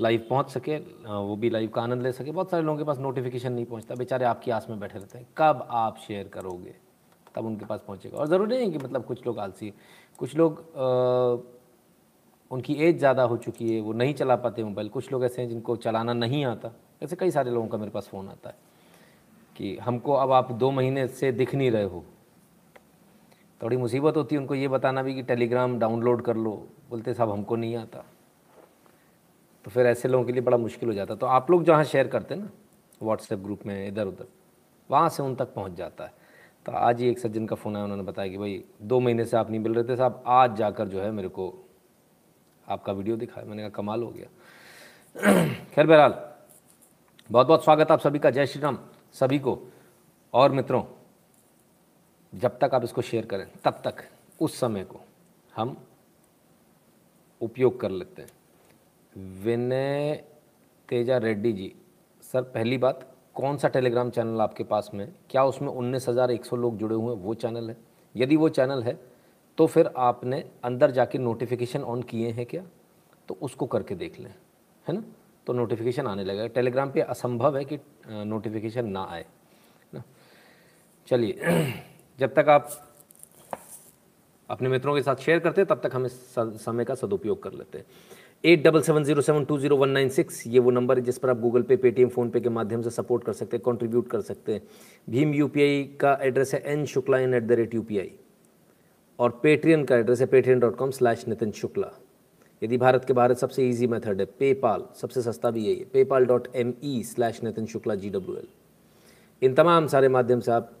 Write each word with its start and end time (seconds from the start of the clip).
Live 0.00 0.26
पहुँच 0.30 0.50
सके 0.50 0.76
वो 0.76 1.36
भी 1.36 1.50
लाइव 1.50 1.70
का 1.70 1.82
आनंद 1.82 2.02
ले 2.02 2.12
सके। 2.12 2.30
बहुत 2.30 2.50
सारे 2.50 2.62
लोगों 2.62 2.78
के 2.78 2.84
पास 2.84 2.98
नोटिफिकेशन 2.98 3.52
नहीं 3.52 3.64
पहुँचता। 3.66 3.94
बेचारे 3.94 4.24
आपकी 4.24 4.50
आस 4.50 4.66
में 4.70 4.78
बैठे 4.80 4.98
रहते 4.98 5.18
हैं। 5.18 5.26
कब 5.38 5.66
आप 5.70 5.98
शेयर 6.06 6.28
करोगे? 6.28 6.74
तब 7.34 7.46
उनके 7.46 7.64
पास 7.64 7.82
पहुंचेगा। 7.86 8.18
और 8.18 8.28
ज़रूरी 8.28 8.56
नहीं 8.56 8.70
कि 8.72 8.78
मतलब 8.78 9.04
कुछ 9.04 9.26
लोग 9.26 9.38
आलसी 9.38 9.72
कुछ 10.18 10.36
लोग 10.36 10.60
आ, 10.76 11.58
उनकी 12.50 12.74
एज 12.76 12.98
ज़्यादा 12.98 13.22
हो 13.22 13.36
चुकी 13.36 13.74
है 13.74 13.80
वो 13.80 13.92
नहीं 13.92 14.14
चला 14.14 14.36
पाते 14.36 14.62
मोबाइल 14.64 14.88
कुछ 14.88 15.10
लोग 15.12 15.24
ऐसे 15.24 15.42
हैं 15.42 15.48
जिनको 15.48 15.76
चलाना 15.78 16.12
नहीं 16.12 16.44
आता। 16.44 16.72
ऐसे 17.02 17.16
कई 17.16 17.30
सारे 17.30 17.50
लोगों 17.50 17.68
का 17.68 17.78
मेरे 17.78 17.90
पास 17.90 18.08
फ़ोन 18.08 18.28
आता 18.28 18.48
है 18.48 18.56
कि 19.56 19.76
हमको 19.78 20.12
अब 20.12 20.32
आप 20.32 20.52
दो 20.52 20.70
महीने 20.70 21.06
से 21.08 21.30
दिख 21.32 21.54
नहीं 21.54 21.70
रहे 21.70 21.84
हो। 21.84 22.04
थोड़ी 23.60 23.76
मुसीबत 23.76 24.16
होती 24.16 24.34
है 24.34 24.40
उनको 24.40 24.54
ये 24.54 24.68
बताना 24.68 25.02
भी 25.02 25.14
कि 25.14 25.22
टेलीग्राम 25.22 25.78
डाउनलोड 25.78 26.22
कर 26.22 26.36
लो। 26.36 26.52
बोलते 26.90 27.14
साहब 27.14 27.30
हमको 27.30 27.56
नहीं 27.56 27.76
आता। 27.76 28.04
तो 29.64 29.70
फिर 29.70 29.86
ऐसे 29.86 30.08
लोगों 30.08 30.24
के 30.24 30.32
लिए 30.32 30.42
बड़ा 30.42 30.56
मुश्किल 30.56 30.88
हो 30.88 30.94
जाता 30.94 31.14
है। 31.14 31.20
तो 31.20 31.26
आप 31.26 31.50
लोग 31.50 31.64
जहाँ 31.64 31.84
शेयर 31.84 32.08
करते 32.08 32.34
हैं 32.34 32.42
ना 32.42 32.50
व्हाट्सएप 33.02 33.38
ग्रुप 33.38 33.66
में, 33.66 33.88
इधर 33.88 34.06
उधर, 34.06 34.26
वहाँ 34.90 35.08
से 35.08 35.22
उन 35.22 35.34
तक 35.34 35.54
पहुँच 35.54 35.72
जाता 35.72 36.04
है। 36.04 36.12
तो 36.66 36.72
आज 36.72 37.00
ही 37.00 37.08
एक 37.08 37.18
सज्जन 37.18 37.46
का 37.46 37.56
फ़ोन 37.56 37.74
आया, 37.76 37.84
उन्होंने 37.84 38.04
बताया 38.04 38.28
कि 38.28 38.38
भाई, 38.38 38.64
दो 38.82 39.00
महीने 39.00 39.24
से 39.24 39.36
आप 39.36 39.50
नहीं 39.50 39.60
मिल 39.60 39.74
रहे 39.74 39.84
थे, 39.84 39.96
साहब, 39.96 40.24
आज 40.26 40.56
जाकर 40.56 40.88
जो 40.88 41.00
है 41.00 41.10
मेरे 41.10 41.28
को 41.28 41.68
आपका 42.68 42.92
वीडियो 42.92 43.16
दिखाया। 43.16 43.46
मैंने 43.46 43.62
कहा, 43.62 43.70
कमाल 43.70 44.02
हो 44.02 44.10
गया। 44.10 44.26
खैर, 45.74 45.86
बहरहाल 45.86 46.30
बहुत 47.30 47.46
बहुत 47.46 47.64
स्वागत 47.64 47.90
आप 47.90 48.00
सभी 48.00 48.18
का, 48.18 48.30
जय 48.30 48.46
श्री 48.46 48.62
राम 48.62 48.78
सभी 49.12 49.38
को। 49.38 49.58
और 50.34 50.52
मित्रों, 50.52 50.84
जब 52.34 52.58
तक 52.58 52.70
आप 52.74 52.84
इसको 52.84 53.02
शेयर 53.02 53.26
करें, 53.26 53.46
तब 53.64 53.82
तक, 53.84 53.94
उस 54.40 54.60
समय 54.60 54.84
को 54.84 55.00
हम 55.56 55.86
उपयोग 57.40 57.80
कर 57.80 57.90
लेते 57.90 58.22
हैं। 58.22 58.30
विनय 59.16 60.12
तेजा 60.88 61.16
रेड्डी 61.18 61.52
जी, 61.52 61.72
सर 62.22 62.42
पहली 62.44 62.78
बात, 62.78 63.06
कौन 63.36 63.56
सा 63.56 63.68
टेलीग्राम 63.68 64.10
चैनल 64.10 64.40
आपके 64.40 64.64
पास 64.64 64.90
में 64.94 65.12
क्या 65.30 65.44
उसमें 65.44 65.68
उन्नीस 65.68 66.08
हज़ार 66.08 66.30
एक 66.30 66.44
सौ 66.44 66.56
लोग 66.56 66.76
जुड़े 66.78 66.94
हुए 66.94 67.14
हैं? 67.14 67.20
वो 67.22 67.34
चैनल 67.34 67.70
है। 67.70 67.76
यदि 68.14 68.36
वो 68.36 68.48
चैनल 68.48 68.82
है 68.82 68.98
तो 69.58 69.66
फिर 69.66 69.90
आपने 69.98 70.44
अंदर 70.64 70.90
जाके 70.90 71.18
नोटिफिकेशन 71.18 71.82
ऑन 71.84 72.02
किए 72.02 72.30
हैं 72.30 72.46
क्या? 72.46 72.62
तो 73.28 73.36
उसको 73.42 73.66
करके 73.66 73.94
देख 73.94 74.18
लें, 74.20 74.34
है 74.86 74.94
ना? 74.94 75.02
तो 75.46 75.52
नोटिफिकेशन 75.52 76.06
आने 76.06 76.24
लगेगा 76.24 76.46
टेलीग्राम 76.48 76.90
पे 76.92 77.00
असंभव 77.02 77.56
है 77.56 77.64
कि 77.64 77.78
नोटिफिकेशन 78.08 78.88
ना 78.88 79.02
आए 79.04 79.24
ना? 79.94 80.02
चलिए, 81.08 81.72
जब 82.18 82.34
तक 82.34 82.48
आप 82.48 82.70
अपने 84.50 84.68
मित्रों 84.68 84.94
के 84.94 85.02
साथ 85.02 85.16
शेयर 85.16 85.38
करते 85.38 85.60
हैं, 85.60 85.68
तब 85.68 85.80
तक 85.82 85.94
हम 85.94 86.06
इस 86.06 86.34
समय 86.38 86.84
का 86.84 86.94
सदुपयोग 86.94 87.42
कर 87.42 87.52
लेते 87.52 87.78
हैं। 87.78 87.86
Eight 88.44 88.62
double 88.64 88.80
seven 88.82 89.04
zero 89.04 89.22
seven 89.22 89.44
two 89.44 89.56
zero 89.58 89.76
one 89.76 89.88
nine 89.90 90.08
six, 90.08 90.46
ये 90.46 90.58
वो 90.58 90.70
नंबर 90.70 90.98
है 90.98 91.04
जिस 91.04 91.18
पर 91.18 91.30
आप 91.30 91.40
गूगल 91.40 91.62
पे, 91.62 91.76
पेटीएम 91.76 92.08
फ़ोनपे 92.08 92.40
के 92.40 92.48
माध्यम 92.48 92.82
से 92.82 92.90
सपोर्ट 92.90 93.24
कर 93.24 93.32
सकते 93.32 93.56
हैं, 93.56 93.62
कंट्रीब्यूट 93.64 94.08
कर 94.10 94.20
सकते 94.20 94.52
हैं। 94.52 94.62
भीम 95.08 95.34
यूपीआई 95.34 95.82
का 96.00 96.18
एड्रेस 96.22 96.54
है 96.54 96.62
N 96.66 96.84
Shukla 96.86 97.18
in 97.18 97.34
at 97.34 97.42
the 97.42 97.52
rate 97.52 97.74
u 97.74 97.84
और 99.18 99.38
पेट्रियन 99.42 99.84
का 99.84 99.96
एड्रेस 99.96 100.20
है 100.20 100.26
Patreon 100.26 100.60
dot 100.60 100.76
com 100.76 100.90
slash 100.90 101.26
Nitin 101.28 101.52
Shukla. 101.52 101.90
यदि 102.62 102.76
भारत 102.78 103.04
के 103.04 103.12
भारत 103.12 103.38
सबसे 103.38 103.68
ईजी 103.68 103.86
मेथड 103.86 104.20
है 104.20 104.24
पेपाल 104.38 104.84
सबसे 105.00 105.22
सस्ता 105.22 105.50
भी 105.50 105.66
यही 105.66 105.78
है 105.78 105.84
PayPal 105.92 106.26
dot 106.26 106.48
M 106.56 106.72
E 106.84 107.02
slash 107.04 107.42
Nitin 107.44 107.66
Shukla 107.66 107.94
G 107.94 108.10
W 108.10 108.36
L 108.36 108.48
इन 109.42 109.54
तमाम 109.54 109.86
सारे 109.88 110.08
माध्यम 110.08 110.40
से 110.40 110.52
आप 110.52 110.72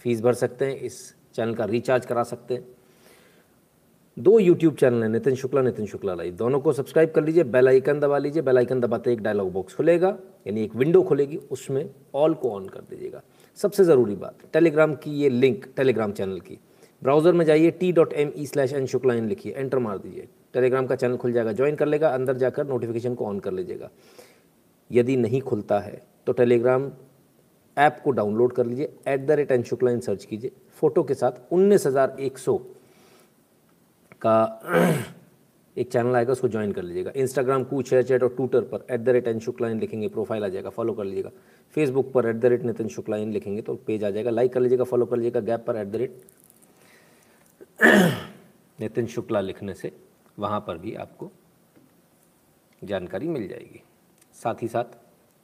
फ़ीस 0.00 0.20
भर 0.22 0.34
सकते 0.34 0.64
हैं, 0.64 0.76
इस 0.76 1.14
चैनल 1.34 1.54
का 1.54 1.64
रिचार्ज 1.66 2.06
करा 2.06 2.22
सकते 2.24 2.54
हैं। 2.54 2.75
दो 4.16 4.38
यूट्यूब 4.38 4.74
चैनल 4.74 5.02
हैं, 5.02 5.08
नितिन 5.08 5.34
शुक्ला 5.34 5.62
नितिन 5.62 5.86
शुक्ला 5.86 6.14
लाइव 6.14 6.34
दोनों 6.34 6.58
को 6.60 6.72
सब्सक्राइब 6.72 7.10
कर 7.14 7.24
लीजिए 7.24 7.44
बेल 7.46 7.68
आइकन 7.68 7.98
दबा 8.00 8.18
लीजिए। 8.18 8.42
बेल 8.42 8.58
आइकन 8.58 8.80
दबाते 8.80 9.12
एक 9.12 9.20
डायलॉग 9.22 9.52
बॉक्स 9.52 9.74
खुलेगा, 9.74 10.08
यानी 10.46 10.62
एक 10.62 10.76
विंडो 10.76 11.02
खुलेगी, 11.02 11.36
उसमें 11.36 11.88
ऑल 12.14 12.34
को 12.34 12.50
ऑन 12.50 12.68
कर 12.68 12.80
दीजिएगा। 12.80 13.22
सबसे 13.58 13.84
ज़रूरी 13.84 14.14
बात 14.16 14.38
टेलीग्राम 14.52 14.94
की 14.94 15.10
ये 15.12 15.28
लिंक 15.28 15.66
टेलीग्राम 15.76 16.12
चैनल 16.12 16.38
की। 16.40 16.58
ब्राउज़र 17.02 17.32
में 17.32 17.44
जाइए 17.44 17.70
T 17.72 17.90
dot 17.92 18.12
M 18.14 18.30
E 18.36 18.46
slash 18.46 18.72
N 18.72 18.86
Shukla 18.86 19.14
in 19.14 19.28
लिखिए 19.28 19.52
एंटर 19.52 19.78
मार 19.78 19.98
दीजिए। 19.98 20.28
टेलीग्राम 20.54 20.86
का 20.86 20.96
चैनल 20.96 21.16
खुल 21.16 21.32
जाएगा 21.32 21.52
ज्वाइन 21.52 21.76
कर 21.76 21.86
लेगा, 21.86 22.08
अंदर 22.08 22.36
जाकर 22.36 22.66
नोटिफिकेशन 22.66 23.14
को 23.14 23.26
ऑन 23.26 23.38
कर 23.38 23.52
लीजिएगा। 23.52 23.90
यदि 24.90 25.16
नहीं 25.16 25.40
खुलता 25.42 25.78
है 25.80 26.00
तो 26.26 26.32
टेलीग्राम 26.32 26.90
ऐप 27.76 28.00
को 28.04 28.10
डाउनलोड 28.12 28.52
कर 28.52 28.66
लीजिए 28.66 28.92
at 29.08 29.26
the 29.26 29.30
rate 29.32 29.52
N 29.52 29.62
Shukla 29.64 29.90
in 29.90 30.00
search 30.00 30.24
कीजिए। 30.24 30.50
फ़ोटो 30.80 31.02
के 31.02 31.14
साथ 31.14 31.52
उन्नीस 31.52 31.86
हज़ार 31.86 32.16
एक 32.20 32.38
सौ 32.38 32.58
का 34.22 34.34
एक 35.76 35.90
चैनल 35.92 36.16
आएगा, 36.16 36.32
उसको 36.32 36.48
ज्वाइन 36.48 36.72
कर 36.72 36.82
लीजिएगा। 36.82 37.12
इंस्टाग्राम 37.16 37.64
कू 37.64 37.82
है 37.92 38.02
चैट 38.02 38.22
और 38.22 38.28
ट्विटर 38.36 38.60
पर 38.62 38.86
at 38.90 39.00
the 39.00 39.08
rate 39.08 39.28
N 39.28 39.38
Shukla 39.38 39.68
in 39.68 39.80
लिखेंगे 39.80 40.08
प्रोफ़ाइल 40.08 40.44
आ 40.44 40.48
जाएगा 40.48 40.70
फॉलो 40.70 40.92
कर 40.92 41.04
लीजिएगा। 41.04 41.30
फेसबुक 41.74 42.12
पर 42.12 42.26
at 42.26 42.36
the 42.36 42.44
rate 42.44 42.62
Nitin 42.62 42.88
Shukla 42.88 43.16
in 43.16 43.32
लिखेंगे 43.32 43.62
तो 43.62 43.74
पेज 43.86 44.04
आ 44.04 44.10
जाएगा। 44.10 44.30
लाइक 44.30 44.52
कर 44.52 44.60
लीजिएगा 44.60 44.84
फॉलो 44.84 45.06
कर 45.06 45.16
लीजिएगा 45.16 45.40
गैप 45.40 45.64
पर 45.66 45.76
at 45.76 45.86
the 45.86 45.96
rate 45.96 46.22
Nitin 48.80 49.06
Shukla 49.06 49.40
लिखने 49.40 49.74
से 49.74 49.92
वहाँ 50.38 50.60
पर 50.60 50.78
भी 50.78 50.94
आपको 50.94 51.30
जानकारी 52.84 53.28
मिल 53.28 53.48
जाएगी। 53.48 53.82
साथ 54.34 54.62
ही 54.62 54.68
साथ 54.68 54.84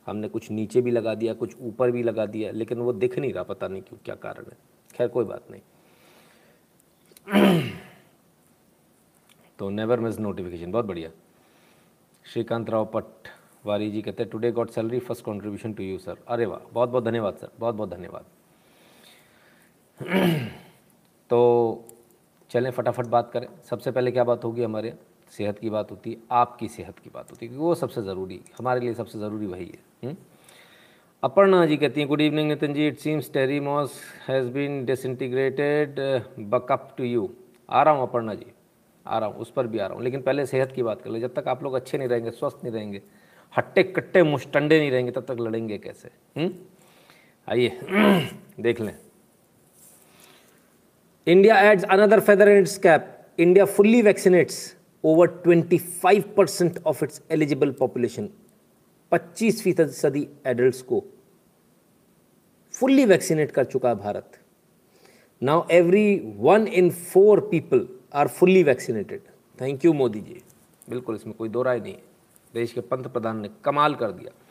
हमने 0.07 0.29
कुछ 0.29 0.51
नीचे 0.51 0.81
भी 0.81 0.91
लगा 0.91 1.15
दिया, 1.15 1.35
कुछ 1.35 1.57
ऊपर 1.61 1.91
भी 1.91 2.03
लगा 2.03 2.27
दिया, 2.27 2.51
लेकिन 2.51 2.79
वो 2.79 2.93
दिख 2.93 3.19
नहीं 3.19 3.33
रहा, 3.33 3.43
पता 3.43 3.69
नहीं 3.69 3.83
क्यों, 3.83 3.99
क्या 4.05 4.15
कारण 4.15 4.45
है। 4.45 4.57
खैर, 4.95 5.09
कोई 5.09 5.25
बात 5.25 5.51
नहीं। 5.51 5.61
तो 9.63 9.69
नेवर 9.71 10.01
मिस 10.01 10.19
नोटिफिकेशन 10.21 10.73
बहुत 10.73 10.85
बढ़िया। 10.85 11.11
श्रीकांत 12.25 12.71
राव 12.71 12.85
पट 12.85 13.29
वारी 13.67 13.91
जी 13.91 14.01
कहते 14.03 14.23
हैं 14.23 14.31
today 14.31 14.51
got 14.53 14.71
salary 14.71 14.99
first 14.99 15.25
contribution 15.25 15.73
to 15.73 15.83
you 15.83 15.99
sir 15.99 16.17
अरे 16.29 16.47
वाह 16.47 16.59
बहुत 16.73 16.89
बहुत 16.89 17.05
धन्यवाद 17.05 17.35
सर 17.35 17.49
बहुत 17.59 17.75
बहुत 17.75 17.91
धन्यवाद। 17.91 18.25
तो 21.31 21.85
चलें, 22.51 22.71
फटाफट 22.71 23.07
बात 23.07 23.31
करें। 23.31 23.47
सबसे 23.71 23.91
पहले 23.91 24.11
क्या 24.11 24.25
बात 24.25 24.45
होगी? 24.45 24.63
हमारे 24.63 24.95
सेहत 25.31 25.59
की 25.59 25.71
बात 25.71 25.91
होती 25.91 26.11
है 26.11 26.17
आपकी 26.31 26.69
सेहत 26.69 26.99
की 26.99 27.11
बात 27.15 27.31
होती 27.31 27.47
है 27.47 27.49
क्योंकि 27.49 27.65
वो 27.67 27.75
सबसे 27.75 28.03
ज़रूरी, 28.03 28.41
हमारे 28.59 28.81
लिए 28.81 28.95
सबसे 28.95 29.19
ज़रूरी 29.19 29.47
वही 29.47 29.67
है। 29.67 30.09
हम्म? 30.09 30.17
अपर्णा 31.23 31.67
जी 31.67 31.77
कहती 31.77 32.01
हैं 32.01 32.09
good 32.09 32.21
evening 32.21 32.49
Nitin 32.49 32.75
ji. 32.75 32.87
It 32.89 32.99
seems 32.99 33.33
टेरीमॉस 33.33 34.01
has 34.29 34.49
been 34.49 34.85
disintegrated 34.85 36.01
buck 36.51 36.95
up 36.99 37.05
to 37.05 37.31
you 37.71 37.83
रहा 37.83 37.95
हूँ 37.95 38.03
अपर्णा 38.03 38.35
जी। 38.35 38.52
आ 39.07 39.19
रहा 39.19 39.29
हूँ, 39.29 39.37
उस 39.37 39.51
पर 39.51 39.67
भी 39.67 39.79
आ 39.79 39.87
रहा 39.87 39.97
हूँ 39.97 40.05
लेकिन 40.05 40.23
पहले 40.23 40.47
सेहत 40.47 40.73
की 40.73 40.83
बात 40.83 41.03
कर 41.03 41.11
ले, 41.11 41.21
जब 41.21 41.35
तक 41.35 41.49
आप 41.49 41.63
लोग 41.63 41.75
अच्छे 41.75 41.99
नहीं 41.99 42.09
रहेंगे, 42.09 42.31
स्वस्थ 42.31 42.57
नहीं 42.65 42.73
रहेंगे, 42.73 43.03
हट्टे 43.59 43.83
कट्टे 43.83 44.23
मुस्टंडे 44.23 44.79
नहीं 44.79 44.91
रहेंगे, 44.91 45.11
तब 45.11 45.25
तक 45.29 45.37
लड़ेंगे 45.41 45.79
कैसे 45.79 46.09
हम्म? 46.41 46.55
आइए, 47.49 47.69
देख 48.61 48.81
लें 48.81 48.99
India 51.29 51.55
adds 51.55 51.85
another 51.85 52.21
feather 52.21 52.49
in 52.51 52.63
its 52.63 52.79
cap. 52.79 53.03
India 53.39 53.67
fully 53.67 54.03
vaccinates 54.03 54.75
over 55.03 55.29
25% 55.29 56.79
of 56.87 57.03
its 57.03 57.21
eligible 57.31 57.73
population. 57.73 58.29
25 59.13 59.63
फ़ीसदी 59.63 60.29
एडल्ट 60.47 60.87
को 60.87 61.05
फुल्ली 62.73 63.05
वैक्सीनेट 63.05 63.51
कर 63.51 63.65
चुका 63.65 63.89
है 63.89 63.95
Bharat 63.95 64.33
now 65.43 65.67
every 65.71 66.35
one 66.37 66.67
in 66.67 66.91
four 66.91 67.41
people 67.41 67.89
are 68.15 68.29
fully 68.29 68.63
vaccinated. 68.63 69.21
Thank 69.61 69.85
you 69.85 69.93
Modi 69.93 70.21
ji. 70.21 70.43
बिल्कुल 70.91 71.15
इसमें 71.15 71.37
कोई 71.37 71.49
दो 71.49 71.63
राय 71.63 71.81
नहीं 71.81 71.95
है। 71.95 72.03
देश 72.55 72.73
के 72.73 72.81
पंत 72.81 73.07
प्रधान 73.07 73.41
ने 73.41 73.51
कमाल 73.65 73.95
कर 73.95 74.13
दिया। 74.13 74.43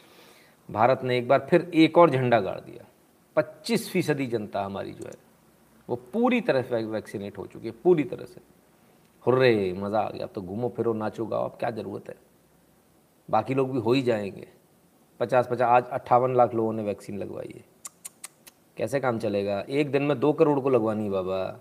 भारत 0.73 0.99
ने 1.03 1.17
एक 1.17 1.27
बार 1.27 1.47
फिर 1.49 1.71
एक 1.73 1.97
और 1.97 2.09
झंडा 2.09 2.39
गाड़ 2.39 2.59
दिया। 2.59 2.85
25 3.35 3.91
फ़ीसदी 3.91 4.27
जनता 4.27 4.63
हमारी 4.63 4.91
जो 4.91 5.05
है, 5.05 5.13
वो 5.89 5.95
पूरी 5.95 6.41
तरह 6.41 6.61
से 6.61 6.83
वैक्सीनेट 6.83 7.37
हो 7.37 7.47
चुकी 7.47 7.67
है, 7.67 7.73
पूरी 7.83 8.03
तरह 8.03 8.25
से। 8.25 8.41
हुर्रे, 9.27 9.73
मज़ा 9.73 9.99
आ 9.99 10.09
गया। 10.09 10.23
अब 10.23 10.29
तो 10.35 10.41
घूमो 10.41 10.73
फिरो, 10.77 10.93
नाचो 10.93 11.25
गाओ, 11.25 11.45
अब 11.45 11.57
क्या 11.59 11.71
ज़रूरत 11.71 12.09
है? 12.09 12.15
बाकी 13.29 13.53
लोग 13.53 13.71
भी 13.71 13.79
हो 13.79 13.93
ही 13.93 14.01
जाएँगे। 14.01 14.47
पचास 15.19 15.47
पचास, 15.47 15.61
आज 15.61 15.85
अट्ठावन 15.85 16.35
लाख 16.35 16.53
लोगों 16.53 16.73
ने 16.73 16.83
वैक्सीन 16.83 17.17
लगवाई 17.17 17.53
है। 17.55 17.65
कैसे 18.77 18.99
काम 18.99 19.19
चलेगा? 19.19 19.65
एक 19.69 19.91
दिन 19.91 20.03
में 20.03 20.19
दो 20.19 20.33
करोड़ 20.33 20.59
को 20.59 20.69
लगवानी 20.69 21.09
बाबा। 21.09 21.59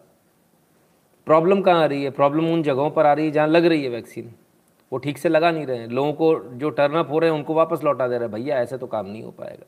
प्रॉब्लम 1.26 1.62
कहाँ 1.62 1.82
आ 1.82 1.86
रही 1.86 2.04
है? 2.04 2.10
प्रॉब्लम 2.10 2.52
उन 2.52 2.62
जगहों 2.62 2.90
पर 2.90 3.06
आ 3.06 3.12
रही 3.12 3.26
है 3.26 3.30
जहाँ 3.30 3.48
लग 3.48 3.64
रही 3.64 3.82
है 3.84 3.88
वैक्सीन। 3.88 4.34
वो 4.92 4.98
ठीक 4.98 5.18
से 5.18 5.28
लगा 5.28 5.50
नहीं 5.50 5.66
रहे 5.66 5.78
हैं। 5.78 5.88
लोगों 5.88 6.12
को 6.12 6.38
जो 6.38 6.70
टर्नअप 6.70 7.10
हो 7.10 7.18
रहे 7.18 7.30
हैं, 7.30 7.36
उनको 7.36 7.54
वापस 7.54 7.84
लौटा 7.84 8.08
दे 8.08 8.18
रहे 8.18 8.28
हैं। 8.28 8.32
भैया, 8.32 8.56
ऐसे 8.56 8.78
तो 8.78 8.86
काम 8.86 9.06
नहीं 9.06 9.22
हो 9.22 9.30
पाएगा। 9.30 9.66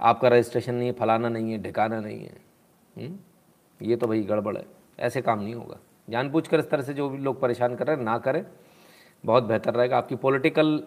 आपका 0.00 0.28
रजिस्ट्रेशन 0.28 0.74
नहीं 0.74 0.86
है, 0.88 0.92
फलाना 0.92 1.28
नहीं 1.28 1.52
है, 1.52 1.62
ढिकाना 1.62 2.00
नहीं 2.00 2.24
है। 2.24 2.40
हम्म? 2.96 3.16
ये 3.82 3.96
तो 3.96 4.06
भाई 4.06 4.22
गड़बड़ 4.22 4.56
है। 4.56 4.66
ऐसे 5.00 5.22
काम 5.22 5.40
नहीं 5.40 5.54
होगा। 5.54 5.78
जानबूझकर 6.10 6.58
इस 6.58 6.70
तरह 6.70 6.82
से 6.82 6.94
जो 6.94 7.08
भी 7.08 7.18
लोग 7.18 7.40
परेशान 7.40 7.74
कर 7.74 7.86
रहे 7.86 7.96
हैं, 7.96 8.02
ना 8.02 8.18
करें। 8.18 8.46
बहुत 9.24 9.44
बेहतर 9.44 9.74
रहेगा। 9.74 9.98
आपकी 9.98 10.16
पॉलिटिकल 10.16 10.84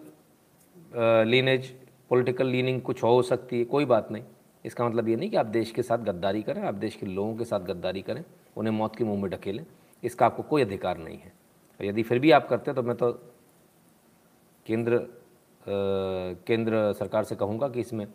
लीनेज, 1.26 1.74
पॉलिटिकल 2.10 2.46
लीनिंग 2.46 2.82
कुछ 2.82 3.02
हो 3.02 3.22
सकती 3.22 3.58
है, 3.58 3.64
कोई 3.64 3.84
बात 3.84 4.10
नहीं। 4.10 4.24
इसका 4.64 4.88
मतलब 4.88 5.08
ये 5.08 5.16
नहीं 5.16 5.30
कि 5.30 5.36
आप 5.36 5.46
देश 5.46 5.70
के 5.70 5.82
साथ 5.82 5.98
गद्दारी 5.98 6.42
करें, 6.42 6.62
आप 6.62 6.74
देश 6.74 6.96
के 6.96 7.06
लोगों 7.06 7.36
के 7.36 7.44
साथ 7.44 7.60
गद्दारी 7.60 8.02
करें। 8.02 8.24
उन्हें 8.56 8.72
मौत 8.74 8.96
के 8.96 9.04
मुँह 9.04 9.22
में 9.22 9.30
ढकेलें। 9.30 9.64
इसका 10.02 10.26
आपको 10.26 10.42
कोई 10.42 10.62
अधिकार 10.62 10.98
नहीं 10.98 11.18
है। 11.18 11.32
यदि 11.80 12.02
फिर 12.02 12.18
भी 12.18 12.30
आप 12.30 12.48
करते 12.48 12.70
हैं 12.70 12.74
तो 12.76 12.82
मैं 12.82 12.96
तो 12.96 13.12
केंद्र 14.66 14.98
केंद्र 16.46 16.92
सरकार 16.98 17.24
से 17.24 17.36
कहूँगा 17.36 17.68
कि 17.68 17.80
इसमें 17.80 18.06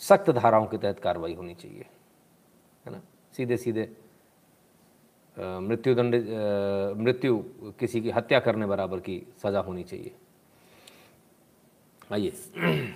सख्त 0.00 0.30
धाराओं 0.30 0.66
के 0.66 0.78
तहत 0.78 1.00
कार्रवाई 1.00 1.34
होनी 1.34 1.54
चाहिए। 1.54 1.86
है 2.86 2.92
ना? 2.92 3.00
सीधे 3.36 3.56
सीधे 3.56 3.88
मृत्युदंड 5.36 6.14
मृत्यु 6.98 7.36
किसी 7.80 8.00
की 8.00 8.10
हत्या 8.10 8.40
करने 8.40 8.66
बराबर 8.66 9.00
की 9.00 9.22
सज़ा 9.42 9.60
होनी 9.60 9.82
चाहिए। 9.82 10.12
आइए। 12.12 12.32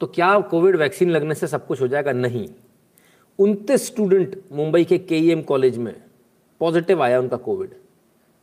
तो 0.00 0.06
क्या 0.06 0.38
कोविड 0.40 0.76
वैक्सीन 0.76 1.10
लगने 1.10 1.34
से 1.34 1.46
सब 1.46 1.66
कुछ 1.66 1.80
हो 1.80 1.88
जाएगा? 1.88 2.12
नहीं। 2.12 2.48
उनतीस 3.38 3.86
स्टूडेंट 3.86 4.44
मुंबई 4.52 4.84
के 4.84 4.98
के 4.98 5.42
कॉलेज 5.42 5.78
में 5.78 6.02
पॉजिटिव 6.60 7.02
आया 7.02 7.20
उनका 7.20 7.36
कोविड 7.36 7.70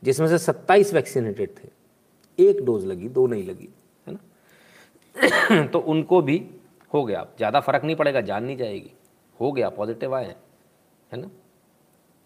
जिसमें 0.02 0.28
से 0.28 0.38
27 0.38 0.94
वैक्सीनेटेड 0.94 1.50
थे। 1.50 1.68
एक 2.38 2.64
डोज 2.64 2.84
लगी, 2.84 3.08
दो 3.08 3.26
नहीं 3.26 3.44
लगी, 3.44 3.68
है 4.06 4.12
ना? 4.12 5.66
तो 5.66 5.78
उनको 5.78 6.22
भी 6.22 6.50
हो 6.94 7.04
गया। 7.04 7.26
ज़्यादा 7.36 7.60
फ़र्क 7.60 7.84
नहीं 7.84 7.96
पड़ेगा, 7.96 8.20
जान 8.20 8.44
नहीं 8.44 8.56
जाएगी। 8.56 8.90
हो 9.40 9.52
गया 9.52 9.68
पॉजिटिव 9.68 10.14
आए 10.14 10.24
हैं, 10.24 10.36
है 11.12 11.20
ना? 11.20 11.30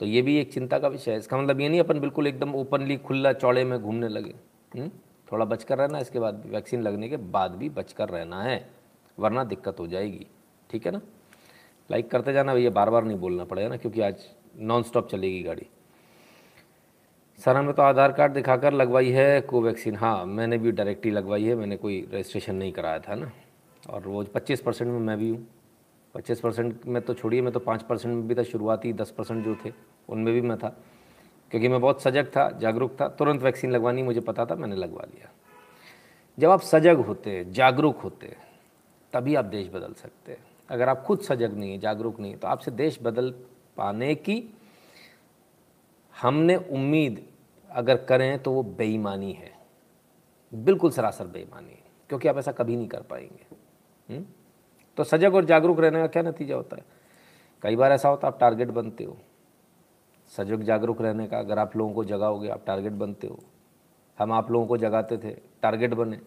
तो 0.00 0.06
ये 0.06 0.22
भी 0.22 0.36
एक 0.36 0.52
चिंता 0.52 0.78
का 0.78 0.88
विषय 0.88 1.12
है। 1.12 1.18
इसका 1.18 1.38
मतलब 1.38 1.60
ये 1.60 1.68
नहीं, 1.68 1.80
अपन 1.80 2.00
बिल्कुल 2.00 2.26
एकदम 2.26 2.54
ओपनली 2.54 2.96
खुला 2.96 3.32
चौड़े 3.32 3.64
में 3.64 3.82
घूमने 3.82 4.08
लगे। 4.08 4.34
हुँ? 4.74 4.80
हम्म? 4.80 4.90
थोड़ा 5.32 5.44
बचकर 5.44 5.78
रहना, 5.78 5.98
इसके 5.98 6.18
बाद 6.18 6.42
वैक्सीन 6.46 6.82
लगने 6.82 7.08
के 7.08 7.16
बाद 7.16 7.50
भी 7.50 7.68
बचकर 7.68 8.08
रहना 8.08 8.42
है, 8.42 8.70
वरना 9.18 9.44
दिक्कत 9.44 9.80
हो 9.80 9.86
जाएगी। 9.86 10.26
ठीक 10.70 10.86
है 10.86 10.92
ना? 10.92 11.00
लाइक 11.90 12.10
करते 12.10 12.32
जाना 12.32 12.54
भैया 12.54 12.70
बार 12.70 12.90
बार 12.90 13.04
नहीं 13.04 13.18
बोलना 13.18 13.44
पड़ेगा 13.44 13.68
ना 13.68 13.76
क्योंकि 13.76 14.00
आज 14.00 14.26
नॉन 14.58 14.82
स्टॉप 14.82 15.08
चलेगी 15.08 15.42
गाड़ी। 15.42 15.66
सर 17.38 17.56
हमें 17.56 17.72
तो 17.74 17.82
आधार 17.82 18.12
कार्ड 18.12 18.32
दिखाकर 18.32 18.72
लगवाई 18.72 19.10
है 19.10 19.40
कोवैक्सीन। 19.40 19.96
हाँ 19.96 20.24
मैंने 20.26 20.58
भी 20.58 20.72
डायरेक्टली 20.72 21.10
लगवाई 21.10 21.44
है, 21.44 21.54
मैंने 21.54 21.76
कोई 21.76 22.08
रजिस्ट्रेशन 22.12 22.54
नहीं 22.54 22.72
कराया 22.72 22.98
था 22.98 23.14
ना। 23.14 23.30
और 23.90 24.08
वो 24.08 24.22
पच्चीस 24.24 24.60
परसेंट 24.60 24.90
में 24.90 24.98
मैं 24.98 25.18
भी 25.18 25.28
हूँ। 25.30 25.46
पच्चीस 26.14 26.40
परसेंट 26.40 26.86
में 26.86 27.02
तो 27.02 27.14
छोड़िए, 27.14 27.40
मैं 27.40 27.52
तो 27.52 27.60
पाँच 27.60 27.82
परसेंट 27.82 28.14
में 28.14 28.28
भी 28.28 28.34
था, 28.34 28.42
शुरुआती 28.42 28.92
दस 28.92 29.10
परसेंट 29.10 29.44
जो 29.44 29.56
थे, 29.64 29.72
उनमें 30.08 30.34
भी 30.34 30.40
मैं 30.40 30.58
था। 30.58 30.68
क्योंकि 31.50 31.68
मैं 31.68 31.80
बहुत 31.80 32.02
सजग 32.02 32.26
था, 32.26 32.50
जागरूक 32.50 32.96
था, 33.00 33.08
तुरंत 33.08 33.42
वैक्सीन 33.42 33.70
लगवानी 33.70 34.02
मुझे 34.02 34.20
पता 34.20 34.46
था, 34.46 34.54
मैंने 34.54 34.76
लगवा 34.76 35.02
लिया। 35.14 35.30
जब 36.38 36.50
आप 36.50 36.60
सजग 36.60 36.96
होते, 36.96 37.44
जागरूक 37.44 37.98
होते, 37.98 38.36
तभी 39.12 39.34
आप 39.34 39.44
देश 39.44 39.68
बदल 39.68 39.92
सकते। 39.92 40.32
हैं 40.32 40.49
अगर 40.70 40.88
आप 40.88 41.02
खुद 41.02 41.20
सजग 41.20 41.54
नहीं 41.54 41.72
है 41.72 41.78
जागरूक 41.78 42.20
नहीं 42.20 42.32
है 42.32 42.38
तो 42.38 42.48
आपसे 42.48 42.70
देश 42.70 42.98
बदल 43.02 43.30
पाने 43.76 44.14
की 44.14 44.54
हमने 46.20 46.56
उम्मीद 46.56 47.26
अगर 47.70 47.96
करें 47.96 48.42
तो 48.42 48.52
वो 48.52 48.62
बेईमानी 48.62 49.32
है। 49.32 49.52
बिल्कुल 50.54 50.90
सरासर 50.90 51.26
बेईमानी 51.26 51.70
है, 51.70 51.82
क्योंकि 52.08 52.28
आप 52.28 52.38
ऐसा 52.38 52.52
कभी 52.52 52.76
नहीं 52.76 52.88
कर 52.88 53.02
पाएँगे। 53.02 53.46
हुँ? 53.50 53.58
हम्म? 54.08 54.26
तो 54.96 55.04
सजग 55.04 55.34
और 55.34 55.44
जागरूक 55.44 55.80
रहने 55.80 56.00
का 56.00 56.06
क्या 56.06 56.22
नतीजा 56.22 56.54
होता 56.54 56.76
है? 56.76 56.84
कई 57.62 57.76
बार 57.76 57.92
ऐसा 57.92 58.08
होता 58.08 58.26
है, 58.26 58.34
आप 58.34 58.40
टारगेट 58.40 58.68
बनते 58.68 59.04
हो। 59.04 59.16
सजग 60.28 60.62
जागरूक 60.62 61.02
रहने 61.02 61.26
का, 61.26 61.38
अगर 61.38 61.58
आप 61.58 61.76
लोगों 61.76 61.94
को 61.94 62.04
जगाओगे, 62.04 62.48
आप 62.48 62.64
टारगेट 62.66 62.92
बनते 62.92 63.26
हो। 63.26 63.38
हम 64.18 64.32
आप 64.32 64.50
लोगों 64.50 64.66
को 64.66 64.76
जगाते 64.76 65.18
थे, 65.18 65.30
टारगेट 65.62 65.94
बने। 65.94 66.20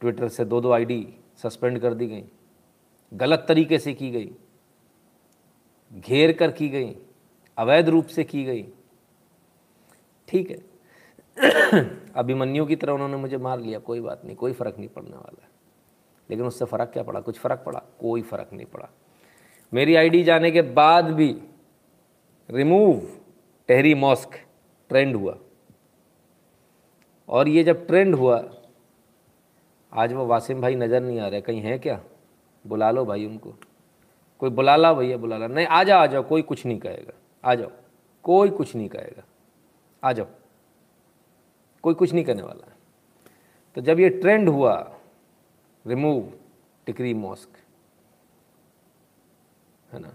ट्विटर 0.00 0.28
से 0.28 0.44
दो 0.44 0.60
दो 0.60 0.72
आईडी 0.72 1.14
सस्पेंड 1.36 1.78
कर 1.78 1.94
दी 1.94 2.06
गई। 2.06 2.24
गलत 3.12 3.44
तरीके 3.48 3.78
से 3.78 3.94
की 3.94 4.10
गई, 4.10 4.30
घेर 5.92 6.32
कर 6.32 6.50
की 6.50 6.68
गई, 6.68 6.96
अवैध 7.58 7.88
रूप 7.88 8.06
से 8.06 8.24
की 8.24 8.44
गई। 8.44 8.66
ठीक 10.28 10.50
है। 10.50 10.72
अभिमन्यु 12.16 12.66
की 12.66 12.76
तरह 12.76 12.92
उन्होंने 12.92 13.16
मुझे 13.16 13.36
मार 13.36 13.60
लिया, 13.60 13.78
कोई 13.78 14.00
बात 14.00 14.24
नहीं, 14.24 14.36
कोई 14.36 14.52
फ़र्क 14.52 14.78
नहीं 14.78 14.88
पड़ने 14.88 15.16
वाला 15.16 15.48
लेकिन 16.30 16.46
उससे 16.46 16.64
फ़र्क 16.64 16.90
क्या 16.92 17.02
पड़ा? 17.02 17.20
कुछ 17.20 17.38
फ़र्क 17.38 17.62
पड़ा? 17.66 17.82
कोई 18.00 18.22
फ़र्क 18.22 18.50
नहीं 18.52 18.66
पड़ा। 18.66 18.88
मेरी 19.74 19.94
आईडी 19.94 20.24
जाने 20.24 20.50
के 20.50 20.62
बाद 20.62 21.04
भी 21.04 21.42
रिमूव, 22.50 23.08
टेहरी 23.68 23.94
मॉस्क, 23.94 24.30
ट्रेंड 24.88 25.16
हुआ। 25.16 25.38
और 27.28 27.48
ये 27.48 27.64
जब 27.64 27.86
ट्रेंड 27.86 28.14
हुआ, 28.14 28.50
आज 29.92 30.12
वो 30.12 30.26
वासिम 30.26 30.60
भाई 30.60 30.74
नज़र 30.74 31.00
नहीं 31.00 31.20
आ 31.20 31.28
रहे, 31.28 31.40
कहीं 31.40 31.60
है 31.60 31.78
क्या? 31.78 32.00
बुला 32.66 32.90
लो 32.90 33.04
भाई 33.04 33.26
उनको। 33.26 33.54
कोई 34.38 34.50
बुला 34.50 34.76
ला 34.76 34.92
भैया, 34.92 35.16
बुला 35.16 35.38
ला। 35.38 35.46
नहीं, 35.46 35.66
आ 35.66 35.84
जाओ 35.84 36.00
आ 36.00 36.06
जाओ, 36.06 36.22
कोई 36.22 36.42
कुछ 36.42 36.66
नहीं 36.66 36.78
कहेगा। 36.78 37.12
आ 37.44 37.54
जाओ, 37.54 37.70
कोई 38.22 38.50
कुछ 38.50 38.76
नहीं 38.76 38.88
कहेगा। 38.88 39.22
आ 40.04 40.12
जाओ। 40.12 40.26
कोई 41.82 41.94
कुछ 41.94 42.12
नहीं 42.12 42.24
करने 42.24 42.42
वाला 42.42 42.66
है। 42.66 42.76
तो 43.74 43.80
जब 43.80 44.00
ये 44.00 44.08
ट्रेंड 44.08 44.48
हुआ 44.48 44.94
रिमूव 45.86 46.32
टिकरी 46.86 47.14
मॉस्क 47.14 47.48
है 49.92 50.00
ना? 50.00 50.12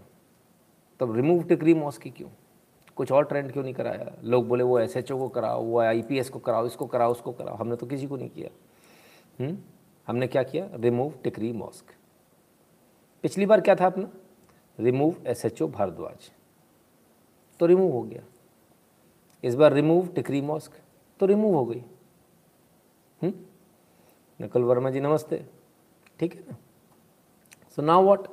तब 1.00 1.16
रिमूव 1.16 1.44
टिकरी 1.44 1.74
मॉस्क 1.74 2.02
की 2.02 2.10
क्यों? 2.10 2.30
कुछ 2.96 3.12
और 3.12 3.26
ट्रेंड 3.26 3.52
क्यों 3.52 3.64
नहीं 3.64 3.74
कराया? 3.74 4.14
लोग 4.24 4.48
बोले, 4.48 4.64
वो 4.64 4.80
एसएचओ 4.80 5.18
को 5.18 5.30
कराओ, 5.30 5.64
वो 5.64 5.80
आईपीएस 5.80 6.30
को 6.30 6.40
कराओ, 6.40 6.66
इसको 6.66 6.86
कराओ, 6.86 7.12
उसको 7.12 7.32
कराओ। 7.32 7.56
हमने 7.56 7.76
तो 7.76 7.86
किसी 7.86 8.08
को 8.08 8.18
नहीं 8.18 8.30
किया। 8.30 8.50
हुँ? 9.40 9.50
हम्म? 9.50 9.60
हमने 10.08 10.28
क्या 10.28 10.44
किया? 10.44 10.70
रिमूव 10.74 11.14
टिकरी 11.24 11.52
मॉस्क 11.52 11.97
पिछली 13.28 13.46
बार 13.46 13.62
क्या 13.62 13.74
था 13.76 13.86
अपना? 13.86 14.10
Remove 14.80 15.16
S 15.28 15.44
H 15.46 15.62
O 15.62 15.68
Bhardwaj. 15.68 16.30
तो 17.60 17.66
रिमूव 17.66 17.92
हो 17.92 18.02
गया। 18.02 18.22
इस 19.44 19.56
बार 19.56 19.74
रिमूव 19.74 20.08
टिकरी 20.08 20.40
मॉस्क 20.42 20.72
तो 21.20 21.26
रिमूव 21.26 21.56
हो 21.56 21.64
गई। 21.66 21.82
हम्म? 23.22 23.34
नकल 24.40 24.62
वर्मा 24.62 24.90
जी, 24.90 25.00
नमस्ते। 25.00 25.44
ठीक 26.20 26.36
है 26.36 26.42
ना? 26.42 26.56
सो 27.76 27.82
नाउ 27.82 28.04
व्हाट 28.04 28.28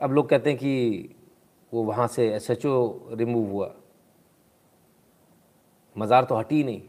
अब 0.00 0.12
लोग 0.12 0.28
कहते 0.28 0.50
हैं 0.50 0.58
कि 0.58 1.14
वो 1.72 1.84
वहाँ 1.84 2.06
से 2.08 2.28
एस 2.34 2.50
एच 2.50 2.66
ओ 2.66 3.08
रिमूव 3.12 3.50
हुआ। 3.50 3.70
मज़ार 5.96 6.24
तो 6.24 6.36
हटी 6.36 6.64
नहीं। 6.64 6.82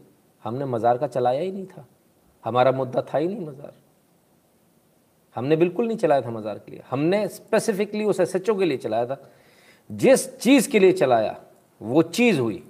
हमने 0.44 0.64
मज़ार 0.64 0.98
का 0.98 1.06
चलाया 1.06 1.40
ही 1.40 1.52
नहीं 1.52 1.66
था। 1.66 1.86
हमारा 2.44 2.72
मुद्दा 2.72 3.06
था 3.14 3.18
ही 3.18 3.28
नहीं 3.28 3.46
मज़ार। 3.46 3.80
हमने 5.36 5.56
बिल्कुल 5.56 5.86
नहीं 5.86 5.96
चलाया 5.98 6.20
था 6.20 6.30
मज़ार 6.30 6.58
के 6.58 6.70
लिए। 6.72 6.82
हमने 6.90 7.26
स्पेसिफिकली 7.28 8.04
उस 8.04 8.20
एसएचओ 8.20 8.54
के 8.54 8.64
लिए 8.64 8.76
चलाया 8.78 9.06
था। 9.06 9.18
जिस 9.90 10.36
चीज़ 10.38 10.68
के 10.70 10.78
लिए 10.78 10.92
चलाया, 10.92 11.36
वो 11.80 12.02
चीज़ 12.02 12.40
हुई। 12.40 12.62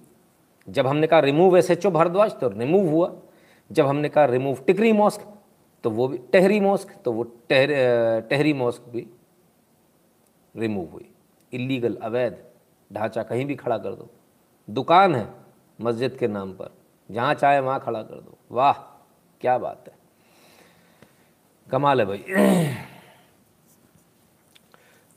जब 0.68 0.86
हमने 0.86 1.06
कहा 1.06 1.20
remove 1.20 1.56
S 1.58 1.70
H 1.70 1.86
O 1.86 1.90
Bharadwaj 1.90 2.32
तो 2.32 2.48
रिमूव 2.48 2.88
हुआ। 2.88 3.12
जब 3.70 3.86
हमने 3.86 4.08
कहा 4.08 4.24
रिमूव 4.26 4.58
टिकरी 4.66 4.92
मॉस्क 4.92 5.26
तो 5.84 5.90
वो 5.90 6.06
भी 6.08 6.18
टहरी 6.32 6.58
मॉस्क 6.60 6.88
तो 7.04 7.12
वो 7.12 7.22
टहर 7.22 7.70
टहरी 8.30 8.52
मॉस्क 8.52 8.82
भी 8.88 9.06
रिमूव 10.54 10.88
हुई। 10.88 11.08
इलीगल 11.52 11.96
अवैध, 12.02 12.36
ढांचा 12.90 13.22
कहीं 13.22 13.46
भी 13.46 13.54
खड़ा 13.54 13.78
कर 13.78 13.94
दो। 13.94 14.08
दुकान 14.68 15.14
है 15.14 15.26
मस्जिद 15.78 16.16
के 16.16 16.28
नाम 16.28 16.52
पर, 16.52 16.70
जहाँ 17.10 17.34
चाहे 17.34 17.60
वहाँ 17.60 17.80
खड़ा 17.80 18.02
कर 18.02 18.14
दो। 18.16 18.36
वाह, 18.50 18.72
क्या 19.40 19.56
बात 19.58 19.84
है। 19.88 19.94
कमाल 21.72 22.00
है 22.00 22.06
भाई। 22.06 22.24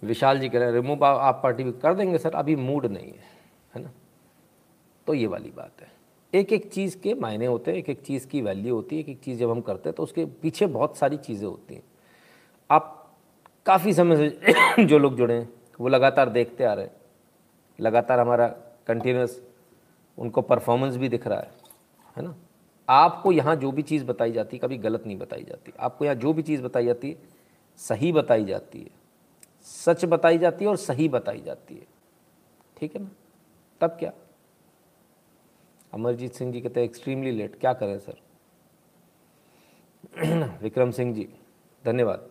विशाल 0.03 0.39
जी 0.39 0.49
कह 0.49 0.59
रहे 0.59 0.67
हैं, 0.67 0.73
रिमूव 0.73 1.05
आप 1.05 1.39
पार्टी 1.43 1.63
भी 1.63 1.71
कर 1.71 1.93
देंगे 1.93 2.17
सर, 2.17 2.33
अभी 2.33 2.55
मूड 2.55 2.85
नहीं 2.85 3.07
है। 3.07 3.23
है 3.75 3.81
ना? 3.81 3.91
तो 5.07 5.13
ये 5.13 5.27
वाली 5.27 5.49
बात 5.49 5.81
है। 5.81 5.91
एक 6.33 6.53
एक 6.53 6.71
चीज़ 6.73 6.97
के 6.97 7.13
मायने 7.13 7.45
होते 7.45 7.71
हैं 7.71 7.77
एक 7.77 7.89
एक 7.89 8.01
चीज़ 8.01 8.27
की 8.27 8.41
वैल्यू 8.41 8.75
होती 8.75 8.95
है 8.95 9.01
एक 9.01 9.09
एक 9.09 9.19
चीज़ 9.19 9.39
जब 9.39 9.51
हम 9.51 9.61
करते 9.61 9.89
हैं 9.89 9.95
तो 9.95 10.03
उसके 10.03 10.25
पीछे 10.25 10.65
बहुत 10.65 10.97
सारी 10.97 11.17
चीज़ें 11.17 11.47
होती 11.47 11.75
हैं। 11.75 11.83
आप 12.69 13.13
काफ़ी 13.65 13.93
समय 13.93 14.29
से 14.29 14.85
जो 14.85 14.97
लोग 14.99 15.15
जुड़े 15.15 15.33
हैं, 15.33 15.49
वो 15.79 15.87
लगातार 15.87 16.29
देखते 16.29 16.63
आ 16.63 16.73
रहे 16.73 16.85
हैं। 16.85 16.91
लगातार 17.79 18.19
हमारा 18.19 18.47
कंटिन्यूस 18.87 19.41
उनको 20.17 20.41
परफॉर्मेंस 20.41 20.95
भी 20.95 21.09
दिख 21.09 21.27
रहा 21.27 21.39
है 21.39 21.51
है 22.17 22.23
ना? 22.23 22.35
आपको 22.89 23.31
यहाँ 23.31 23.55
जो 23.55 23.71
भी 23.71 23.81
चीज़ 23.81 24.05
बताई 24.05 24.31
जाती 24.31 24.57
है, 24.57 24.59
कभी 24.59 24.77
गलत 24.77 25.03
नहीं 25.05 25.17
बताई 25.17 25.43
जाती। 25.43 25.73
आपको 25.79 26.05
यहाँ 26.05 26.15
जो 26.15 26.33
भी 26.33 26.41
चीज़ 26.41 26.61
बताई 26.61 26.85
जाती 26.85 27.09
है, 27.09 27.17
सही 27.77 28.11
बताई 28.11 28.45
जाती 28.45 28.79
है। 28.79 28.89
सच 29.63 30.05
बताई 30.05 30.37
जाती 30.37 30.65
है 30.65 30.69
और 30.69 30.77
सही 30.77 31.09
बताई 31.09 31.41
जाती 31.41 31.75
है। 31.75 31.87
ठीक 32.77 32.95
है 32.95 33.01
ना? 33.01 33.09
तब 33.81 33.87
क्या? 33.87 34.11
अमरजीत 35.93 36.33
सिंह 36.33 36.51
जी 36.53 36.61
कहते 36.61 36.79
हैं 36.79 36.87
एक्सट्रीमली 36.87 37.31
लेट 37.31 37.59
क्या 37.59 37.73
करें, 37.73 37.99
सर? 37.99 38.21
विक्रम 40.61 40.91
सिंह 40.91 41.13
जी, 41.13 41.29
धन्यवाद। 41.85 42.29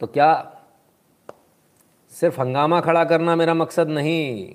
तो 0.00 0.06
क्या 0.06 0.52
सिर्फ़ 2.10 2.40
हंगामा 2.40 2.80
खड़ा 2.80 3.04
करना 3.04 3.36
मेरा 3.36 3.54
मकसद 3.54 3.88
नहीं? 3.88 4.54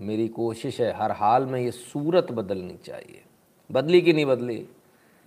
मेरी 0.00 0.28
कोशिश 0.28 0.80
है 0.80 0.92
हर 0.92 1.12
हाल 1.12 1.46
में 1.46 1.60
ये 1.60 1.70
सूरत 1.70 2.32
बदलनी 2.32 2.76
चाहिए। 2.76 3.24
बदली 3.72 4.02
कि 4.02 4.12
नहीं 4.12 4.26
बदली? 4.26 4.68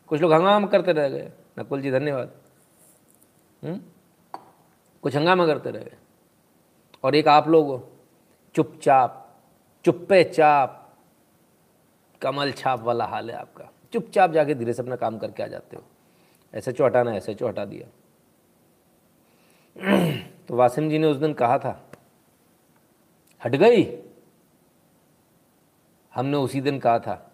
कुछ 0.07 0.21
लोग 0.21 0.33
हंगामा 0.33 0.67
करते 0.67 0.93
रह 0.93 1.09
गए। 1.09 1.31
नकुल 1.59 1.81
जी, 1.81 1.91
धन्यवाद। 1.91 2.31
हम्म? 3.63 3.81
कुछ 5.01 5.15
हंगामा 5.15 5.45
करते 5.45 5.71
रह 5.71 5.79
गए। 5.79 5.97
और 7.03 7.15
एक 7.15 7.27
आप 7.27 7.47
लोग 7.47 7.89
चुपचाप 8.55 9.41
चुप्पे 9.85 10.23
चाप 10.23 10.95
कमल 12.21 12.51
छाप 12.51 12.79
वाला 12.79 13.05
हाल 13.05 13.31
है 13.31 13.37
आपका। 13.37 13.71
चुपचाप 13.93 14.31
जाके 14.31 14.55
धीरे 14.55 14.73
से 14.73 14.81
अपना 14.81 14.95
काम 14.95 15.17
करके 15.17 15.43
आ 15.43 15.47
जाते 15.47 15.77
हो। 15.77 15.83
ऐसे 16.53 16.71
चो 16.71 16.85
हटाना 16.85 17.15
ऐसे 17.15 17.33
चो 17.33 17.47
हटा 17.47 17.65
दिया। 17.65 17.87
तो 20.47 20.55
वासिम 20.55 20.89
जी 20.89 20.97
ने 20.97 21.07
उस 21.07 21.17
दिन 21.17 21.33
कहा 21.33 21.57
था, 21.57 21.91
हट 23.45 23.55
गई? 23.55 24.06
हमने 26.17 26.37
उसी 26.37 26.61
दिन 26.61 26.79
कहा 26.79 26.99
था, 26.99 27.31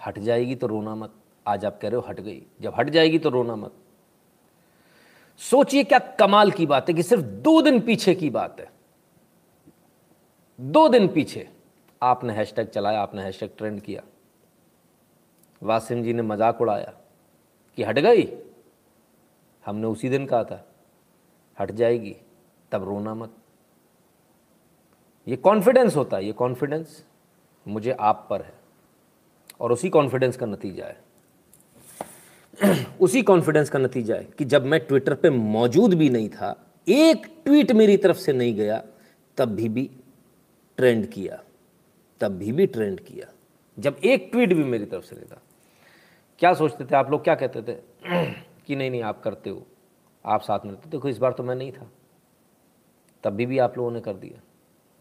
हट 0.00 0.18
जाएगी 0.18 0.54
तो 0.54 0.66
रोना 0.66 0.94
मत। 0.94 1.14
आज 1.46 1.64
आप 1.64 1.78
कह 1.80 1.88
रहे 1.88 1.96
हो, 1.96 2.06
हट 2.08 2.20
गई। 2.20 2.42
जब 2.60 2.74
हट 2.76 2.90
जाएगी 2.90 3.18
तो 3.18 3.30
रोना 3.30 3.56
मत। 3.56 3.72
सोचिए 5.40 5.84
क्या 5.84 5.98
कमाल 6.18 6.50
की 6.50 6.66
बात 6.66 6.88
है 6.88 6.94
कि 6.94 7.02
सिर्फ़ 7.02 7.22
दो 7.22 7.60
दिन 7.62 7.80
पीछे 7.80 8.14
की 8.14 8.30
बात 8.30 8.60
है। 8.60 8.70
दो 10.58 10.88
दिन 10.88 11.08
पीछे 11.08 11.48
आपने 12.02 12.32
हैशटैग 12.32 12.68
चलाया, 12.68 13.00
आपने 13.00 13.22
हैशटैग 13.22 13.50
ट्रेंड 13.58 13.80
किया। 13.80 14.02
वासिम 15.62 16.02
जी 16.02 16.12
ने 16.12 16.22
मज़ाक 16.22 16.60
उड़ाया 16.60 16.92
कि 17.78 17.82
हट 17.82 17.98
गई। 17.98 18.28
हमने 19.64 19.86
उसी 19.86 20.08
दिन 20.08 20.26
कहा 20.26 20.44
था, 20.44 20.64
हट 21.58 21.70
जाएगी, 21.72 22.16
तब 22.72 22.84
रोना 22.84 23.14
मत। 23.14 23.36
ये 25.26 25.36
कॉन्फिडेंस 25.38 25.96
होता 25.96 26.16
है, 26.16 26.24
ये 26.24 26.32
कॉन्फिडेंस 26.32 27.04
मुझे 27.68 27.92
आप 27.92 28.26
पर 28.30 28.42
है। 28.42 28.54
और 29.60 29.72
उसी 29.72 29.90
कॉन्फिडेंस 29.90 30.36
का 30.36 30.46
नतीजा 30.46 30.84
है। 30.84 31.02
उसी 33.00 33.22
कॉन्फिडेंस 33.22 33.70
का 33.70 33.78
नतीजा 33.78 34.14
है 34.14 34.24
कि 34.24 34.44
जब 34.44 34.66
मैं 34.66 34.80
ट्विटर 34.80 35.14
पे 35.14 35.30
मौजूद 35.30 35.94
भी 35.94 36.10
नहीं 36.10 36.28
था, 36.28 36.66
एक 36.88 37.42
ट्वीट 37.44 37.72
मेरी 37.72 37.96
तरफ़ 37.96 38.16
से 38.16 38.32
नहीं 38.32 38.54
गया, 38.54 38.84
तब 39.36 39.44
भी 39.44 39.68
भी 39.68 39.90
ट्रेंड 40.76 41.06
किया। 41.06 41.42
तब 42.20 42.28
भी 42.28 42.52
भी 42.52 42.66
ट्रेंड 42.66 43.00
किया। 43.00 43.32
जब 43.78 44.00
एक 44.04 44.28
ट्वीट 44.32 44.52
भी 44.52 44.64
मेरी 44.64 44.84
तरफ़ 44.84 45.04
से 45.04 45.16
नहीं 45.16 45.26
था। 45.26 45.42
क्या 46.38 46.54
सोचते 46.54 46.84
थे 46.84 46.96
आप 46.96 47.10
लोग? 47.10 47.24
क्या 47.24 47.34
कहते 47.34 47.62
थे? 47.62 47.80
कि 48.66 48.76
नहीं 48.76 48.90
नहीं, 48.90 49.02
आप 49.02 49.22
करते 49.22 49.50
हो। 49.50 49.66
आप 50.26 50.42
साथ 50.42 50.60
में 50.64 50.72
रहते 50.72 50.90
देखो, 50.90 51.08
इस 51.08 51.18
बार 51.18 51.32
तो 51.32 51.42
मैं 51.42 51.54
नहीं 51.54 51.72
था। 51.72 51.90
तब 53.24 53.30
भी 53.30 53.46
भी 53.46 53.58
आप 53.58 53.78
लोगों 53.78 53.90
ने 53.90 54.00
कर 54.00 54.14
दिया। 54.14 54.40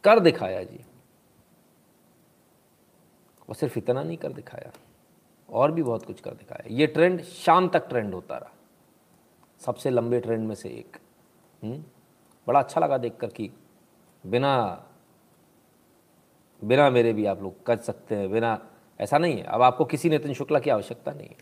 कर 0.04 0.20
दिखाया 0.20 0.64
जी। 0.64 0.86
और 3.50 3.56
सिर्फ़ 3.56 3.80
इतना 3.80 4.04
नहीं 4.04 4.18
कर 4.18 4.34
दिखाया, 4.34 4.72
और 5.50 5.72
भी 5.72 5.84
बहुत 5.84 6.06
कुछ 6.06 6.22
कर 6.22 6.32
दिखाया। 6.32 6.68
ये 6.70 6.88
ट्रेंड 6.88 7.22
शाम 7.22 7.68
तक 7.68 7.90
ट्रेंड 7.90 8.14
होता 8.14 8.38
रहा। 8.38 8.52
सबसे 9.60 9.90
लंबे 9.90 10.20
ट्रेंड 10.20 10.48
में 10.48 10.56
से 10.56 10.70
एक। 10.70 10.98
हुँ? 11.64 11.72
हम्म? 11.72 11.84
बड़ा 12.48 12.60
अच्छा 12.60 12.82
लगा 12.82 12.98
देखकर 12.98 13.28
कि 13.28 13.52
बिना 14.26 14.84
बिना 16.64 16.90
मेरे 16.90 17.14
भी 17.14 17.26
आप 17.26 17.42
लोग 17.42 17.66
कर 17.66 17.78
सकते 17.78 18.16
हैं, 18.16 18.32
बिना, 18.32 18.68
ऐसा 19.00 19.18
नहीं 19.18 19.38
है। 19.38 19.44
अब 19.44 19.62
आपको 19.62 19.86
किसी 19.86 20.10
नितिन 20.10 20.34
शुक्ला 20.34 20.60
की 20.60 20.70
आवश्यकता 20.70 21.12
नहीं 21.12 21.28
है। 21.28 21.36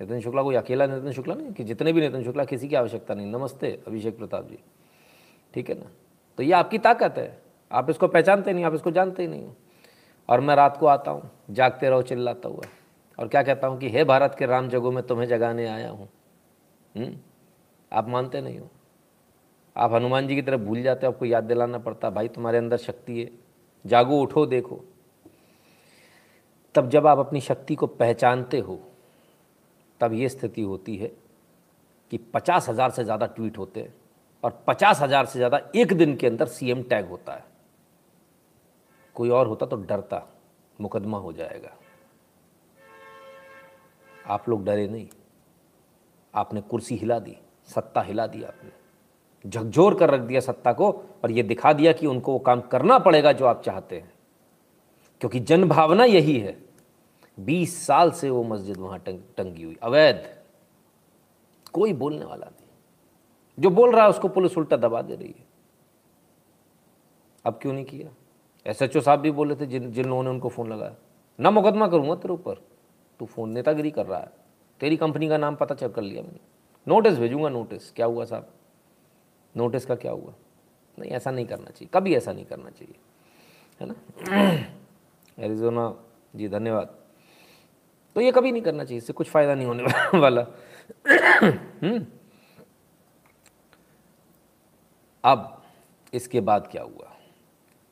नितिन 0.00 0.20
शुक्ला 0.20 0.42
कोई 0.42 0.54
अकेला 0.54 0.86
नितिन 0.86 1.12
शुक्ला 1.12 1.34
नहीं 1.34 1.52
कि 1.52 1.64
जितने 1.64 1.92
भी 1.92 2.00
नितिन 2.00 2.24
शुक्ला 2.24 2.44
किसी 2.44 2.68
की 2.68 2.74
आवश्यकता 2.74 3.14
नहीं। 3.14 3.26
नमस्ते, 3.26 3.82
अभिषेक 3.86 4.18
प्रताप 4.18 4.48
जी। 4.48 4.58
ठीक 5.54 5.70
है 5.70 5.78
ना? 5.78 5.90
तो 6.36 6.42
ये 6.42 6.52
आपकी 6.52 6.78
ताकत 6.78 7.14
है। 7.18 7.42
आप 7.72 7.90
इसको 7.90 8.08
पहचानते 8.08 8.52
नहीं, 8.52 8.64
आप 8.64 8.74
इसको 8.74 8.90
जानते 8.90 9.22
ही 9.22 9.28
नहीं 9.28 9.52
और 10.28 10.40
मैं 10.40 10.56
रात 10.56 10.76
को 10.76 10.86
आता 10.86 11.10
हूँ, 11.10 11.30
जागते 11.50 11.88
रहो, 11.88 12.02
चिल्लाता 12.02 12.48
हुआ। 12.48 12.62
और 13.18 13.28
क्या 13.28 13.42
कहता 13.42 13.66
हूँ 13.66 13.78
कि, 13.78 13.90
हे 13.90 14.04
भारत 14.04 14.36
के 14.38 14.46
राम 14.46 14.68
जगो 14.68 14.90
में 14.92 15.06
तुम्हें 15.06 15.28
जगाने 15.28 15.66
आया 15.66 15.90
हूँ। 15.90 16.08
हम्म? 16.96 17.16
आप 17.92 18.08
मानते 18.08 18.40
नहीं 18.40 18.58
हो। 18.58 18.70
आप 19.76 19.92
हनुमान 19.92 20.28
जी 20.28 20.34
की 20.34 20.42
तरफ़ 20.42 20.60
भूल 20.60 20.82
जाते 20.82 21.06
हो, 21.06 21.12
आपको 21.12 21.24
याद 21.24 21.44
दिलाना 21.44 21.78
पड़ता, 21.78 22.10
भाई, 22.10 22.28
तुम्हारे 22.28 22.58
अंदर 22.58 22.76
शक्ति 22.76 23.20
है। 23.20 23.30
जागो, 23.84 24.20
उठो, 24.20 24.46
देखो। 24.46 24.84
तब 26.74 26.88
जब 26.90 27.06
आप 27.06 27.18
अपनी 27.18 27.40
शक्ति 27.40 27.74
को 27.74 27.86
पहचानते 27.86 28.58
हो, 28.58 28.80
तब 30.00 30.12
ये 30.12 30.28
स्थिति 30.28 30.62
होती 30.62 30.96
है 30.96 31.12
कि 32.10 32.18
पचास 32.18 32.68
हज़ार 32.68 32.90
से 32.90 33.04
ज़्यादा 33.04 33.26
ट्वीट 33.26 33.58
होते 33.58 33.80
हैं 33.80 33.94
और 34.44 34.64
पचास 34.66 35.00
हज़ार 35.00 35.26
से 35.26 35.38
ज़्यादा 35.38 35.60
एक 35.76 35.92
दिन 35.92 36.16
के 36.16 36.26
अंदर 36.26 36.46
सीएम 36.46 36.82
टैग 36.82 37.06
होता 37.06 37.32
है। 37.32 37.44
कोई 39.16 39.30
और 39.30 39.46
होता 39.46 39.66
तो 39.66 39.76
डरता 39.76 40.26
मुकदमा 40.80 41.18
हो 41.18 41.32
जाएगा। 41.32 41.72
आप 44.26 44.48
लोग 44.48 44.64
डरे 44.64 44.88
नहीं। 44.88 45.08
आपने 46.34 46.60
कुर्सी 46.60 46.96
हिला 46.96 47.18
दी 47.18 47.36
सत्ता 47.64 48.00
हिला 48.00 48.26
दी 48.26 48.42
आपने। 48.42 48.70
झकझोर 49.50 49.98
कर 49.98 50.10
रख 50.10 50.20
दिया 50.20 50.40
सत्ता 50.40 50.72
को 50.72 50.90
और 51.24 51.30
ये 51.30 51.42
दिखा 51.42 51.72
दिया 51.72 51.92
कि 51.92 52.06
उनको 52.06 52.32
वो 52.32 52.38
काम 52.38 52.60
करना 52.60 52.98
पड़ेगा 52.98 53.32
जो 53.32 53.46
आप 53.46 53.62
चाहते 53.62 53.98
हैं। 53.98 54.12
क्योंकि 55.20 55.40
जन 55.40 55.68
भावना 55.68 56.04
यही 56.04 56.38
है। 56.38 56.64
बीस 57.40 57.86
साल 57.86 58.10
से 58.10 58.30
वो 58.30 58.44
मस्जिद 58.44 58.76
वहाँ 58.76 58.98
टंग, 58.98 59.18
टंगी 59.36 59.62
हुई 59.62 59.76
अवैध। 59.82 60.42
कोई 61.72 61.92
बोलने 61.92 62.24
वाला 62.24 62.46
नहीं। 62.46 62.68
जो 63.58 63.70
बोल 63.70 63.92
रहा 63.92 64.04
है 64.04 64.10
उसको 64.10 64.28
पुलिस 64.28 64.58
उल्टा 64.58 64.76
दबा 64.76 65.02
दे 65.02 65.16
रही 65.16 65.34
है। 65.38 65.46
अब 67.44 67.58
क्यों 67.62 67.72
नहीं 67.72 67.84
किया? 67.84 68.25
एस 68.66 68.82
एच 68.82 68.96
ओ 68.96 69.00
साहब 69.00 69.20
भी 69.20 69.30
बोले 69.30 69.56
थे 69.56 69.66
जिन 69.66 69.92
जिन 69.92 70.04
लोगों 70.04 70.22
ने 70.22 70.30
उनको 70.30 70.48
फ़ोन 70.48 70.72
लगाया। 70.72 70.96
ना 71.40 71.50
मुकदमा 71.50 71.88
करूँगा 71.88 72.14
तेरे 72.14 72.34
ऊपर। 72.34 72.54
तू 73.18 73.26
फ़ोन 73.26 73.50
नेतागिरी 73.50 73.90
कर 73.90 74.06
रहा 74.06 74.20
है। 74.20 74.30
तेरी 74.80 74.96
कंपनी 74.96 75.28
का 75.28 75.36
नाम 75.36 75.56
पता 75.56 75.74
चेक 75.74 75.92
कर 75.92 76.02
लिया 76.02 76.22
मैंने। 76.22 76.38
नोटिस 76.88 77.18
भेजूँगा 77.18 77.48
नोटिस। 77.48 77.90
क्या 77.90 78.06
हुआ 78.06 78.24
साहब? 78.24 78.48
नोटिस 79.56 79.86
का 79.86 79.94
क्या 79.94 80.12
हुआ? 80.12 80.34
नहीं, 80.98 81.10
ऐसा 81.10 81.30
नहीं 81.30 81.46
करना 81.46 81.64
चाहिए। 81.64 81.88
कभी 81.94 82.14
ऐसा 82.14 82.32
नहीं 82.32 82.44
करना 82.44 82.70
चाहिए। 82.70 82.94
है 83.80 83.86
ना? 83.86 83.94
एरिजोना 85.38 86.04
जी, 86.36 86.48
धन्यवाद। 86.48 86.98
तो 88.14 88.20
ये 88.20 88.32
कभी 88.32 88.52
नहीं 88.52 88.62
करना 88.62 88.84
चाहिए। 88.84 88.98
इससे 88.98 89.12
कुछ 89.12 89.30
फ़ायदा 89.30 89.54
नहीं 89.54 89.66
होने 89.66 89.84
वाला। 90.18 90.46
हम्म। 91.82 92.06
अब 95.24 95.62
इसके 96.14 96.40
बाद 96.40 96.68
क्या 96.72 96.82
हुआ? 96.82 97.15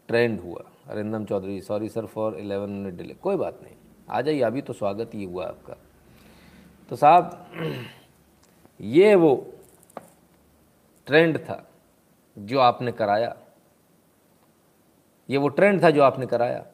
ट्रेंड 0.08 0.40
हुआ। 0.40 0.64
Arindam 0.88 1.24
Chaudhary, 1.24 1.60
sorry 1.60 1.88
sir 1.88 2.06
for 2.06 2.34
eleven 2.34 2.70
minute 2.70 2.94
delay. 2.94 3.14
कोई 3.14 3.36
बात 3.36 3.60
नहीं। 3.62 3.74
आ 4.10 4.20
जाइए, 4.20 4.40
अभी 4.40 4.62
तो 4.62 4.72
स्वागत 4.72 5.10
ही 5.14 5.24
हुआ 5.24 5.46
आपका। 5.46 5.76
तो 6.88 6.96
साहब, 6.96 7.50
ये 8.80 9.14
वो 9.14 9.52
ट्रेंड 11.06 11.38
था 11.38 11.70
जो 12.38 12.58
आपने 12.58 12.92
कराया। 12.92 13.36
ये 15.30 15.36
वो 15.36 15.48
ट्रेंड 15.48 15.82
था 15.82 15.90
जो 15.90 16.02
आपने 16.02 16.26
कराया। 16.26 16.66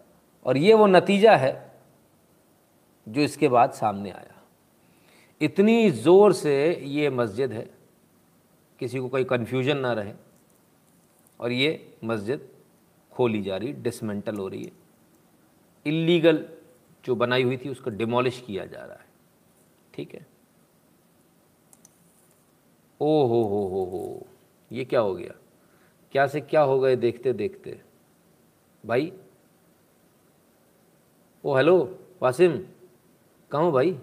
और 0.47 0.57
ये 0.57 0.75
वो 0.75 0.87
नतीजा 0.87 1.37
है 1.37 1.73
जो 3.09 3.21
इसके 3.21 3.49
बाद 3.49 3.73
सामने 3.73 4.11
आया। 4.11 4.43
इतनी 5.41 5.91
ज़ोर 5.91 6.33
से 6.33 6.75
ये 6.75 7.11
मस्जिद 7.11 7.53
है, 7.53 7.71
किसी 8.79 8.99
को 8.99 9.09
कोई 9.09 9.25
कन्फ्यूज़न 9.25 9.77
ना 9.77 9.93
रहे। 9.93 10.13
और 11.41 11.53
ये 11.53 11.95
मस्जिद 12.05 12.50
खोली 13.13 13.43
जा 13.43 13.57
रही 13.57 13.73
डिसमेंटल 13.73 14.37
हो 14.37 14.49
रही 14.49 14.65
है। 14.65 14.73
इलीगल 15.87 16.49
जो 17.05 17.15
बनाई 17.15 17.43
हुई 17.43 17.57
थी, 17.57 17.69
उसको 17.69 17.91
डिमोलिश 17.91 18.41
किया 18.47 18.67
जा 18.67 18.85
रहा 18.85 18.97
है। 18.97 19.07
ठीक 19.95 20.15
है? 20.15 20.27
ओ 23.01 23.27
हो 23.27 23.43
हो 23.43 23.67
हो 23.67 23.85
हो। 23.85 24.27
ये 24.73 24.85
क्या 24.85 25.01
हो 25.01 25.15
गया? 25.15 25.35
क्या 26.13 26.27
से 26.27 26.41
क्या 26.41 26.61
हो 26.61 26.81
गए 26.81 26.97
देखते 26.97 27.33
देखते। 27.33 27.83
भाई? 28.87 29.13
ओ, 31.45 31.57
हेलो, 31.57 31.99
वासिम। 32.23 32.67
कहाँ 33.51 33.73
भाई? 33.73 33.99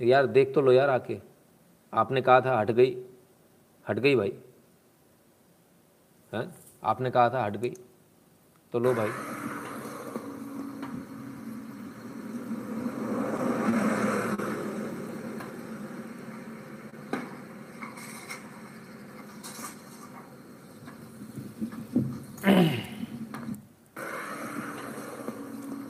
यार, 0.00 0.26
देख 0.26 0.54
तो 0.54 0.60
लो 0.60 0.72
यार 0.72 0.90
आके। 0.90 1.20
आपने 1.92 2.22
कहा 2.22 2.40
था, 2.40 2.60
हट 2.60 2.70
गई। 2.70 3.04
हट 3.88 3.98
गई 3.98 4.16
भाई। 4.16 4.38
हैं? 6.34 6.67
आपने 6.84 7.10
कहा 7.10 7.30
था 7.30 7.44
हट 7.44 7.56
गई। 7.56 7.74
तो 8.72 8.78
लो 8.78 8.94
भाई। 8.94 9.10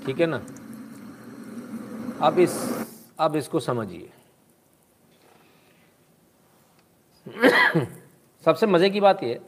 ठीक 0.06 0.20
है 0.20 0.26
ना? 0.26 0.42
अब 2.26 2.38
इस, 2.38 2.86
अब 3.18 3.36
इसको 3.36 3.60
समझिए। 3.60 4.12
सबसे 8.44 8.66
मज़े 8.66 8.90
की 8.90 9.00
बात 9.00 9.22
यह 9.22 9.40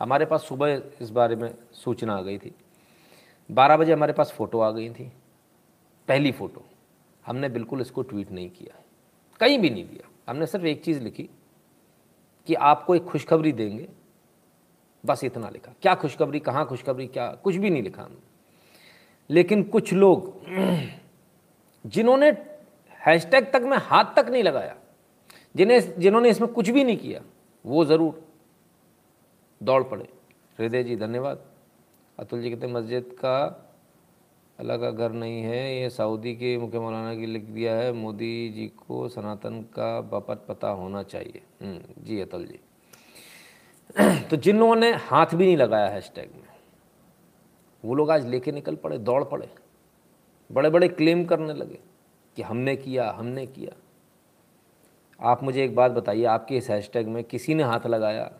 हमारे 0.00 0.26
पास 0.26 0.44
सुबह 0.44 0.82
इस 1.02 1.10
बारे 1.10 1.36
में 1.36 1.54
सूचना 1.72 2.16
आ 2.16 2.22
गई 2.22 2.38
थी। 2.38 2.54
बारह 3.50 3.76
बजे 3.76 3.92
हमारे 3.92 4.12
पास 4.12 4.32
फ़ोटो 4.32 4.60
आ 4.60 4.70
गई 4.70 4.90
थी, 4.90 5.12
पहली 6.08 6.32
फ़ोटो। 6.32 6.64
हमने 7.26 7.48
बिल्कुल 7.48 7.80
इसको 7.80 8.02
ट्वीट 8.02 8.30
नहीं 8.30 8.50
किया। 8.50 8.82
कहीं 9.40 9.58
भी 9.58 9.70
नहीं 9.70 9.84
दिया। 9.84 10.32
हमने 10.32 10.46
सिर्फ़ 10.46 10.66
एक 10.66 10.84
चीज़ 10.84 11.00
लिखी 11.00 11.30
कि 12.46 12.54
आपको 12.54 12.94
एक 12.94 13.04
खुशखबरी 13.04 13.52
देंगे। 13.52 13.88
बस 15.06 15.24
इतना 15.24 15.50
लिखा। 15.50 15.72
क्या 15.82 15.94
खुशखबरी, 15.94 16.40
कहाँ 16.40 16.66
खुशखबरी, 16.66 17.06
क्या? 17.06 17.32
कुछ 17.32 17.56
भी 17.56 17.70
नहीं 17.70 17.82
लिखा 17.82 18.02
हमने। 18.02 18.18
लेकिन 19.30 19.62
कुछ 19.62 19.92
लोग 19.92 20.40
जिन्होंने 21.86 22.30
हैशटैग 23.06 23.52
तक 23.52 23.62
में 23.62 23.78
हाथ 23.78 24.04
तक 24.04 24.26
नहीं 24.28 24.42
लगाया, 24.42 24.76
जिन्हें, 25.56 26.00
जिन्होंने 26.00 26.28
इसमें 26.28 26.52
कुछ 26.52 26.70
भी 26.70 26.84
नहीं 26.84 26.96
किया, 26.96 27.20
वो 27.66 27.84
ज़रूर 27.84 28.29
दौड़ 29.62 29.82
पड़े। 29.82 30.08
हृदय 30.58 30.82
जी 30.82 30.96
धन्यवाद। 30.96 31.44
अतुल 32.18 32.42
जी 32.42 32.50
कहते 32.50 32.66
मस्जिद 32.66 33.04
का 33.04 33.66
अलग 34.58 34.80
का 34.80 34.90
घर 34.90 35.12
नहीं 35.12 35.42
है 35.42 35.80
ये 35.80 35.90
सऊदी 35.90 36.34
के 36.34 36.58
मुख्य 36.58 36.78
मौलाना 36.78 37.14
की 37.14 37.26
लिख 37.26 37.42
दिया 37.42 37.74
है 37.76 37.92
मोदी 37.92 38.50
जी 38.50 38.66
को 38.66 39.08
सनातन 39.08 39.62
का 39.62 40.00
बपत 40.00 40.44
पता 40.48 40.68
होना 40.68 41.02
चाहिए। 41.02 41.42
हम्म, 41.62 42.04
जी 42.04 42.20
अतुल 42.20 42.46
जी। 42.46 42.60
तो 44.30 44.36
जिन 44.36 44.58
लोगों 44.58 44.76
ने 44.76 44.92
हाथ 44.92 45.26
भी 45.26 45.44
नहीं 45.44 45.56
लगाया 45.56 45.88
हैशटैग 45.88 46.30
में 46.34 46.48
वो 47.84 47.94
लोग 47.94 48.10
आज 48.10 48.26
लेके 48.26 48.52
निकल 48.52 48.74
पड़े 48.74 48.98
दौड़ 48.98 49.24
पड़े। 49.24 49.48
बड़े 50.52 50.70
बड़े 50.70 50.88
क्लेम 50.88 51.24
करने 51.24 51.54
लगे 51.54 51.78
कि 52.36 52.42
हमने 52.42 52.76
किया 52.76 53.10
हमने 53.10 53.46
किया। 53.46 53.76
आप 55.20 55.42
मुझे 55.42 55.64
एक 55.64 55.74
बात 55.74 55.92
बताइए 55.92 56.24
आपके 56.24 56.56
इस 56.56 56.70
हैशटैग 56.70 57.08
में 57.08 57.24
किसी 57.24 57.54
ने 57.54 57.62
हाथ 57.62 57.86
लगाया? 57.86 58.39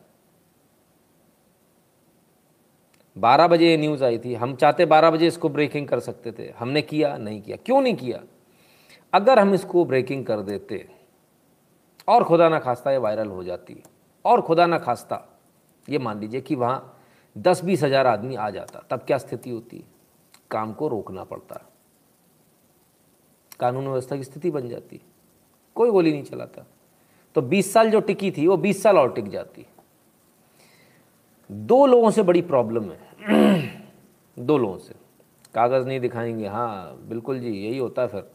बारह 3.17 3.47
बजे 3.47 3.69
ये 3.69 3.77
न्यूज़ 3.77 4.03
आई 4.03 4.17
थी। 4.17 4.33
हम 4.33 4.55
चाहते 4.55 4.85
बारह 4.85 5.11
बजे 5.11 5.27
इसको 5.27 5.49
ब्रेकिंग 5.49 5.87
कर 5.87 5.99
सकते 5.99 6.31
थे। 6.31 6.53
हमने 6.59 6.81
किया, 6.81 7.17
नहीं 7.17 7.41
किया। 7.41 7.57
क्यों 7.65 7.81
नहीं 7.81 7.95
किया? 7.95 8.21
अगर 9.13 9.39
हम 9.39 9.53
इसको 9.53 9.85
ब्रेकिंग 9.85 10.25
कर 10.25 10.41
देते, 10.41 10.89
और 12.07 12.23
खुदा 12.23 12.49
ना 12.49 12.59
खास्ता 12.59 12.91
ये 12.91 12.97
वायरल 12.97 13.27
हो 13.27 13.43
जाती, 13.43 13.83
और 14.25 14.41
खुदा 14.41 14.65
ना 14.65 14.77
खास्ता, 14.77 15.39
ये 15.89 15.99
मान 15.99 16.19
लीजिए 16.19 16.41
कि 16.41 16.55
वहाँ 16.55 16.97
दस 17.37 17.63
बीस 17.63 17.83
हज़ार 17.83 18.07
आदमी 18.07 18.35
आ 18.35 18.49
जाता, 18.49 18.87
तब 18.89 18.99
क्या 18.99 19.17
स्थिति 19.17 19.49
होती? 19.49 19.83
काम 20.51 20.73
को 20.73 20.87
रोकना 20.87 21.23
पड़ता। 21.23 21.69
कानून 23.59 23.87
व्यवस्था 23.87 24.15
की 24.15 24.23
स्थिति 24.23 24.51
बन 24.51 24.69
जाती। 24.69 25.01
कोई 25.75 25.89
गोली 25.89 26.11
नहीं 26.11 26.23
चलाता। 26.23 26.65
तो 27.35 27.41
20 27.41 27.73
साल 27.73 27.91
जो 27.91 27.99
टिकी 27.99 28.31
थी, 28.31 28.47
वो 28.47 28.57
20 28.57 28.83
साल 28.83 28.97
और 28.97 29.13
टिक 29.13 29.29
जाती। 29.29 29.65
दो 31.51 31.85
लोगों 31.85 32.11
से 32.11 32.23
बड़ी 32.23 32.41
प्रॉब्लम 32.41 32.91
है। 32.91 33.11
दो 34.39 34.57
लोगों 34.57 34.77
से। 34.77 34.93
कागज़ 35.53 35.87
नहीं 35.87 35.99
दिखाएँगे। 35.99 36.47
हाँ 36.47 37.01
बिल्कुल 37.07 37.39
जी, 37.39 37.49
यही 37.49 37.77
होता 37.77 38.01
है 38.01 38.07
फिर। 38.07 38.31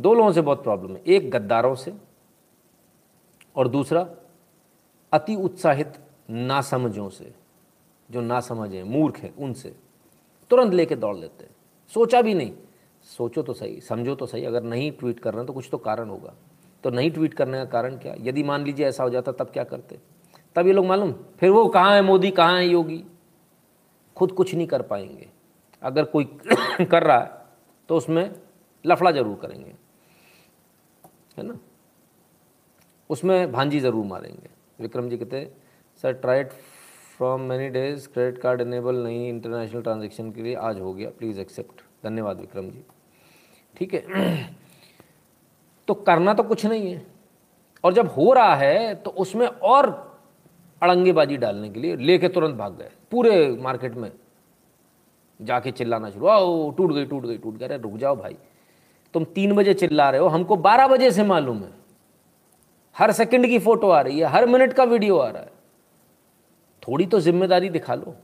दो 0.00 0.14
लोगों 0.14 0.32
से 0.32 0.40
बहुत 0.40 0.62
प्रॉब्लम 0.62 0.96
है। 0.96 1.02
एक, 1.06 1.30
गद्दारों 1.30 1.74
से 1.74 1.94
और 3.56 3.68
दूसरा, 3.68 4.10
अति 5.12 5.34
उत्साहित 5.34 5.92
नासमझों 6.30 7.08
से। 7.08 7.34
जो 8.10 8.20
ना 8.20 8.40
समझें 8.40 8.82
मूर्ख 8.82 9.16
हैं, 9.16 9.36
उनसे। 9.36 9.76
तुरंत 10.50 10.74
लेके 10.74 10.96
दौड़ 10.96 11.16
लेते 11.16 11.44
हैं। 11.44 11.56
सोचा 11.94 12.22
भी 12.22 12.34
नहीं। 12.34 12.52
सोचो 13.02 13.42
तो 13.42 13.52
सही, 13.52 13.80
समझो 13.80 14.14
तो 14.14 14.26
सही। 14.26 14.44
अगर 14.44 14.62
नहीं 14.62 14.92
ट्वीट 14.92 15.20
कर 15.20 15.30
रहे 15.30 15.40
हैं 15.40 15.46
तो 15.46 15.52
कुछ 15.52 15.68
तो 15.72 15.78
कारण 15.78 16.08
होगा। 16.08 16.34
तो 16.84 16.90
नहीं 16.90 17.10
ट्वीट 17.10 17.34
करने 17.34 17.58
का 17.58 17.64
कारण 17.64 17.96
क्या? 17.96 18.14
यदि 18.20 18.42
मान 18.42 18.64
लीजिए 18.64 18.86
ऐसा 18.86 19.04
हो 19.04 19.10
जाता, 19.10 19.32
तब 19.32 19.46
क्या 19.46 19.64
करते? 19.64 20.15
तब 20.56 20.66
ये 20.66 20.72
लोग 20.72 20.86
मालूम, 20.86 21.12
फिर 21.38 21.50
वो 21.50 21.66
कहाँ 21.68 21.94
है 21.94 22.02
मोदी, 22.02 22.30
कहाँ 22.30 22.58
है 22.58 22.66
योगी? 22.66 23.02
खुद 24.16 24.32
कुछ 24.32 24.54
नहीं 24.54 24.66
कर 24.66 24.82
पाएँगे। 24.82 25.28
अगर 25.82 26.04
कोई 26.04 26.24
कर 26.82 27.02
रहा 27.02 27.18
है 27.18 27.30
तो 27.88 27.96
उसमें 27.96 28.30
लफड़ा 28.84 29.10
ज़रूर 29.10 29.36
करेंगे। 29.42 29.74
है 31.38 31.46
ना? 31.46 31.58
उसमें 33.10 33.52
भांजी 33.52 33.80
ज़रूर 33.80 34.04
मारेंगे। 34.04 34.48
विक्रम 34.80 35.08
जी 35.08 35.16
कहते 35.18 35.50
sir 36.04 36.12
tried 36.12 36.52
from 37.18 37.40
many 37.40 37.68
days 37.68 38.08
credit 38.08 38.38
card 38.38 38.60
enable 38.60 38.96
नहीं 38.96 39.28
इंटरनेशनल 39.28 39.82
ट्रांजेक्शन 39.82 40.30
के 40.32 40.42
लिए 40.42 40.54
आज 40.54 40.80
हो 40.80 40.92
गया। 40.94 41.10
प्लीज़ 41.10 41.40
एक्सेप्ट 41.40 41.82
धन्यवाद 42.04 42.40
विक्रम 42.40 42.70
जी। 42.70 42.84
ठीक 43.76 43.94
है। 43.94 44.54
तो 45.88 45.94
करना 45.94 46.34
तो 46.34 46.42
कुछ 46.42 46.66
नहीं 46.66 46.92
है। 46.94 47.04
और 47.84 47.92
जब 47.92 48.06
हो 48.08 48.32
रहा 48.32 48.54
है 48.54 48.94
तो 48.94 49.10
उसमें 49.10 49.46
और 49.46 50.05
अड़ंगेबाजी 50.82 51.36
डालने 51.36 51.70
के 51.70 51.80
लिए 51.80 51.96
लेके 51.96 52.28
तुरंत 52.28 52.54
भाग 52.54 52.76
गए। 52.78 52.90
पूरे 53.10 53.48
मार्केट 53.60 53.94
में 53.94 54.12
जाके 55.42 55.70
चिल्लाना 55.70 56.10
शुरू, 56.10 56.26
आओ, 56.26 56.70
टूट 56.70 56.92
गई 56.92 57.04
टूट 57.04 57.22
गई 57.22 57.38
टूट 57.38 57.56
गई। 57.56 57.64
अरे, 57.64 57.76
रुक 57.76 57.96
जाओ 57.96 58.16
भाई। 58.16 58.36
तुम 59.14 59.24
तीन 59.24 59.54
बजे 59.54 59.74
चिल्ला 59.74 60.10
रहे 60.10 60.20
हो, 60.20 60.28
हमको 60.28 60.56
बारह 60.56 60.86
बजे 60.88 61.10
से 61.10 61.24
मालूम 61.24 61.62
है। 61.62 61.72
हर 62.98 63.12
सेकंड 63.12 63.46
की 63.46 63.58
फ़ोटो 63.58 63.88
आ 63.88 64.00
रही 64.00 64.18
है, 64.18 64.26
हर 64.26 64.46
मिनट 64.46 64.72
का 64.72 64.84
वीडियो 64.84 65.18
आ 65.18 65.28
रहा 65.30 65.42
है। 65.42 65.52
थोड़ी 66.88 67.06
तो 67.06 67.20
ज़िम्मेदारी 67.20 67.68
दिखा 67.68 67.94
लो, 67.94 68.14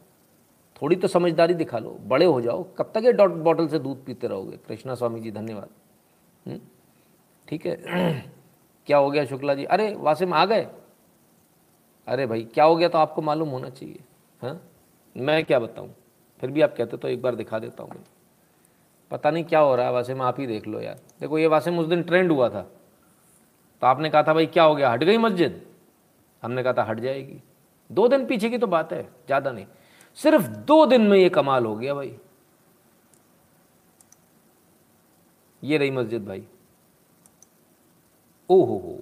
थोड़ी 0.83 0.97
तो 0.97 1.09
समझदारी 1.09 1.55
दिखा 1.55 1.79
लो। 1.79 1.99
बड़े 2.07 2.27
हो 2.27 2.41
जाओ, 2.41 2.63
कब 2.79 2.93
तक 2.95 3.03
ये 3.05 3.13
डॉट 3.13 3.31
बॉटल 3.31 3.69
से 3.69 3.79
दूध 3.79 4.05
पीते 4.05 4.27
रहोगे? 4.27 4.57
कृष्णा 4.57 4.95
स्वामी 4.95 5.21
जी, 5.21 5.31
धन्यवाद। 5.31 5.69
हम्म? 6.47 6.61
ठीक 7.49 7.67
है। 7.67 7.77
क्या 8.87 8.99
हो 8.99 9.11
गया 9.11 9.25
शुक्ला 9.25 9.55
जी? 9.55 9.65
अरे, 9.65 9.95
वासिम 9.95 10.35
आ 10.35 10.45
गए? 10.45 10.67
अरे 12.07 12.27
भाई, 12.27 12.45
क्या 12.45 12.65
हो 12.65 12.77
गया 12.77 12.89
तो 12.89 12.99
आपको 12.99 13.23
मालूम 13.23 13.49
होना 13.49 13.69
चाहिए 13.71 13.99
हाँ? 14.43 14.61
मैं 15.17 15.45
क्या 15.45 15.59
बताऊँ? 15.59 15.95
फिर 16.43 16.51
भी 16.51 16.61
आप 16.61 16.75
कहते 16.77 16.97
तो 16.97 17.09
एक 17.09 17.23
बार 17.23 17.35
दिखा 17.35 17.59
देता 17.59 17.83
हूँ 17.83 18.05
पता 19.11 19.31
नहीं 19.31 19.45
क्या 19.45 19.61
हो 19.61 19.75
रहा 19.77 19.87
है 19.87 19.93
वासिम 19.93 20.23
आप 20.23 20.39
ही 20.41 20.47
देख 20.47 20.67
लो 20.67 20.81
यार। 20.81 20.99
देखो, 21.21 21.39
ये 21.39 21.47
वासिम 21.47 21.79
उस 21.79 21.87
दिन 21.87 22.03
ट्रेंड 22.03 22.31
हुआ 22.33 22.49
था। 22.49 22.61
तो 23.83 23.87
आपने 23.87 24.11
कहा 24.11 24.23
था, 24.23 24.35
भाई, 24.35 24.47
क्या 24.47 24.65
हो 24.65 24.75
गया? 24.75 24.91
हट 24.91 25.05
गई 25.05 25.19
मस्जिद? 25.19 25.61
हमने 26.43 26.63
कहा 26.63 26.73
था, 26.73 26.83
हट 26.83 27.01
जाएगी। 27.01 27.41
दो 27.91 28.07
दिन 28.09 28.25
पीछे 28.27 28.51
की 28.51 28.59
तो 28.59 28.67
बात 28.67 28.93
है, 28.93 29.03
ज़्यादा 29.27 29.53
नहीं। 29.53 29.67
सिर्फ़ 30.19 30.49
दो 30.67 30.85
दिन 30.87 31.03
में 31.03 31.17
ये 31.19 31.29
कमाल 31.29 31.67
हो 31.67 31.75
गया 31.77 31.95
भाई। 31.95 32.17
ये 35.63 35.79
रही 35.79 35.91
मस्जिद 35.91 36.27
भाई। 36.27 36.45
ओ 38.51 38.65
हो 38.65 38.79
हो, 38.79 38.99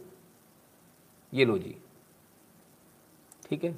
ये 1.33 1.45
लो 1.45 1.59
जी। 1.59 1.77
ठीक 3.51 3.65
है? 3.65 3.75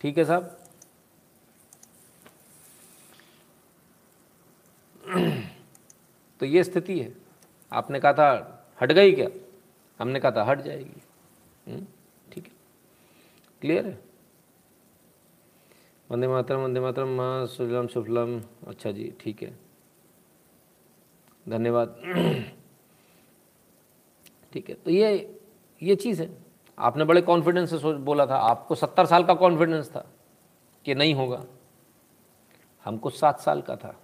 ठीक 0.00 0.18
है 0.18 0.24
साहब? 0.24 0.58
तो 6.40 6.46
ये 6.46 6.64
स्थिति 6.64 6.98
है। 6.98 7.12
आपने 7.72 8.00
कहा 8.00 8.12
था 8.12 8.28
हट 8.80 8.92
गई 8.92 9.12
क्या? 9.12 9.28
हमने 10.00 10.20
कहा 10.20 10.30
था 10.30 10.44
हट 10.44 10.60
जाएगी। 10.60 11.02
हम्म, 11.66 11.86
ठीक 12.32 12.44
है। 12.44 12.50
क्लियर 13.60 13.86
है? 13.86 13.98
वंदे 16.10 16.28
मातरम 16.28 16.60
वंदे 16.60 16.80
मातरम 16.80 17.08
माँ 17.08 17.46
सुजलम 17.46 17.86
सुफलम। 17.86 18.40
अच्छा 18.66 18.92
जी 18.92 19.12
ठीक 19.20 19.42
है। 19.42 19.63
धन्यवाद। 21.48 21.88
ठीक 24.52 24.68
है 24.68 24.74
तो 24.74 24.90
ये 24.90 25.40
ये 25.82 25.96
चीज़ 25.96 26.22
है। 26.22 26.30
आपने 26.78 27.04
बड़े 27.04 27.22
कॉन्फिडेंस 27.22 27.70
से 27.70 27.78
सोच, 27.78 27.96
बोला 27.96 28.26
था, 28.26 28.36
आपको 28.36 28.74
सत्तर 28.74 29.06
साल 29.06 29.24
का 29.24 29.34
कॉन्फिडेंस 29.34 29.88
था 29.90 30.06
कि 30.84 30.94
नहीं 30.94 31.14
होगा। 31.14 31.44
हमको 32.84 33.10
सात 33.10 33.40
साल 33.40 33.62
का 33.62 33.76
था, 33.76 34.00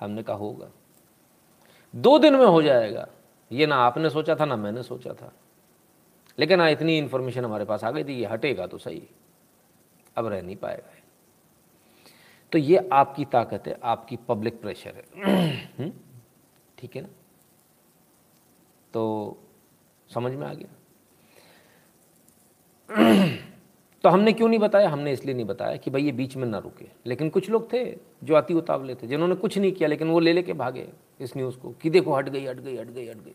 हमने 0.00 0.22
कहा 0.22 0.36
होगा। 0.36 0.68
दो 1.96 2.18
दिन 2.18 2.34
में 2.34 2.46
हो 2.46 2.62
जाएगा। 2.62 3.08
ये 3.52 3.66
ना 3.66 3.76
आपने 3.76 4.10
सोचा 4.10 4.34
था, 4.34 4.44
ना 4.44 4.56
मैंने 4.56 4.82
सोचा 4.82 5.12
था। 5.12 5.32
लेकिन 6.38 6.60
हाँ 6.60 6.70
इतनी 6.70 6.98
इन्फॉर्मेशन 6.98 7.44
हमारे 7.44 7.64
पास 7.64 7.84
आ 7.84 7.90
गई 7.90 8.04
थी, 8.04 8.14
ये 8.14 8.26
हटेगा 8.26 8.66
तो 8.66 8.78
सही। 8.78 9.02
अब 10.16 10.26
रह 10.26 10.42
नहीं 10.42 10.56
पाएगा 10.56 10.94
तो 12.52 12.58
ये 12.58 12.88
आपकी 12.92 13.24
ताकत 13.24 13.62
है, 13.66 13.78
आपकी 13.84 14.16
पब्लिक 14.16 14.60
प्रेशर 14.60 14.94
है। 14.94 15.04
हम्म? 15.78 15.92
ठीक 16.80 16.96
है 16.96 17.02
ना? 17.02 17.08
तो 18.92 19.36
समझ 20.14 20.32
में 20.32 20.46
आ 20.46 20.54
गया। 20.54 20.76
तो 24.02 24.08
हमने 24.08 24.32
क्यों 24.32 24.48
नहीं 24.48 24.58
बताया? 24.58 24.88
हमने 24.88 25.12
इसलिए 25.12 25.34
नहीं 25.34 25.44
बताया 25.44 25.76
कि 25.76 25.90
भाई 25.90 26.02
ये 26.02 26.12
बीच 26.12 26.36
में 26.36 26.48
ना 26.48 26.58
रुके। 26.58 26.88
लेकिन 27.06 27.30
कुछ 27.30 27.50
लोग 27.50 27.72
थे 27.72 27.96
जो 28.24 28.34
अति 28.34 28.54
उतावले 28.54 28.94
थे, 28.94 29.06
जिन्होंने 29.06 29.34
कुछ 29.34 29.58
नहीं 29.58 29.72
किया, 29.72 29.88
लेकिन 29.88 30.08
वो 30.08 30.20
ले 30.20 30.32
लेके 30.32 30.52
भागे 30.52 30.88
इस 31.20 31.36
न्यूज़ 31.36 31.58
को 31.58 31.72
कि 31.72 31.90
देखो 31.90 32.14
हट 32.14 32.28
गई 32.28 32.46
हट 32.46 32.56
गई 32.56 32.76
हट 32.76 32.86
गई 32.86 33.08
हट 33.08 33.16
गई। 33.16 33.34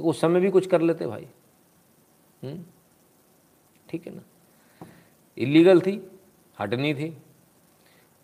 उस 0.00 0.20
समय 0.20 0.40
भी 0.40 0.50
कुछ 0.50 0.66
कर 0.66 0.80
लेते 0.80 1.06
भाई। 1.06 1.26
हम्म? 2.42 2.64
ठीक 3.88 4.06
है 4.06 4.14
ना? 4.14 4.22
इलीगल 5.38 5.80
थी, 5.80 6.10
हटनी 6.58 6.94
थी। 6.94 7.18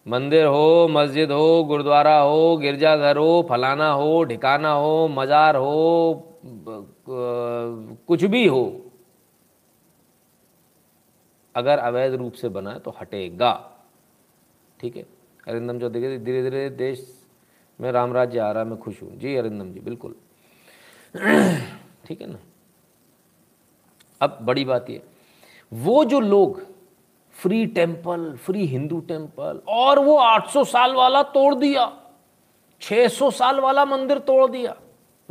मंदिर 0.07 0.45
हो, 0.47 0.89
मस्जिद 0.91 1.33
हो, 1.33 1.65
गुरुद्वारा 1.65 2.19
हो, 2.19 2.57
गिरजाघर 2.57 3.17
हो, 3.17 3.47
फलाना 3.49 3.91
हो 3.93 4.23
ठिकाना 4.25 4.73
हो, 4.73 5.09
मज़ार 5.09 5.57
हो 5.57 6.27
कुछ 8.09 8.25
भी 8.25 8.47
हो, 8.47 8.65
अगर 11.55 11.79
अवैध 11.79 12.15
रूप 12.15 12.33
से 12.33 12.49
बना 12.49 12.73
है 12.73 12.79
तो 12.79 12.95
हटेगा। 13.01 13.53
ठीक 14.81 14.97
है? 14.97 15.05
अरिंदम 15.49 15.79
जो 15.79 15.89
देखे 15.89 16.19
धीरे 16.19 16.43
धीरे 16.43 16.69
देश 16.71 17.07
में 17.79 17.91
राम 17.93 18.13
राज्य 18.13 18.39
आ 18.39 18.51
रहा 18.53 18.65
मैं 18.65 18.79
खुश 18.79 19.03
हूँ। 19.03 19.17
जी, 19.19 19.35
अरिंदम 19.37 19.73
जी, 19.73 19.81
बिल्कुल। 19.81 20.15
ठीक 22.07 22.21
है 22.21 22.27
ना? 22.27 22.39
अब 24.21 24.39
बड़ी 24.43 24.65
बात 24.65 24.91
ये, 24.91 25.03
वो 25.73 26.05
जो 26.05 26.21
लोग 26.21 26.63
free 27.43 27.67
temple 27.67 28.37
free 28.37 28.67
Hindu 28.67 29.01
temple 29.01 29.61
और 29.69 29.99
वो 29.99 30.17
800 30.19 30.65
साल 30.65 30.95
वाला 30.95 31.23
तोड़ 31.23 31.55
दिया। 31.55 32.03
600 32.81 33.31
साल 33.31 33.61
वाला 33.61 33.85
मंदिर 33.85 34.19
तोड़ 34.19 34.51
दिया। 34.51 34.77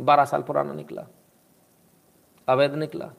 12 0.00 0.24
साल 0.24 0.42
पुराना 0.42 0.72
निकला। 0.72 1.06
अवैध 2.48 2.74
निकला। 2.74 3.12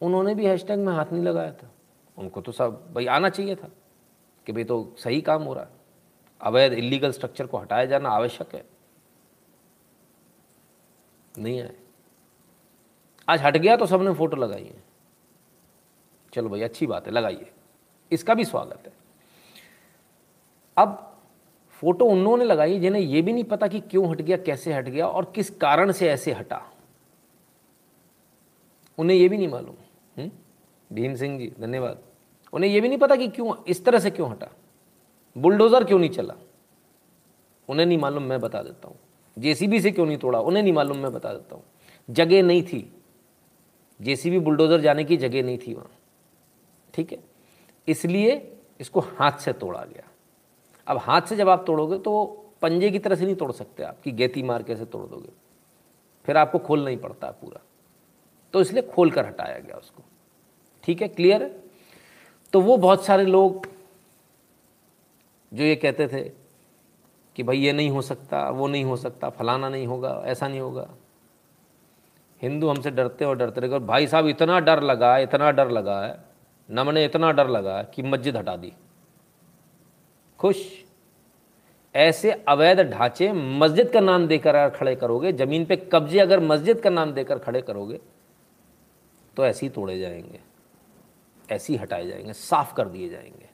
उन्होंने 0.00 0.34
भी 0.34 0.46
हैशटैग 0.46 0.78
में 0.78 0.92
हाथ 0.92 1.06
नहीं 1.12 1.22
लगाया 1.22 1.52
था। 1.52 1.70
उनको 2.18 2.40
तो 2.40 2.52
सब, 2.52 2.92
भाई 2.94 3.06
आना 3.06 3.28
चाहिए 3.28 3.54
था 3.54 3.68
कि 4.46 4.52
भाई 4.52 4.64
तो 4.64 4.94
सही 4.98 5.20
काम 5.20 5.42
हो 5.42 5.54
रहा 5.54 5.64
है। 5.64 5.70
अवैध 6.40 6.72
इलीगल 6.72 7.12
स्ट्रक्चर 7.12 7.46
को 7.46 7.58
हटाया 7.58 7.84
जाना 7.84 8.08
आवश्यक 8.08 8.54
है। 8.54 8.64
नहीं 11.38 11.62
आए। 11.62 11.76
आज 13.28 13.42
हट 13.42 13.56
गया 13.56 13.76
तो 13.76 13.86
सबने 13.86 14.14
फ़ोटो 14.14 14.36
लगाई 14.36 14.64
है। 14.64 14.89
चलो 16.32 16.48
भाई, 16.48 16.60
अच्छी 16.60 16.86
बात 16.86 17.06
है, 17.06 17.12
लगाइए। 17.12 17.50
इसका 18.12 18.34
भी 18.34 18.44
स्वागत 18.44 18.82
है। 18.86 18.92
अब 20.76 21.18
फ़ोटो 21.68 22.04
उन्होंने 22.04 22.44
लगाई, 22.44 22.78
जिन्हें 22.78 23.02
यह 23.02 23.22
भी 23.22 23.32
नहीं 23.32 23.44
पता 23.44 23.66
कि 23.66 23.80
क्यों 23.80 24.10
हट 24.10 24.22
गया, 24.22 24.36
कैसे 24.36 24.72
हट 24.72 24.88
गया 24.88 25.06
और 25.06 25.32
किस 25.34 25.50
कारण 25.50 25.92
से 25.92 26.08
ऐसे 26.08 26.32
हटा। 26.32 26.72
उन्हें 28.98 29.16
यह 29.16 29.28
भी 29.28 29.36
नहीं 29.36 29.48
मालूम। 29.48 29.74
हम्म? 30.16 30.30
भीम 30.92 31.14
सिंह 31.14 31.38
जी, 31.38 31.52
धन्यवाद। 31.60 31.98
उन्हें 32.52 32.70
यह 32.70 32.80
भी 32.80 32.88
नहीं 32.88 32.98
पता 32.98 33.16
कि 33.16 33.28
क्यों, 33.28 33.54
इस 33.68 33.84
तरह 33.84 33.98
से 33.98 34.10
क्यों 34.10 34.30
हटा। 34.30 34.48
बुलडोज़र 35.38 35.84
क्यों 35.84 35.98
नहीं 35.98 36.10
चला? 36.10 36.34
उन्हें 37.68 37.86
नहीं 37.86 37.98
मालूम, 37.98 38.22
मैं 38.22 38.40
बता 38.40 38.62
देता 38.62 38.88
हूँ। 38.88 38.96
जेसीबी 39.38 39.80
से 39.80 39.90
क्यों 39.90 40.06
नहीं 40.06 40.18
तोड़ा? 40.18 40.40
उन्हें 40.40 40.62
नहीं 40.62 40.72
मालूम, 40.72 40.96
मैं 40.96 41.12
बता 41.12 41.32
देता 41.32 41.54
हूँ। 41.54 41.62
जगह 42.10 42.42
नहीं 42.42 42.62
थी। 42.62 42.92
जेसीबी 44.02 44.38
बुलडोज़र 44.38 44.80
जाने 44.80 45.04
की 45.04 45.16
जगह 45.16 45.42
नहीं 45.42 45.58
थी 45.58 45.74
वहाँ। 45.74 45.90
ठीक 46.94 47.12
है? 47.12 47.18
इसलिए 47.88 48.56
इसको 48.80 49.00
हाथ 49.00 49.32
से 49.32 49.52
तोड़ा 49.52 49.84
गया। 49.84 50.08
अब 50.86 50.96
हाथ 50.96 51.22
से 51.22 51.36
जब 51.36 51.48
आप 51.48 51.64
तोड़ोगे 51.66 51.98
तो 51.98 52.44
पंजे 52.62 52.90
की 52.90 52.98
तरह 52.98 53.16
से 53.16 53.24
नहीं 53.24 53.34
तोड़ 53.34 53.52
सकते 53.52 53.82
आप, 53.82 54.00
कि 54.04 54.12
गेती 54.12 54.42
मार 54.42 54.62
कैसे 54.62 54.84
तोड़ 54.84 55.06
दोगे। 55.06 55.28
फिर 56.24 56.36
आपको 56.36 56.58
खोलना 56.58 56.90
ही 56.90 56.96
पड़ता 56.96 57.26
है 57.26 57.32
पूरा। 57.32 57.60
तो 58.52 58.60
इसलिए 58.60 58.82
खोल 58.82 59.10
कर 59.10 59.26
हटाया 59.26 59.58
गया 59.58 59.76
उसको। 59.76 60.02
ठीक 60.82 61.02
है? 61.02 61.08
क्लियर? 61.08 61.42
है 61.42 61.62
तो 62.52 62.60
वो 62.60 62.76
बहुत 62.76 63.04
सारे 63.04 63.24
लोग 63.24 63.66
जो 65.52 65.64
ये 65.64 65.76
कहते 65.76 66.08
थे 66.08 66.32
कि 67.36 67.42
भाई 67.42 67.58
ये 67.58 67.72
नहीं 67.72 67.90
हो 67.90 68.02
सकता, 68.02 68.50
वो 68.50 68.68
नहीं 68.68 68.84
हो 68.84 68.96
सकता, 68.96 69.30
फलाना 69.30 69.68
नहीं 69.68 69.86
होगा, 69.86 70.22
ऐसा 70.26 70.48
नहीं 70.48 70.60
होगा। 70.60 70.90
हिंदू 72.42 72.68
हमसे 72.68 72.90
डरते 72.90 73.24
और 73.24 73.36
डरते 73.36 73.60
रहे 73.60 73.70
और 73.70 73.80
भाई 73.80 74.06
साहब, 74.06 74.26
इतना 74.26 74.60
डर 74.60 74.82
लगा 74.82 75.18
इतना 75.18 75.50
डर 75.50 75.70
लगा 75.70 76.00
है। 76.00 76.29
नमने 76.70 77.04
इतना 77.04 77.30
डर 77.32 77.48
लगा 77.48 77.82
कि 77.84 78.02
मस्जिद 78.02 78.36
हटा 78.36 78.56
दी। 78.56 78.72
खुश। 80.40 80.56
ऐसे 81.94 82.30
अवैध 82.48 82.80
ढांचे 82.90 83.32
मस्जिद 83.32 83.90
का 83.90 84.00
नाम 84.00 84.26
देकर 84.26 84.54
अगर 84.54 84.76
खड़े 84.76 84.94
करोगे, 84.96 85.32
ज़मीन 85.32 85.64
पे 85.64 85.76
कब्जे 85.92 86.18
अगर 86.18 86.40
मस्जिद 86.40 86.80
का 86.80 86.90
नाम 86.90 87.12
देकर 87.12 87.38
खड़े 87.38 87.62
करोगे 87.62 88.00
तो 89.36 89.46
ऐसे 89.46 89.66
ही 89.66 89.70
तोड़े 89.70 89.98
जाएँगे, 89.98 90.40
ऐसे 91.50 91.72
ही 91.72 91.78
हटाए 91.78 92.06
जाएँगे, 92.06 92.32
साफ़ 92.32 92.74
कर 92.74 92.88
दिए 92.88 93.08
जाएँगे। 93.08 93.48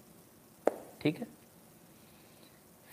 ठीक 1.01 1.19
है? 1.19 1.27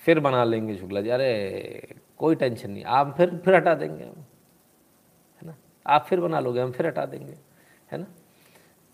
फिर 0.02 0.20
बना 0.20 0.44
लेंगे 0.44 0.78
शुक्ला 0.78 1.02
जी। 1.02 1.10
अरे, 1.10 1.96
कोई 2.18 2.36
टेंशन 2.36 2.72
नहीं, 2.72 2.84
आप 2.84 3.14
फिर 3.18 3.38
फिर 3.38 3.56
हटा 3.56 3.74
देंगे 3.76 4.04
हम, 4.04 4.26
है 5.42 5.48
ना? 5.48 5.56
आप 5.88 6.06
फिर 6.06 6.22
बना 6.22 6.40
लोगे, 6.40 6.62
हम 6.62 6.72
फिर 6.72 6.88
हटा 6.88 7.06
देंगे, 7.06 7.36
है 7.92 7.98
ना? 7.98 8.06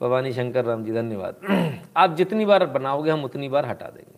भवानी 0.02 0.32
शंकर 0.34 0.66
राम 0.66 0.84
जी 0.84 0.92
धन्यवाद। 0.92 1.36
आप 1.98 2.16
जितनी 2.16 2.46
बार 2.46 2.66
बनाओगे 2.66 3.12
हम 3.12 3.24
उतनी 3.24 3.50
बार 3.50 3.66
हटा 3.66 3.90
देंगे। 3.90 4.18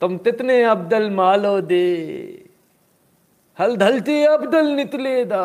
तुम 0.00 0.16
तितने 0.18 0.62
अब्दल 0.64 1.10
मालो 1.10 1.60
दे 1.60 1.84
हल 3.58 3.76
धलते 3.76 4.24
अब्दल 4.24 4.66
नितले 4.66 5.24
दा। 5.24 5.44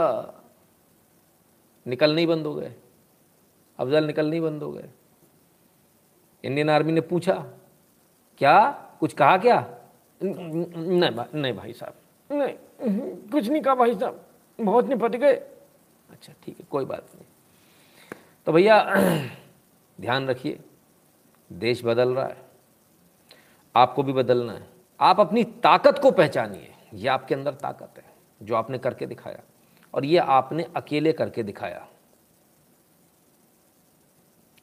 निकल 1.85 2.15
नहीं 2.15 2.27
बंद 2.27 2.45
हो 2.45 2.53
गए। 2.55 2.73
अफजल 3.79 4.05
निकल 4.05 4.29
नहीं 4.29 4.41
बंद 4.41 4.63
हो 4.63 4.71
गए। 4.71 4.89
इंडियन 6.43 6.69
आर्मी 6.69 6.91
ने 6.91 7.01
पूछा 7.01 7.33
क्या? 8.37 8.59
कुछ 8.99 9.13
कहा 9.13 9.37
क्या? 9.37 9.57
नहीं 10.21 11.41
नहीं 11.41 11.53
भाई 11.53 11.73
साहब। 11.73 11.93
नहीं 12.29 12.55
कुछ 13.31 13.47
नहीं 13.49 13.61
कहा 13.61 13.75
भाई 13.75 13.95
साहब। 13.95 14.25
बहुत 14.59 14.87
निपट 14.87 15.15
गए। 15.15 15.33
अच्छा 15.33 16.33
ठीक 16.45 16.59
है 16.59 16.65
कोई 16.71 16.85
बात 16.85 17.05
नहीं। 17.15 17.25
तो 18.45 18.51
भैया, 18.51 18.83
ध्यान 20.01 20.27
रखिए, 20.27 20.59
देश 21.53 21.85
बदल 21.85 22.15
रहा 22.15 22.25
है, 22.25 22.37
आपको 23.75 24.03
भी 24.03 24.13
बदलना 24.13 24.53
है। 24.53 24.69
आप 24.99 25.19
अपनी 25.19 25.43
ताकत 25.43 25.99
को 25.99 26.11
पहचानिए, 26.11 26.73
ये 26.93 27.07
आपके 27.07 27.35
अंदर 27.35 27.53
ताकत 27.53 27.93
है, 27.97 28.03
जो 28.43 28.55
आपने 28.55 28.77
करके 28.77 29.05
दिखाया। 29.05 29.39
और 29.93 30.05
ये 30.05 30.17
आपने 30.17 30.63
अकेले 30.75 31.13
करके 31.13 31.43
दिखाया। 31.43 31.87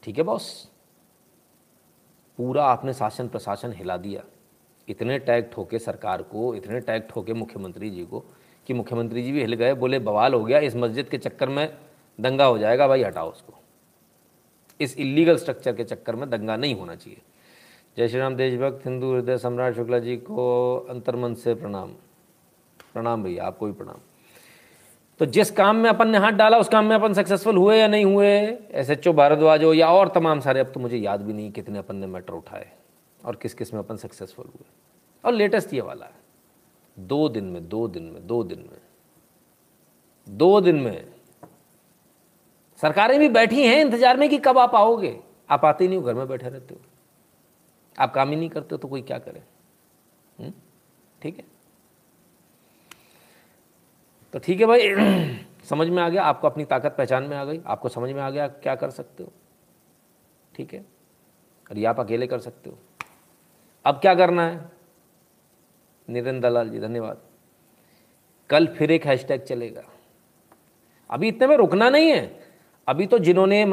ठीक 0.03 0.19
है 0.19 0.25
बॉस? 0.25 0.71
पूरा 2.37 2.65
आपने 2.65 2.93
शासन 2.93 3.29
प्रशासन 3.29 3.73
हिला 3.73 3.97
दिया। 3.97 4.23
इतने 4.89 5.19
टैग 5.19 5.51
ठोके 5.53 5.79
सरकार 5.79 6.23
को, 6.23 6.55
इतने 6.55 6.81
टैग 6.81 7.03
ठोके 7.03 7.35
मुख्यमंत्री 7.35 7.91
जी 7.91 8.05
को, 8.05 8.21
कि 8.67 8.75
मुख्यमंत्री 8.75 9.23
जी 9.23 9.33
भी 9.33 9.41
हिल 9.41 9.55
गए, 9.55 9.75
बोले, 9.75 9.99
बवाल 9.99 10.35
हो 10.35 10.45
गया, 10.45 10.59
इस 10.59 10.77
मस्जिद 10.77 11.09
के 11.09 11.19
चक्कर 11.19 11.49
में 11.49 11.79
दंगा 12.21 12.45
हो 12.45 12.59
जाएगा, 12.59 12.89
भाई 12.89 13.03
हटाओ 13.03 13.31
उसको। 13.31 13.60
इस 14.81 14.97
इलीगल 14.99 15.37
स्ट्रक्चर 15.37 15.73
के 15.73 15.85
चक्कर 15.85 16.17
में 16.17 16.29
दंगा 16.31 16.57
नहीं 16.57 16.75
होना 16.75 16.95
चाहिए। 16.95 17.21
जय 17.97 18.09
श्री 18.09 18.21
राम, 18.21 18.35
देशभक्त, 18.35 18.87
हिंदू 18.87 19.13
हृदय 19.13 19.39
सम्राट 19.39 19.75
शुक्ला 19.75 19.99
जी 19.99 20.17
को 20.17 20.77
अंतर्मन 20.91 21.35
से 21.35 21.55
प्रणाम। 21.55 21.93
प्रणाम 22.93 23.23
भैया, 23.23 23.45
आपको 23.45 23.67
भी 23.67 23.73
प्रणाम। 23.73 23.99
तो 25.21 25.27
जिस 25.27 25.51
काम 25.51 25.77
में 25.77 25.89
अपन 25.91 26.09
ने 26.09 26.19
हाथ 26.19 26.33
डाला, 26.33 26.59
उस 26.59 26.69
काम 26.69 26.85
में 26.85 26.95
अपन 26.97 27.13
सक्सेसफुल 27.13 27.57
हुए 27.57 27.79
या 27.79 27.89
नहीं 27.89 28.05
हुए 28.05 28.29
एस 28.71 28.91
एच 28.91 29.09
ओ 29.09 29.13
भारद्वाज 29.13 29.65
हो 29.65 29.73
या 29.75 29.89
और 29.89 30.09
तमाम 30.09 30.41
सारे, 30.41 30.61
अब 30.61 30.73
तो 30.73 30.81
मुझे 30.81 30.97
याद 30.97 31.23
भी 31.23 31.33
नहीं 31.33 31.51
कितने 31.53 31.79
अपन 31.79 31.97
ने 31.97 32.07
मैटर 32.07 32.33
उठाए 32.33 32.71
और 33.25 33.37
किस 33.37 33.55
किसमें 33.55 33.81
अपन 33.81 33.97
सक्सेसफुल 33.97 34.47
हुए। 34.47 34.67
और 35.25 35.33
लेटेस्ट 35.33 35.75
ये 35.75 35.81
वाला 35.81 36.07
है, 36.07 36.13
दो 36.99 37.29
दिन 37.29 37.45
में, 37.45 37.69
दो 37.69 37.87
दिन 37.89 38.03
में, 38.03 38.27
दो 38.27 38.43
दिन 38.45 38.59
में, 38.59 38.79
दो 40.29 40.61
दिन 40.61 40.77
में 40.77 41.05
सरकारें 42.83 43.19
भी 43.21 43.29
बैठी 43.29 43.67
हैं 43.67 43.81
इंतज़ार 43.81 44.17
में 44.17 44.29
कि 44.29 44.39
कब 44.39 44.59
आप 44.59 44.75
आओगे। 44.75 45.21
आप 45.51 45.65
आते 45.65 45.89
नहीं 45.89 45.99
हो, 45.99 46.05
घर 46.05 46.15
में 46.15 46.29
बैठे 46.29 46.49
रहते 46.49 46.75
हो। 46.75 46.81
आप 47.99 48.15
काम 48.15 48.31
ही 48.31 48.37
नहीं 48.37 48.49
करते 48.49 48.77
तो 48.77 48.89
कोई 48.89 49.03
क्या 49.03 49.19
करे? 49.19 49.43
हम्म? 50.41 50.53
ठीक 51.23 51.39
है? 51.39 51.45
तो 54.33 54.39
ठीक 54.39 54.61
है 54.61 54.67
भाई। 54.67 54.95
समझ 55.65 55.89
में 55.89 56.03
आ 56.03 56.09
गया? 56.09 56.23
आपको 56.23 56.49
अपनी 56.49 56.65
ताकत 56.65 56.95
पहचान 56.99 57.23
में 57.23 57.37
आ 57.37 57.45
गई। 57.45 57.61
आपको 57.67 57.89
समझ 57.89 58.11
में 58.11 58.23
आ 58.23 58.31
गया 58.31 58.49
क्या 58.49 58.75
कर 58.75 58.91
सकते 58.91 59.23
हो? 59.23 59.33
ठीक 60.57 60.75
है? 60.75 60.87
और 61.71 61.79
ये 61.79 61.85
आप 61.85 62.01
अकेले 62.01 62.27
कर 62.27 62.39
सकते 62.39 62.71
हो। 62.71 62.79
अब 63.85 63.95
क्या 63.95 64.15
करना 64.15 64.47
है? 64.47 64.71
निरंजन 66.11 66.41
दलाल 66.41 66.69
जी, 66.69 66.81
धन्यवाद। 66.81 67.21
कल 68.51 68.67
फिर 68.67 68.91
एक 68.91 69.07
हैशटैग 69.07 69.41
चलेगा। 69.41 69.83
अभी 71.11 71.29
इतने 71.29 71.47
में 71.47 71.57
रुकना 71.57 71.91
नहीं 71.91 72.11
है। 72.11 72.40
अभी 72.91 73.07
तो 73.07 73.19
जिन्होंने 73.19 73.65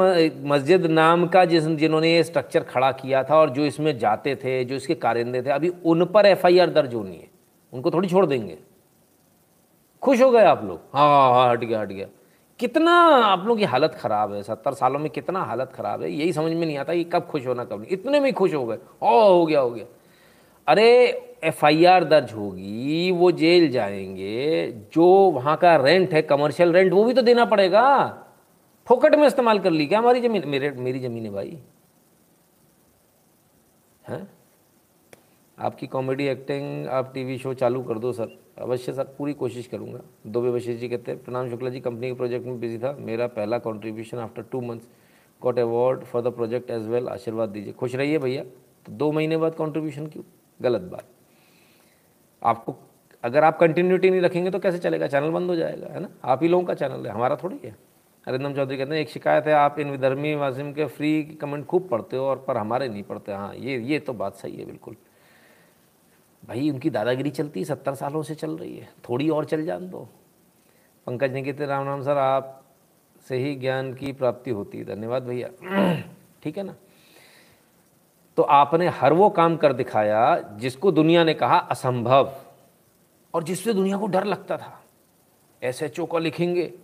मस्जिद 0.44 0.86
नाम 0.86 1.26
का 1.26 1.44
जिस, 1.44 1.66
जिन्होंने 1.66 2.14
ये 2.14 2.22
स्ट्रक्चर 2.24 2.60
खड़ा 2.60 2.92
किया 2.92 3.24
था 3.24 3.36
और 3.36 3.50
जो 3.50 3.64
इसमें 3.64 3.98
जाते 3.98 4.34
थे, 4.36 4.64
जो 4.64 4.74
इसके 4.74 4.94
कारिंदे 4.94 5.42
थे, 5.42 5.50
अभी 5.50 5.72
उन 5.84 6.04
पर 6.04 6.26
एफआईआर 6.26 6.70
दर्ज 6.70 6.94
होनी 6.94 7.16
है। 7.16 7.28
उनको 7.72 7.90
थोड़ी 7.90 8.08
छोड़ 8.08 8.26
देंगे। 8.26 8.58
खुश 10.02 10.22
हो 10.22 10.30
गए 10.30 10.44
आप 10.44 10.64
लोग। 10.64 10.80
हाँ 10.92 11.08
हाँ 11.08 11.32
हाँ 11.32 11.52
हट 11.52 11.64
गया 11.64 11.80
हट 11.80 11.88
गया। 11.88 12.06
कितना 12.58 12.92
आप 13.06 13.38
लोगों 13.38 13.56
की 13.56 13.64
हालत 13.64 13.94
ख़राब 13.94 14.32
है। 14.32 14.42
सत्तर 14.42 14.72
सालों 14.72 14.98
में 14.98 15.10
कितना 15.10 15.42
हालत 15.42 15.72
ख़राब 15.72 16.02
है। 16.02 16.12
यही 16.12 16.32
समझ 16.32 16.52
में 16.52 16.66
नहीं 16.66 16.78
आता 16.78 16.94
कि 16.94 17.04
कब 17.04 17.20
खुश 17.20 17.46
होना, 17.46 17.64
कब 17.64 17.78
नहीं। 17.80 17.88
इतने 17.90 18.20
में 18.20 18.32
खुश 18.32 18.54
हो 18.54 18.66
गए। 18.66 18.76
ओ, 19.02 19.32
हो 19.32 19.46
गया 19.46 19.60
हो 19.60 19.70
गया। 19.70 19.84
अरे 20.68 21.06
एफआईआर 21.44 22.04
दर्ज 22.04 22.32
होगी, 22.32 23.10
वो 23.10 23.32
जेल 23.32 23.70
जाएँगे। 23.70 24.72
जो 24.92 25.06
वहाँ 25.06 25.56
का 25.56 25.76
रेंट 25.76 26.14
है 26.14 26.22
कमर्शियल 26.22 26.72
रेंट 26.72 26.92
वो 26.92 27.04
भी 27.04 27.14
तो 27.14 27.22
देना 27.22 27.44
पड़ेगा। 27.44 28.16
फोकट 28.88 29.14
में 29.14 29.26
इस्तेमाल 29.26 29.58
कर 29.58 29.70
ली, 29.70 29.86
क्या 29.86 29.98
हमारी 29.98 30.20
ज़मीन, 30.20 30.48
मेरे, 30.48 30.70
मेरी 30.70 30.98
ज़मीन 30.98 31.24
है 31.24 31.30
भाई? 31.30 31.58
हैं? 34.08 34.30
आपकी 35.58 35.86
कॉमेडी 35.86 36.26
एक्टिंग 36.26 36.86
आप 36.86 37.14
टीवी 37.14 37.38
शो 37.38 37.54
चालू 37.54 37.82
कर 37.82 37.98
दो 37.98 38.12
सर। 38.12 38.38
अवश्य 38.58 38.92
सर, 38.92 39.04
पूरी 39.04 39.32
कोशिश 39.32 39.66
करूँगा। 39.66 40.00
दो 40.26 40.40
वशिष्ठ 40.40 40.80
जी 40.80 40.88
कहते 40.88 41.12
हैं, 41.12 41.24
प्रणाम 41.24 41.50
शुक्ला 41.50 41.70
जी 41.70 41.80
कंपनी 41.80 42.06
के 42.06 42.14
प्रोजेक्ट 42.14 42.46
में 42.46 42.60
बिज़ी 42.60 42.78
था। 42.78 42.96
मेरा 43.00 43.26
पहला 43.26 43.58
contribution 43.58 44.18
after 44.18 44.42
two 44.42 44.60
months 44.60 44.88
got 45.42 45.58
award 45.58 46.04
for 46.04 46.22
the 46.22 46.26
project 46.26 46.70
as 46.70 46.86
well 46.86 47.08
आशीर्वाद 47.08 47.48
दीजिए। 47.48 47.72
खुश 47.72 47.94
रहिए 47.94 48.18
भैया। 48.18 48.44
तो 48.86 48.92
दो 48.92 49.12
महीने 49.12 49.36
बाद 49.36 49.54
कंट्रीब्यूशन 49.54 50.06
क्यों? 50.06 50.24
गलत 50.62 50.80
बात। 50.80 51.04
आपको, 52.42 52.76
अगर 53.24 53.44
आप 53.44 53.58
कंटिन्यूटी 53.58 54.10
नहीं 54.10 54.20
रखेंगे 54.20 54.50
तो 54.50 54.58
कैसे 54.58 54.78
चलेगा? 54.78 55.06
चैनल 55.06 55.30
बंद 55.30 55.50
हो 55.50 55.56
जाएगा, 55.56 55.86
है 55.86 56.00
ना? 56.00 56.08
आप 56.24 56.42
ही 56.42 56.48
लोगों 56.48 56.64
का 56.64 56.74
चैनल 56.74 57.06
है। 57.06 57.12
हमारा 57.12 57.36
थोड़ी 57.36 57.60
है। 57.64 57.87
अरिंदम 58.28 58.54
चौधरी 58.54 58.76
कहते 58.76 58.94
हैं, 58.94 59.02
एक 59.02 59.08
शिकायत 59.08 59.46
है, 59.46 59.52
आप 59.52 59.78
इन 59.78 59.90
विधर्मी 59.90 60.34
वासिम 60.34 60.72
के 60.72 60.86
फ्री 60.86 61.24
कमेंट 61.24 61.66
खूब 61.66 61.88
पढ़ते 61.88 62.16
हो 62.16 62.26
और 62.26 62.44
पर 62.48 62.56
हमारे 62.56 62.88
नहीं 62.88 63.02
पढ़ते। 63.02 63.32
हाँ 63.32 63.54
ये 63.54 63.78
ये 63.78 63.98
तो 63.98 64.12
बात 64.12 64.34
सही 64.34 64.56
है, 64.56 64.64
बिल्कुल। 64.64 64.96
भाई, 66.48 66.70
उनकी 66.70 66.90
दादागिरी 66.90 67.30
चलती 67.30 67.60
है 67.60 67.64
सत्तर 67.64 67.94
सालों 67.94 68.22
से 68.22 68.34
चल 68.34 68.50
रही 68.50 68.76
है। 68.76 68.88
थोड़ी 69.08 69.28
और 69.28 69.44
चल 69.44 69.64
जान 69.64 69.90
दो। 69.90 70.08
पंकज 71.06 71.32
निकित 71.32 71.60
राम 71.60 71.86
राम 71.86 72.02
सर, 72.02 72.16
आप 72.16 72.62
से 73.28 73.36
ही 73.36 73.54
ज्ञान 73.54 73.94
की 73.94 74.12
प्राप्ति 74.12 74.50
होती। 74.50 74.78
है 74.78 74.84
धन्यवाद 74.84 75.22
भैया। 75.22 75.48
ठीक 76.42 76.58
है 76.58 76.64
ना? 76.64 76.74
तो 78.36 78.42
आपने 78.42 78.88
हर 78.88 79.12
वो 79.12 79.30
काम 79.30 79.56
कर 79.56 79.72
दिखाया 79.72 80.38
जिसको 80.38 80.92
दुनिया 80.92 81.24
ने 81.24 81.34
कहा 81.34 81.58
असंभव 81.58 82.36
और 83.34 83.42
जिससे 83.44 83.74
दुनिया 83.74 83.98
को 83.98 84.06
डर 84.06 84.24
लगता 84.24 84.56
था। 84.56 84.84
एस 85.62 85.82
एच 85.82 86.00
ओ 86.00 86.06
को 86.06 86.18
लिखेंगे 86.18 86.74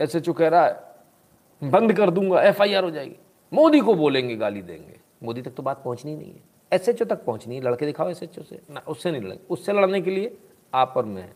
एस 0.00 0.16
एच 0.16 0.28
ओ 0.28 0.32
कह 0.32 0.48
रहा 0.48 0.66
है 0.66 0.87
बंद 1.62 1.92
कर 1.92 2.10
दूँगा 2.10 2.42
एफ़ 2.42 2.62
आई 2.62 2.74
आर 2.74 2.84
हो 2.84 2.90
जाएगी। 2.90 3.16
मोदी 3.52 3.80
को 3.80 3.94
बोलेंगे, 3.94 4.36
गाली 4.36 4.62
देंगे। 4.62 5.00
मोदी 5.22 5.42
तक 5.42 5.54
तो 5.54 5.62
बात 5.62 5.82
पहुंचनी 5.84 6.14
नहीं 6.16 6.32
है। 6.32 6.42
एस 6.72 6.88
एच 6.88 7.02
ओ 7.02 7.04
तक 7.04 7.24
पहुंचनी 7.24 7.54
है। 7.54 7.60
लड़के 7.60 7.86
दिखाओ 7.86 8.08
एसएचओ 8.10 8.42
से। 8.42 8.60
ना, 8.70 8.80
उससे 8.80 9.10
नहीं 9.10 9.22
लड़ेंगे। 9.22 9.44
उससे 9.50 9.72
लड़ने 9.72 10.00
के 10.00 10.10
लिए 10.10 10.36
आप 10.72 10.94
और 10.96 11.04
मैं। 11.04 11.28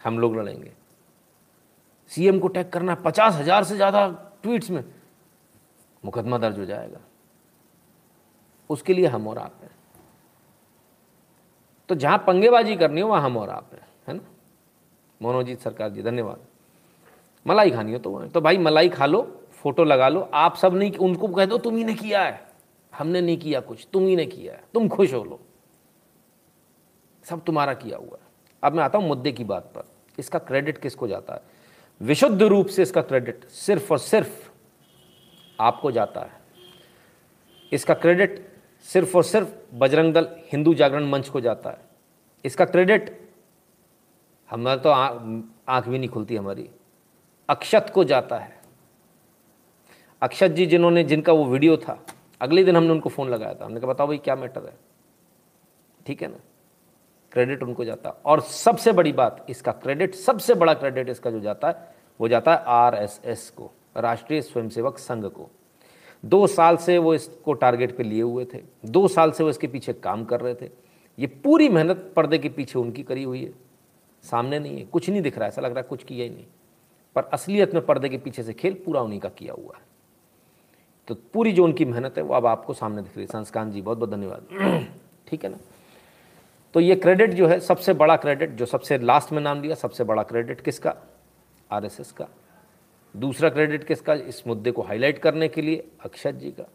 हम 0.00 0.18
लोग 0.18 0.36
लड़ेंगे। 0.36 0.72
सीएम 2.10 2.38
को 2.38 2.48
टैग 2.48 2.68
करना 2.70 2.94
पचास 2.94 3.34
हज़ार 3.34 3.64
से 3.64 3.76
ज़्यादा 3.76 4.06
ट्वीट्स 4.42 4.70
में। 4.70 4.84
मुकदमा 6.04 6.38
दर्ज 6.38 6.58
हो 6.58 6.64
जाएगा। 6.64 7.00
उसके 8.70 8.94
लिए 8.94 9.06
हम 9.06 9.28
और 9.28 9.38
आप 9.38 9.60
हैं। 9.62 9.70
तो 11.88 11.94
जहाँ 11.94 12.18
पंगेबाजी 12.18 12.76
करनी 12.76 13.00
हो, 13.00 13.08
वहाँ 13.08 13.22
हम 13.22 13.36
और 13.36 13.50
आप 13.50 13.70
हैं। 13.72 13.86
है 14.08 14.14
ना? 14.14 14.22
मोनोजीत 15.20 15.60
सरकार 15.60 15.90
जी, 15.90 16.02
धन्यवाद। 16.02 16.46
मलाई 17.46 17.70
खानी 17.70 17.92
हो 17.92 17.98
तो 17.98 18.26
तो 18.26 18.40
भाई 18.40 18.58
मलाई 18.58 18.88
खा 18.88 19.06
लो, 19.06 19.40
फ़ोटो 19.52 19.84
लगा 19.84 20.08
लो। 20.08 20.20
आप 20.20 20.56
सब 20.56 20.74
नहीं, 20.74 20.92
उनको 20.92 21.28
कह 21.28 21.46
दो, 21.46 21.58
तुम 21.58 21.76
ही 21.76 21.84
ने 21.84 21.94
किया 21.94 22.22
है। 22.22 22.46
हमने 22.94 23.20
नहीं 23.20 23.38
किया 23.38 23.60
कुछ, 23.60 23.86
तुम 23.92 24.06
ही 24.06 24.16
ने 24.16 24.26
किया 24.26 24.52
है। 24.52 24.62
तुम 24.74 24.88
खुश 24.88 25.14
हो 25.14 25.24
लो। 25.24 25.40
सब 27.24 27.44
तुम्हारा 27.44 27.74
किया 27.74 27.98
हुआ 27.98 28.18
है। 28.22 28.26
अब 28.62 28.72
मैं 28.72 28.84
आता 28.84 28.98
हूँ 28.98 29.08
मुद्दे 29.08 29.32
की 29.32 29.44
बात 29.44 29.62
पर। 29.62 29.88
इसका 30.18 30.38
क्रेडिट 30.38 30.78
किसको 30.78 31.08
जाता 31.08 31.34
है? 31.34 31.40
विशुद्ध 32.00 32.42
रूप 32.42 32.66
से 32.66 32.82
इसका 32.82 33.02
क्रेडिट 33.02 33.44
सिर्फ़ 33.44 33.92
और 33.92 33.98
सिर्फ़ 33.98 34.50
आपको 35.60 35.90
जाता 35.90 36.20
है। 36.20 36.40
इसका 37.72 37.94
क्रेडिट 37.94 38.48
सिर्फ़ 38.82 39.16
और 39.16 39.24
सिर्फ़ 39.24 39.74
बजरंग 39.74 40.14
दल 40.14 40.28
हिंदू 40.52 40.74
जागरण 40.74 41.06
मंच 41.06 41.28
को 41.28 41.40
जाता 41.40 41.70
है। 41.70 41.78
इसका 42.44 42.64
क्रेडिट 42.64 43.30
हमारा 44.50 44.76
तो 44.76 44.90
आँख 45.68 45.88
भी 45.88 45.98
नहीं 45.98 46.08
खुलती 46.08 46.36
हमारी। 46.36 46.70
अक्षत 47.48 47.90
को 47.94 48.04
जाता 48.04 48.38
है। 48.38 48.58
अक्षत 50.22 50.48
जी 50.48 50.66
जिन्होंने, 50.66 51.04
जिनका 51.04 51.32
वो 51.32 51.44
वीडियो 51.44 51.76
था, 51.76 52.06
अगले 52.40 52.64
दिन 52.64 52.76
हमने 52.76 52.90
उनको 52.90 53.08
फ़ोन 53.08 53.28
लगाया 53.28 53.54
था। 53.54 53.64
हमने 53.64 53.80
कहा, 53.80 53.92
बताओ 53.92 54.06
भाई, 54.06 54.18
क्या 54.18 54.36
मैटर 54.36 54.64
है? 54.64 54.74
ठीक 56.06 56.22
है 56.22 56.28
ना? 56.28 56.38
क्रेडिट 57.32 57.62
उनको 57.62 57.84
जाता। 57.84 58.10
और 58.10 58.40
सबसे 58.40 58.92
बड़ी 58.92 59.12
बात, 59.12 59.46
इसका 59.48 59.72
क्रेडिट 59.72 60.14
सबसे 60.14 60.54
बड़ा 60.54 60.74
क्रेडिट 60.74 61.08
इसका 61.08 61.30
जो 61.30 61.40
जाता 61.40 61.68
है, 61.68 61.94
वो 62.20 62.28
जाता 62.28 62.54
है 62.54 62.64
आरएसएस 62.66 63.50
को, 63.50 63.70
राष्ट्रीय 63.96 64.42
स्वयंसेवक 64.42 64.98
संघ 64.98 65.24
को। 65.24 65.50
दो 66.24 66.46
साल 66.46 66.76
से 66.76 66.98
वो 66.98 67.14
इसको 67.14 67.52
टारगेट 67.52 67.96
पे 67.96 68.02
लिए 68.02 68.22
हुए 68.22 68.44
थे। 68.44 68.58
दो 68.86 69.08
साल 69.08 69.30
से 69.32 69.44
वो 69.44 69.50
इसके 69.50 69.66
पीछे 69.66 69.92
काम 69.92 70.24
कर 70.24 70.40
रहे 70.40 70.54
थे। 70.54 70.70
ये 71.18 71.26
पूरी 71.26 71.68
मेहनत 71.68 72.12
पर्दे 72.16 72.38
के 72.38 72.48
पीछे 72.48 72.78
उनकी 72.78 73.02
करी 73.02 73.22
हुई 73.22 73.44
है। 73.44 73.52
सामने 74.22 74.58
नहीं 74.58 74.78
है, 74.78 74.84
कुछ 74.84 75.10
नहीं 75.10 75.22
दिख 75.22 75.34
रहा 75.34 75.44
है, 75.44 75.48
ऐसा 75.48 75.62
लग 75.62 75.70
रहा 75.70 75.80
है 75.80 75.86
कुछ 75.88 76.04
किया 76.04 76.24
ही 76.24 76.30
नहीं। 76.30 76.46
पर 77.18 77.30
असलियत 77.32 77.74
में 77.74 77.86
पर्दे 77.86 78.08
के 78.08 78.18
पीछे 78.18 78.42
से 78.42 78.52
खेल 78.52 78.74
पूरा 78.74 79.00
उन्हीं 79.00 79.20
का 79.20 79.28
किया 79.28 79.52
हुआ 79.52 79.72
है। 79.76 79.82
तो 81.08 81.14
पूरी 81.14 81.52
जो 81.52 81.64
उनकी 81.64 81.84
मेहनत 81.84 82.14
है, 82.16 82.22
वो 82.22 82.34
अब 82.34 82.46
आपको 82.46 82.74
सामने 82.74 83.02
दिख 83.02 83.10
रही 83.10 83.20
है। 83.20 83.26
संस्कान 83.26 83.70
जी, 83.70 83.82
बहुत 83.82 83.98
बहुत 83.98 84.10
धन्यवाद। 84.10 84.46
ठीक 85.28 85.44
है 85.44 85.50
ना? 85.50 85.56
तो 86.74 86.80
ये 86.80 86.96
क्रेडिट 86.96 87.30
जो 87.30 87.46
है, 87.46 87.60
सबसे 87.60 87.92
बड़ा 87.92 88.16
क्रेडिट 88.16 88.50
जो 88.50 88.66
सबसे 88.66 88.98
लास्ट 88.98 89.32
में 89.32 89.42
नाम 89.42 89.62
लिया 89.62 89.74
सबसे 89.74 90.04
बड़ा 90.04 90.22
क्रेडिट 90.22 90.60
किसका? 90.60 90.96
आरएसएस 91.70 92.12
का। 92.12 92.28
दूसरा 93.16 93.48
क्रेडिट 93.48 93.84
किसका? 93.84 94.14
इस 94.14 94.46
मुद्दे 94.46 94.70
को 94.70 94.82
हाईलाइट 94.82 95.18
करने 95.18 95.48
के 95.48 95.62
लिए 95.62 95.88
अक्षत 96.04 96.32
जी 96.32 96.50
का, 96.50 96.68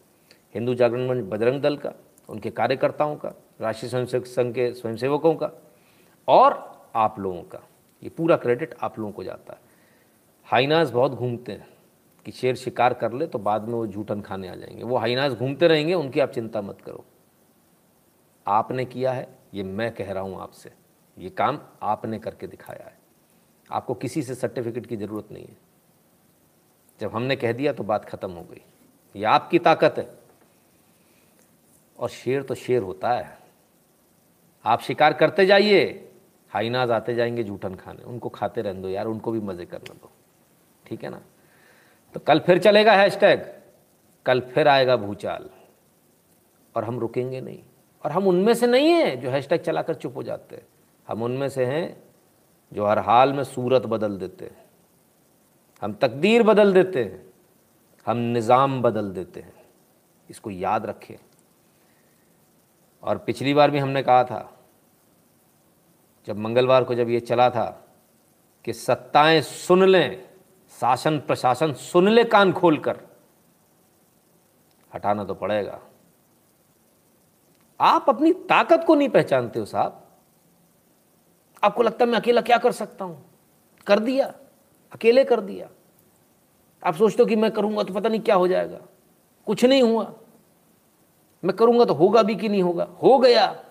हिंदू 0.54 0.74
जागरण 0.74 1.10
मंच 1.10 1.26
बजरंग 1.26 1.62
दल 1.62 1.78
का, 1.78 1.94
उनके 2.30 2.50
कार्यकर्ताओं 2.50 3.16
का, 3.16 3.34
राष्ट्रीय 3.62 3.90
स्वयंसेवक 3.90 4.26
संघ 4.26 4.56
के 4.56 4.74
स्वयंसेवकों 4.74 5.36
का, 5.36 5.52
और 6.28 6.74
आप 6.96 7.20
लोगों 7.20 7.44
का। 7.44 7.60
ये 8.04 8.10
पूरा 8.10 8.38
क्रेडिट 8.38 8.76
आप 8.82 9.00
लोगों 9.00 9.12
को 9.12 9.24
जाता 9.24 9.54
है। 9.54 9.63
हाइनाज 10.54 10.92
बहुत 10.92 11.12
घूमते 11.12 11.52
हैं, 11.52 11.68
कि 12.26 12.32
शेर 12.32 12.56
शिकार 12.56 12.94
कर 12.94 13.14
ले 13.14 13.28
तो 13.28 13.40
बाद 13.40 13.68
में 13.68 13.74
वो 13.74 13.88
झूठन 13.88 14.22
खाने 14.22 14.48
आ 14.48 14.56
जाएँगे। 14.56 14.84
वो 14.84 14.98
हाइनाज 14.98 15.34
घूमते 15.34 15.68
रहेंगे, 15.68 15.94
उनकी 15.94 16.20
आप 16.20 16.30
चिंता 16.30 16.62
मत 16.62 16.82
करो। 16.82 17.06
आपने 18.48 18.86
किया 18.86 19.12
है, 19.12 19.28
ये 19.54 19.64
मैं 19.64 19.92
कह 19.96 20.12
रहा 20.12 20.24
हूँ 20.24 20.42
आपसे। 20.42 20.72
ये 21.18 21.30
काम 21.30 21.60
आपने 21.82 22.20
करके 22.20 22.48
दिखाया 22.48 22.86
है। 22.86 22.98
आपको 23.72 23.94
किसी 23.94 24.24
से 24.24 24.36
सर्टिफिकेट 24.36 24.86
की 24.86 24.98
ज़रूरत 24.98 25.32
नहीं 25.32 25.46
है। 25.46 25.58
जब 27.00 27.16
हमने 27.16 27.36
कह 27.36 27.54
दिया 27.54 27.74
तो 27.74 27.84
बात 27.84 28.06
ख़त्म 28.06 28.32
हो 28.32 28.42
गई। 28.42 28.62
ये 29.16 29.24
आपकी 29.24 29.60
ताकत 29.60 29.96
है। 29.98 30.18
और 32.00 32.10
शेर 32.10 32.44
तो 32.44 32.56
शेर 32.56 32.82
होता 32.82 33.12
है। 33.12 33.38
आप 34.66 34.82
शिकार 34.82 35.14
करते 35.14 35.46
जाइए, 35.46 36.12
हाइनाज 36.50 36.92
आते 36.92 37.16
जाएँगे 37.16 37.44
जूठन 37.44 37.76
खाने। 37.76 38.04
उनको 38.04 38.30
खाते 38.30 38.62
रहने 38.62 38.82
दो 38.82 38.90
यार, 38.90 39.08
उनको 39.08 39.32
भी 39.32 39.40
मज़े 39.40 39.66
करने 39.66 39.94
दो। 39.94 40.12
ठीक 40.86 41.04
है 41.04 41.10
ना? 41.10 41.22
तो 42.16 42.20
कल 42.20 42.40
फिर 42.40 42.60
चलेगा 42.60 42.94
हैशटैग 42.94 43.46
कल 44.26 44.40
फिर 44.40 44.68
आएगा 44.68 44.96
भूचाल। 44.98 45.50
और 46.76 46.84
हम 46.84 47.00
रुकेंगे 47.00 47.42
नहीं। 47.42 47.60
और 48.06 48.12
हम 48.12 48.28
उनमें 48.28 48.54
से 48.54 48.68
नहीं 48.68 48.90
हैं 48.90 49.20
जो 49.22 49.30
हैशटैग 49.30 49.62
चलाकर 49.62 49.94
चुप 49.94 50.16
हो 50.16 50.24
जाते। 50.24 50.56
हैं 50.56 50.68
हम 51.08 51.24
उनमें 51.24 51.50
से 51.50 51.66
हैं 51.66 52.04
जो 52.72 52.86
हर 52.86 53.00
हाल 53.00 53.34
में 53.34 53.44
सूरत 53.44 53.82
बदल 53.82 54.18
देते 54.18 54.46
हैं। 54.46 54.64
हम 55.82 55.94
तकदीर 55.94 56.44
बदल 56.44 56.74
देते 56.74 57.04
हैं। 57.04 57.34
हम 58.08 58.18
निज़ाम 58.18 58.82
बदल 58.82 59.12
देते 59.12 59.40
हैं। 59.40 59.54
इसको 60.30 60.52
याद 60.52 60.86
रखें। 60.86 61.16
और 63.04 63.18
पिछली 63.18 63.54
बार 63.54 63.72
भी 63.72 63.80
हमने 63.80 64.04
कहा 64.04 64.24
था, 64.24 64.60
जब 66.28 66.38
मंगलवार 66.38 66.84
को 66.84 66.96
जब 66.96 67.10
ये 67.10 67.20
चला 67.20 67.50
था, 67.50 67.86
कि 68.66 68.74
सत्ताएँ 68.74 69.42
सुन 69.42 69.84
लें 69.84 70.30
शासन 70.84 71.20
प्रशासन 71.20 71.74
सुन 71.74 72.08
ले 72.08 72.24
कान 72.24 72.54
खोलकर। 72.54 73.00
हटाना 74.94 75.24
तो 75.24 75.34
पड़ेगा। 75.34 75.82
आप 77.82 78.06
अपनी 78.10 78.34
ताकत 78.34 78.84
को 78.88 78.96
नहीं 78.96 79.10
पहचानते 79.10 79.60
हो 79.60 79.66
साहब। 79.66 80.08
आपको 81.64 81.84
लगता 81.84 82.06
है 82.06 82.12
मैं 82.12 82.20
अकेला 82.20 82.42
क्या 82.42 82.58
कर 82.58 82.72
सकता 82.72 83.06
हूँ? 83.06 83.26
कर 83.88 84.00
दिया। 84.00 84.34
अकेले 84.94 85.24
कर 85.24 85.42
दिया। 85.42 85.70
आप 86.84 86.96
सोचते 86.96 87.24
हो 87.24 87.30
कि 87.30 87.36
मैं 87.36 87.52
करूँगा 87.52 87.84
तो 87.84 87.94
पता 87.94 88.10
नहीं 88.10 88.22
क्या 88.22 88.36
हो 88.36 88.48
जाएगा। 88.48 88.80
कुछ 89.46 89.66
नहीं 89.66 89.84
हुआ। 89.84 90.14
मैं 91.44 91.56
करूँगा 91.56 91.86
तो 91.86 91.94
होगा 91.94 92.24
भी 92.24 92.36
कि 92.36 92.50
नहीं 92.50 92.64
होगा? 92.64 92.88
हो 93.04 93.20
गया। 93.20 93.66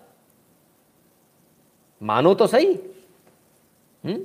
मानो 2.03 2.35
तो 2.35 2.47
सही। 2.47 2.75
हम्म? 4.05 4.25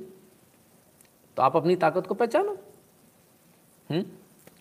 तो 1.36 1.42
आप 1.42 1.56
अपनी 1.56 1.76
ताकत 1.76 2.06
को 2.06 2.14
पहचानो। 2.14 2.58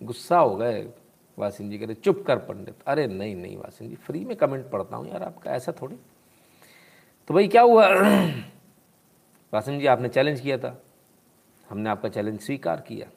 गुस्सा 0.04 0.38
हो 0.38 0.56
गए 0.56 0.90
वासिन 1.38 1.70
जी 1.70 1.78
कह 1.78 1.86
रहे, 1.86 1.96
चुप 1.96 2.24
कर 2.28 2.38
पंडित। 2.38 2.76
अरे 2.88 3.08
नहीं 3.08 3.36
नहीं 3.36 3.58
वासिन 3.58 3.90
जी 3.90 3.96
फ्री 3.96 4.26
में 4.26 4.38
कमेंट 4.38 4.70
पढ़ता 4.70 4.98
हूँ 4.98 5.08
यार, 5.08 5.24
आपका 5.24 5.52
ऐसा 5.52 5.72
थोड़ी। 5.72 5.96
तो 7.28 7.34
भाई 7.34 7.48
क्या 7.48 7.62
हुआ? 7.62 7.88
वासिम 9.54 9.80
जी, 9.80 9.86
आपने 9.86 10.10
चैलेंज 10.10 10.40
किया 10.42 10.58
था। 10.58 10.82
हमने 11.70 11.90
आपका 11.90 12.10
चैलेंज 12.10 12.40
स्वीकार 12.40 12.82
किया। 12.82 13.08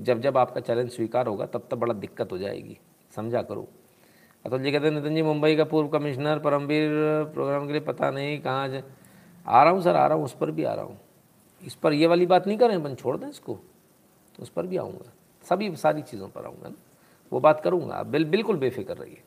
जब 0.00 0.20
जब 0.20 0.36
आपका 0.38 0.60
चैलेंज 0.60 0.90
स्वीकार 0.90 1.26
होगा, 1.26 1.46
तब 1.46 1.68
तब 1.70 1.78
बड़ा 1.78 1.94
दिक्कत 1.94 2.32
हो 2.32 2.38
जाएगी। 2.38 2.78
समझा 3.16 3.42
करो। 3.42 3.68
अतुल 4.46 4.62
जी 4.62 4.72
कहते 4.72 4.86
हैं, 4.86 4.94
नितिन 4.94 5.14
जी, 5.14 5.22
मुंबई 5.22 5.56
का 5.56 5.64
पूर्व 5.64 5.88
कमिश्नर 5.88 6.38
परमवीर 6.38 6.90
प्रोग्राम 7.34 7.66
के 7.66 7.72
लिए 7.72 7.80
पता 7.80 8.10
नहीं 8.10 8.40
कहाँ 8.40 8.82
आ 9.46 9.62
रहा 9.62 9.72
हूँ, 9.72 9.82
सर, 9.82 9.96
आ 9.96 10.06
रहा 10.06 10.16
हूँ, 10.16 10.24
उस 10.24 10.34
पर 10.34 10.50
भी 10.50 10.64
आ 10.64 10.74
रहा 10.74 10.84
हूँ। 10.84 10.98
इस 11.66 11.74
पर 11.74 11.92
ये 11.92 12.06
वाली 12.06 12.26
बात 12.26 12.46
नहीं 12.46 12.58
करें 12.58 12.74
अपन 12.74 12.94
छोड़ 12.94 13.16
दें 13.16 13.28
इसको। 13.28 13.58
तो 14.36 14.42
उस 14.42 14.48
पर 14.48 14.66
भी 14.66 14.76
आऊँगा। 14.76 15.12
सभी 15.42 15.76
सारी 15.76 16.02
चीज़ों 16.02 16.28
पर 16.28 16.44
आऊँगा 16.44 16.68
ना। 16.68 16.76
वो 17.32 17.40
बात 17.40 17.60
करूँगा। 17.60 17.94
आप 17.94 18.06
बिल, 18.06 18.24
बिल्कुल 18.24 18.56
बेफिक्र 18.56 18.96
रहिए। 18.96 19.22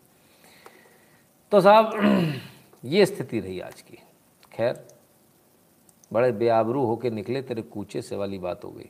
तो 1.51 1.61
साहब 1.61 1.91
ये 2.85 3.05
स्थिति 3.05 3.39
रही 3.39 3.59
आज 3.59 3.81
की। 3.81 3.97
खैर 4.53 4.87
बड़े 6.13 6.31
बेआबरू 6.31 6.85
होके 6.85 7.09
निकले 7.09 7.41
तेरे 7.41 7.61
कूचे 7.61 8.01
से 8.01 8.15
वाली 8.15 8.39
बात 8.39 8.63
हो 8.63 8.71
गई। 8.71 8.89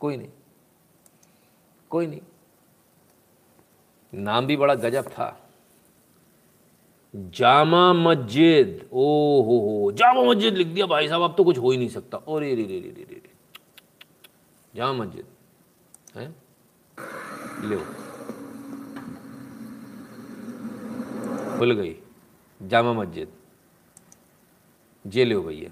कोई 0.00 0.16
नहीं। 0.16 0.28
कोई 1.90 2.06
नहीं। 2.06 2.20
नाम 4.14 4.46
भी 4.46 4.56
बड़ा 4.56 4.74
गजब 4.74 5.04
था। 5.08 5.40
जामा 7.14 7.92
मस्जिद। 7.92 8.88
ओ 8.92 9.42
हो। 9.42 9.58
हो 9.58 9.92
जामा 9.92 10.22
मस्जिद 10.22 10.54
लिख 10.54 10.66
दिया 10.66 10.86
भाई 10.86 11.08
साहब 11.08 11.22
अब 11.22 11.34
तो 11.36 11.44
कुछ 11.44 11.58
हो 11.58 11.70
ही 11.70 11.78
नहीं 11.78 11.88
सकता। 11.88 12.18
और 12.18 12.40
रे 12.40 12.54
रे 12.54 12.62
रे 12.62 12.80
रे 12.80 13.02
रे। 13.02 13.22
जामा 14.74 15.04
मस्जिद। 15.04 15.26
हैं? 16.16 16.36
लो। 17.64 17.78
खुल 21.58 21.72
गई। 21.72 22.02
जामा 22.62 22.92
मस्जिद। 22.92 23.32
जे 25.06 25.24
लो 25.24 25.42
भैया 25.42 25.70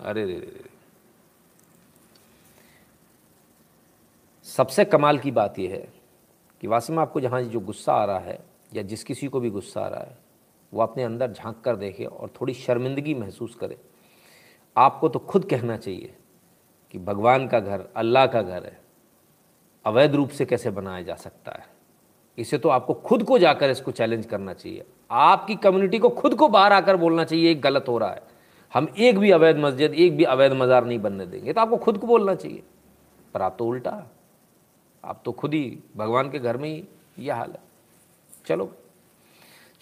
अरे 0.00 0.24
रे 0.26 0.32
रे 0.32 0.46
रे 0.46 0.70
सबसे 4.44 4.84
कमाल 4.84 5.18
की 5.18 5.30
बात 5.30 5.58
यह 5.58 5.70
है 5.70 5.92
कि 6.60 6.66
वास्तव 6.66 6.94
में 6.94 7.02
आपको 7.02 7.20
जहाँ 7.20 7.42
जो 7.42 7.60
गुस्सा 7.60 7.92
आ 7.92 8.04
रहा 8.04 8.18
है, 8.18 8.38
या 8.74 8.82
जिस 8.82 9.04
किसी 9.04 9.28
को 9.28 9.40
भी 9.40 9.50
गुस्सा 9.50 9.80
आ 9.80 9.88
रहा 9.88 10.00
है, 10.00 10.18
वो 10.74 10.82
अपने 10.82 11.02
अंदर 11.02 11.32
झाँक 11.32 11.60
कर 11.64 11.76
देखे 11.76 12.04
और 12.04 12.32
थोड़ी 12.40 12.54
शर्मिंदगी 12.54 13.14
महसूस 13.14 13.54
करे। 13.54 13.78
आपको 14.76 15.08
तो 15.08 15.18
खुद 15.18 15.44
कहना 15.50 15.76
चाहिए 15.76 16.17
कि 16.94 16.98
भगवान 16.98 17.46
का 17.48 17.60
घर, 17.60 17.84
अल्लाह 17.96 18.26
का 18.26 18.42
घर 18.42 18.64
है। 18.64 18.78
अवैध 19.84 20.14
रूप 20.14 20.30
से 20.30 20.44
कैसे 20.44 20.70
बनाया 20.70 21.02
जा 21.02 21.14
सकता 21.14 21.52
है? 21.52 21.66
इसे 22.38 22.58
तो 22.58 22.68
आपको 22.68 22.94
खुद 22.94 23.22
को 23.22 23.38
जाकर 23.38 23.70
इसको 23.70 23.90
चैलेंज 23.90 24.26
करना 24.26 24.52
चाहिए। 24.52 24.84
आपकी 25.10 25.54
कम्युनिटी 25.54 25.98
को 25.98 26.08
खुद 26.08 26.34
को 26.34 26.48
बाहर 26.48 26.72
आकर 26.72 26.96
बोलना 26.96 27.24
चाहिए 27.24 27.54
गलत 27.54 27.84
हो 27.88 27.98
रहा 27.98 28.10
है। 28.10 28.22
हम 28.74 28.88
एक 28.98 29.18
भी 29.18 29.30
अवैध 29.30 29.58
मस्जिद, 29.58 29.94
एक 29.94 30.16
भी 30.16 30.24
अवैध 30.24 30.52
मज़ार 30.52 30.84
नहीं 30.84 30.98
बनने 30.98 31.26
देंगे। 31.26 31.52
तो 31.52 31.60
आपको 31.60 31.76
खुद 31.76 31.98
को 31.98 32.06
बोलना 32.06 32.34
चाहिए। 32.34 32.62
पर 33.34 33.42
आप 33.42 33.56
तो 33.58 33.66
उल्टा 33.66 34.10
आप 35.04 35.22
तो 35.24 35.32
खुद 35.32 35.54
ही 35.54 35.78
भगवान 35.96 36.30
के 36.30 36.38
घर 36.38 36.56
में 36.56 36.68
ही 36.68 36.84
यह 37.18 37.34
हाल 37.34 37.50
है। 37.50 37.60
चलो। 38.46 38.72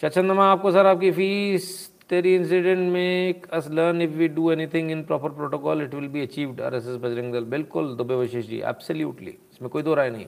चचंदमा, 0.00 0.44
आपको 0.44 0.72
सर 0.72 0.86
आपकी 0.86 1.10
फ़ीस 1.12 1.92
तेरी 2.10 2.34
इंसिडेंट 2.34 2.92
में 2.92 3.42
us 3.42 3.68
learn 3.70 4.02
if 4.02 4.10
we 4.10 4.28
do 4.28 4.50
anything 4.50 4.90
in 4.90 5.04
proper 5.04 5.28
protocol 5.28 5.82
it 5.82 5.94
will 5.94 6.08
be 6.08 6.20
achieved 6.22 6.60
R 6.60 6.74
S 6.74 6.86
S 6.86 6.96
Bajrang 6.96 7.32
Dal. 7.32 7.44
बिल्कुल, 7.44 7.96
दुबे 7.96 8.14
वशिष 8.14 8.46
जी 8.46 8.60
एब्सोल्युटली 8.60 9.30
इसमें 9.30 9.70
कोई 9.70 9.82
दो 9.82 9.94
राय 9.94 10.10
नहीं। 10.10 10.26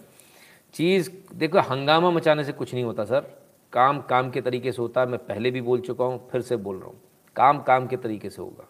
चीज़, 0.74 1.10
देखो, 1.34 1.58
हंगामा 1.58 2.10
मचाने 2.10 2.44
से 2.44 2.52
कुछ 2.52 2.74
नहीं 2.74 2.84
होता, 2.84 3.04
सर। 3.04 3.20
काम 3.72 4.00
काम 4.00 4.30
के 4.30 4.40
तरीके 4.40 4.72
से 4.72 4.82
होता 4.82 5.00
है, 5.00 5.06
मैं 5.06 5.18
पहले 5.18 5.50
भी 5.50 5.60
बोल 5.60 5.80
चुका 5.80 6.04
हूँ, 6.04 6.28
फिर 6.28 6.40
से 6.40 6.56
बोल 6.56 6.76
रहा 6.76 6.86
हूँ। 6.86 7.00
काम 7.36 7.62
काम 7.62 7.86
के 7.86 7.96
तरीके 7.96 8.30
से 8.30 8.42
होगा। 8.42 8.68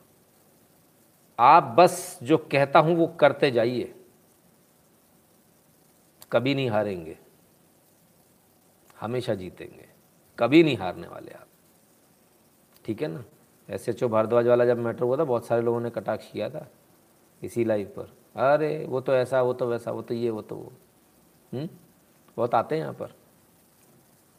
आप 1.39 1.75
बस 1.79 2.19
जो 2.23 2.39
कहता 2.39 2.79
हूँ, 2.79 2.97
वो 2.97 3.07
करते 3.07 3.51
जाइए। 3.51 3.95
कभी 6.33 6.55
नहीं 6.55 6.71
हारेंगे। 6.71 7.19
हमेशा 9.01 9.35
जीतेंगे। 9.35 9.89
कभी 10.39 10.63
नहीं 10.63 10.77
हारने 10.77 11.09
वाले 11.09 11.31
आप। 11.31 11.48
ठीक 12.89 13.03
है 13.03 13.09
ना? 13.09 13.25
एस 13.71 13.89
एच 13.89 14.05
ओ 14.05 14.09
भारद्वाज 14.09 14.47
वाला 14.47 14.67
जब 14.67 14.79
मैटर 14.79 15.03
हुआ 15.03 15.17
था, 15.17 15.25
बहुत 15.25 15.47
सारे 15.47 15.63
लोगों 15.63 15.81
ने 15.81 15.91
कटाक्ष 15.91 16.31
किया 16.31 16.51
था 16.51 16.69
इसी 17.43 17.65
लाइव 17.65 17.87
पर। 17.87 18.17
अरे, 18.41 18.87
वो 18.89 19.01
तो 19.01 19.15
ऐसा, 19.15 19.43
वो 19.43 19.53
तो 19.53 19.67
वैसा, 19.67 19.91
वो 19.91 20.03
तो 20.03 20.15
ये, 20.15 20.31
वो 20.31 20.43
तो 20.43 20.57
वो? 20.57 20.73
हम्म? 21.53 21.69
बहुत 22.37 22.55
आते 22.55 22.75
हैं 22.75 22.83
यहाँ 22.83 22.95
पर। 22.95 23.15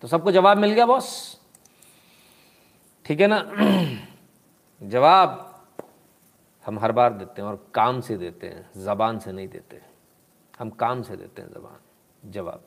तो 0.01 0.07
सबको 0.07 0.31
जवाब 0.31 0.57
मिल 0.57 0.71
गया 0.71 0.85
बॉस 0.85 1.39
ठीक 3.05 3.21
है 3.21 3.27
ना? 3.27 3.51
जवाब 4.83 5.63
हम 6.65 6.79
हर 6.79 6.91
बार 6.91 7.13
देते 7.13 7.41
हैं 7.41 7.49
और 7.49 7.67
काम 7.73 8.01
से 8.01 8.17
देते 8.17 8.47
हैं, 8.47 8.69
ज़बान 8.77 9.19
से 9.19 9.31
नहीं 9.31 9.47
देते। 9.47 9.81
हम 10.59 10.69
काम 10.69 11.01
से 11.01 11.15
देते 11.15 11.41
हैं 11.41 11.49
ज़बान, 11.49 11.79
जवाब। 12.31 12.63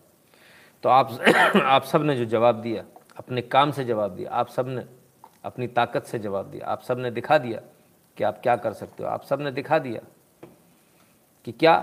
तो 0.82 0.88
आप 0.88 1.10
आप 1.64 1.82
सबने 1.82 2.16
जो 2.16 2.24
जवाब 2.24 2.54
दिया, 2.54 2.84
अपने 3.16 3.42
काम 3.42 3.70
से 3.70 3.84
जवाब 3.84 4.10
दिया, 4.10 4.30
आप 4.30 4.48
सबने 4.48 5.01
अपनी 5.44 5.66
ताकत 5.66 6.04
से 6.04 6.18
जवाब 6.18 6.50
दिया 6.50 6.66
आप 6.66 6.82
सबने 6.82 7.10
दिखा 7.10 7.38
दिया 7.38 7.60
कि 8.16 8.24
आप 8.24 8.40
क्या 8.42 8.56
कर 8.56 8.72
सकते 8.72 9.02
हो 9.02 9.08
आप 9.08 9.22
सबने 9.24 9.50
दिखा 9.50 9.78
दिया 9.78 10.00
कि 11.44 11.52
क्या 11.52 11.76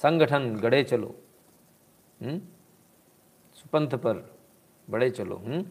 संगठन, 0.00 0.54
गढ़े 0.56 0.82
चलो 0.84 1.14
हम्म? 2.22 2.38
सुपंथ 3.54 3.94
पर 3.94 4.36
बड़े 4.90 5.10
चलो 5.10 5.36
हुँ? 5.36 5.46
हम्म? 5.46 5.64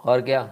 और 0.00 0.22
क्या 0.22 0.42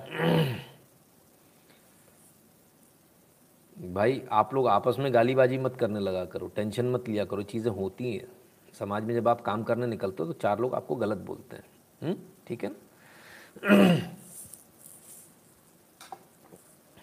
भाई, 3.76 4.22
आप 4.32 4.54
लोग 4.54 4.68
आपस 4.68 4.96
में 4.98 5.12
गालीबाजी 5.14 5.58
मत 5.58 5.76
करने 5.76 6.00
लगा 6.00 6.24
करो 6.24 6.46
टेंशन 6.46 6.86
मत 6.86 7.08
लिया 7.08 7.24
करो 7.24 7.42
चीज़ें 7.42 7.70
होती 7.72 8.16
हैं 8.16 8.26
समाज 8.74 9.04
में 9.04 9.14
जब 9.14 9.28
आप 9.28 9.40
काम 9.40 9.62
करने 9.62 9.86
निकलते 9.86 10.22
हो 10.22 10.32
तो 10.32 10.38
चार 10.38 10.58
लोग 10.58 10.74
आपको 10.74 10.96
गलत 10.96 11.18
बोलते 11.18 11.56
हैं? 11.56 11.64
ठीक 12.12 12.64
है 12.64 12.70
ना? 12.70 12.76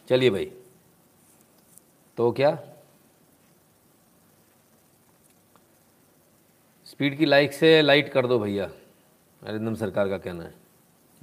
चलिए 0.09 0.29
भाई। 0.29 0.51
तो 2.17 2.31
क्या? 2.31 2.59
स्पीड 6.85 7.17
की 7.17 7.25
लाइक 7.25 7.53
से 7.53 7.81
लाइट 7.81 8.09
कर 8.09 8.27
दो 8.27 8.39
भैया। 8.39 8.71
अरिंदम 9.43 9.75
सरकार 9.75 10.09
का 10.09 10.17
कहना 10.17 10.43
है। 10.43 10.53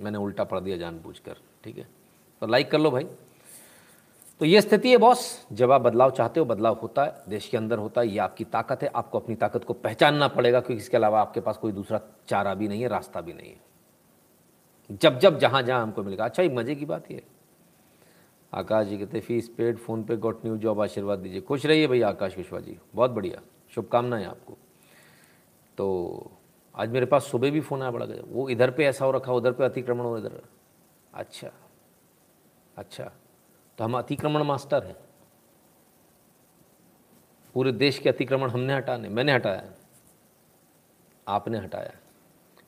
मैंने 0.01 0.19
उल्टा 0.19 0.45
पढ़ 0.45 0.61
दिया 0.61 0.77
जानबूझकर, 0.77 1.37
ठीक 1.65 1.79
है? 1.79 1.89
तो 2.41 2.47
लाइक 2.47 2.71
कर 2.71 2.79
लो 2.79 2.91
भाई। 2.91 3.07
तो 4.41 4.45
ये 4.45 4.61
स्थिति 4.61 4.91
है 4.91 4.97
बॉस। 4.97 5.47
जब 5.53 5.73
आप 5.73 5.81
बदलाव 5.81 6.11
चाहते 6.11 6.41
हो, 6.41 6.47
बदलाव 6.47 6.75
होता 6.75 7.05
है, 7.05 7.23
देश 7.29 7.49
के 7.49 7.57
अंदर 7.57 7.79
होता 7.79 8.01
है, 8.01 8.09
ये 8.09 8.19
आपकी 8.19 8.45
ताकत 8.45 8.83
है। 8.83 8.89
आपको 8.89 9.21
अपनी 9.21 9.35
ताकत 9.35 9.65
को 9.65 9.73
पहचानना 9.73 10.29
पड़ेगा, 10.29 10.61
क्योंकि 10.61 10.83
इसके 10.83 10.97
अलावा 10.97 11.21
आपके 11.21 11.41
पास 11.41 11.57
कोई 11.57 11.73
दूसरा 11.73 12.01
चारा 12.29 12.55
भी 12.55 12.69
नहीं 12.69 12.83
है, 12.83 12.89
रास्ता 12.89 13.21
भी 13.21 13.33
नहीं 13.33 13.51
है। 13.51 13.68
जब 14.91 15.19
जब, 15.19 15.39
जहाँ 15.39 15.63
जहाँ 15.63 15.83
हमको 15.83 16.03
मिलेगा। 16.03 16.25
अच्छा 16.25 16.43
एक 16.43 16.53
मज़े 16.53 16.75
की 16.75 16.85
बात 16.85 17.11
ये 17.11 17.25
आकाश 18.55 18.87
जी 18.87 18.99
कहते 18.99 19.21
fees 19.21 19.49
paid, 19.49 19.79
PhonePe 20.05 20.17
got 20.17 20.45
new 20.45 20.57
job, 20.57 20.81
आशीर्वाद 20.81 21.19
दीजिए। 21.19 21.41
खुश 21.41 21.67
रहिए 21.67 21.87
भैया 21.87 22.09
आकाश 22.09 22.35
कुशवाहा 22.35 22.65
जी। 22.65 22.79
बहुत 22.95 23.11
बढ़िया। 23.11 23.43
शुभकामनाएँ 23.75 24.25
आपको। 24.25 24.57
तो 25.79 26.31
आज 26.75 26.91
मेरे 26.91 27.07
पास 27.07 27.25
सुबह 27.25 27.51
भी 27.51 27.61
फ़ोन 27.61 27.83
आया, 27.83 27.91
बड़ा 27.91 28.07
गया 28.07 28.23
वो 28.27 28.49
इधर 28.49 28.71
पे 28.71 28.85
ऐसा 28.85 29.05
हो 29.05 29.11
रखा, 29.11 29.33
उधर 29.33 29.53
पे 29.53 29.65
अतिक्रमण 29.65 30.01
हो 30.01 30.19
इधर। 30.19 30.43
अच्छा। 31.15 31.51
अच्छा। 32.77 33.13
तो 33.79 33.85
हम 33.85 33.99
अतिक्रमण 33.99 34.43
मास्टर 34.43 34.85
हैं। 34.85 34.97
पूरे 37.55 37.73
देश 37.73 37.99
के 37.99 38.09
अतिक्रमण 38.09 38.51
हमने 38.51 38.75
हटाने, 38.75 39.09
मैंने 39.09 39.33
हटाया। 39.33 39.73
आपने 41.29 41.59
हटाया। 41.59 41.93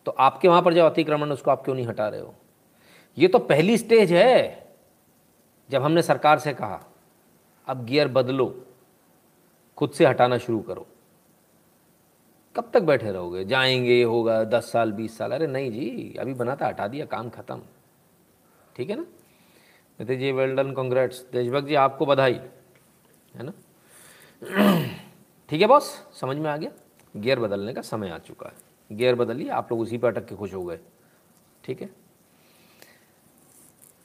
तो 0.07 0.11
आपके 0.11 0.49
वहाँ 0.49 0.63
पर 0.63 0.75
जो 0.75 0.87
अतिक्रमण 0.87 1.33
उसको 1.33 1.51
आप 1.51 1.65
क्यों 1.65 1.75
नहीं 1.75 1.87
हटा 1.87 2.09
रहे 2.09 2.21
हो? 2.21 2.35
ये 3.19 3.29
तो 3.29 3.39
पहली 3.39 3.79
स्टेज 3.79 4.13
है, 4.13 4.67
जब 5.71 5.83
हमने 5.83 6.03
सरकार 6.03 6.39
से 6.39 6.53
कहा, 6.53 6.85
अब 7.67 7.85
गियर 7.85 8.09
बदलो, 8.09 8.67
खुद 9.77 9.91
से 9.91 10.07
हटाना 10.07 10.39
शुरू 10.39 10.61
करो। 10.61 10.87
कब 12.57 12.71
तक 12.75 12.83
बैठे 12.83 13.13
रहोगे? 13.13 13.45
जाएँगे, 13.45 14.03
होगा, 14.03 14.45
दस 14.45 14.73
साल, 14.73 14.93
बीस 14.93 15.19
साल। 15.19 15.33
अरे 15.33 15.47
नहीं 15.47 15.73
जी, 15.73 16.17
अभी 16.21 16.35
बना 16.35 16.57
था, 16.57 16.67
हटा 16.67 16.89
दिया, 16.89 17.07
काम 17.07 17.31
ख़त्म। 17.31 17.63
ठीक 18.77 18.91
है 18.91 18.97
ना? 18.97 19.03
कहते 19.99 20.17
जी 20.17 20.33
वेल 20.33 20.57
डन 20.57 20.73
कॉन्ग्रेट्स 20.73 21.27
देशभक्त 21.33 21.69
जी, 21.69 21.75
आपको 21.75 22.07
बधाई। 22.07 22.41
है 23.35 23.43
ना? 23.43 23.53
ठीक 25.49 25.61
है 25.61 25.67
बॉस 25.67 26.09
समझ 26.21 26.37
में 26.37 26.51
आ 26.51 26.57
गया? 26.57 26.71
गियर 27.17 27.41
बदलने 27.41 27.75
का 27.75 27.83
समय 27.83 28.11
आ 28.11 28.19
चुका 28.19 28.49
है। 28.49 28.70
गियर 28.91 29.15
बदलिए 29.15 29.49
आप 29.49 29.71
लोग 29.73 29.81
उसी 29.81 29.99
पर 29.99 30.09
अटक 30.09 30.29
के 30.29 30.37
खुश 30.37 30.55
हो 30.55 30.65
गए। 30.65 30.79
ठीक 31.65 31.83
है? 31.83 31.91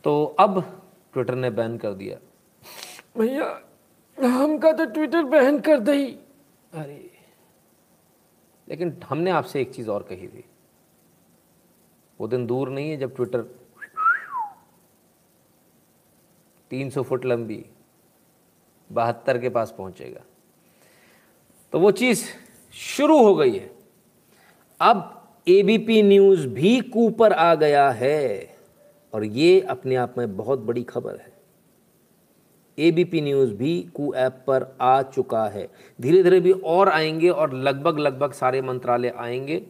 तो 0.04 0.24
अब 0.40 0.62
ट्विटर 1.14 1.36
ने 1.36 1.50
बैन 1.50 1.78
कर 1.78 1.94
दिया। 1.94 2.18
भैया 3.18 3.46
हमका 4.18 4.72
तो 4.72 4.86
ट्विटर 4.86 5.24
बैन 5.24 5.60
कर 5.60 5.80
दी 5.80 6.06
अरे 6.74 7.12
लेकिन 8.68 9.02
हमने 9.06 9.32
आपसे 9.32 9.62
एक 9.62 9.74
चीज़ 9.74 9.90
और 9.90 10.04
कही 10.04 10.28
थी। 10.28 10.44
वो 12.20 12.28
दिन 12.28 12.46
दूर 12.48 12.70
नहीं 12.70 12.90
है 12.90 12.98
जब 12.98 13.16
ट्विटर 13.16 13.42
300 16.72 17.04
फुट 17.04 17.26
लंबी 17.26 17.66
बहत्तर 18.90 19.38
के 19.38 19.50
पास 19.50 19.74
पहुंचेगा। 19.78 20.22
तो 21.74 21.80
वो 21.80 21.92
चीज़ 21.92 22.26
शुरू 22.74 23.18
हो 23.24 23.36
गई 23.36 23.58
है। 23.58 23.75
अब 24.80 25.28
एबीपी 25.48 26.04
न्यूज़ 26.04 26.48
भी 26.48 26.82
कूपर 26.82 27.34
आ 27.34 27.56
गया 27.56 27.90
है 27.90 28.58
और 29.14 29.24
ये 29.24 29.62
अपने 29.62 29.96
आप 29.96 30.16
में 30.18 30.38
बहुत 30.38 30.60
बड़ी 30.60 30.84
खबर 30.84 31.16
है। 31.16 31.34
एबीपी 32.80 33.22
न्यूज़ 33.22 33.54
भी 33.54 33.84
कू 33.96 34.14
ऐप 34.14 34.44
पर 34.48 34.78
आ 34.82 35.02
चुका 35.02 35.48
है। 35.48 35.70
धीरे 36.02 36.24
धीरे 36.24 36.40
भी 36.40 36.52
और 36.52 36.90
आएँगे 36.90 37.30
और 37.30 37.54
लगभग 37.54 38.00
लगभग 38.00 38.32
सारे 38.32 38.62
मंत्रालय 38.62 39.10
आएँगे। 39.10 39.68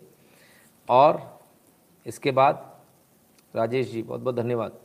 और 0.89 1.39
इसके 2.05 2.31
बाद, 2.31 2.79
राजेश 3.55 3.91
जी, 3.91 4.03
बहुत 4.03 4.21
बहुत 4.21 4.35
धन्यवाद। 4.35 4.79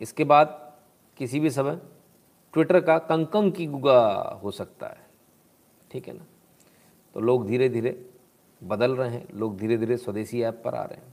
इसके 0.00 0.24
बाद 0.24 0.72
किसी 1.16 1.40
भी 1.40 1.50
समय 1.50 1.78
ट्विटर 2.52 2.80
का 2.80 2.98
कंकम 2.98 3.50
की 3.50 3.66
गुगा 3.66 4.40
हो 4.42 4.50
सकता 4.50 4.86
है। 4.86 5.06
ठीक 5.90 6.08
है 6.08 6.14
ना? 6.14 6.24
तो 7.14 7.20
लोग 7.20 7.46
धीरे 7.46 7.68
धीरे 7.68 8.11
बदल 8.62 8.96
रहे 8.96 9.10
हैं, 9.10 9.26
लोग 9.34 9.56
धीरे 9.58 9.76
धीरे 9.76 9.96
स्वदेशी 9.96 10.42
ऐप 10.42 10.60
पर 10.64 10.74
आ 10.74 10.82
रहे 10.84 10.96
हैं। 10.96 11.12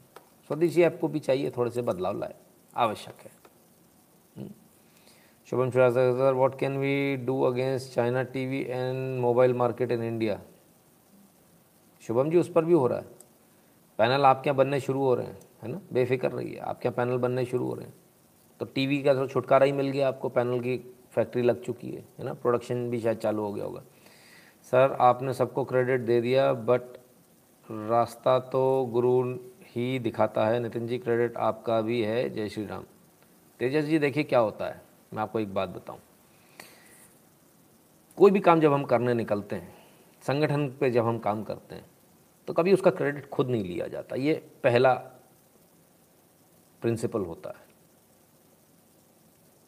स्वदेशी 0.49 0.81
ऐप 0.81 0.97
को 1.01 1.07
भी 1.07 1.19
चाहिए 1.19 1.51
थोड़े 1.57 1.71
से 1.71 1.81
बदलाव 1.81 2.19
लाए, 2.19 2.35
आवश्यक 2.73 3.21
है। 3.23 3.31
हम्म। 4.37 4.49
Shubham 5.47 5.71
Shrivastava 5.71 6.17
sir 6.17 6.33
what 6.33 6.57
can 6.59 6.77
we 6.77 7.15
do 7.17 7.41
against 7.41 7.93
China 7.93 8.23
TV 8.23 8.61
and 8.61 9.19
mobile 9.21 9.53
market 9.53 9.91
in 9.91 10.03
India 10.03 10.39
Shubham 12.03 12.29
ji, 12.29 12.37
उस 12.37 12.51
पर 12.51 12.65
भी 12.65 12.73
हो 12.73 12.87
रहा 12.87 12.99
है। 12.99 13.05
पैनल 13.99 14.25
आपके 14.25 14.49
यहाँ 14.49 14.57
बनने 14.57 14.79
शुरू 14.79 14.99
हो 14.99 15.15
रहे 15.15 15.25
हैं, 15.25 15.39
है 15.63 15.69
ना? 15.69 15.81
बेफिक्र 15.93 16.31
रहिए, 16.31 16.57
आपके 16.57 16.87
यहाँ 16.87 16.95
पैनल 16.95 17.17
बनने 17.17 17.45
शुरू 17.45 17.65
हो 17.65 17.73
रहे 17.73 17.85
हैं। 17.85 17.93
तो 18.59 18.65
टीवी 18.65 19.01
का 19.03 19.13
तो 19.13 19.27
छुटकारा 19.27 19.65
ही 19.65 19.71
मिल 19.71 19.89
गया 19.89 20.07
आपको, 20.07 20.29
पैनल 20.29 20.59
की 20.59 20.77
फैक्ट्री 21.11 21.41
लग 21.41 21.61
चुकी 21.61 21.89
है 21.89 22.03
है 22.19 22.25
ना? 22.25 22.33
प्रोडक्शन 22.33 22.89
भी 22.89 22.99
शायद 22.99 23.17
चालू 23.17 23.43
हो 23.43 23.53
गया 23.53 23.65
होगा। 23.65 23.81
सर, 24.63 24.97
आपने 24.99 25.33
सबको 25.33 25.63
क्रेडिट 25.65 26.01
दे 26.01 26.21
दिया 26.21 26.51
बट 26.53 26.97
रास्ता 27.69 28.37
तो 28.43 28.85
गुरु 28.85 29.33
ही 29.65 29.99
दिखाता 29.99 30.45
है, 30.47 30.59
नितिन 30.59 30.87
जी 30.87 30.97
क्रेडिट 30.97 31.37
आपका 31.37 31.79
भी 31.81 32.01
है, 32.01 32.29
जय 32.29 32.49
श्री 32.49 32.65
राम। 32.65 32.83
तेजस 33.59 33.85
जी, 33.85 33.99
देखिए 33.99 34.23
क्या 34.23 34.39
होता 34.39 34.65
है, 34.65 34.81
मैं 35.13 35.21
आपको 35.21 35.39
एक 35.39 35.53
बात 35.53 35.69
बताऊँ। 35.69 35.99
कोई 38.17 38.31
भी 38.31 38.39
काम 38.39 38.59
जब 38.59 38.73
हम 38.73 38.83
करने 38.83 39.13
निकलते 39.13 39.55
हैं, 39.55 39.73
संगठन 40.23 40.67
पे 40.79 40.89
जब 40.91 41.05
हम 41.05 41.19
काम 41.19 41.43
करते 41.43 41.75
हैं 41.75 41.85
तो 42.47 42.53
कभी 42.53 42.73
उसका 42.73 42.91
क्रेडिट 42.91 43.29
खुद 43.29 43.49
नहीं 43.49 43.63
लिया 43.63 43.87
जाता। 43.87 44.15
ये 44.15 44.33
पहला 44.63 44.93
प्रिंसिपल 46.81 47.21
होता 47.21 47.49
है। 47.49 47.67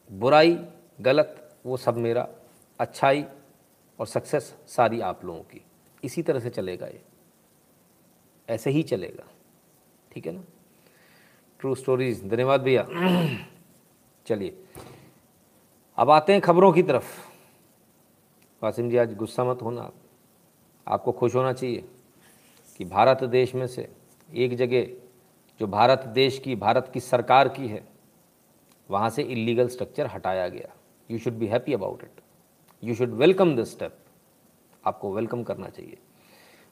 बुराई, 0.10 0.58
गलत, 1.02 1.60
वो 1.66 1.78
सब 1.78 1.98
मेरा, 1.98 2.28
अच्छाई 2.80 3.26
और 4.00 4.08
सक्सेस 4.08 4.54
सारी 4.68 5.02
आप 5.02 5.26
लोगों 5.26 5.42
की। 5.44 5.62
इसी 6.04 6.24
तरह 6.24 6.40
से 6.40 6.50
चलेगा 6.50 6.88
ये। 6.88 7.02
ऐसे 8.50 8.70
ही 8.70 8.84
चलेगा। 8.84 9.28
ठीक 10.12 10.26
है 10.26 10.32
ना? 10.32 10.44
ट्रू 11.60 11.76
स्टोरीज 11.76 12.28
धन्यवाद 12.28 12.62
भैया। 12.62 12.88
चलिए। 14.26 14.64
अब 15.98 16.10
आते 16.10 16.34
हैं 16.34 16.42
खबरों 16.42 16.74
की 16.74 16.84
तरफ़। 16.84 17.32
वासिम 18.64 18.90
जी, 18.90 18.98
आज 18.98 19.16
गुस्सा 19.16 19.44
मत 19.44 19.62
होना। 19.62 19.82
आप 19.82 19.94
आपको 20.88 21.12
खुश 21.12 21.36
होना 21.36 21.54
चाहिए 21.54 21.86
कि 22.78 22.86
भारत 22.86 23.24
देश 23.24 23.56
में 23.56 23.68
से 23.68 23.92
एक 24.34 24.56
जगह 24.56 24.86
जो 25.60 25.68
भारत 25.68 26.00
देश 26.00 26.40
की, 26.40 26.56
भारत 26.56 26.92
की 26.94 27.00
सरकार 27.00 27.50
की 27.50 27.68
है, 27.68 27.88
वहाँ 28.92 29.10
से 29.10 29.24
इलीगल 29.24 29.68
स्ट्रक्चर 29.68 30.08
हटाया 30.08 30.48
गया। 30.48 30.76
You 31.12 31.20
should 31.20 31.34
be 31.34 31.48
happy 31.48 31.74
about 31.74 32.04
it 32.04 32.12
you 32.84 32.96
should 32.96 33.10
welcome 33.10 33.56
this 33.56 33.72
step 33.72 33.98
आपको 34.86 35.14
वेलकम 35.14 35.44
करना 35.44 35.70
चाहिए। 35.70 35.98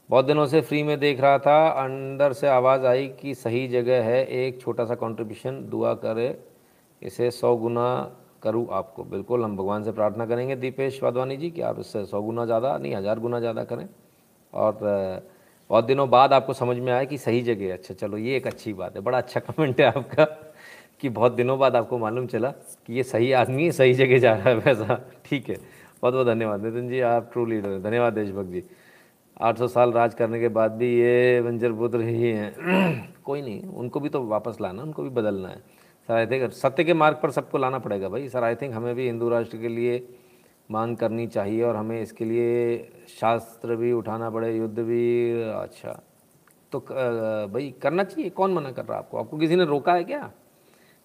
बहुत 0.10 0.26
दिनों 0.26 0.45
से 0.45 0.62
फ्री 0.62 0.82
में 0.84 0.99
देख 0.99 1.20
रहा 1.22 1.38
था, 1.38 1.68
अंदर 1.68 2.34
से 2.34 2.47
आवाज़ 2.47 2.86
आई 2.86 3.07
कि 3.20 3.34
सही 3.36 3.68
जगह 3.68 4.03
है, 4.03 4.26
एक 4.26 4.62
छोटा 4.62 4.86
सा 4.86 4.95
कंट्रीब्यूशन 4.95 5.62
दुआ 5.70 5.93
करे, 5.95 6.38
इसे 7.01 7.30
सौ 7.32 7.55
गुना 7.55 7.89
करूँ 8.43 8.68
आपको। 8.72 9.03
बिल्कुल, 9.03 9.43
हम 9.43 9.57
भगवान 9.57 9.84
से 9.84 9.91
प्रार्थना 9.91 10.26
करेंगे। 10.26 10.55
दीपेश 10.55 11.01
वाधवानी 11.03 11.38
जी, 11.38 11.49
कि 11.49 11.62
आप 11.62 11.80
इससे 11.80 12.05
सौ 12.05 12.22
गुना 12.22 12.45
ज़्यादा, 12.45 12.78
नहीं, 12.78 12.95
हज़ार 12.95 13.20
गुना 13.20 13.39
ज़्यादा 13.39 13.64
करें। 13.64 13.88
और 14.53 14.80
बहुत 15.70 15.86
दिनों 15.86 16.10
बाद 16.10 16.34
आपको 16.34 16.53
समझ 16.53 16.78
में 16.78 16.91
आया 16.91 17.03
कि 17.03 17.18
सही 17.18 17.41
जगह 17.41 17.66
है। 17.66 17.72
अच्छा 17.72 17.93
चलो, 17.93 18.18
ये 18.18 18.38
एक 18.38 18.47
अच्छी 18.47 18.74
बात 18.74 18.95
है। 18.95 19.01
बड़ा 19.01 19.18
अच्छा 19.18 19.39
कमेंट 19.39 19.82
है 19.82 19.88
आपका, 19.88 20.26
कि 21.01 21.10
बहुत 21.10 21.32
दिनों 21.32 21.57
बाद 21.60 21.76
आपको 21.76 21.97
मालूम 21.97 22.26
चला 22.28 22.49
कि 22.88 22.93
ये 22.93 23.03
सही 23.03 23.32
आदमी 23.34 23.66
है 23.66 23.72
सही 23.72 23.93
जगह 23.93 24.18
जा 24.18 24.34
रहा 24.34 24.49
है, 24.49 24.55
वैसा। 24.57 24.99
ठीक 25.26 25.49
है। 25.49 25.55
बहुत 26.01 26.14
बहुत 26.14 26.28
धन्यवाद। 26.28 26.66
नितिन 26.66 26.89
जी, 26.89 26.99
आप 26.99 27.30
ट्रू 27.34 27.45
लीडर 27.45 27.70
हैं। 27.70 27.82
धन्यवाद, 27.84 28.14
देशभक्त। 28.14 28.49
जी 28.49 28.64
800 29.39 29.67
साल 29.67 29.91
राज 29.91 30.13
करने 30.13 30.39
के 30.39 30.47
बाद 30.47 30.71
भी 30.71 30.87
ये 30.99 31.39
वंजर 31.41 31.73
पुत्र 31.73 32.01
ही 32.01 32.31
हैं। 32.31 33.13
कोई 33.23 33.41
नहीं, 33.41 33.61
उनको 33.63 33.99
भी 33.99 34.09
तो 34.09 34.23
वापस 34.23 34.57
लाना 34.61 34.83
उनको 34.83 35.03
भी 35.03 35.09
बदलना 35.09 35.49
है। 35.49 35.57
सर 36.09 36.13
आई 36.13 36.27
थिंक 36.27 36.51
सत्य 36.51 36.83
के 36.83 36.93
मार्ग 36.93 37.19
पर 37.23 37.31
सबको 37.31 37.57
लाना 37.57 37.79
पड़ेगा 37.79 38.09
भाई। 38.09 38.27
सर 38.29 38.43
आई 38.43 38.55
थिंक 38.55 38.73
हमें 38.75 38.93
भी 38.95 39.05
हिंदू 39.05 39.29
राष्ट्र 39.29 39.57
के 39.57 39.67
लिए 39.67 40.07
मांग 40.71 40.97
करनी 40.97 41.27
चाहिए 41.27 41.63
और 41.63 41.75
हमें 41.75 42.01
इसके 42.01 42.25
लिए 42.25 42.77
शास्त्र 43.19 43.75
भी 43.75 43.91
उठाना 43.91 44.29
पड़े, 44.29 44.55
युद्ध 44.57 44.79
भी। 44.79 45.41
अच्छा 45.41 45.99
तो 46.71 46.79
भाई 46.79 47.73
करना 47.81 48.03
चाहिए। 48.03 48.29
कौन 48.29 48.53
मना 48.53 48.71
कर 48.71 48.85
रहा 48.85 48.97
है 48.97 49.03
आपको? 49.03 49.17
आपको 49.17 49.37
किसी 49.37 49.55
ने 49.55 49.65
रोका 49.65 49.93
है 49.93 50.03
क्या? 50.03 50.31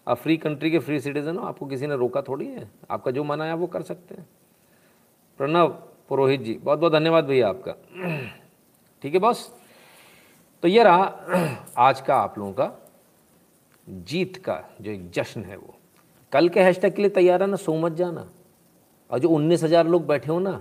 आप 0.06 0.16
फ्री 0.16 0.36
कंट्री 0.36 0.70
के 0.70 0.78
फ्री 0.78 1.00
सिटीजन 1.00 1.36
हो, 1.36 1.46
आपको 1.46 1.66
किसी 1.66 1.86
ने 1.86 1.96
रोका 1.96 2.22
थोड़ी 2.22 2.46
है? 2.46 2.70
आपका 2.90 3.10
जो 3.10 3.24
मना 3.24 3.44
है 3.44 3.54
वो 3.54 3.66
कर 3.66 3.82
सकते 3.82 4.14
हैं। 4.14 4.26
प्रणव 5.38 5.76
पुरोहित 6.10 6.40
जी, 6.40 6.54
बहुत 6.54 6.78
बहुत 6.78 6.92
धन्यवाद 6.92 7.24
भैया 7.24 7.48
आपका। 7.48 7.72
ठीक 9.02 9.14
है 9.14 9.20
बॉस? 9.20 9.50
तो 10.62 10.68
ये 10.68 10.82
रहा 10.82 11.04
आज 11.78 12.00
का 12.00 12.16
आप 12.16 12.38
लोगों 12.38 12.52
का, 12.52 12.70
जीत 13.86 14.36
का 14.36 14.62
जो 14.80 14.90
एक 14.90 15.10
जश्न 15.10 15.42
है 15.42 15.56
वो। 15.56 15.74
कल 16.32 16.48
के 16.48 16.60
हैशटैग 16.60 16.94
के 16.94 17.02
लिए 17.02 17.10
तैयार 17.10 17.42
है 17.42 17.48
ना 17.48 17.56
सो 17.56 17.74
मत 17.76 17.92
जाना। 17.92 18.26
और 19.10 19.18
जो 19.18 19.28
उन्नीस 19.28 19.62
हज़ार 19.62 19.86
लोग 19.86 20.06
बैठे 20.06 20.32
हो 20.32 20.38
ना, 20.38 20.60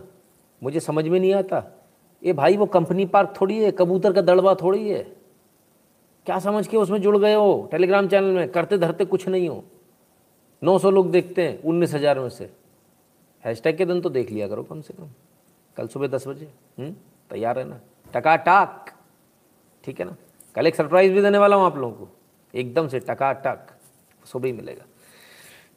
मुझे 0.61 0.79
समझ 0.79 1.07
में 1.07 1.19
नहीं 1.19 1.33
आता। 1.33 1.63
ये 2.23 2.33
भाई 2.33 2.57
वो 2.57 2.65
कंपनी 2.65 3.05
पार्क 3.05 3.33
थोड़ी 3.41 3.63
है, 3.63 3.71
कबूतर 3.71 4.13
का 4.13 4.21
दड़बा 4.21 4.55
थोड़ी 4.55 4.89
है। 4.89 5.03
क्या 6.27 6.39
समझ 6.39 6.67
के 6.67 6.77
उसमें 6.77 7.01
जुड़ 7.01 7.17
गए 7.17 7.33
हो? 7.33 7.67
टेलीग्राम 7.71 8.07
चैनल 8.07 8.31
में, 8.31 8.47
करते 8.51 8.77
धरते 8.77 9.05
कुछ 9.05 9.27
नहीं 9.27 9.49
हो। 9.49 9.63
नौ 10.61 10.77
सौ 10.79 10.91
लोग 10.91 11.11
देखते 11.11 11.47
हैं, 11.47 11.61
उन्नीस 11.63 11.93
हज़ार 11.93 12.19
में 12.19 12.29
से। 12.29 12.49
हैशटैग 13.43 13.77
के 13.77 13.85
दिन 13.85 14.01
तो 14.01 14.09
देख 14.09 14.31
लिया 14.31 14.47
करो 14.47 14.63
कम 14.63 14.81
से 14.81 14.93
कम। 14.93 15.09
कल 15.77 15.87
सुबह 15.87 16.07
दस 16.07 16.27
बजे 16.27 16.51
हम्म? 16.79 16.95
तैयार 17.29 17.59
है 17.59 17.65
ना 17.65 17.79
टका 18.15 18.35
टाक 18.35 18.89
ठीक 19.83 19.99
है 19.99 20.05
ना? 20.05 20.15
कल 20.55 20.67
एक 20.67 20.75
सरप्राइज़ 20.75 21.13
भी 21.13 21.21
देने 21.21 21.37
वाला 21.37 21.55
हूँ 21.55 21.65
आप 21.65 21.77
लोगों 21.77 22.05
को। 22.05 22.09
एकदम 22.55 22.87
से 22.87 22.99
टका 22.99 23.33
टक 23.33 23.67
सुबह 24.25 24.47
ही 24.47 24.53
मिलेगा। 24.53 24.85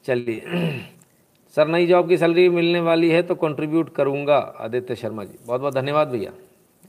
चलिए, 0.05 0.40
सर, 1.57 1.68
नई 1.68 1.86
जॉब 1.86 2.09
की 2.09 2.16
सैलरी 2.18 2.49
मिलने 2.49 2.80
वाली 2.80 3.11
है 3.11 3.22
तो 3.22 3.34
कंट्रीब्यूट 3.34 3.94
करूँगा, 3.94 4.36
आदित्य 4.36 4.97
शर्मा 4.97 5.24
जी। 5.24 5.38
बहुत 5.47 5.61
बहुत 5.61 5.74
धन्यवाद 5.74 6.09
भैया। 6.09 6.32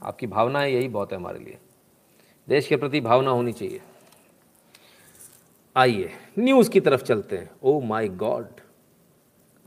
आपकी 0.02 0.26
भावना 0.26 0.60
है 0.60 0.72
यही 0.72 0.88
बहुत 0.88 1.12
है 1.12 1.18
हमारे 1.18 1.38
लिए। 1.38 1.58
देश 2.48 2.68
के 2.68 2.76
प्रति 2.76 3.00
भावना 3.00 3.30
होनी 3.30 3.52
चाहिए। 3.52 3.80
आइए 5.76 6.10
न्यूज़ 6.38 6.70
की 6.70 6.80
तरफ़ 6.80 7.02
चलते 7.02 7.38
हैं। 7.38 7.50
ओ 7.62 7.80
माय 7.80 8.08
गॉड 8.08 8.46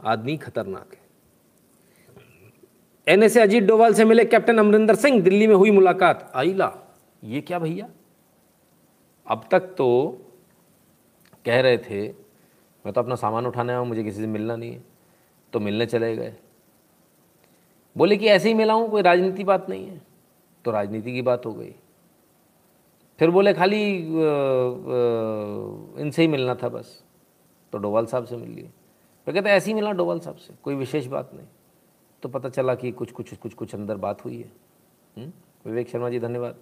आदमी 0.04 0.38
खतरनाक 0.38 0.94
है। 0.94 1.01
एनएसए 3.12 3.40
अजीत 3.40 3.64
डोवाल 3.64 3.94
से 3.94 4.06
मिले 4.06 4.26
कैप्टन 4.26 4.58
अमरिंदर 4.58 4.96
सिंह, 4.96 5.22
दिल्ली 5.22 5.48
में 5.48 5.56
हुई 5.56 5.72
मुलाकात। 5.72 6.32
आईला, 6.36 6.72
ये 7.24 7.42
क्या 7.42 7.60
भैया? 7.60 7.90
अब 9.26 9.44
तक 9.52 9.60
तो 9.78 10.18
कह 11.46 11.60
रहे 11.62 11.78
थे, 11.78 12.08
मैं 12.86 12.94
तो 12.94 13.02
अपना 13.02 13.16
सामान 13.16 13.46
उठाने 13.48 13.74
आया 13.74 13.84
मुझे 13.84 14.04
किसी 14.04 14.22
से 14.22 14.28
मिलना 14.28 14.56
नहीं 14.56 14.72
है। 14.72 14.84
तो 15.54 15.60
मिलने 15.60 15.86
चले 15.86 16.16
गए। 16.16 16.34
बोले 17.96 18.18
कि 18.18 18.28
ऐसे 18.28 18.48
ही 18.48 18.54
मिला 18.54 18.74
हूँ, 18.74 18.90
कोई 18.90 19.02
राजनीति 19.02 19.44
बात 19.44 19.70
नहीं 19.70 19.88
है। 19.88 20.02
तो 20.66 20.72
राजनीति 20.72 21.14
की 21.14 21.22
बात 21.22 21.46
हो 21.46 21.54
गई। 21.54 21.76
फिर 23.20 23.30
बोले, 23.30 23.54
खाली 23.54 23.84
इनसे 26.02 26.22
ही 26.22 26.28
मिलना 26.28 26.56
था 26.56 26.70
बस। 26.70 27.04
तो 27.74 27.78
डोवाल 27.78 28.06
साहब 28.06 28.26
से 28.26 28.36
मिल 28.38 28.50
लिए। 28.50 28.70
फिर 29.28 29.34
कहते, 29.34 29.50
ऐसे 29.50 29.72
ही 29.72 29.74
मिला 29.74 29.92
डोवाल 29.92 30.20
साहब 30.20 30.36
से, 30.36 30.54
कोई 30.64 30.76
विशेष 30.76 31.06
बात 31.06 31.32
नहीं। 31.34 31.46
तो 32.24 32.30
पता 32.30 32.50
चला 32.50 32.76
कि 32.76 32.92
कुछ 32.92 33.12
कुछ 33.12 33.36
कुछ 33.36 33.54
कुछ 33.54 33.76
अंदर 33.76 33.96
बात 33.96 34.26
हुई 34.26 34.38
है। 34.38 34.52
हम्म? 35.18 35.32
विवेक 35.66 35.90
शर्मा 35.90 36.10
जी, 36.10 36.20
धन्यवाद। 36.20 36.56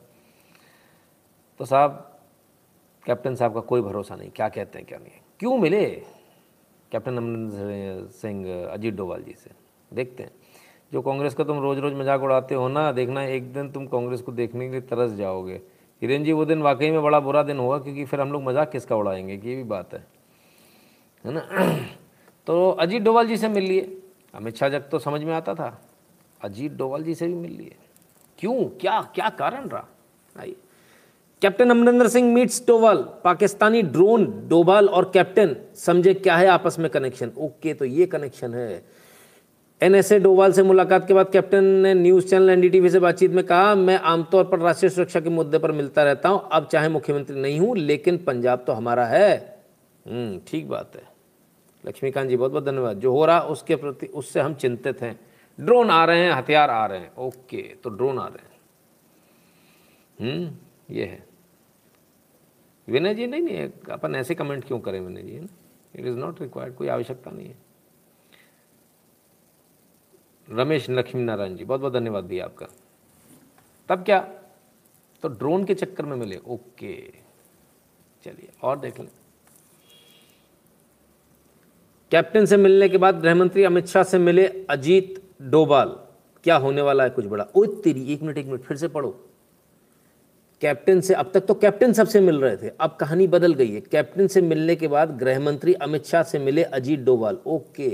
तो 1.59 1.65
साहब, 1.65 2.19
कैप्टन 3.05 3.35
साहब 3.35 3.53
का 3.53 3.59
कोई 3.59 3.81
भरोसा 3.81 4.15
नहीं, 4.15 4.29
क्या 4.29 4.49
कहते 4.49 4.79
हैं, 4.79 4.87
क्या 4.87 4.99
नहीं? 4.99 5.11
क्यों 5.39 5.57
मिले? 5.57 5.85
कैप्टन 6.91 7.17
अमरिंदर 7.17 8.07
सिंह, 8.11 8.67
अजीत 8.67 8.95
डोवाल 8.95 9.23
जी 9.23 9.33
से। 9.33 9.51
देखते 9.93 10.23
हैं। 10.23 10.31
जो 10.93 11.01
कांग्रेस 11.01 11.33
का 11.33 11.43
तुम 11.43 11.59
रोज़ 11.59 11.79
रोज़ 11.79 11.93
मज़ाक 11.93 12.21
उड़ाते 12.21 12.55
हो 12.55 12.67
ना, 12.67 12.91
देखना 12.91 13.23
एक 13.23 13.53
दिन 13.53 13.71
तुम 13.71 13.87
कांग्रेस 13.87 14.21
को 14.21 14.31
देखने 14.31 14.65
के 14.65 14.71
लिए 14.71 14.81
तरस 14.81 15.11
जाओगे। 15.11 15.61
हिरेन 16.01 16.23
जी, 16.23 16.31
वो 16.31 16.45
दिन 16.45 16.61
वाकई 16.61 16.91
में 16.91 17.03
बड़ा 17.03 17.19
बुरा 17.19 17.43
दिन 17.43 17.57
होगा 17.57 17.79
क्योंकि 17.79 18.05
फिर 18.05 18.21
हम 18.21 18.31
लोग 18.31 18.43
मज़ाक 18.43 18.71
किसका 18.71 18.95
उड़ाएँगे 18.95 19.33
ये 19.33 19.55
भी 19.55 19.63
बात 19.63 19.93
है। 19.93 20.07
है 21.25 21.31
ना? 21.33 21.47
तो 22.47 22.71
अजीत 22.71 23.01
डोवाल 23.01 23.27
जी 23.27 23.37
से 23.37 23.49
मिल 23.49 23.63
लिए 23.63 23.98
अमित 24.33 24.57
शाह 24.57 24.69
जब 24.69 24.89
तो 24.89 24.99
समझ 24.99 25.21
में 25.23 25.33
आता 25.33 25.53
था। 25.53 25.79
अजीत 26.41 26.71
डोवाल 26.71 27.03
जी 27.03 27.15
से 27.15 27.27
भी 27.27 27.33
मिल 27.33 27.51
लिए। 27.51 27.75
क्यों? 28.39 28.63
क्या 28.81 29.01
क्या 29.15 29.29
कारण 29.29 29.67
रहा? 29.69 29.87
आइए। 30.35 30.55
Captain 31.41 31.69
Amarinder 31.69 32.07
Singh 32.07 32.33
meets 32.33 32.61
Doval 32.67 32.97
Pakistani 33.23 33.81
drone 33.81 34.25
Doval 34.49 34.87
और 34.87 35.09
कैप्टन 35.13 35.55
समझे 35.75 36.13
क्या 36.13 36.35
है 36.37 36.47
आपस 36.47 36.79
में 36.79 36.89
कनेक्शन? 36.91 37.31
ओके 37.37 37.73
तो 37.73 37.85
ये 37.85 38.05
कनेक्शन 38.05 38.53
है। 38.53 38.83
एनएसए 39.81 40.19
डोवाल 40.19 40.51
से 40.51 40.63
मुलाकात 40.63 41.07
के 41.07 41.13
बाद 41.13 41.29
कैप्टन 41.29 41.63
ने 41.63 41.93
न्यूज़ 41.93 42.25
चैनल 42.27 42.49
एनडीटीवी 42.49 42.89
से 42.89 42.99
बातचीत 42.99 43.31
में 43.31 43.43
कहा 43.45 43.75
मैं 43.75 43.97
आमतौर 43.97 44.43
पर 44.43 44.59
राष्ट्रीय 44.59 44.89
सुरक्षा 44.89 45.19
के 45.19 45.29
मुद्दे 45.29 45.57
पर 45.57 45.71
मिलता 45.71 46.03
रहता 46.03 46.29
हूँ। 46.29 46.41
अब 46.51 46.67
चाहे 46.67 46.89
मुख्यमंत्री 46.89 47.41
नहीं 47.41 47.59
हूँ 47.59 47.77
लेकिन 47.77 48.17
पंजाब 48.17 48.63
तो 48.67 48.73
हमारा 48.73 49.05
है। 49.05 49.37
हम्म, 50.05 50.39
ठीक 50.47 50.67
बात 50.69 50.95
है। 50.95 51.03
लक्ष्मीकांत 51.85 52.29
जी, 52.29 52.37
बहुत 52.37 52.51
बहुत 52.51 52.63
धन्यवाद। 52.63 52.99
जो 52.99 53.11
हो 53.11 53.25
रहा 53.25 53.39
उसके 53.39 53.75
प्रति, 53.75 54.05
उससे 54.05 54.39
हम 54.39 54.53
चिंतित 54.53 55.01
हैं। 55.01 55.19
ड्रोन 55.59 55.89
आ 55.89 56.05
रहे 56.05 56.25
हैं, 56.25 56.31
हथियार 56.31 56.69
आ 56.69 56.85
रहे 56.85 56.99
हैं। 56.99 57.15
ओके 57.15 57.61
तो 57.75 57.89
ड्रोन 57.89 58.19
आ 58.19 58.27
रहे 58.27 58.45
हैं। 58.45 58.49
हम्म 60.19 60.57
ये 60.95 61.05
है। 61.05 61.27
विनय 62.87 63.15
जी, 63.15 63.27
नहीं 63.27 63.41
नहीं, 63.41 63.69
अपन 63.91 64.15
ऐसे 64.15 64.35
कमेंट 64.35 64.65
क्यों 64.65 64.79
करें 64.79 64.99
Vinay 64.99 65.21
ji 65.21 65.35
it 65.95 66.05
is 66.05 66.15
not 66.15 66.41
required 66.41 66.75
कोई 66.75 66.87
आवश्यकता 66.87 67.31
नहीं 67.31 67.47
है। 67.47 67.57
रमेश 70.49 70.89
लक्ष्मी 70.89 71.23
नारायण 71.23 71.55
जी, 71.55 71.65
बहुत 71.65 71.81
बहुत 71.81 71.93
धन्यवाद 71.93 72.23
दिया 72.23 72.45
आपका। 72.45 72.67
तब 73.89 74.03
क्या? 74.03 74.19
तो 75.21 75.27
ड्रोन 75.27 75.65
के 75.65 75.75
चक्कर 75.75 76.05
में 76.05 76.17
मिले। 76.17 76.37
ओके, 76.37 77.13
चलिए, 78.23 78.49
और 78.63 78.79
देख 78.79 78.99
लें। 78.99 79.09
कैप्टन 82.11 82.45
से 82.45 82.57
मिलने 82.57 82.89
के 82.89 82.97
बाद 82.97 83.19
गृहमंत्री 83.21 83.63
अमित 83.63 83.87
शाह 83.87 84.03
से 84.03 84.17
मिले 84.17 84.45
अजीत 84.69 85.21
डोभाल 85.41 85.89
क्या 86.43 86.55
होने 86.55 86.81
वाला 86.81 87.03
है 87.03 87.09
कुछ 87.09 87.25
बड़ा? 87.25 87.45
ओ 87.55 87.65
तेरी, 87.65 88.13
एक 88.13 88.21
मिनट 88.21 88.37
एक 88.37 88.45
मिनट, 88.45 88.61
फिर 88.61 88.77
से 88.77 88.87
पढ़ो। 88.87 89.09
कैप्टन 90.61 91.01
से, 91.01 91.13
अब 91.13 91.31
तक 91.33 91.45
तो 91.45 91.53
कैप्टन 91.53 91.93
सबसे 91.93 92.21
मिल 92.21 92.41
रहे 92.41 92.57
थे, 92.57 92.71
अब 92.79 92.95
कहानी 92.95 93.27
बदल 93.27 93.53
गई 93.53 93.71
है। 93.71 93.81
कैप्टन 93.81 94.27
से 94.27 94.41
मिलने 94.41 94.75
के 94.75 94.87
बाद 94.87 95.17
गृहमंत्री 95.17 95.73
अमित 95.73 96.05
शाह 96.05 96.23
से 96.23 96.39
मिले 96.39 96.63
अजीत 96.63 96.99
डोभाल 96.99 97.37
ओके। 97.45 97.89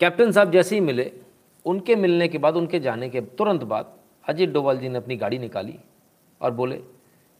कैप्टन 0.00 0.32
साहब 0.32 0.52
जैसे 0.52 0.74
ही 0.74 0.80
मिले, 0.80 1.10
उनके 1.64 1.96
मिलने 1.96 2.28
के 2.28 2.38
बाद, 2.38 2.56
उनके 2.56 2.80
जाने 2.80 3.08
के 3.08 3.20
तुरंत 3.20 3.62
बाद, 3.62 3.92
अजीत 4.28 4.50
डोभाल 4.50 4.78
जी 4.78 4.88
ने 4.88 4.98
अपनी 4.98 5.16
गाड़ी 5.16 5.38
निकाली 5.38 5.74
और 6.40 6.50
बोले, 6.50 6.80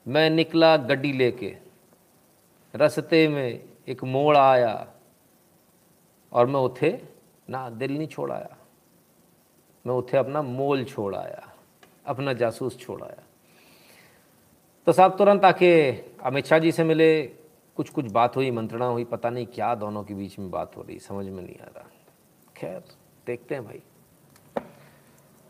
मैं 0.07 0.28
निकला 0.30 0.76
गड्डी 0.76 1.12
लेके। 1.12 1.55
रस्ते 2.74 3.28
में 3.28 3.61
एक 3.89 4.05
मोड़ 4.05 4.37
आया 4.37 4.93
और 6.33 6.47
मैं 6.47 6.61
उथे 6.61 6.99
ना, 7.51 7.68
दिल 7.70 7.97
नहीं 7.99 8.09
छोड़ 8.09 8.31
आया। 8.33 8.57
मैं 9.85 9.95
उथे 9.95 10.16
अपना 10.16 10.43
मोल 10.43 10.85
छोड़ 10.85 11.14
आया, 11.14 11.43
अपना 12.07 12.33
जासूस 12.33 12.79
छोड़ 12.79 13.03
आया। 13.03 13.22
तो 14.87 14.93
साहब 14.93 15.16
तुरंत 15.18 15.45
आके 15.45 15.93
अमित 16.22 16.47
शाह 16.47 16.59
जी 16.59 16.72
से 16.72 16.85
मिले 16.85 17.22
कुछ 17.77 17.89
कुछ 17.91 18.11
बात 18.12 18.37
हुई, 18.37 18.51
मंत्रणा 18.51 18.87
हुई, 18.87 19.05
पता 19.05 19.31
नहीं 19.31 19.47
क्या 19.47 19.74
दोनों 19.74 20.03
के 20.05 20.14
बीच 20.14 20.39
में 20.39 20.51
बात 20.51 20.77
हो 20.77 20.83
रही, 20.83 20.99
समझ 20.99 21.27
में 21.27 21.43
नहीं 21.43 21.59
आ 21.61 21.66
रहा। 21.66 21.89
खैर, 22.57 22.83
देखते 23.27 23.55
हैं 23.55 23.64
भाई। 23.64 23.83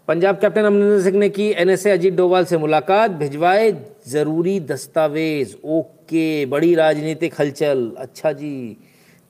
पंजाब 0.08 0.38
कैप्टन 0.38 0.64
अमरिंदर 0.64 1.02
सिंह 1.02 1.16
ने 1.18 1.28
की 1.28 1.48
एनएसए 1.52 1.90
अजीत 1.90 2.14
डोवाल 2.14 2.44
से 2.44 2.58
मुलाकात, 2.58 3.10
भिजवाए 3.10 3.70
ज़रूरी 4.08 4.58
दस्तावेज़। 4.60 5.56
ओके, 5.64 6.46
बड़ी 6.46 6.74
राजनीतिक 6.74 7.40
हलचल। 7.40 7.90
अच्छा 7.98 8.32
जी 8.32 8.76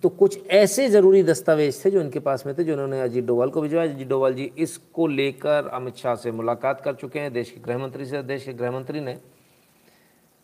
तो 0.03 0.09
कुछ 0.09 0.47
ऐसे 0.47 0.89
ज़रूरी 0.89 1.23
दस्तावेज़ 1.23 1.85
थे 1.85 1.91
जो 1.91 2.01
इनके 2.01 2.19
पास 2.19 2.45
में 2.47 2.55
थे, 2.59 2.65
जो 2.65 2.73
उन्होंने 2.73 3.01
अजीत 3.01 3.25
डोवाल 3.25 3.51
को 3.51 3.61
भिजवाया 3.63 3.93
अजीत 3.93 4.09
डोवाल 4.09 4.35
जी 4.35 4.45
इसको 4.59 5.07
लेकर 5.07 5.67
अमित 5.67 5.97
शाह 5.97 6.15
से 6.15 6.31
मुलाकात 6.33 6.81
कर 6.81 6.95
चुके 6.95 7.21
हैं, 7.21 7.33
देश 7.33 7.51
के 7.51 7.61
गृहमंत्री 7.61 8.07
से, 8.07 8.23
देश 8.23 8.45
के 8.45 8.53
गृहमंत्री 8.53 9.01
ने। 9.01 9.19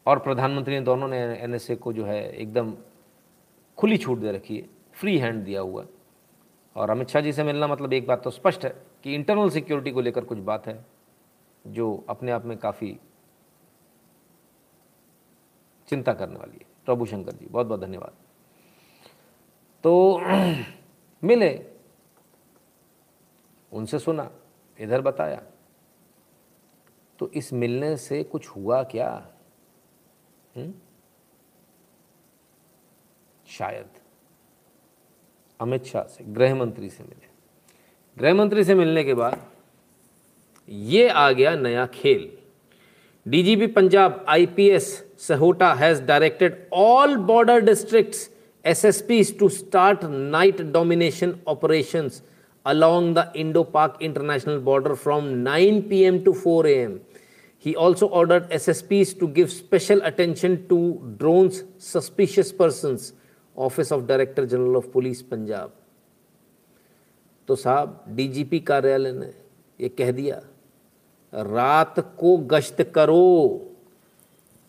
और 0.07 0.19
प्रधानमंत्री 0.19 0.75
ने 0.75 0.81
दोनों 0.81 1.09
ने 1.09 1.19
एनएसए 1.35 1.75
को 1.77 1.93
जो 1.93 2.05
है 2.05 2.33
एकदम 2.33 2.73
खुली 3.79 3.99
छूट 3.99 4.19
दे 4.19 4.33
रखी 4.33 4.57
है 4.57 4.69
फ्री 4.95 5.19
हैंड 5.19 5.45
दिया 5.45 5.61
हुआ। 5.61 5.85
और 6.77 6.91
अमित 6.91 7.09
शाह 7.09 7.23
जी 7.23 7.33
से 7.33 7.45
मिलना 7.45 7.67
मतलब 7.67 7.93
एक 7.93 8.07
बात 8.07 8.23
तो 8.25 8.31
स्पष्ट 8.31 8.65
है 8.65 8.75
कि 9.05 9.15
इंटरनल 9.15 9.51
सिक्योरिटी 9.51 9.91
को 9.91 10.01
लेकर 10.01 10.25
कुछ 10.25 10.39
बात 10.41 10.67
है, 10.67 10.85
जो 11.65 12.05
अपने 12.09 12.33
आप 12.33 12.45
में 12.45 12.57
काफ़ी 12.59 12.97
चिंता 15.89 16.13
करने 16.13 16.37
वाली 16.37 16.53
है। 16.53 16.67
प्रभु 16.87 17.07
शंकर 17.07 17.33
जी 17.33 17.47
बहुत 17.51 17.67
बहुत 17.67 17.81
धन्यवाद। 17.81 18.22
तो 19.85 20.21
मिले 21.23 21.51
उनसे 23.73 23.99
सुना, 23.99 24.31
इधर 24.79 25.01
बताया 25.01 25.43
तो 27.19 27.31
इस 27.35 27.53
मिलने 27.53 27.97
से 27.97 28.23
कुछ 28.25 28.49
हुआ 28.49 28.83
क्या 28.85 29.11
हुँ? 30.57 30.63
हम्म? 30.65 30.73
शायद 33.47 34.01
अमित 35.61 35.85
शाह 35.85 36.03
से, 36.03 36.25
गृह 36.25 36.55
मंत्री 36.55 36.89
से 36.91 37.05
मिले 37.05 37.31
गृह 38.17 38.35
मंत्री 38.35 38.65
से 38.65 38.75
मिलने 38.75 39.05
के 39.05 39.15
बाद 39.15 39.41
ये 40.69 41.09
आ 41.09 41.31
गया 41.31 41.55
नया 41.57 41.87
खेल 41.87 42.31
DGP 43.27 43.67
Punjab 43.67 44.25
IPS 44.29 44.93
Sahota 45.19 45.73
has 45.75 46.03
directed 46.03 46.69
all 46.73 47.17
border 47.27 47.61
districts 47.61 48.29
S 48.65 48.85
S 48.85 49.01
P 49.03 49.23
to 49.41 49.49
start 49.49 50.05
night 50.05 50.61
domination 50.73 51.35
operation 51.49 52.11
along 52.67 53.17
the 53.19 53.33
Indo 53.37 53.63
Pak 53.75 53.99
international 54.03 54.59
border 54.69 54.95
from 54.95 55.25
nine 55.49 55.81
P 55.89 56.03
M 56.05 56.19
to 56.25 56.33
four 56.33 56.69
A 56.69 56.75
M 56.83 56.99
he 57.65 57.75
also 57.75 58.07
order 58.07 58.37
S 58.37 58.53
S 58.53 58.69
SSPs 58.69 59.19
to 59.21 59.27
give 59.27 59.47
special 59.47 60.01
attention 60.01 60.57
to 60.69 60.79
drones 61.19 61.63
suspicious 61.93 62.53
persons 62.53 63.13
office 63.57 63.93
of 63.93 64.05
director 64.07 64.45
general 64.45 64.77
of 64.77 64.89
police 64.93 65.23
Punjab 65.23 65.73
तो 67.49 67.57
साहब 67.57 68.05
DGP 68.09 68.59
कार्यालय 68.61 69.13
ने 69.13 69.33
यह 69.81 69.91
कह 69.99 70.11
दिया, 70.13 70.41
रात 71.33 71.99
को 72.19 72.37
गश्त 72.37 72.83
करो। 72.95 73.69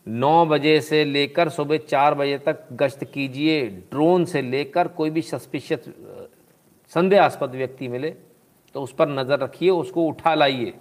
नौ 0.07 0.45
बजे 0.45 0.79
से 0.81 1.03
लेकर 1.05 1.49
सुबह 1.49 1.77
चार 1.79 2.13
बजे 2.15 2.37
तक 2.37 2.67
गश्त 2.73 3.03
कीजिए। 3.03 3.65
ड्रोन 3.91 4.25
से 4.25 4.41
लेकर 4.41 4.87
कोई 4.89 5.09
भी 5.09 5.21
सस्पिशियस 5.21 5.89
संदेहास्पद 6.91 7.55
व्यक्ति 7.55 7.87
मिले 7.87 8.09
तो 8.75 8.81
उस 8.81 8.93
पर 8.93 9.09
नज़र 9.09 9.39
रखिए, 9.39 9.69
उसको 9.69 10.03
उठा 10.03 10.33
लाइए। 10.35 10.73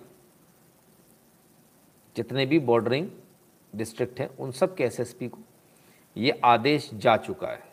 जितने 2.16 2.46
भी 2.46 2.58
बॉर्डरिंग 2.60 3.08
डिस्ट्रिक्ट 3.72 4.20
हैं, 4.20 4.28
उन 4.36 4.50
सब 4.52 4.74
के 4.74 4.84
एसएसपी 4.84 5.28
को 5.28 5.38
ये 6.16 6.40
आदेश 6.44 6.90
जा 6.94 7.16
चुका 7.18 7.48
है। 7.48 7.70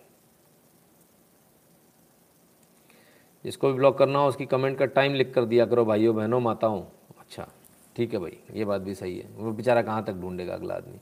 जिसको 3.45 3.68
भी 3.68 3.74
ब्लॉक 3.74 3.97
करना 3.97 4.20
हो, 4.20 4.28
उसकी 4.28 4.45
कमेंट 4.45 4.78
का 4.78 4.86
टाइम 4.88 5.14
लिख 5.14 5.34
कर 5.34 5.45
दिया 5.45 5.66
करो, 5.66 5.86
भाइयों, 5.86 6.16
बहनों, 6.16 6.39
माताओं। 6.39 6.82
अच्छा 7.20 7.47
ठीक 7.95 8.14
है 8.14 8.20
भाई, 8.20 8.38
ये 8.54 8.66
बात 8.66 8.82
भी 8.82 8.95
सही 8.95 9.18
है। 9.18 9.30
वो 9.36 9.52
बेचारा 9.52 9.82
कहाँ 9.82 10.04
तक 10.06 10.14
ढूंढेगा 10.14 10.54
अगला 10.54 10.76
आदमी? 10.76 11.00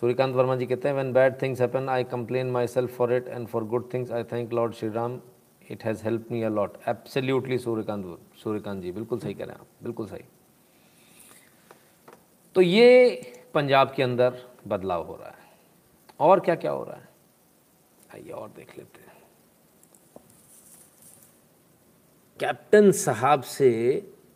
सूर्यकांत 0.00 0.34
वर्मा 0.34 0.56
जी 0.56 0.66
कहते 0.66 0.88
हैं 0.88 0.94
when 0.94 1.12
bad 1.12 1.42
things 1.42 1.60
happen 1.60 1.88
I 1.88 2.04
complain 2.04 2.50
myself 2.66 2.96
for 2.96 3.14
it 3.14 3.28
and 3.28 3.46
for 3.48 3.64
good 3.64 3.94
things 3.94 4.12
I 4.12 4.24
thank 4.24 4.52
lord 4.52 4.74
Shri 4.74 4.88
Ram 4.88 5.20
it 5.70 5.84
has 5.84 6.04
help 6.04 6.30
me 6.32 6.42
a lot 6.42 6.76
absolutely 6.88 7.58
Suryakant 7.58 8.18
Suryakant 8.42 8.82
ji 8.82 8.92
बिल्कुल 8.92 9.18
सही 9.18 9.34
कह 9.34 9.44
रहे 9.44 9.52
हैं 9.52 9.60
आप 9.60 9.66
बिल्कुल 9.82 10.06
सही 10.06 10.20
तो 12.54 12.60
ये 12.60 13.20
पंजाब 13.54 13.92
के 13.96 14.02
अंदर 14.02 14.38
बदलाव 14.66 15.06
हो 15.06 15.16
रहा 15.16 15.28
है। 15.28 15.48
और 16.20 16.40
क्या 16.40 16.54
क्या 16.54 16.70
हो 16.70 16.84
रहा 16.84 16.96
है? 16.96 17.08
आइए 18.14 18.30
और 18.30 18.48
देख 18.48 18.78
लेते 18.78 19.00
हैं। 19.00 19.12
कैप्टन 22.40 22.90
साहब 22.92 23.42
से 23.42 23.70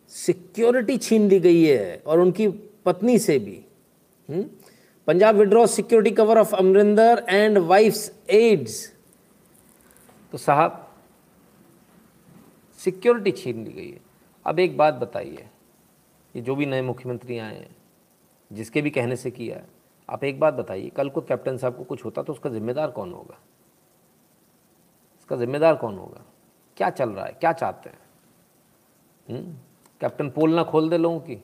सिक्योरिटी 0.09 0.97
छीन 0.97 1.27
ली 1.27 1.39
गई 1.39 1.63
है 1.63 2.03
और 2.07 2.19
उनकी 2.19 2.47
पत्नी 2.85 3.19
से 3.19 3.39
भी। 3.39 3.65
हुँ? 4.29 4.43
Punjab 5.07 5.35
withdraw 5.35 5.65
security 5.65 6.11
cover 6.15 6.37
of 6.37 6.55
Amarinder 6.55 7.25
and 7.29 7.57
wife's 7.57 8.11
aides 8.29 8.93
तो 10.33 10.37
साहब 10.37 10.81
सिक्योरिटी 12.79 13.31
छीन 13.31 13.63
ली 13.63 13.71
गई 13.71 13.89
है। 13.91 14.01
अब 14.45 14.59
एक 14.59 14.77
बात 14.77 14.93
बताइए, 14.93 15.47
ये 16.35 16.41
जो 16.41 16.55
भी 16.55 16.65
नए 16.65 16.81
मुख्यमंत्री 16.81 17.37
आए 17.37 17.57
हैं, 17.57 17.75
जिसके 18.51 18.81
भी 18.81 18.89
कहने 18.89 19.15
से 19.15 19.31
किया 19.31 19.55
है, 19.55 19.65
आप 20.09 20.23
एक 20.23 20.39
बात 20.39 20.53
बताइए, 20.53 20.89
कल 20.89 21.09
को 21.09 21.21
कैप्टन 21.21 21.57
साहब 21.57 21.77
को 21.77 21.83
कुछ 21.83 22.05
होता 22.05 22.23
तो 22.23 22.33
उसका 22.33 22.49
जिम्मेदार 22.49 22.91
कौन 22.91 23.13
होगा? 23.13 23.37
इसका 25.19 25.35
जिम्मेदार 25.35 25.75
कौन 25.75 25.97
होगा? 25.97 26.23
क्या 26.77 26.89
चल 26.89 27.09
रहा 27.09 27.25
है? 27.25 27.31
क्या 27.31 27.53
चाहते 27.53 27.89
हैं? 27.89 27.99
हम्म? 29.27 29.55
कैप्टन 30.01 30.29
पोल 30.29 30.55
ना 30.55 30.63
खोल 30.63 30.89
दे 30.89 30.97
लोगों 30.97 31.19
की। 31.19 31.35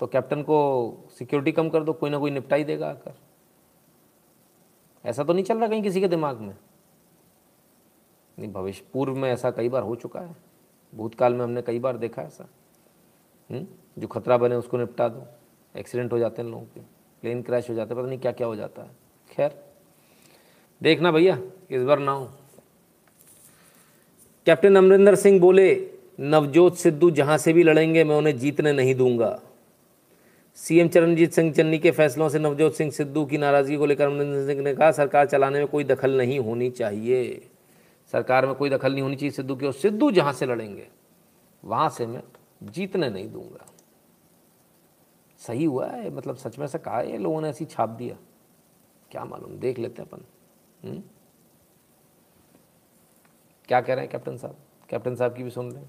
तो 0.00 0.06
कैप्टन 0.06 0.42
को 0.42 1.08
सिक्योरिटी 1.18 1.52
कम 1.52 1.68
कर 1.68 1.82
दो, 1.82 1.92
कोई 1.92 2.10
ना 2.10 2.18
कोई 2.18 2.30
निपटा 2.30 2.56
ही 2.56 2.64
देगा 2.64 2.90
आकर। 2.90 3.14
ऐसा 5.04 5.24
तो 5.24 5.32
नहीं 5.32 5.44
चल 5.44 5.58
रहा 5.58 5.68
कहीं 5.68 5.82
किसी 5.82 6.00
के 6.00 6.08
दिमाग 6.08 6.38
में। 6.38 6.54
नहीं, 8.38 8.52
भविष्य 8.52 8.84
पूर्व 8.92 9.14
में 9.14 9.32
ऐसा 9.32 9.50
कई 9.50 9.68
बार 9.68 9.82
हो 9.82 9.96
चुका 9.96 10.20
है। 10.20 10.36
भूतकाल 10.94 11.34
में 11.34 11.44
हमने 11.44 11.62
कई 11.62 11.78
बार 11.78 11.96
देखा 11.96 12.22
ऐसा। 12.22 12.48
हुँ? 13.50 13.58
हम्म? 13.58 13.68
जो 13.98 14.06
खतरा 14.06 14.36
बने 14.36 14.54
उसको 14.54 14.78
निपटा 14.78 15.08
दो। 15.08 15.22
एक्सीडेंट 15.76 16.12
हो 16.12 16.18
जाते 16.18 16.42
हैं 16.42 16.48
लोगों 16.48 16.64
के। 16.64 16.80
प्लेन 17.20 17.42
क्रैश 17.42 17.70
हो 17.70 17.74
जाते 17.74 17.94
हैं, 17.94 18.02
पता 18.02 18.08
नहीं 18.08 18.18
क्या 18.18 18.32
क्या 18.32 18.46
हो 18.46 18.56
जाता 18.56 18.82
है। 18.82 18.90
खैर, 19.30 19.64
देखना 20.82 21.12
भैया, 21.12 21.38
इस 21.70 21.82
बार 21.82 21.98
ना 21.98 22.12
हो। 22.12 22.30
कैप्टन 24.46 24.76
अमरिंदर 24.76 25.14
सिंह 25.14 25.40
बोले, 25.40 25.90
नवजोत 26.20 26.76
सिद्धू 26.76 27.10
जहाँ 27.10 27.38
से 27.38 27.52
भी 27.52 27.62
लड़ेंगे, 27.62 28.04
मैं 28.04 28.16
उन्हें 28.16 28.38
जीतने 28.38 28.72
नहीं 28.72 28.94
दूँगा। 28.94 29.42
सीएम 30.54 30.88
चरणजीत 30.88 31.32
सिंह 31.32 31.52
चन्नी 31.52 31.78
के 31.78 31.90
फैसलों 31.90 32.28
से 32.28 32.38
नवजोत 32.38 32.74
सिंह 32.74 32.90
सिद्धू 32.90 33.24
की 33.26 33.38
नाराज़गी 33.38 33.76
को 33.76 33.86
लेकर 33.86 34.06
अमरिंदर 34.06 34.46
सिंह 34.46 34.62
ने 34.62 34.74
कहा, 34.74 34.92
सरकार 34.92 35.26
चलाने 35.26 35.58
में 35.58 35.66
कोई 35.68 35.84
दखल 35.84 36.16
नहीं 36.16 36.38
होनी 36.40 36.70
चाहिए। 36.70 37.50
सरकार 38.12 38.46
में 38.46 38.54
कोई 38.54 38.70
दखल 38.70 38.92
नहीं 38.92 39.02
होनी 39.02 39.16
चाहिए 39.16 39.30
सिद्धू 39.30 39.56
की, 39.56 39.66
और 39.66 39.72
सिद्धू 39.72 40.10
जहाँ 40.10 40.32
से 40.32 40.46
लड़ेंगे, 40.46 40.88
वहाँ 41.64 41.90
से 41.90 42.06
मैं 42.06 42.22
जीतने 42.62 43.10
नहीं 43.10 43.32
दूँगा। 43.32 43.66
सही 45.38 45.64
हुआ 45.64 45.86
है 45.86 46.10
मतलब 46.10 46.36
सच 46.36 46.58
में 46.58 46.66
से 46.66 46.78
कहा 46.78 46.98
है, 46.98 47.18
लोगों 47.18 47.40
ने 47.40 47.48
ऐसी 47.48 47.64
छाप 47.64 47.88
दिया। 47.88 48.16
क्या 49.10 49.24
मालूम, 49.24 49.58
देख 49.58 49.78
लेते 49.78 50.02
हैं 50.02 50.08
अपन। 50.10 50.24
हम्म? 50.88 51.02
क्या 53.68 53.80
कह 53.80 53.94
रहे 53.94 54.04
हैं 54.04 54.10
कैप्टन 54.10 54.36
साहब? 54.36 54.56
कैप्टन 54.88 55.14
साहब 55.14 55.34
की 55.34 55.42
भी 55.42 55.50
सुन 55.50 55.72
लें। 55.72 55.84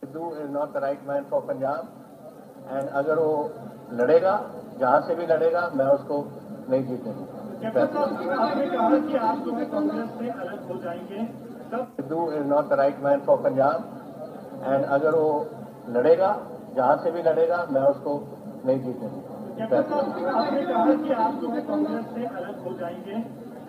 सिद्धू 0.00 0.30
एंड 2.70 2.88
अगर 3.00 3.18
वो 3.18 3.32
लड़ेगा 3.92 4.34
जहाँ 4.80 5.00
से 5.06 5.14
भी 5.14 5.26
लड़ेगा 5.26 5.70
मैं 5.74 5.86
उसको 5.88 6.16
नहीं 6.70 6.82
जीतने 6.86 7.12
दूँगा 7.12 7.40
आपने 8.42 8.66
कहा 8.66 8.98
कि 9.00 9.16
आप 9.16 9.36
जो 9.38 9.52
कांग्रेस 9.72 10.08
से 10.18 10.28
अलग 10.28 10.82
जाएँगे। 10.84 11.24
तब 11.72 11.82
Sidhu 11.96 12.30
is 12.32 12.46
not 12.46 12.68
the 12.68 12.78
right 12.80 12.96
man 13.04 13.20
for 13.26 13.36
Punjab 13.42 13.76
and 14.64 14.84
अगर 14.96 15.14
वो 15.14 15.28
लड़ेगा 15.88 16.30
जहाँ 16.76 16.96
से 17.04 17.10
भी 17.10 17.22
लड़ेगा 17.22 17.66
मैं 17.70 17.82
उसको 17.82 18.14
नहीं 18.66 18.78
जीतने 18.80 19.08
दूँगा 19.08 19.30
आपने 20.32 20.62
कहा 20.62 20.94
कि 21.04 21.12
आप 21.12 21.32
जो 21.40 21.48
कांग्रेस 21.68 22.04
से 22.14 22.26
अलग 22.26 22.78
जाएँगे। 22.80 23.16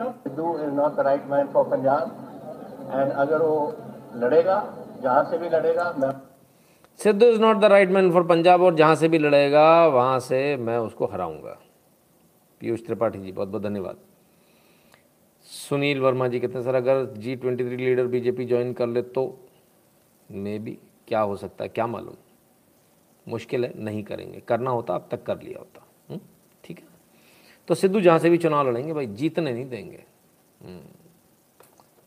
Sidhu 0.02 0.58
is 0.58 0.72
not 0.74 0.96
the 0.96 1.00
right 1.08 1.24
man 1.32 1.48
for 1.54 1.66
Punjab 1.70 2.04
and 2.92 3.12
अगर 3.12 3.42
वो 3.42 3.58
लड़ेगा 4.24 4.64
जहाँ 5.04 5.24
से 5.24 5.38
भी 5.38 5.50
लड़ेगा 5.50 5.94
मैं 5.98 6.12
Sidhu 7.00 7.28
is 7.28 7.42
not 7.42 7.58
the 7.58 7.66
right 7.66 7.90
man 7.90 8.12
for 8.12 8.24
Punjab 8.28 8.62
और 8.62 8.76
जहाँ 8.76 8.96
से 8.96 9.08
भी 9.08 9.18
लड़ेगा 9.18 9.88
वहाँ 9.88 10.20
से 10.20 10.56
मैं 10.58 10.78
उसको 10.78 11.06
हराऊँगा। 11.06 11.58
पीयूष 12.62 12.86
त्रिपाठी 12.86 13.20
जी 13.20 13.32
बहुत 13.32 13.48
बहुत 13.48 13.64
धन्यवाद। 13.64 13.98
सुनील 15.46 16.00
वर्मा 16.00 16.28
जी 16.28 16.40
कहते 16.40 16.54
हैं 16.54 16.64
सर 16.66 16.76
अगर 16.76 17.06
G 17.14 17.36
twenty 17.36 17.64
three 17.64 17.78
leader 17.78 18.08
BJP 18.08 18.46
join 18.46 18.74
कर 18.74 18.88
ले 18.88 19.02
तो 19.02 19.26
मे 20.30 20.58
बी 20.60 20.78
क्या 21.08 21.20
हो 21.20 21.36
सकता 21.36 21.64
है 21.64 21.70
क्या 21.70 21.88
मालूम? 21.88 22.16
मुश्किल 23.28 23.66
है 23.66 23.74
नहीं 23.84 24.04
करेंगे। 24.04 24.40
करना 24.40 24.72
होता 24.72 24.96
अब 24.96 25.08
तक 25.12 25.24
कर 25.24 25.42
लिया 25.42 25.60
होता। 25.60 25.86
हम्म, 26.10 26.20
ठीक 26.64 26.80
है? 26.80 26.86
तो 27.68 27.76
सिद्धू 27.76 28.02
जहाँ 28.02 28.20
से 28.20 28.30
भी 28.30 28.38
चुनाव 28.38 28.70
लड़ेंगे 28.70 28.94
भाई 28.94 29.06
जीतने 29.06 29.54
नहीं 29.54 29.66
देंगे। 29.66 30.04
हम्म, 30.64 30.82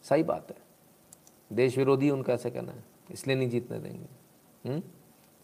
सही 0.03 0.22
बात 0.22 0.51
है। 0.51 0.57
देश 1.53 1.78
विरोधी 1.78 2.11
उनका 2.11 2.32
ऐसा 2.32 2.51
कहना 2.51 2.72
है 2.72 2.84
इसलिए 3.11 3.37
नहीं 3.37 3.49
जीतने 3.49 3.78
देंगे। 3.78 4.07
हम्म? 4.67 4.83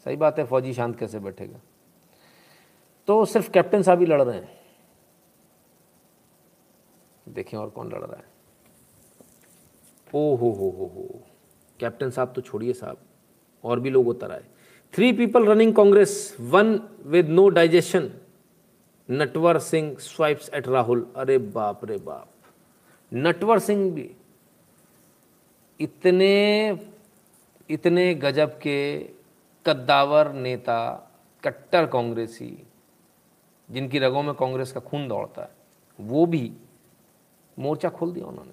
सही 0.05 0.17
बात 0.17 0.39
है, 0.39 0.45
फौजी 0.45 0.75
शांत 0.75 0.99
कैसे 0.99 1.19
बैठेगा? 1.19 1.61
तो 3.07 3.25
सिर्फ़ 3.25 3.51
कैप्टन 3.51 3.83
साहब 3.83 4.01
ही 4.01 4.07
लड़ 4.07 4.23
रहे 4.23 4.37
हैं। 4.37 4.61
देखें 7.29 7.59
और 7.59 7.71
कौन 7.71 7.93
लड़ 7.93 8.05
रहा 8.05 8.17
है। 8.17 8.25
ओ 10.15 10.37
हो 10.37 10.51
हो 10.51 10.71
हो। 10.71 10.87
हो 10.87 11.21
कैप्टन 11.81 12.11
साहब 12.11 12.33
तो 12.33 12.41
छोड़िए 12.41 12.73
साहब, 12.73 12.99
और 13.65 13.81
भी 13.81 13.91
लोग 13.91 14.09
उतर 14.09 14.33
आए। 14.33 14.45
Three 14.95 15.13
people 15.13 15.47
running 15.47 15.75
Congress 15.75 16.37
one 16.41 16.81
with 17.07 17.29
no 17.29 17.49
digestion 17.49 18.11
Natwar 19.11 19.59
Singh 19.59 19.97
swipes 19.97 20.51
at 20.55 20.69
Rahul 20.69 21.13
अरे 21.17 21.39
बाप 21.39 21.85
रे 21.85 21.97
बाप। 21.97 22.29
नटवर 23.15 23.59
सिंह 23.59 23.93
भी। 23.93 24.17
इतने 25.81 26.73
इतने 27.73 28.15
गजब 28.15 28.59
के 28.59 29.11
कद्दावर 29.67 30.33
नेता, 30.33 31.11
कट्टर 31.45 31.87
कांग्रेसी, 31.87 32.67
जिनकी 33.71 33.99
रगों 33.99 34.23
में 34.23 34.35
कांग्रेस 34.35 34.73
का 34.73 34.81
खून 34.81 35.09
दौड़ता 35.09 35.43
है, 35.43 35.51
वो 36.01 36.27
भी 36.27 36.53
मोर्चा 37.59 37.89
खोल 37.89 38.13
दिया 38.13 38.27
उन्होंने, 38.27 38.53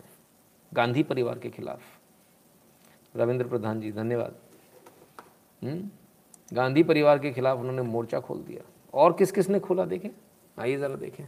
गांधी 0.74 1.04
परिवार 1.04 1.40
के 1.40 1.50
खिलाफ। 1.50 1.82
रविंद्र 3.16 3.48
प्रधान 3.48 3.82
जी, 3.82 3.92
धन्यवाद। 3.92 4.36
हम्म? 5.64 5.90
गांधी 6.54 6.84
परिवार 6.84 7.20
के 7.20 7.32
खिलाफ 7.32 7.58
उन्होंने 7.58 7.82
मोर्चा 7.82 8.20
खोल 8.20 8.38
दिया। 8.38 8.62
और 8.94 9.14
किस 9.14 9.32
किस 9.32 9.50
ने 9.50 9.60
खोला, 9.60 9.86
देखें? 9.86 10.10
आइए 10.60 10.78
ज़रा 10.78 10.96
देखें। 10.96 11.26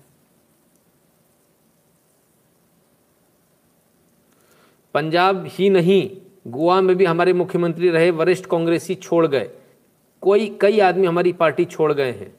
पंजाब 4.94 5.46
ही 5.46 5.70
नहीं 5.70 6.31
गोवा 6.46 6.82
में 6.82 6.96
भी 6.96 7.06
हमारे 7.06 7.34
मुख्यमंत्री 7.34 7.90
रहे, 7.90 8.12
वरिष्ठ 8.12 8.46
कांग्रेसी 8.46 8.96
छोड़ 8.96 9.26
गए। 9.28 9.50
कोई, 10.22 10.48
कई 10.62 10.80
आदमी 10.80 11.08
हमारी 11.08 11.34
पार्टी 11.34 11.66
छोड़ 11.66 11.92
गए 11.94 12.12
हैं। 12.12 12.34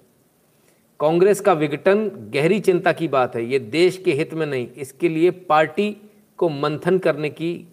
कांग्रेस 1.01 1.41
का 1.41 1.53
विघटन 1.53 2.09
गहरी 2.35 2.61
चिंता 2.61 2.93
की 2.93 3.09
बात 3.09 3.37
है, 3.37 3.45
ये 3.45 3.59
देश 3.59 3.97
के 3.99 4.13
हित 4.13 4.35
में 4.35 4.47
नहीं, 4.47 4.69
इसके 4.69 5.09
लिए 5.09 5.31
पार्टी 5.31 5.91
को 6.39 6.49
मंथन 6.49 6.99
करने 6.99 7.31
की, 7.31 7.69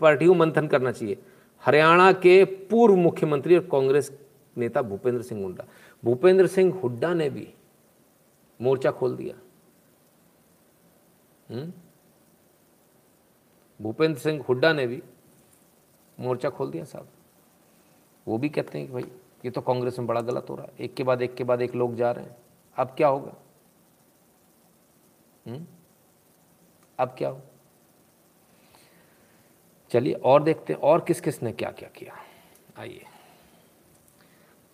पार्टी 0.00 0.26
को 0.26 0.34
मंथन 0.34 0.66
करना 0.66 0.92
चाहिए। 0.92 1.16
हरियाणा 1.62 2.12
के 2.12 2.44
पूर्व 2.44 2.96
मुख्यमंत्री 2.96 3.56
और 3.56 3.68
कांग्रेस 3.72 4.10
नेता 4.56 4.82
भूपेंद्र 4.82 5.22
सिंह 5.22 5.42
हुड्डा। 5.42 5.64
भूपेंद्र 6.04 6.46
सिंह 6.46 6.72
हुड्डा 6.74 7.12
ने 7.14 7.30
भी 7.30 7.48
मोर्चा 8.60 8.90
खोल 8.90 9.16
दिया। 9.16 9.34
भूपेंद्र 13.80 14.18
सिंह 14.20 14.42
हुड्डा 14.48 14.72
ने 14.72 14.86
भी 14.86 15.02
मोर्चा 16.20 16.50
खोल 16.50 16.70
दिया 16.70 16.84
साहब। 16.84 17.08
वो 18.28 18.38
भी 18.38 18.48
कहते 18.48 18.78
हैं 18.78 18.86
कि 18.86 18.92
भाई, 18.92 19.02
ये 19.44 19.50
तो 19.50 19.60
कांग्रेस 19.60 19.98
में 19.98 20.08
बड़ा 20.08 20.20
गलत 20.20 20.46
हो 20.50 20.54
रहा 20.54 20.66
है। 20.66 20.72
एक 20.80 20.94
के 20.94 21.02
बाद 21.02 21.22
एक 21.22 21.34
के 21.34 21.44
बाद 21.44 21.62
एक 21.62 21.74
लोग 21.74 21.94
जा 21.94 22.10
रहे 22.10 22.24
हैं। 22.24 22.36
अब 22.76 22.86
क्या 22.86 23.08
होगा? 23.08 23.34
हम्म? 25.46 25.66
अब 26.98 27.14
क्या 27.18 27.28
हो? 27.28 27.40
चलिए, 29.90 30.12
और 30.12 30.42
देखते 30.42 30.72
हैं, 30.72 30.80
और 30.80 31.00
किस 31.00 31.20
किस 31.20 31.42
ने 31.42 31.52
क्या? 31.52 31.70
क्या 31.70 31.88
किया 31.88 32.14
आइए। 32.78 33.04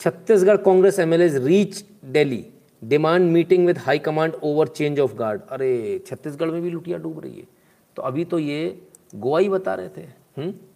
Chhattisgarh 0.01 0.57
Congress 0.57 0.99
MLA 0.99 1.39
reach 1.39 1.85
Delhi 2.05 2.53
demand 2.85 3.31
meeting 3.31 3.67
with 3.67 3.79
high 3.79 3.99
command 3.99 4.35
over 4.35 4.69
change 4.69 5.01
of 5.01 5.15
guard. 5.15 5.43
अरे, 5.43 5.99
छत्तीसगढ़ 6.07 6.51
में 6.51 6.63
भी 6.63 6.71
लुटिया 6.71 6.99
डूब 6.99 7.21
रही 7.21 7.39
है। 7.39 7.47
तो 7.97 8.03
अभी 8.03 8.25
तो 8.25 8.39
ये 8.39 8.89
गोवा 9.15 9.39
ही 9.39 9.49
बता 9.49 9.75
रहे 9.75 9.89
थे। 9.89 10.01
हुँ? 10.39 10.68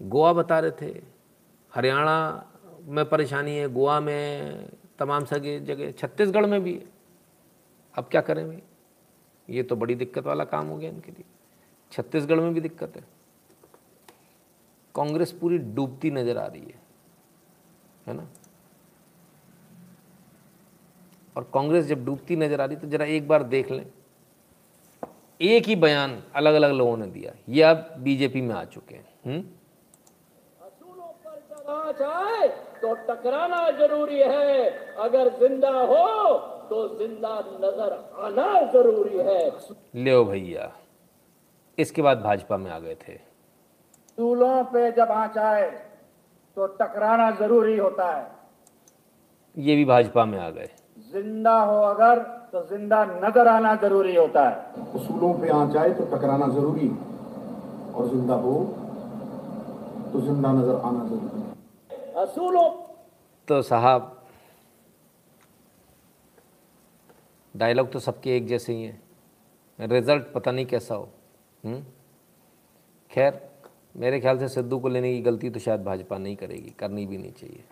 हम्म? 0.00 0.10
गोवा 0.10 0.32
बता 0.32 0.58
रहे 0.58 0.70
थे। 0.70 1.02
हरियाणा 1.74 2.46
में 2.82 3.08
परेशानी 3.08 3.56
है, 3.56 3.68
गोवा 3.68 4.00
में 4.00 4.68
तमाम 4.98 5.24
सगे 5.24 5.60
जगह, 5.60 5.92
छत्तीसगढ़ 5.92 6.46
में 6.46 6.62
भी 6.62 6.74
है। 6.74 6.84
अब 7.94 8.04
क्या 8.04 8.20
करें 8.20 8.46
भाई? 8.46 8.62
ये 9.50 9.62
तो 9.62 9.76
बड़ी 9.76 9.94
दिक्कत 9.94 10.26
वाला 10.26 10.44
काम 10.44 10.66
हो 10.66 10.76
गया 10.76 10.90
इनके 10.90 11.12
लिए। 11.12 11.24
छत्तीसगढ़ 11.92 12.40
में 12.40 12.54
भी 12.54 12.60
दिक्कत 12.60 12.96
है। 12.96 13.04
कांग्रेस 14.94 15.32
पूरी 15.32 15.58
डूबती 15.58 16.10
नज़र 16.10 16.38
आ 16.38 16.46
रही 16.46 16.60
है 16.60 16.80
है 18.06 18.14
ना? 18.14 18.28
और 21.36 21.50
कांग्रेस 21.54 21.86
जब 21.86 22.04
डूबती 22.04 22.36
नज़र 22.36 22.60
आ 22.60 22.64
रही 22.64 22.76
तो 22.76 22.88
जरा 22.88 23.04
एक 23.04 23.28
बार 23.28 23.42
देख 23.42 23.70
लें। 23.70 23.86
एक 25.40 25.64
ही 25.64 25.76
बयान 25.76 26.22
अलग 26.34 26.54
अलग 26.54 26.72
लोगों 26.72 26.96
ने 26.96 27.06
दिया। 27.06 27.32
ये 27.48 27.62
अब 27.62 27.94
बीजेपी 27.98 28.40
में 28.40 28.54
आ 28.54 28.64
चुके 28.64 28.94
हैं। 28.94 29.57
हम्म? 31.68 31.92
जाए 31.92 32.48
तो 32.82 32.94
टकराना 33.08 33.70
ज़रूरी 33.78 34.18
है। 34.20 34.68
अगर 34.98 35.28
ज़िंदा 35.38 35.70
हो 35.70 36.36
तो 36.68 36.76
ज़िंदा 36.98 37.32
नज़र 37.62 37.92
आना 38.18 38.60
ज़रूरी 38.72 39.18
है। 39.18 39.50
ले 39.96 40.14
भैया 40.24 40.70
इसके 41.78 42.02
बाद 42.02 42.20
भाजपा 42.22 42.56
में 42.56 42.70
आ 42.70 42.78
गए 42.78 42.94
थे। 43.02 43.16
सूलों 44.18 44.62
पे 44.64 44.90
जब 44.92 45.10
आ 45.12 45.26
जाए 45.26 45.70
तो 46.56 46.66
टकराना 46.78 47.30
ज़रूरी 47.30 47.76
होता 47.76 48.10
है। 48.12 48.26
ये 49.56 49.76
भी 49.76 49.84
भाजपा 49.84 50.24
में 50.24 50.38
आ 50.38 50.48
गए। 50.50 50.68
ज़िंदा 51.12 51.58
हो 51.60 51.80
अगर 51.82 52.18
तो 52.52 52.62
ज़िंदा 52.66 53.04
नज़र 53.04 53.48
आना 53.48 53.74
ज़रूरी 53.76 54.14
होता 54.16 54.48
है। 54.48 54.84
उसूलों 54.94 55.32
पे 55.34 55.48
आ 55.50 55.64
जाए 55.66 55.90
तो 55.90 56.04
टकराना 56.16 56.48
ज़रूरी। 56.48 56.88
और 57.94 58.08
ज़िंदा 58.08 58.34
हो 58.36 58.54
तो 60.12 60.20
ज़िंदा 60.20 60.52
नज़र 60.52 60.80
आना 60.84 61.04
ज़रूरी। 61.04 61.46
तो 63.48 63.62
साहब 63.62 64.14
डायलॉग 67.56 67.92
तो 67.92 67.98
सबके 67.98 68.36
एक 68.36 68.46
जैसे 68.46 68.72
ही 68.72 68.82
हैं। 68.84 69.88
रिज़ल्ट 69.88 70.32
पता 70.32 70.50
नहीं 70.50 70.66
कैसा 70.66 70.94
हो 70.94 71.08
हम्म? 71.64 71.84
खैर, 73.10 73.50
मेरे 73.96 74.20
ख्याल 74.20 74.38
से 74.38 74.48
सिद्धू 74.48 74.78
को 74.78 74.88
लेने 74.88 75.12
की 75.12 75.22
गलती 75.22 75.50
तो 75.50 75.60
शायद 75.60 75.84
भाजपा 75.84 76.18
नहीं 76.18 76.36
करेगी, 76.36 76.70
करनी 76.70 77.06
भी 77.06 77.18
नहीं 77.18 77.32
चाहिए। 77.32 77.64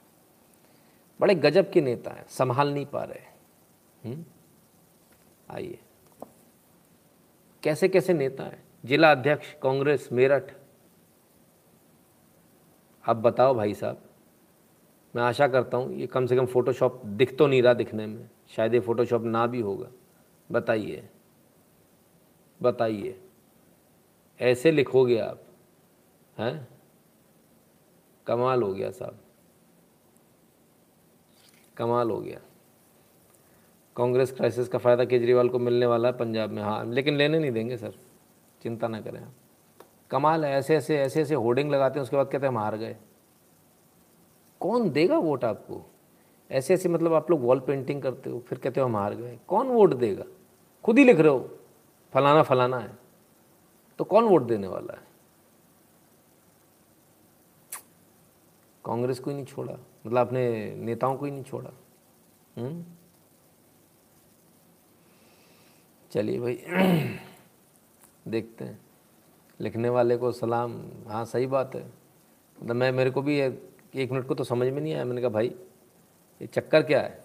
बड़े 1.20 1.34
गजब 1.34 1.70
के 1.70 1.80
नेता 1.80 2.10
हैं, 2.10 2.26
संभाल 2.28 2.72
नहीं 2.74 2.86
पा 2.86 3.04
रहे 3.04 4.08
हम्म? 4.08 4.24
आइए। 5.50 5.78
कैसे 7.62 7.88
कैसे 7.88 8.14
नेता 8.14 8.44
हैं? 8.44 8.64
जिला 8.84 9.10
अध्यक्ष, 9.10 9.54
कांग्रेस, 9.62 10.08
मेरठ। 10.12 10.52
अब 13.04 13.22
बताओ 13.22 13.54
भाई 13.54 13.74
साहब 13.74 14.02
मैं 15.16 15.22
आशा 15.22 15.48
करता 15.48 15.76
हूँ, 15.76 15.94
ये 15.94 16.06
कम 16.06 16.26
से 16.26 16.36
कम 16.36 16.46
फ़ोटोशॉप 16.46 17.02
दिख 17.04 17.36
तो 17.36 17.46
नहीं 17.46 17.62
रहा 17.62 17.74
दिखने 17.74 18.06
में। 18.06 18.28
शायद 18.56 18.74
ये 18.74 18.80
फ़ोटोशॉप 18.80 19.22
ना 19.22 19.46
भी 19.46 19.60
होगा। 19.60 19.86
बताइए। 20.52 21.08
बताइए। 22.62 23.20
ऐसे 24.40 24.70
लिखोगे 24.70 25.18
आप, 25.18 25.42
हैं? 26.38 26.68
कमाल 28.26 28.62
हो 28.62 28.72
गया 28.74 28.90
साहब। 28.90 29.18
कमाल 31.76 32.10
हो 32.10 32.20
गया। 32.20 32.40
कांग्रेस 33.96 34.32
क्राइसिस 34.32 34.68
का 34.68 34.78
फ़ायदा 34.78 35.04
केजरीवाल 35.04 35.48
को 35.48 35.58
मिलने 35.58 35.86
वाला 35.86 36.08
है 36.08 36.16
पंजाब 36.18 36.50
में। 36.50 36.62
हाँ 36.62 36.84
लेकिन 36.84 37.16
लेने 37.16 37.38
नहीं 37.38 37.52
देंगे 37.52 37.76
सर। 37.76 37.92
चिंता 38.62 38.88
ना 38.88 39.00
करें 39.00 39.20
आप। 39.20 39.32
कमाल 40.10 40.44
है 40.44 40.52
ऐसे 40.52 40.76
ऐसे 40.76 40.98
ऐसे 40.98 41.22
ऐसे 41.22 41.34
होर्डिंग 41.34 41.70
लगाते 41.70 41.98
हैं, 41.98 42.02
उसके 42.02 42.16
बाद 42.16 42.26
कहते 42.26 42.46
हैं 42.46 42.52
हम 42.52 42.58
हार 42.58 42.76
गए। 42.76 42.96
कौन 44.66 44.90
देगा 44.90 45.18
वोट 45.18 45.44
आपको? 45.44 45.90
ऐसे 46.50 46.74
ऐसे 46.74 46.88
मतलब 46.88 47.12
आप 47.12 47.30
लोग 47.30 47.40
वॉल 47.40 47.60
पेंटिंग 47.60 48.02
करते 48.02 48.30
हो, 48.30 48.40
फिर 48.40 48.58
कहते 48.58 48.80
हो 48.80 48.86
हम 48.86 48.96
हार 48.96 49.14
गए। 49.14 49.38
कौन 49.48 49.68
वोट 49.68 49.94
देगा? 49.94 50.24
खुद 50.84 50.98
ही 50.98 51.04
लिख 51.04 51.18
रहे 51.18 51.28
हो, 51.28 51.58
फलाना 52.12 52.42
फलाना 52.42 52.78
है। 52.78 52.98
तो 53.98 54.04
कौन 54.04 54.24
वोट 54.24 54.42
देने 54.42 54.66
वाला 54.66 54.92
है? 54.92 55.06
कांग्रेस 58.84 59.20
को 59.20 59.30
ही 59.30 59.36
नहीं 59.36 59.46
छोड़ा। 59.46 59.72
मतलब 60.06 60.26
अपने 60.26 60.74
नेताओं 60.76 61.16
को 61.16 61.24
ही 61.24 61.30
नहीं 61.30 61.44
छोड़ा। 61.44 61.70
हम्म? 62.58 62.84
चलिए 66.10 66.40
भाई, 66.40 66.62
देखते 68.28 68.64
हैं। 68.64 68.80
लिखने 69.60 69.88
वाले 69.88 70.16
को 70.16 70.32
सलाम। 70.32 70.82
हाँ 71.06 71.24
सही 71.24 71.46
बात 71.46 71.74
है। 71.74 71.92
मतलब 72.62 72.76
मैं, 72.76 72.92
मेरे 72.92 73.10
को 73.10 73.22
भी 73.22 73.40
एक 73.96 74.10
मिनट 74.10 74.26
को 74.26 74.34
तो 74.34 74.44
समझ 74.44 74.68
में 74.68 74.80
नहीं 74.80 74.94
आया। 74.94 75.04
मैंने 75.04 75.20
कहा, 75.20 75.30
भाई, 75.30 75.46
ये 76.42 76.46
चक्कर 76.46 76.82
क्या 76.82 77.00
है? 77.00 77.24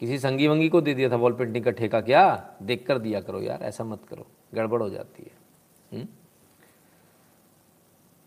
किसी 0.00 0.18
संगी 0.18 0.48
वंगी 0.48 0.68
को 0.68 0.80
दे 0.80 0.94
दिया 0.94 1.10
था 1.10 1.16
वॉल 1.16 1.32
पेंटिंग 1.32 1.64
का 1.64 1.70
ठेका 1.70 2.00
क्या? 2.00 2.54
देख 2.62 2.86
कर 2.86 2.98
दिया 2.98 3.20
करो 3.20 3.40
यार, 3.40 3.62
ऐसा 3.62 3.84
मत 3.84 4.04
करो। 4.04 4.26
गड़बड़ 4.54 4.82
हो 4.82 4.90
जाती 4.90 5.22
है। 5.22 5.30
हुँ? 5.92 6.00
हम्म? 6.00 6.08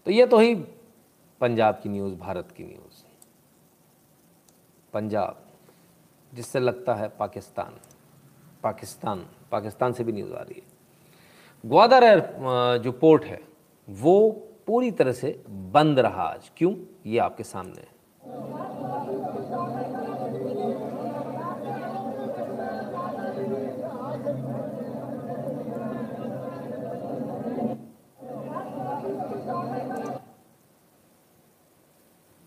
तो 0.06 0.12
ये 0.12 0.28
तो 0.28 0.40
ही 0.40 0.56
पंजाब 1.42 1.80
की 1.84 1.90
न्यूज़, 1.90 2.16
भारत 2.16 2.52
की 2.52 2.64
न्यूज़। 2.64 3.04
पंजाब, 4.94 5.48
जिससे 6.34 6.60
लगता 6.60 6.96
है 6.96 7.10
पाकिस्तान 7.10 7.80
पाकिस्तान 8.64 9.26
पाकिस्तान 9.52 9.94
से 9.94 10.04
भी 10.04 10.12
न्यूज़ 10.12 10.34
आ 10.34 10.42
रही 10.42 10.56
है। 10.56 10.64
ग्वादर 11.70 12.04
एयर 12.04 12.38
जो 12.78 12.92
पोर्ट 12.92 13.24
है, 13.24 13.42
वो 13.90 14.48
पूरी 14.68 14.92
तरह 14.92 15.12
से 15.12 15.44
बंद 15.50 16.00
रहा 16.00 16.24
आज। 16.24 16.52
क्यों? 16.58 16.76
ये 17.06 17.18
आपके 17.18 17.44
सामने 17.44 17.82
है। 17.82 18.02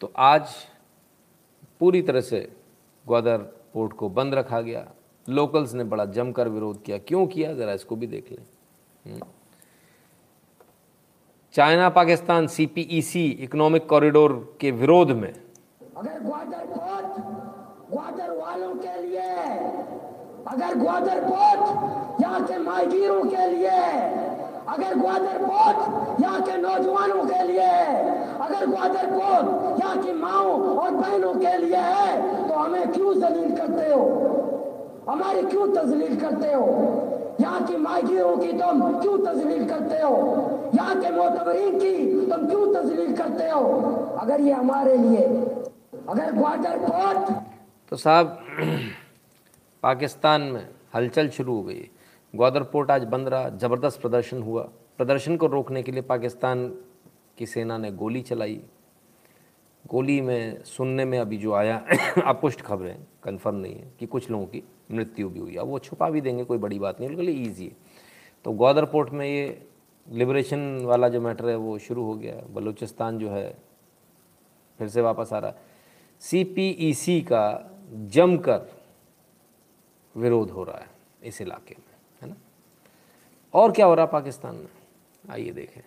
तो 0.00 0.12
आज 0.16 0.48
पूरी 1.80 2.02
तरह 2.02 2.20
से 2.20 2.56
ग्वादर 3.06 3.38
पोर्ट 3.74 3.92
को 3.92 4.08
बंद 4.08 4.34
रखा 4.34 4.60
गया। 4.60 4.90
लोकल्स 5.28 5.74
ने 5.74 5.84
बड़ा 5.84 6.04
जमकर 6.04 6.48
विरोध 6.48 6.82
किया। 6.82 6.98
क्यों 6.98 7.26
किया? 7.26 7.54
ज़रा 7.54 7.72
इसको 7.72 7.96
भी 7.96 8.06
देख 8.06 8.32
लें। 8.32 8.46
हम्म। 9.12 9.22
China 11.54 11.88
Pakistan 11.88 12.46
CPEC 12.46 13.24
economic 13.42 13.86
corridor 13.88 14.32
के 14.60 14.70
विरोध 14.70 15.10
में। 15.10 15.32
अगर 15.96 16.18
ग्वादर 16.22 16.64
पोर्ट 16.70 17.20
ग्वादर 17.90 18.30
वालों 18.30 18.74
के 18.74 18.94
लिए, 19.02 19.28
अगर 20.48 20.74
ग्वादर 20.74 21.20
पोर्ट 21.20 22.22
यहाँ 22.22 22.40
के 22.46 22.58
माहिरों 22.58 23.22
के 23.24 23.46
लिए, 23.50 23.70
अगर 24.68 24.94
ग्वादर 24.94 25.38
पोर्ट 25.44 26.20
यहाँ 26.22 26.42
के 26.42 26.56
नौजवानों 26.56 27.24
के 27.24 27.46
लिए, 27.46 27.70
अगर 28.40 28.66
ग्वादर 28.66 29.06
पोर्ट 29.12 29.80
यहाँ 29.80 29.96
की 30.02 30.12
माओ 30.12 30.50
और 30.74 30.90
बहनों 30.90 31.34
के 31.34 31.56
लिए 31.56 31.76
है 31.78 32.48
तो 32.48 32.54
हमें 32.54 32.92
क्यों 32.92 33.14
जलील 33.14 33.56
करते 33.56 33.92
हो? 33.92 34.02
हमारी 35.08 35.42
क्यों 35.42 35.68
तजलील 35.74 36.20
करते 36.20 36.52
हो? 36.52 37.13
यहाँ 37.40 37.66
की 37.66 37.76
माहिरों 37.76 38.36
की 38.36 38.52
तुम 38.52 39.00
क्यों 39.00 39.18
तजलील 39.18 39.68
करते 39.68 40.02
हो? 40.02 40.70
यहाँ 40.74 41.00
के 41.00 41.10
मोतबरीन 41.10 41.78
की 41.78 42.26
तुम 42.30 42.48
क्यों 42.48 42.74
तजलील 42.74 43.16
करते 43.16 43.48
हो? 43.50 43.60
अगर 44.20 44.40
ये 44.40 44.52
हमारे 44.52 44.96
लिए, 44.96 45.24
अगर 46.08 46.32
ग्वादर 46.32 46.78
पोर्ट 46.78 47.44
तो 47.90 47.96
साहब, 47.96 48.38
पाकिस्तान 49.82 50.42
में 50.42 50.68
हलचल 50.94 51.28
शुरू 51.28 51.56
हो 51.56 51.62
गई। 51.62 51.90
ग्वादर 52.34 52.62
पोर्ट 52.62 52.90
आज 52.90 53.04
बंद 53.04 53.28
रहा, 53.28 53.48
ज़बरदस्त 53.48 54.00
प्रदर्शन 54.00 54.42
हुआ। 54.42 54.62
प्रदर्शन 54.96 55.36
को 55.36 55.46
रोकने 55.46 55.82
के 55.82 55.92
लिए 55.92 56.02
पाकिस्तान 56.02 56.68
की 57.38 57.46
सेना 57.46 57.78
ने 57.78 57.90
गोली 57.90 58.20
चलाई। 58.22 58.60
गोली 59.90 60.20
में, 60.20 60.62
सुनने 60.64 61.04
में 61.04 61.18
अभी 61.18 61.36
जो 61.36 61.52
आया 61.52 61.84
अपुष्ट 62.26 62.60
खबरें 62.60 62.96
कंफर्म 63.24 63.56
नहीं 63.56 63.74
है 63.74 63.92
कि 64.00 64.06
कुछ 64.06 64.30
लोगों 64.30 64.46
की। 64.46 64.62
मृत्यु 64.90 65.28
भी 65.28 65.40
हुई। 65.40 65.56
अब 65.56 65.66
वो 65.66 65.78
छुपा 65.78 66.10
भी 66.10 66.20
देंगे, 66.20 66.44
कोई 66.44 66.58
बड़ी 66.58 66.78
बात 66.78 67.00
नहीं 67.00 67.08
बिल्कुल 67.08 67.28
ईजी 67.28 67.66
है। 67.66 67.76
तो 68.44 68.52
ग्वादर 68.52 68.84
पोर्ट 68.84 69.10
में 69.10 69.26
ये 69.26 69.66
लिबरेशन 70.08 70.84
वाला 70.84 71.08
जो 71.08 71.20
मैटर 71.20 71.48
है, 71.48 71.56
वो 71.56 71.78
शुरू 71.78 72.04
हो 72.04 72.14
गया। 72.14 72.34
बलूचिस्तान 72.54 73.18
जो 73.18 73.30
है, 73.30 73.56
फिर 74.78 74.88
से 74.88 75.00
वापस 75.00 75.32
आ 75.32 75.38
रहा 75.38 75.52
सी 76.20 77.20
का 77.20 77.70
जमकर 77.92 78.60
विरोध 80.16 80.50
हो 80.50 80.64
रहा 80.64 80.78
है 80.78 80.88
इस 81.22 81.40
इलाके 81.40 81.74
में, 81.74 81.94
है 82.22 82.28
ना? 82.28 82.34
और 83.54 83.72
क्या 83.72 83.86
हो 83.86 83.94
रहा 83.94 84.06
पाकिस्तान 84.06 84.54
में? 84.54 84.68
आइए 85.30 85.50
देखें। 85.50 85.82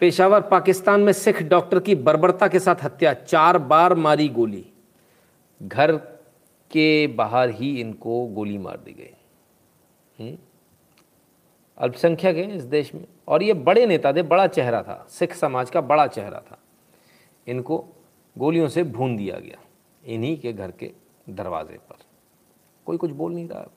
पेशावर, 0.00 0.40
पाकिस्तान 0.40 1.00
में 1.00 1.12
सिख 1.12 1.42
डॉक्टर 1.42 1.80
की 1.80 1.94
बर्बरता 1.94 2.48
के 2.48 2.60
साथ 2.60 2.76
हत्या, 2.82 3.12
चार 3.14 3.58
बार 3.58 3.94
मारी 3.94 4.28
गोली। 4.28 4.69
घर 5.62 5.96
के 6.70 7.06
बाहर 7.06 7.50
ही 7.50 7.80
इनको 7.80 8.26
गोली 8.26 8.58
मार 8.58 8.76
दी 8.76 8.92
गई। 8.92 9.16
हम्म? 10.20 10.38
अल्पसंख्यक 11.78 12.36
हैं 12.36 12.52
इस 12.54 12.62
देश 12.62 12.94
में। 12.94 13.04
और 13.28 13.42
ये 13.42 13.52
बड़े 13.52 13.86
नेता 13.86 14.12
थे, 14.12 14.22
बड़ा 14.22 14.46
चेहरा 14.46 14.82
था। 14.82 15.06
सिख 15.08 15.34
समाज 15.34 15.70
का 15.70 15.80
बड़ा 15.80 16.06
चेहरा 16.06 16.40
था। 16.40 16.58
इनको 17.46 17.84
गोलियों 18.38 18.68
से 18.68 18.82
भून 18.82 19.16
दिया 19.16 19.38
गया, 19.38 19.58
इन्हीं 20.06 20.40
के 20.40 20.52
घर 20.52 20.70
के 20.70 20.92
दरवाजे 21.30 21.78
पर। 21.78 21.96
कोई 22.86 22.96
कुछ 22.96 23.10
बोल 23.10 23.32
नहीं 23.32 23.48
रहा। 23.48 23.70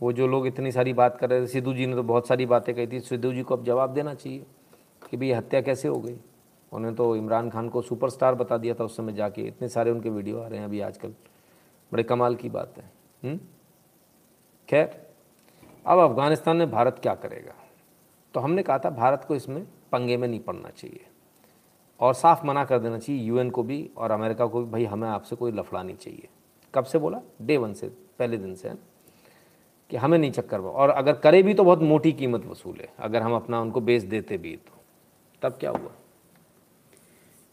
वो 0.00 0.12
जो 0.12 0.26
लोग 0.26 0.46
इतनी 0.46 0.72
सारी 0.72 0.92
बात 0.92 1.18
कर 1.18 1.30
रहे 1.30 1.42
थे, 1.42 1.46
सिद्धू 1.46 1.74
जी 1.74 1.86
ने 1.86 1.94
तो 1.94 2.02
बहुत 2.02 2.26
सारी 2.26 2.46
बातें 2.46 2.74
कही 2.74 2.86
थी। 2.86 3.00
सिद्धू 3.00 3.32
जी 3.32 3.42
को 3.42 3.56
अब 3.56 3.64
जवाब 3.64 3.90
देना 3.90 4.14
चाहिए 4.14 4.46
कि 5.10 5.16
भाई 5.16 5.32
हत्या 5.32 5.60
कैसे 5.60 5.88
हो 5.88 6.00
गई? 6.00 6.16
उन्होंने 6.72 6.96
तो 6.96 7.16
इमरान 7.16 7.50
खान 7.50 7.68
को 7.68 7.82
सुपरस्टार 7.82 8.34
बता 8.34 8.56
दिया 8.56 8.74
था 8.74 8.84
उस 8.84 8.96
समय 8.96 9.12
जाके। 9.12 9.42
इतने 9.42 9.68
सारे 9.68 9.90
उनके 9.90 10.10
वीडियो 10.10 10.40
आ 10.40 10.46
रहे 10.46 10.58
हैं 10.58 10.66
अभी 10.66 10.80
आजकल। 10.80 11.08
बड़े 11.92 12.02
कमाल 12.02 12.34
की 12.34 12.48
बात 12.48 12.74
है। 12.76 12.92
हम्म? 13.24 13.40
खैर, 14.68 15.06
अब 15.86 15.98
अफ़गानिस्तान 15.98 16.56
में 16.56 16.70
भारत 16.70 16.98
क्या 17.02 17.14
करेगा? 17.14 17.54
तो 18.34 18.40
हमने 18.40 18.62
कहा 18.62 18.78
था 18.78 18.90
भारत 18.90 19.24
को 19.28 19.34
इसमें 19.34 19.66
पंगे 19.92 20.16
में 20.16 20.28
नहीं 20.28 20.40
पड़ना 20.40 20.68
चाहिए। 20.68 21.06
और 22.00 22.14
साफ़ 22.14 22.46
मना 22.46 22.64
कर 22.64 22.78
देना 22.78 22.98
चाहिए 22.98 23.22
यूएन 23.22 23.50
को 23.50 23.62
भी 23.62 23.90
और 23.96 24.10
अमेरिका 24.10 24.46
को 24.46 24.64
भी, 24.64 24.70
भाई, 24.70 24.84
हमें 24.84 25.08
आपसे 25.08 25.36
कोई 25.36 25.52
लफड़ा 25.52 25.82
नहीं 25.82 25.96
चाहिए। 25.96 26.28
कब 26.74 26.84
से 26.84 26.98
बोला? 26.98 27.20
डे 27.42 27.56
वन 27.56 27.72
से, 27.72 27.88
पहले 27.88 28.36
दिन 28.36 28.54
से, 28.54 28.68
है 28.68 28.78
कि 29.90 29.96
हमें 29.96 30.18
नहीं 30.18 30.30
चक्कर 30.30 30.60
और 30.60 30.88
अगर 30.88 31.12
करे 31.12 31.42
भी 31.42 31.54
तो 31.54 31.64
बहुत 31.64 31.78
मोटी 31.78 32.12
कीमत 32.12 32.46
वसूले। 32.46 32.88
अगर 32.98 33.22
हम 33.22 33.34
अपना 33.34 33.60
उनको 33.60 33.80
बेच 33.80 34.02
देते 34.02 34.38
भी 34.38 34.56
तो। 34.56 34.72
तब 35.42 35.56
क्या 35.56 35.70
हुआ? 35.70 35.90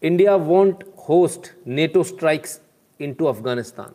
India 0.04 0.36
want 0.36 0.84
host 1.10 1.48
NATO 1.68 2.04
strikes 2.04 2.60
into 3.00 3.26
Afghanistan 3.26 3.94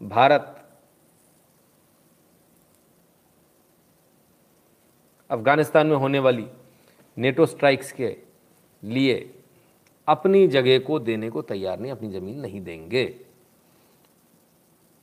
Bharat 0.00 0.54
Afghanistan 5.30 5.86
में 5.86 5.96
होने 5.96 6.18
वाली 6.18 6.46
नेटो 7.16 7.46
स्ट्राइक्स 7.46 7.92
के 7.92 8.16
लिए 8.82 9.34
अपनी 10.08 10.46
जगह 10.48 10.78
को 10.78 10.98
देने 10.98 11.30
को 11.30 11.42
तैयार 11.42 11.80
नहीं, 11.80 11.92
अपनी 11.92 12.10
ज़मीन 12.10 12.38
नहीं 12.40 12.60
देंगे। 12.60 13.04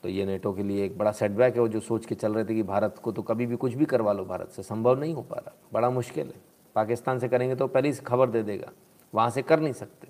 तो 0.03 0.09
ये 0.09 0.25
नेटो 0.25 0.53
के 0.53 0.63
लिए 0.63 0.85
एक 0.85 0.97
बड़ा 0.97 1.11
सेटबैक 1.11 1.55
है, 1.55 1.61
वो 1.61 1.67
जो 1.67 1.79
सोच 1.79 2.05
के 2.05 2.15
चल 2.15 2.33
रहे 2.33 2.45
थे 2.45 2.55
कि 2.55 2.63
भारत 2.63 2.99
को 3.03 3.11
तो 3.11 3.21
कभी 3.21 3.45
भी 3.45 3.55
कुछ 3.55 3.73
भी 3.73 3.85
करवा 3.85 4.13
लो, 4.13 4.25
भारत 4.25 4.49
से 4.49 4.63
संभव 4.63 4.99
नहीं 4.99 5.13
हो 5.13 5.21
पा 5.21 5.35
रहा। 5.35 5.55
बड़ा 5.73 5.89
मुश्किल 5.89 6.27
है। 6.27 6.41
पाकिस्तान 6.75 7.19
से 7.19 7.27
करेंगे 7.27 7.55
तो 7.55 7.67
पहले 7.67 7.89
ही 7.89 7.95
खबर 7.95 8.29
दे 8.29 8.43
देगा। 8.43 8.71
वहाँ 9.15 9.29
से 9.29 9.41
कर 9.41 9.59
नहीं 9.59 9.73
सकते। 9.73 10.07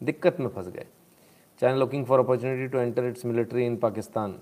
दिक्कत 0.00 0.40
में 0.40 0.48
फंस 0.48 0.68
गए। 0.68 0.86
China 1.60 1.78
looking 1.78 2.04
for 2.06 2.20
opportunity 2.20 2.68
to 2.68 2.78
enter 2.78 3.04
its 3.04 3.24
military 3.24 3.66
in 3.66 3.76
Pakistan 3.76 4.38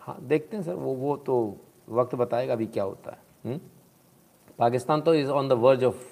हाँ 0.00 0.18
देखते 0.22 0.56
हैं 0.56 0.64
सर, 0.64 0.74
वो 0.74 0.94
वो 0.94 1.16
तो 1.16 1.56
वक्त 1.88 2.14
बताएगा 2.14 2.52
अभी 2.52 2.66
क्या 2.66 2.84
होता 2.84 3.10
है? 3.10 3.18
हम्म? 3.44 3.60
पाकिस्तान 4.58 5.00
तो 5.00 5.14
is 5.14 5.28
on 5.30 5.48
the 5.48 5.52
verge 5.52 5.84
of 5.84 6.04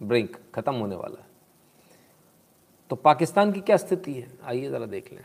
brink 0.00 0.36
ख़त्म 0.54 0.74
होने 0.74 0.96
वाला 0.96 1.20
है। 1.20 1.26
तो 2.90 2.96
पाकिस्तान 2.96 3.52
की 3.52 3.60
क्या 3.60 3.76
स्थिति 3.76 4.12
है? 4.14 4.28
आइए 4.44 4.68
ज़रा 4.70 4.86
देख 4.86 5.12
लें। 5.12 5.24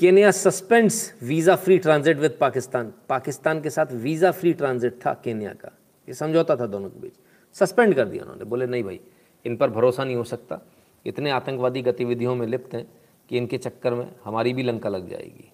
Kenya 0.00 0.30
suspends 0.30 1.22
visa 1.22 1.56
free 1.56 1.78
transit 1.78 2.18
with 2.18 2.36
Pakistan. 2.40 2.92
Pakistan 3.08 3.60
के 3.60 3.70
साथ 3.70 3.92
वीज़ा 3.92 4.30
फ्री 4.32 4.52
ट्रांजिट 4.52 4.98
था 5.06 5.12
केनिया 5.14 5.52
का। 5.54 5.72
ये 6.08 6.14
समझौता 6.14 6.56
था 6.56 6.66
दोनों 6.66 6.90
के 6.90 7.00
बीच। 7.00 7.12
सस्पेंड 7.56 7.94
कर 7.94 8.08
दिया 8.08 8.22
उन्होंने 8.22 8.44
बोले, 8.44 8.66
नहीं 8.66 8.84
भाई, 8.84 9.00
इन 9.44 9.56
पर 9.56 9.70
भरोसा 9.70 10.04
नहीं 10.04 10.16
हो 10.16 10.24
सकता 10.24 10.60
इतने 11.06 11.30
आतंकवादी 11.30 11.82
गतिविधियों 11.82 12.34
में 12.34 12.46
लिप्त 12.46 12.74
हैं 12.74 12.86
कि 13.30 13.36
इनके 13.38 13.58
चक्कर 13.58 13.94
में 13.94 14.08
हमारी 14.24 14.52
भी 14.52 14.62
लंका 14.62 14.88
लग 14.88 15.08
जाएगी 15.08 15.52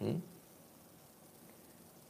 हुँ? 0.00 0.08
हम्म? 0.08 0.20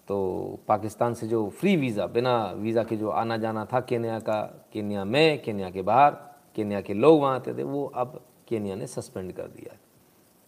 तो 0.09 0.59
पाकिस्तान 0.69 1.15
से 1.15 1.27
जो 1.29 1.49
फ्री 1.51 1.77
वीज़ा 1.77 2.07
बिना 2.07 2.35
वीज़ा 2.53 2.83
के 2.85 2.97
जो 2.97 3.09
आना 3.09 3.37
जाना 3.37 3.65
था, 3.65 3.81
केन्या 3.81 4.19
का, 4.19 4.41
केन्या 4.73 5.05
में, 5.05 5.43
केन्या 5.43 5.71
के 5.71 5.83
बाहर, 5.83 6.11
केन्या 6.57 6.81
के 6.81 6.95
लोग 6.95 7.21
वहाँ 7.21 7.35
आते 7.35 7.55
थे, 7.55 7.63
वो 7.63 7.85
अब 7.87 8.21
केन्या 8.49 8.77
ने 8.77 8.87
सस्पेंड 8.87 9.33
कर 9.33 9.47
दिया 9.49 9.77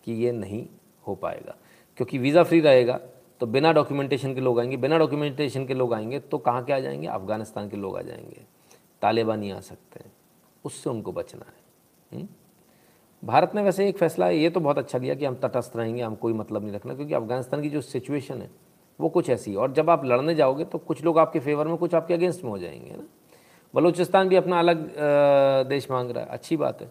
कि 0.04 0.12
ये 0.12 0.32
नहीं 0.32 0.66
हो 1.06 1.14
पाएगा 1.14 1.56
क्योंकि 1.96 2.18
वीज़ा 2.18 2.42
फ्री 2.42 2.60
रहेगा 2.60 3.00
तो 3.40 3.46
बिना 3.46 3.72
डॉक्यूमेंटेशन 3.72 4.34
के 4.34 4.40
लोग 4.40 4.60
आएँगे, 4.60 4.76
बिना 4.76 4.98
डॉक्यूमेंटेशन 4.98 5.66
के 5.66 5.74
लोग 5.74 5.94
आएँगे 5.94 6.18
तो 6.20 6.38
कहाँ 6.38 6.64
के 6.64 6.72
आ 6.72 6.78
जाएँगे? 6.78 7.06
अफ़गानिस्तान 7.06 7.68
के 7.68 7.76
लोग 7.76 7.96
आ 7.98 8.02
जाएँगे। 8.02 8.44
तालिबानी 9.02 9.50
आ 9.50 9.60
सकते। 9.60 10.00
हैं 10.00 10.12
उससे 10.64 10.90
उनको 10.90 11.12
बचना 11.12 11.46
है। 11.46 12.18
हुँ? 12.18 12.28
भारत 13.22 13.52
ने 13.54 13.62
वैसे 13.62 13.88
एक 13.88 13.98
फैसला, 13.98 14.28
ये 14.28 14.50
तो 14.50 14.60
बहुत 14.60 14.78
अच्छा 14.78 14.98
लिया 14.98 15.14
कि 15.14 15.24
हम 15.24 15.34
तटस्थ 15.34 15.76
रहेंगे, 15.76 16.02
हम 16.02 16.14
कोई 16.14 16.32
मतलब 16.32 16.62
नहीं 16.62 16.72
रखना, 16.72 16.94
क्योंकि 16.94 17.14
अफ़गानिस्तान 17.14 17.62
की 17.62 17.70
जो 17.70 17.80
सिचुएशन 17.80 18.42
है, 18.42 18.50
वो 19.00 19.08
कुछ 19.08 19.30
ऐसी 19.30 19.50
है। 19.50 19.56
और 19.56 19.72
जब 19.72 19.90
आप 19.90 20.04
लड़ने 20.04 20.34
जाओगे 20.34 20.64
तो 20.64 20.78
कुछ 20.78 21.04
लोग 21.04 21.18
आपके 21.18 21.40
फेवर 21.40 21.68
में, 21.68 21.76
कुछ 21.76 21.94
आपके 21.94 22.14
अगेंस्ट 22.14 22.44
में 22.44 22.50
हो 22.50 22.58
जाएँगे 22.58 22.90
ना? 22.90 23.06
बलूचिस्तान 23.74 24.28
भी 24.28 24.36
अपना 24.36 24.58
अलग 24.58 24.90
देश 25.68 25.90
मांग 25.90 26.10
रहा 26.10 26.24
है। 26.24 26.30
अच्छी 26.30 26.56
बात 26.56 26.82
है। 26.82 26.90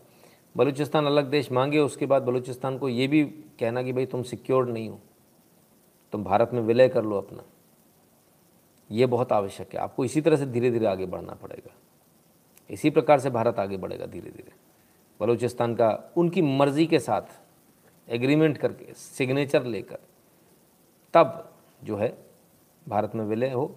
बलूचिस्तान 0.55 1.05
अलग 1.05 1.29
देश 1.29 1.51
मांगे, 1.51 1.79
उसके 1.79 2.05
बाद 2.05 2.23
बलूचिस्तान 2.23 2.77
को 2.77 2.89
ये 2.89 3.07
भी 3.07 3.23
कहना 3.59 3.83
कि 3.83 3.93
भाई 3.93 4.05
तुम 4.05 4.23
सिक्योर्ड 4.23 4.69
नहीं 4.69 4.89
हो। 4.89 4.99
तुम 6.13 6.23
भारत 6.23 6.49
में 6.53 6.61
विलय 6.61 6.89
कर 6.89 7.03
लो 7.03 7.17
अपना। 7.17 7.43
ये 8.91 9.05
बहुत 9.05 9.31
आवश्यक 9.31 9.73
है। 9.73 9.79
आपको 9.79 10.05
इसी 10.05 10.21
तरह 10.21 10.35
से 10.35 10.45
धीरे 10.45 10.71
धीरे 10.71 10.85
आगे 10.85 11.05
बढ़ना 11.05 11.33
पड़ेगा। 11.33 11.75
इसी 12.69 12.89
प्रकार 12.89 13.19
से 13.19 13.29
भारत 13.29 13.59
आगे 13.59 13.77
बढ़ेगा 13.77 14.05
धीरे 14.05 14.31
धीरे 14.31 14.53
बलूचिस्तान 15.19 15.75
का 15.75 16.13
उनकी 16.17 16.41
मर्ज़ी 16.41 16.85
के 16.85 16.99
साथ 16.99 17.21
एग्रीमेंट 18.09 18.57
करके 18.57 18.93
सिग्नेचर 18.93 19.63
लेकर 19.63 19.99
तब 21.13 21.53
जो 21.83 21.97
है 21.97 22.25
भारत 22.89 23.15
में 23.15 23.25
विलय 23.25 23.51
हो। 23.51 23.75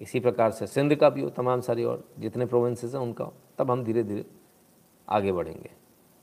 इसी 0.00 0.20
प्रकार 0.20 0.50
से 0.50 0.66
सिंध 0.66 0.94
का 0.94 1.10
भी 1.10 1.20
हो, 1.20 1.30
तमाम 1.30 1.60
सारी 1.60 1.84
और 1.84 2.08
जितने 2.18 2.46
प्रोविंसेस 2.46 2.94
हैं 2.94 3.02
उनका 3.02 3.24
हो, 3.24 3.34
तब 3.58 3.70
हम 3.70 3.84
धीरे 3.84 4.02
धीरे 4.02 4.26
आगे 5.08 5.32
बढ़ेंगे। 5.32 5.70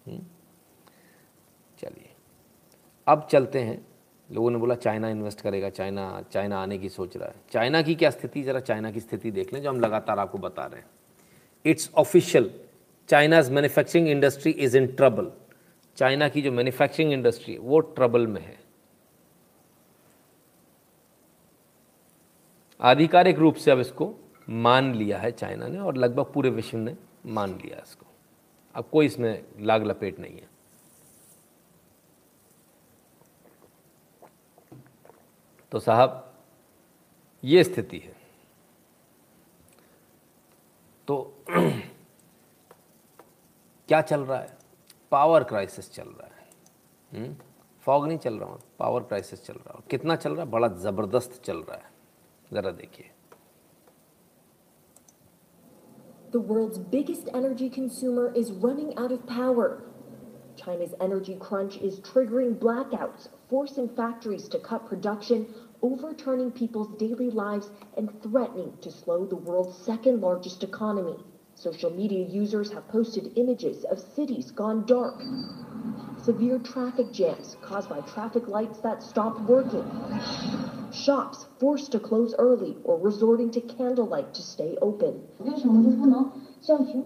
हम्म? 0.07 0.23
चलिए। 1.77 2.15
अब 3.07 3.27
चलते 3.31 3.59
हैं 3.59 3.90
लोगों 4.31 4.51
ने 4.51 4.57
बोला, 4.57 4.75
चाइना 4.75 5.09
इन्वेस्ट 5.09 5.41
करेगा, 5.41 5.69
चाइना 5.69 6.23
चाइना 6.31 6.61
आने 6.61 6.77
की 6.77 6.89
सोच 6.89 7.17
रहा 7.17 7.29
है। 7.29 7.35
चाइना 7.51 7.81
की 7.81 7.95
क्या 7.95 8.09
स्थिति, 8.09 8.43
ज़रा 8.43 8.59
चाइना 8.59 8.91
की 8.91 8.99
स्थिति 8.99 9.31
देख 9.31 9.53
लें, 9.53 9.61
जो 9.61 9.69
हम 9.69 9.79
लगातार 9.79 10.19
आपको 10.19 10.37
बता 10.37 10.65
रहे 10.65 10.79
हैं। 10.79 10.89
It's 11.65 11.91
official 11.95 12.59
China's 13.09 13.51
manufacturing 13.51 14.07
industry 14.07 14.51
is 14.51 14.77
in 14.77 14.87
trouble 14.87 15.31
China 15.97 16.29
की 16.29 16.41
जो 16.41 16.51
मैन्युफैक्चरिंग 16.51 17.13
इंडस्ट्री 17.13 17.53
है, 17.53 17.59
वो 17.59 17.79
ट्रबल 17.79 18.27
में 18.27 18.41
है। 18.41 18.59
आधिकारिक 22.81 23.39
रूप 23.39 23.55
से 23.55 23.71
अब 23.71 23.79
इसको 23.79 24.15
मान 24.49 24.95
लिया 24.95 25.17
है 25.17 25.31
चाइना 25.31 25.67
ने, 25.67 25.79
और 25.79 25.97
लगभग 25.97 26.31
पूरे 26.33 26.49
विश्व 26.49 26.77
ने 26.77 26.95
मान 27.25 27.49
लिया 27.49 27.83
इसको। 27.87 28.05
अब 28.75 28.85
कोई 28.91 29.05
इसमें 29.05 29.43
लाग 29.59 29.87
लपेट 29.87 30.19
नहीं 30.19 30.35
है। 30.35 30.50
तो 35.71 35.79
साहब 35.79 36.27
ये 37.43 37.63
स्थिति 37.63 37.97
है 37.97 38.15
तो 41.07 41.43
क्या 43.89 44.01
चल 44.01 44.21
रहा 44.21 44.39
है 44.39 44.57
पावर 45.11 45.43
क्राइसिस 45.43 45.91
चल 45.93 46.09
रहा 46.09 46.27
है 46.27 47.33
फॉग 47.85 48.07
नहीं 48.07 48.17
चल 48.17 48.33
रहा 48.33 48.49
हूँ 48.49 48.59
पावर 48.79 49.03
क्राइसिस 49.03 49.45
चल 49.45 49.53
रहा 49.53 49.77
है 49.77 49.83
कितना 49.89 50.15
चल 50.15 50.31
रहा 50.31 50.43
है 50.43 50.51
बड़ा 50.51 50.67
ज़बरदस्त 50.67 51.41
चल 51.43 51.57
रहा 51.59 51.77
है 51.77 51.89
ज़रा 52.53 52.71
देखिए 52.71 53.09
The 56.33 56.39
world's 56.39 56.77
biggest 56.91 57.29
energy 57.33 57.69
consumer 57.69 58.31
is 58.33 58.51
running 58.53 58.91
out 58.97 59.11
of 59.11 59.23
power. 59.27 59.65
China's 60.55 60.93
energy 61.01 61.35
crunch 61.37 61.75
is 61.79 61.97
triggering 62.01 62.53
blackouts, 62.55 63.27
forcing 63.51 63.89
factories 63.89 64.47
to 64.47 64.57
cut 64.57 64.85
production, 64.87 65.45
overturning 65.81 66.49
people's 66.51 66.97
daily 66.97 67.29
lives, 67.29 67.69
and 67.97 68.09
threatening 68.23 68.71
to 68.79 68.89
slow 68.89 69.25
the 69.25 69.35
world's 69.35 69.75
second 69.75 70.21
largest 70.21 70.63
economy. 70.63 71.17
Social 71.55 71.89
media 71.89 72.25
users 72.25 72.71
have 72.71 72.87
posted 72.87 73.33
images 73.35 73.83
of 73.83 73.99
cities 73.99 74.51
gone 74.51 74.85
dark, 74.85 75.21
severe 76.23 76.59
traffic 76.59 77.11
jams 77.11 77.57
caused 77.61 77.89
by 77.89 77.99
traffic 77.99 78.47
lights 78.47 78.79
that 78.79 79.03
stopped 79.03 79.41
working, 79.41 79.83
shops 80.93 81.45
forced 81.59 81.91
to 81.91 81.99
close 81.99 82.33
early 82.39 82.77
or 82.85 82.97
resorting 82.97 83.51
to 83.51 83.59
candlelight 83.59 84.33
to 84.33 84.41
stay 84.41 84.77
open. 84.81 85.21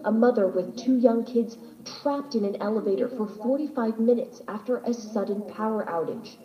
A 0.04 0.12
mother 0.12 0.46
with 0.48 0.76
two 0.76 0.96
young 0.96 1.24
kids 1.24 1.56
trapped 1.82 2.34
in 2.34 2.44
an 2.44 2.56
elevator 2.60 3.08
for 3.08 3.26
45 3.26 3.98
minutes 3.98 4.42
after 4.46 4.82
a 4.84 4.92
sudden 4.92 5.40
power 5.48 5.82
outage. 5.86 6.36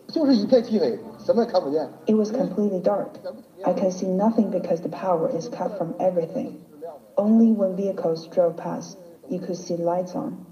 It 2.08 2.14
was 2.14 2.32
completely 2.32 2.80
dark. 2.80 3.20
I 3.66 3.74
could 3.74 3.92
see 3.92 4.08
nothing 4.08 4.50
because 4.50 4.80
the 4.80 4.90
power 4.90 5.30
is 5.30 5.50
cut 5.50 5.78
from 5.78 5.94
everything. 6.00 6.64
Only 7.18 7.52
when 7.52 7.76
vehicles 7.76 8.28
drove 8.28 8.56
past, 8.56 8.98
you 9.30 9.40
could 9.40 9.58
see 9.58 9.76
lights 9.76 10.16
on. 10.16 10.46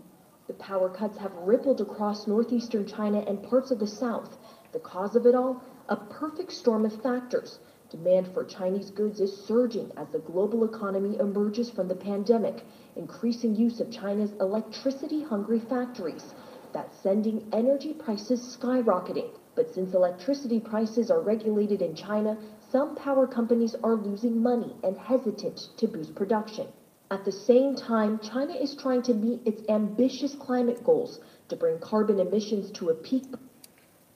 The 0.48 0.54
power 0.56 0.90
cuts 0.90 1.18
have 1.18 1.34
rippled 1.38 1.80
across 1.80 2.28
northeastern 2.28 2.86
China 2.86 3.24
and 3.26 3.42
parts 3.42 3.72
of 3.72 3.80
the 3.80 3.88
south. 3.88 4.38
The 4.74 4.80
cause 4.80 5.16
of 5.16 5.26
it 5.26 5.34
all? 5.34 5.62
A 5.88 5.96
perfect 5.96 6.52
storm 6.52 6.86
of 6.86 6.94
factors. 6.94 7.60
Demand 7.91 8.27
for 8.35 8.45
Chinese 8.45 8.91
goods 8.91 9.21
is 9.21 9.47
surging 9.47 9.93
as 9.97 10.09
the 10.09 10.19
global 10.19 10.65
economy 10.65 11.17
emerges 11.19 11.71
from 11.71 11.87
the 11.87 11.95
pandemic, 11.95 12.65
increasing 12.97 13.55
use 13.55 13.81
of 13.81 13.91
China's 13.91 14.33
electricity 14.41 15.23
hungry 15.23 15.61
factories. 15.61 16.35
That's 16.73 16.97
sending 16.99 17.49
energy 17.53 17.93
prices 17.93 18.59
skyrocketing. 18.59 19.31
But 19.55 19.73
since 19.73 19.95
electricity 19.95 20.59
prices 20.59 21.11
are 21.11 21.21
regulated 21.21 21.83
in 21.83 21.95
China, 21.95 22.37
some 22.73 22.97
power 22.97 23.27
companies 23.27 23.77
are 23.85 23.95
losing 23.95 24.43
money 24.43 24.75
and 24.83 24.99
hesitant 24.99 25.69
to 25.77 25.87
boost 25.87 26.15
production. 26.17 26.67
At 27.13 27.25
the 27.25 27.31
same 27.31 27.77
time, 27.77 28.19
China 28.19 28.55
is 28.55 28.75
trying 28.75 29.03
to 29.03 29.15
meet 29.15 29.47
its 29.47 29.63
ambitious 29.69 30.35
climate 30.35 30.83
goals 30.83 31.21
to 31.49 31.55
bring 31.55 31.79
carbon 31.79 32.19
emissions 32.19 32.73
to 32.73 32.89
a 32.89 32.95
peak. 32.95 33.27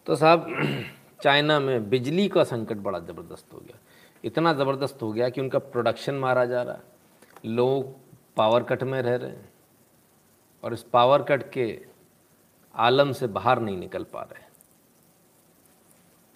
तो 0.06 0.16
साहब 0.16 0.46
China 1.23 1.59
में 1.59 1.89
बिजली 1.89 2.27
का 2.27 2.43
संकट 2.43 2.77
बड़ा 2.77 2.99
ज़बरदस्त 2.99 3.53
हो 3.53 3.59
गया। 3.59 3.77
इतना 4.23 4.53
ज़बरदस्त 4.53 5.01
हो 5.01 5.11
गया 5.13 5.29
कि 5.29 5.41
उनका 5.41 5.59
प्रोडक्शन 5.59 6.15
मारा 6.15 6.45
जा 6.45 6.61
रहा 6.63 6.75
है। 6.75 6.81
लोग 7.45 7.95
पावर 8.37 8.63
कट 8.63 8.83
में 8.83 9.01
रह 9.01 9.15
रहे 9.15 9.29
हैं 9.29 9.49
और 10.63 10.73
इस 10.73 10.83
पावर 10.83 11.23
कट 11.23 11.49
के 11.51 11.85
आलम 12.75 13.11
से 13.11 13.27
बाहर 13.27 13.59
नहीं 13.59 13.77
निकल 13.77 14.03
पा 14.03 14.21
रहे। 14.21 14.41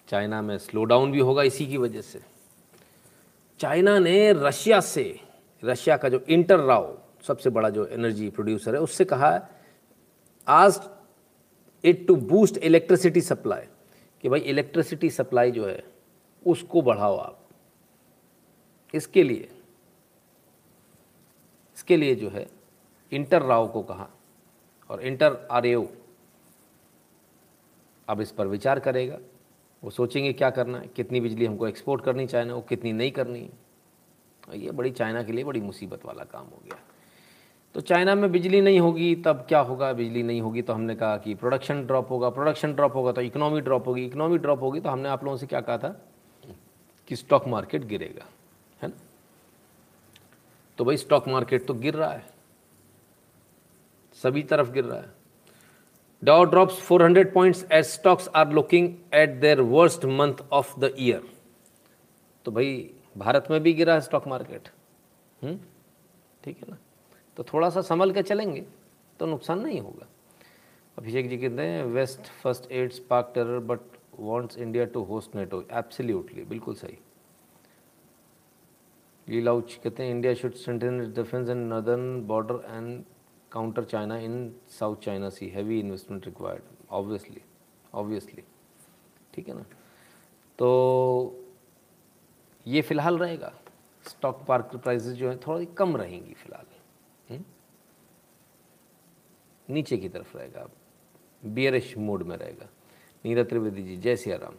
चाइना 0.08 0.42
में 0.42 0.58
स्लो 0.58 0.84
डाउन 0.84 1.12
भी 1.12 1.18
होगा 1.18 1.42
इसी 1.42 1.66
की 1.66 1.76
वजह 1.76 2.00
से। 2.00 2.20
चाइना 3.60 3.98
ने 3.98 4.32
रशिया 4.32 4.80
से, 4.80 5.20
रशिया 5.62 5.96
का 5.96 6.08
जो 6.08 6.20
इंटर 6.20 6.60
राव, 6.60 6.98
सबसे 7.26 7.50
बड़ा 7.50 7.70
जो 7.70 7.86
एनर्जी 7.86 8.30
प्रोड्यूसर 8.30 8.74
है, 8.74 8.80
उससे 8.80 9.04
कहा 9.04 9.48
आज 10.46 10.80
it 11.84 12.06
to 12.06 12.16
boost 12.16 12.56
electricity 12.56 13.20
supply 13.20 13.66
कि 14.22 14.28
भाई 14.28 14.40
इलेक्ट्रिसिटी 14.40 15.10
सप्लाई 15.10 15.50
जो 15.50 15.66
है, 15.66 15.84
उसको 16.46 16.82
बढ़ाओ 16.82 17.16
आप। 17.16 17.48
इसके 18.94 19.22
लिए 19.22 19.48
इसके 21.76 21.96
लिए 21.96 22.14
जो 22.14 22.28
है 22.28 22.46
इंटर 23.12 23.42
राव 23.42 23.68
को 23.68 23.82
कहा 23.82 24.08
और 24.90 25.02
इंटर 25.02 25.48
आर 25.50 25.66
अब 28.08 28.20
इस 28.20 28.32
पर 28.32 28.46
विचार 28.46 28.80
करेगा। 28.80 29.18
वो 29.82 29.90
सोचेंगे 29.90 30.32
क्या 30.32 30.50
करना 30.50 30.78
है, 30.78 30.86
कितनी 30.86 31.20
बिजली 31.20 31.46
हमको 31.46 31.68
एक्सपोर्ट 31.68 32.04
करनी 32.04 32.26
चाइना 32.26 32.54
को 32.54 32.60
कितनी 32.60 32.92
नहीं 32.92 33.10
करनी। 33.10 33.50
है 34.48 34.58
ये 34.60 34.70
बड़ी 34.70 34.90
चाइना 34.90 35.22
के 35.22 35.32
लिए 35.32 35.44
बड़ी 35.44 35.60
मुसीबत 35.60 36.04
वाला 36.04 36.24
काम 36.24 36.46
हो 36.46 36.62
गया। 36.64 36.78
तो 37.78 37.82
चाइना 37.82 38.14
में 38.14 38.30
बिजली 38.32 38.60
नहीं 38.60 38.78
होगी, 38.80 39.14
तब 39.16 39.44
क्या 39.48 39.58
होगा? 39.60 39.92
बिजली 39.92 40.22
नहीं 40.22 40.40
होगी 40.40 40.62
तो 40.62 40.72
हमने 40.72 40.94
कहा 40.96 41.16
कि 41.16 41.34
प्रोडक्शन 41.34 41.84
ड्रॉप 41.86 42.10
होगा 42.10 42.28
प्रोडक्शन 42.30 42.72
ड्रॉप 42.74 42.94
होगा 42.94 43.12
तो 43.12 43.20
इकोनॉमी 43.20 43.60
ड्रॉप 43.60 43.86
होगी 43.88 44.04
इकोनॉमी 44.06 44.38
ड्रॉप 44.38 44.62
होगी 44.62 44.80
तो 44.80 44.88
हमने 44.90 45.08
आप 45.08 45.24
लोगों 45.24 45.36
से 45.36 45.46
क्या 45.46 45.60
कहा 45.60 45.76
था 45.78 45.88
कि 47.08 47.16
स्टॉक 47.16 47.46
मार्केट 47.48 47.84
गिरेगा, 47.84 48.24
है 48.82 48.88
ना? 48.88 48.96
तो 50.78 50.84
भाई 50.84 50.96
स्टॉक 50.96 51.28
मार्केट 51.28 51.66
तो 51.66 51.74
गिर 51.74 51.94
रहा 51.94 52.10
है, 52.10 52.24
सभी 54.22 54.42
तरफ़ 54.44 54.72
गिर 54.72 54.84
रहा 54.84 54.98
है। 54.98 55.16
Dow 56.22 56.40
drops 56.52 56.82
400 56.82 57.24
points 57.32 57.62
as 57.72 57.84
stocks 57.90 58.28
are 58.34 58.52
looking 58.52 58.88
at 59.14 59.40
their 59.42 59.60
worst 59.70 60.04
month 60.16 60.44
of 60.52 60.78
the 60.80 60.94
year 60.98 61.30
तो 62.46 62.52
भाई 62.52 62.74
भारत 63.18 63.46
में 63.50 63.60
भी 63.62 63.72
गिरा 63.74 63.94
है 63.94 64.00
स्टॉक 64.00 64.28
मार्केट 64.28 64.68
ठीक 65.42 66.56
है 66.56 66.70
ना? 66.70 66.77
तो 67.38 67.44
थोड़ा 67.52 67.68
सा 67.70 67.80
संभल 67.82 68.12
के 68.12 68.22
चलेंगे 68.22 68.64
तो 69.20 69.26
नुकसान 69.26 69.60
नहीं 69.60 69.80
होगा। 69.80 70.06
अभिषेक 70.96 71.28
जी 71.28 71.36
कहते 71.38 71.62
हैं 71.62 71.84
West 71.86 72.26
first 72.42 72.70
aid 72.72 72.92
spark 72.92 73.30
terror 73.34 73.58
but 73.66 73.80
wants 74.20 74.58
India 74.58 74.84
to 74.94 75.02
host 75.04 75.36
NATO 75.36 75.60
absolutely 75.72 76.44
बिल्कुल 76.44 76.74
सही। 76.74 76.98
लीलाउच 79.26 79.74
कहते 79.84 80.02
हैं 80.02 80.10
India 80.10 80.32
should 80.34 80.54
strengthen 80.54 81.00
its 81.02 81.14
defence 81.16 81.48
in 81.48 81.58
northern 81.72 82.26
border 82.26 82.64
and 82.66 83.04
counter 83.52 83.84
China 83.84 84.16
in 84.18 84.52
South 84.78 84.96
China 85.04 85.28
Sea 85.30 85.48
heavy 85.48 85.78
investment 85.80 86.26
required 86.26 86.62
obviously 86.90 87.42
obviously 87.94 88.42
ठीक 89.34 89.48
है 89.48 89.54
ना? 89.54 89.64
तो 90.58 91.44
ये 92.66 92.82
फ़िलहाल 92.82 93.18
रहेगा। 93.18 93.52
स्टॉक 94.04 94.44
मार्केट 94.48 94.80
प्राइसेस 94.82 95.14
जो 95.16 95.28
है 95.28 95.36
थोड़ी 95.46 95.66
कम 95.78 95.96
रहेंगी 95.96 96.34
फ़िलहाल 96.34 96.66
हम्म? 97.28 97.44
नीचे 99.68 99.96
की 99.96 100.08
तरफ़ 100.08 100.36
रहेगा 100.36 100.68
बियरिश 101.44 101.96
मोड 101.98 102.22
में 102.22 102.36
रहेगा। 102.36 102.68
नीरा 103.24 103.42
त्रिवेदी 103.42 103.82
जी, 103.82 103.96
जय 103.96 104.16
सिया 104.16 104.36
राम 104.36 104.54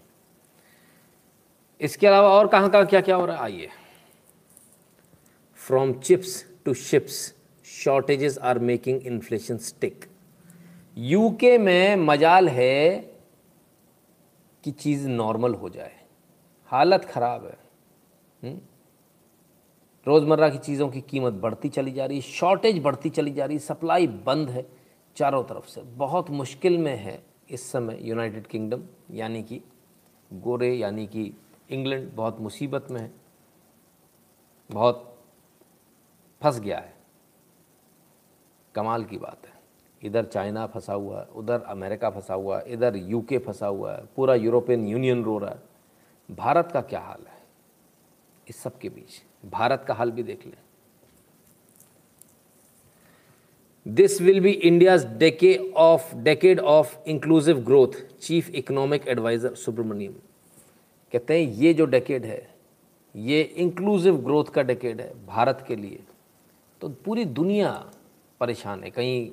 इसके 1.82 2.08
अलावा 2.08 2.30
और 2.30 2.48
कहाँ 2.48 2.70
कहाँ, 2.70 2.86
क्या 2.86 3.02
क्या 3.02 3.16
हो 3.16 3.26
रहा 3.26 3.36
है? 3.36 3.44
आइए। 3.44 3.70
From 5.60 5.94
chips 5.94 6.46
to 6.66 6.74
ships 6.74 7.36
shortages 7.66 8.38
are 8.38 8.60
making 8.60 9.02
inflation 9.02 9.58
stick 9.58 10.06
UK 10.98 11.58
में 11.58 11.96
मजाल 11.96 12.50
है 12.50 13.00
कि 14.64 14.72
चीज़ 14.72 15.08
नॉर्मल 15.08 15.54
हो 15.54 15.70
जाए। 15.70 15.96
हालत 16.70 17.06
ख़राब 17.06 17.46
है। 17.46 17.58
हम्म? 18.44 18.60
रोज़मर्रा 20.08 20.50
की 20.50 20.58
चीज़ों 20.58 20.90
की 20.90 21.02
कीमत 21.02 21.34
बढ़ती 21.34 21.70
चली 21.70 21.92
जा 21.92 22.06
रही 22.06 22.18
है 22.18 22.22
शॉर्टेज 22.24 22.82
बढ़ती 22.84 23.10
चली 23.10 23.32
जा 23.32 23.46
रही 23.46 23.58
है 23.58 23.64
सप्लाई 23.64 24.08
बंद 24.08 24.50
है। 24.50 24.66
चारों 25.20 25.44
तरफ़ 25.44 25.68
से। 25.68 25.82
बहुत 25.82 26.30
मुश्किल 26.30 26.78
में 26.78 26.96
है 26.96 27.24
इस 27.50 27.72
समय 27.72 28.00
यूनाइटेड 28.02 28.48
किंगडम 28.48 28.84
यानी 29.12 29.44
कि 29.44 29.62
गोरे, 30.34 30.76
यानी 30.76 31.08
कि 31.08 31.34
इंग्लैंड 31.70 32.12
बहुत 32.12 32.40
मुसीबत 32.40 32.88
में 32.92 33.02
है। 33.02 33.12
बहुत 34.72 35.26
फंस 36.44 36.60
गया 36.60 36.80
है। 36.80 36.94
कमाल 38.76 39.04
की 39.04 39.18
बात 39.18 39.48
है। 39.48 39.54
इधर 40.04 40.26
चाइना 40.26 40.68
फंसा 40.68 40.94
हुआ 40.94 41.20
है, 41.20 41.26
उधर 41.26 41.62
अमेरिका 41.62 42.10
फंसा 42.10 42.34
हुआ 42.34 42.60
है, 42.60 42.72
इधर 42.72 42.96
यूके 42.96 43.38
फंसा 43.38 43.68
हुआ 43.68 43.96
है, 43.96 44.06
पूरा 44.06 44.36
यूरोपियन 44.36 44.88
यूनियन 44.88 45.24
रो 45.24 45.38
रहा 45.38 45.52
है। 45.52 45.62
भारत 46.36 46.70
का 46.72 46.82
क्या 46.82 47.00
हाल 47.00 47.28
है? 47.28 47.44
इस 48.50 48.58
सब 48.58 48.78
के 48.78 48.90
बीच 48.90 49.24
भारत 49.46 49.86
का 49.88 49.94
हाल 49.94 50.12
भी 50.12 50.24
देख 50.24 50.46
लें। 50.46 50.58
This 53.90 54.22
will 54.22 54.40
be 54.40 54.52
India's 54.52 55.06
decade 55.06 55.72
of 55.76 56.16
decade 56.16 56.60
of 56.60 56.98
inclusive 57.08 57.60
growth 57.60 58.18
chief 58.22 58.50
economic 58.50 59.08
adviser 59.08 59.54
Subramanian 59.54 60.12
कहते 61.14 61.42
हैं, 61.42 61.54
ये 61.54 61.74
जो 61.74 61.86
डेकेड 61.86 62.26
है, 62.26 62.56
ये 63.16 63.42
इंक्लूसिव 63.42 64.18
ग्रोथ 64.18 64.46
का 64.46 64.62
डेकेड 64.62 65.02
है, 65.02 65.26
भारत 65.26 65.66
के 65.68 65.76
लिए. 65.76 66.00
तो 66.82 66.90
पूरी 66.90 67.26
दुनिया 67.26 67.92
परेशान 68.40 68.84
है। 68.84 68.90
कहीं 68.90 69.32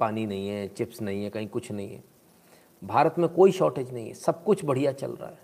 पानी 0.00 0.26
नहीं 0.26 0.48
है, 0.48 0.68
चिप्स 0.68 1.02
नहीं 1.02 1.24
है, 1.24 1.30
कहीं 1.30 1.48
कुछ 1.48 1.72
नहीं 1.72 1.88
है। 1.88 2.04
भारत 2.84 3.14
में 3.18 3.28
कोई 3.28 3.52
शॉर्टेज 3.52 3.92
नहीं 3.92 4.08
है। 4.08 4.14
सब 4.14 4.44
कुछ 4.44 4.64
बढ़िया 4.64 4.92
चल 4.92 5.10
रहा 5.10 5.30
है। 5.30 5.38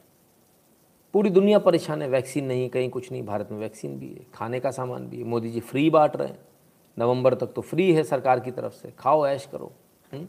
पूरी 1.12 1.30
दुनिया 1.30 1.58
परेशान 1.58 2.02
है। 2.02 2.08
वैक्सीन 2.08 2.44
नहीं, 2.44 2.68
कहीं 2.68 2.90
कुछ 2.90 3.12
नहीं। 3.12 3.22
भारत 3.22 3.48
में 3.52 3.58
वैक्सीन 3.58 3.98
भी 3.98 4.08
है। 4.08 4.26
खाने 4.34 4.60
का 4.60 4.70
सामान 4.70 5.06
भी 5.06 5.16
है। 5.16 5.24
मोदी 5.24 5.50
जी 5.50 5.60
फ्री 5.60 5.90
बांट 5.90 6.16
रहे 6.16 6.28
हैं। 6.28 6.38
नवंबर 6.98 7.34
तक 7.34 7.46
तो 7.46 7.62
फ्री 7.62 7.92
है 7.92 8.02
सरकार 8.02 8.40
की 8.40 8.50
तरफ़ 8.50 8.72
से। 8.72 8.90
खाओ, 8.90 9.26
ऐश 9.26 9.46
करो। 9.46 9.72
हुँ? 10.12 10.20
हम्म? 10.20 10.28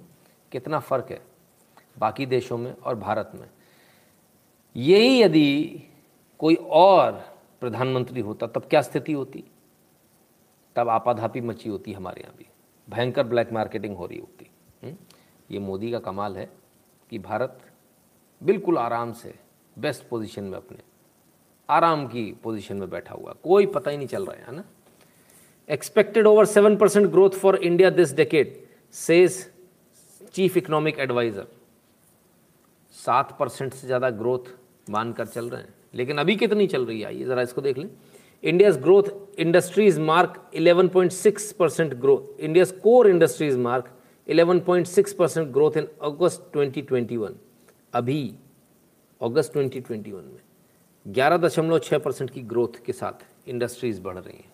कितना 0.51 0.79
फ़र्क 0.79 1.07
है 1.11 1.21
बाकी 1.99 2.25
देशों 2.25 2.57
में 2.57 2.77
और 2.77 2.95
भारत 2.95 3.31
में। 3.35 3.49
यही 4.75 5.21
यदि 5.21 5.83
कोई 6.39 6.55
और 6.55 7.37
प्रधानमंत्री 7.59 8.21
होता, 8.21 8.47
तब 8.47 8.65
क्या 8.65 8.81
स्थिति 8.81 9.13
होती? 9.13 9.43
तब 10.75 10.89
आपाधापी 10.89 11.41
मची 11.41 11.69
होती 11.69 11.93
हमारे 11.93 12.21
यहाँ 12.21 12.35
भी। 12.37 12.47
भयंकर 12.89 13.23
ब्लैक 13.23 13.51
मार्केटिंग 13.51 13.97
हो 13.97 14.05
रही 14.05 14.19
होती। 14.19 14.49
हम्म? 14.83 14.95
ये 15.51 15.59
मोदी 15.59 15.91
का 15.91 15.99
कमाल 15.99 16.37
है 16.37 16.49
कि 17.09 17.19
भारत 17.19 17.61
बिल्कुल 18.43 18.77
आराम 18.77 19.13
से 19.13 19.39
बेस्ट 19.79 20.07
पोजीशन 20.07 20.43
में 20.43 20.57
अपने, 20.57 20.77
आराम 21.69 22.07
की 22.07 22.31
पोजीशन 22.43 22.77
में 22.77 22.89
बैठा 22.89 23.15
हुआ। 23.15 23.33
कोई 23.43 23.65
पता 23.65 23.91
ही 23.91 23.97
नहीं 23.97 24.07
चल 24.07 24.25
रहा 24.25 24.45
है 24.45 24.55
ना? 24.55 24.63
Expected 25.69 26.27
over 26.27 26.45
seven 26.45 26.75
percent 26.77 27.07
growth 27.11 27.29
for 27.39 27.55
India 27.55 27.89
this 27.89 28.13
decade 28.15 28.53
says 28.95 29.45
chief 30.33 30.57
economic 30.57 30.99
adviser 30.99 31.47
सात 32.95 33.35
परसेंट 33.39 33.73
से 33.73 33.87
ज़्यादा 33.87 34.09
ग्रोथ 34.11 34.53
मानकर 34.89 35.25
चल 35.25 35.49
रहे 35.49 35.61
हैं। 35.61 35.73
लेकिन 35.95 36.17
अभी 36.17 36.35
कितनी 36.35 36.67
चल 36.67 36.85
रही 36.85 36.99
है? 36.99 37.05
आइए 37.07 37.23
ज़रा 37.25 37.41
इसको 37.41 37.61
देख 37.61 37.77
लें। 37.77 37.89
India's 38.43 38.77
growth 38.81 39.39
industries 39.39 39.99
mark 40.01 40.41
11.6 40.55 41.51
percent 41.53 41.93
growth 41.93 42.39
India's 42.39 42.71
core 42.83 43.07
industries 43.09 43.57
mark 43.59 43.89
11.6 44.27 45.13
percent 45.13 45.47
growth 45.51 45.77
in 45.77 45.87
August 46.03 46.51
2021 46.55 47.31
अभी 47.93 48.21
अगस्त 49.21 49.57
2021 49.57 50.13
में 50.13 50.41
ग्यारह 51.05 51.37
दशमलव 51.37 51.79
छः 51.79 51.97
परसेंट 51.99 52.29
की 52.29 52.41
ग्रोथ 52.43 52.83
के 52.85 52.93
साथ 52.93 53.25
इंडस्ट्रीज़ 53.49 54.01
बढ़ 54.01 54.17
रही 54.17 54.37
हैं। 54.37 54.46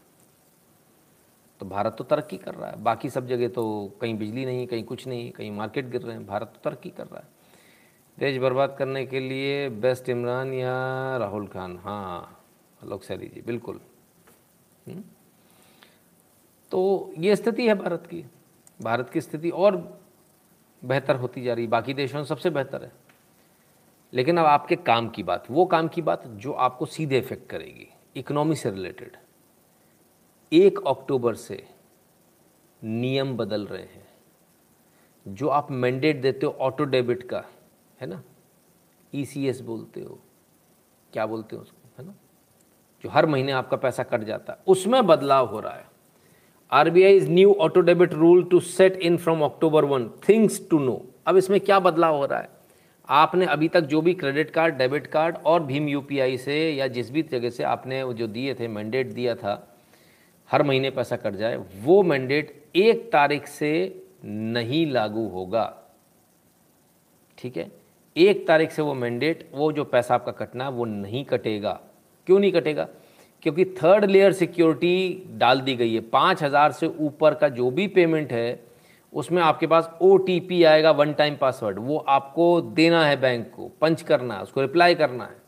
तो 1.64 1.70
भारत 1.70 1.96
तो 1.98 2.04
तरक्की 2.04 2.38
कर 2.38 2.56
रहा 2.56 2.70
है। 2.70 2.84
बाकी 2.84 3.10
सब 3.10 3.28
जगह 3.28 3.48
तो 3.48 3.94
कहीं 4.02 4.18
बिजली 4.18 4.46
नहीं, 4.46 4.68
कहीं 4.68 4.84
कुछ 4.84 5.08
नहीं, 5.08 5.32
कहीं 5.32 5.52
मार्केट 5.52 5.86
गिर 5.86 6.02
रहे 6.02 6.16
हैं। 6.16 6.26
भारत 6.28 6.48
तो 6.48 6.70
तरक्की 6.70 6.90
कर 6.90 7.06
रहा 7.08 7.20
है। 7.20 7.28
देश 8.20 8.38
बर्बाद 8.38 8.76
करने 8.80 9.06
के 9.06 9.20
लिए 9.20 9.70
बेस्ट 9.70 10.10
इमरान 10.10 10.54
या 10.54 10.74
राहुल 11.18 11.48
खान? 11.48 11.78
हाँ 11.78 12.44
लोक 12.86 13.04
सैरी 13.04 13.28
जी, 13.28 13.42
बिल्कुल? 13.42 13.80
हम्म? 14.88 15.04
तो 16.72 17.14
ये 17.18 17.36
स्थिति 17.36 17.68
है 17.68 17.76
भारत 17.76 18.08
की। 18.08 18.26
भारत 18.82 19.10
की 19.10 19.22
स्थिति 19.22 19.50
और 19.50 20.00
बेहतर 20.86 21.16
होती 21.16 21.42
जा 21.42 21.54
रही 21.54 21.68
बाकी 21.68 21.94
देशों 21.94 22.18
में 22.18 22.26
सबसे 22.26 22.50
बेहतर 22.50 22.84
है। 22.84 22.92
लेकिन 24.14 24.38
अब 24.38 24.46
आपके 24.46 24.76
काम 24.76 25.10
की 25.10 25.24
बात, 25.24 25.52
वो 25.52 25.66
काम 25.66 25.88
की 25.88 26.02
बात 26.02 26.28
जो 26.28 26.52
आपको 26.52 26.86
सीधे 26.86 27.18
इफ़ेक्ट 27.18 27.50
करेगी 27.50 27.88
इकोनॉमी 28.16 28.56
से 28.56 28.72
रिलेटेड 28.72 29.18
एक 30.52 30.80
अक्टूबर 30.88 31.36
से 31.36 31.68
नियम 32.84 33.38
बदल 33.38 33.66
रहे 33.66 33.82
हैं। 33.82 34.08
जो 35.28 35.48
आप 35.48 35.72
मैंडेट 35.72 36.22
देते 36.22 36.46
हो 36.46 36.52
ऑटो 36.52 36.84
डेबिट 36.84 37.24
का, 37.24 37.44
है 38.02 38.08
ना? 38.08 38.24
ई 39.16 39.26
e 39.26 39.62
बोलते 39.62 40.02
हो। 40.02 40.20
क्या 41.14 41.26
बोलते 41.26 41.56
हो 41.56 41.62
उसको, 41.62 41.90
है 42.00 42.06
ना? 42.06 42.16
जो 43.04 43.10
हर 43.10 43.26
महीने 43.26 43.52
आपका 43.52 43.78
पैसा 43.78 44.04
कट 44.04 44.24
जाता 44.24 44.54
है। 44.54 44.60
उसमें 44.68 45.08
बदलाव 45.08 45.48
हो 45.48 45.60
रहा 45.60 45.74
है। 45.74 45.86
R 46.72 46.90
B 46.90 47.04
I 47.04 47.18
is 47.18 47.30
new 47.30 47.54
auto 47.54 47.82
debit 47.82 48.14
rule 48.14 48.44
to 48.44 48.60
set 48.60 48.94
in 48.94 49.18
from 49.18 49.42
October 49.42 49.86
one 49.86 50.10
things 50.30 50.70
to 50.70 50.80
know 50.80 51.06
अब 51.26 51.38
इसमें 51.38 51.60
क्या 51.60 51.80
बदलाव 51.80 52.16
हो 52.16 52.26
रहा 52.26 52.40
है? 52.40 52.50
आपने 53.10 53.46
अभी 53.46 53.68
तक 53.68 53.82
जो 53.82 54.02
भी 54.02 54.14
क्रेडिट 54.14 54.50
कार्ड 54.50 54.76
डेबिट 54.76 55.08
कार्ड 55.08 55.38
और 55.46 55.64
भीम 55.64 55.88
यूपीआई 55.88 56.38
से 56.38 56.72
या 56.72 56.88
जिस 56.88 57.12
भी 57.12 57.22
जगह 57.22 57.50
से 57.50 57.64
आपने 57.64 58.14
जो 58.14 58.28
दिए 58.28 58.54
थे 58.54 58.68
मैंडेट 58.68 59.08
दिया 59.08 59.36
था 59.36 59.73
हर 60.50 60.64
महीने 60.64 60.90
पैसा 60.90 61.16
कट 61.16 61.36
जाए, 61.36 61.56
वो 61.56 62.02
मैंडेट 62.04 62.64
एक 62.76 63.10
तारीख 63.12 63.48
से 63.48 64.02
नहीं 64.26 64.86
लागू 64.88 65.28
होगा। 65.28 65.66
ठीक 67.38 67.58
है? 67.58 67.72
एक 68.16 68.46
तारीख 68.48 68.72
से 68.72 68.82
वो 68.82 68.94
मैंडेट 68.94 69.48
वो 69.54 69.72
जो 69.72 69.84
पैसा 69.84 70.16
आपका 70.16 70.32
कटना 70.32 70.64
है, 70.64 70.72
वो 70.72 70.86
नहीं 70.86 71.24
कटेगा। 71.26 71.80
क्यों 72.28 72.40
नहीं 72.40 72.52
कटेगा? 72.52 72.88
क्योंकि 73.44 73.66
थर्ड 73.76 74.06
लेयर 74.06 74.34
सिक्योरिटी 74.34 75.24
डाल 75.32 75.62
दी 75.62 75.76
गई 75.76 75.94
है। 75.94 76.00
पाँच 76.00 76.44
हज़ार 76.44 76.72
से 76.72 76.88
ऊपर 76.88 77.34
का 77.34 77.50
जो 77.50 77.70
भी 77.72 77.88
पेमेंट 77.88 78.32
है, 78.32 78.60
उसमें 79.14 79.42
आपके 79.42 79.68
पास 79.68 79.90
ओटीपी 80.02 80.64
आएगा 80.64 80.92
वन 80.92 81.14
टाइम 81.14 81.36
पासवर्ड 81.36 81.80
वो 81.80 81.98
आपको 81.98 82.46
देना 82.62 83.06
है 83.06 83.20
बैंक 83.22 83.52
को 83.56 83.72
पंच 83.82 84.02
करना 84.02 84.36
है, 84.36 84.44
उसको 84.44 84.62
रिप्लाई 84.62 84.96
करना 84.96 85.24
है। 85.24 85.42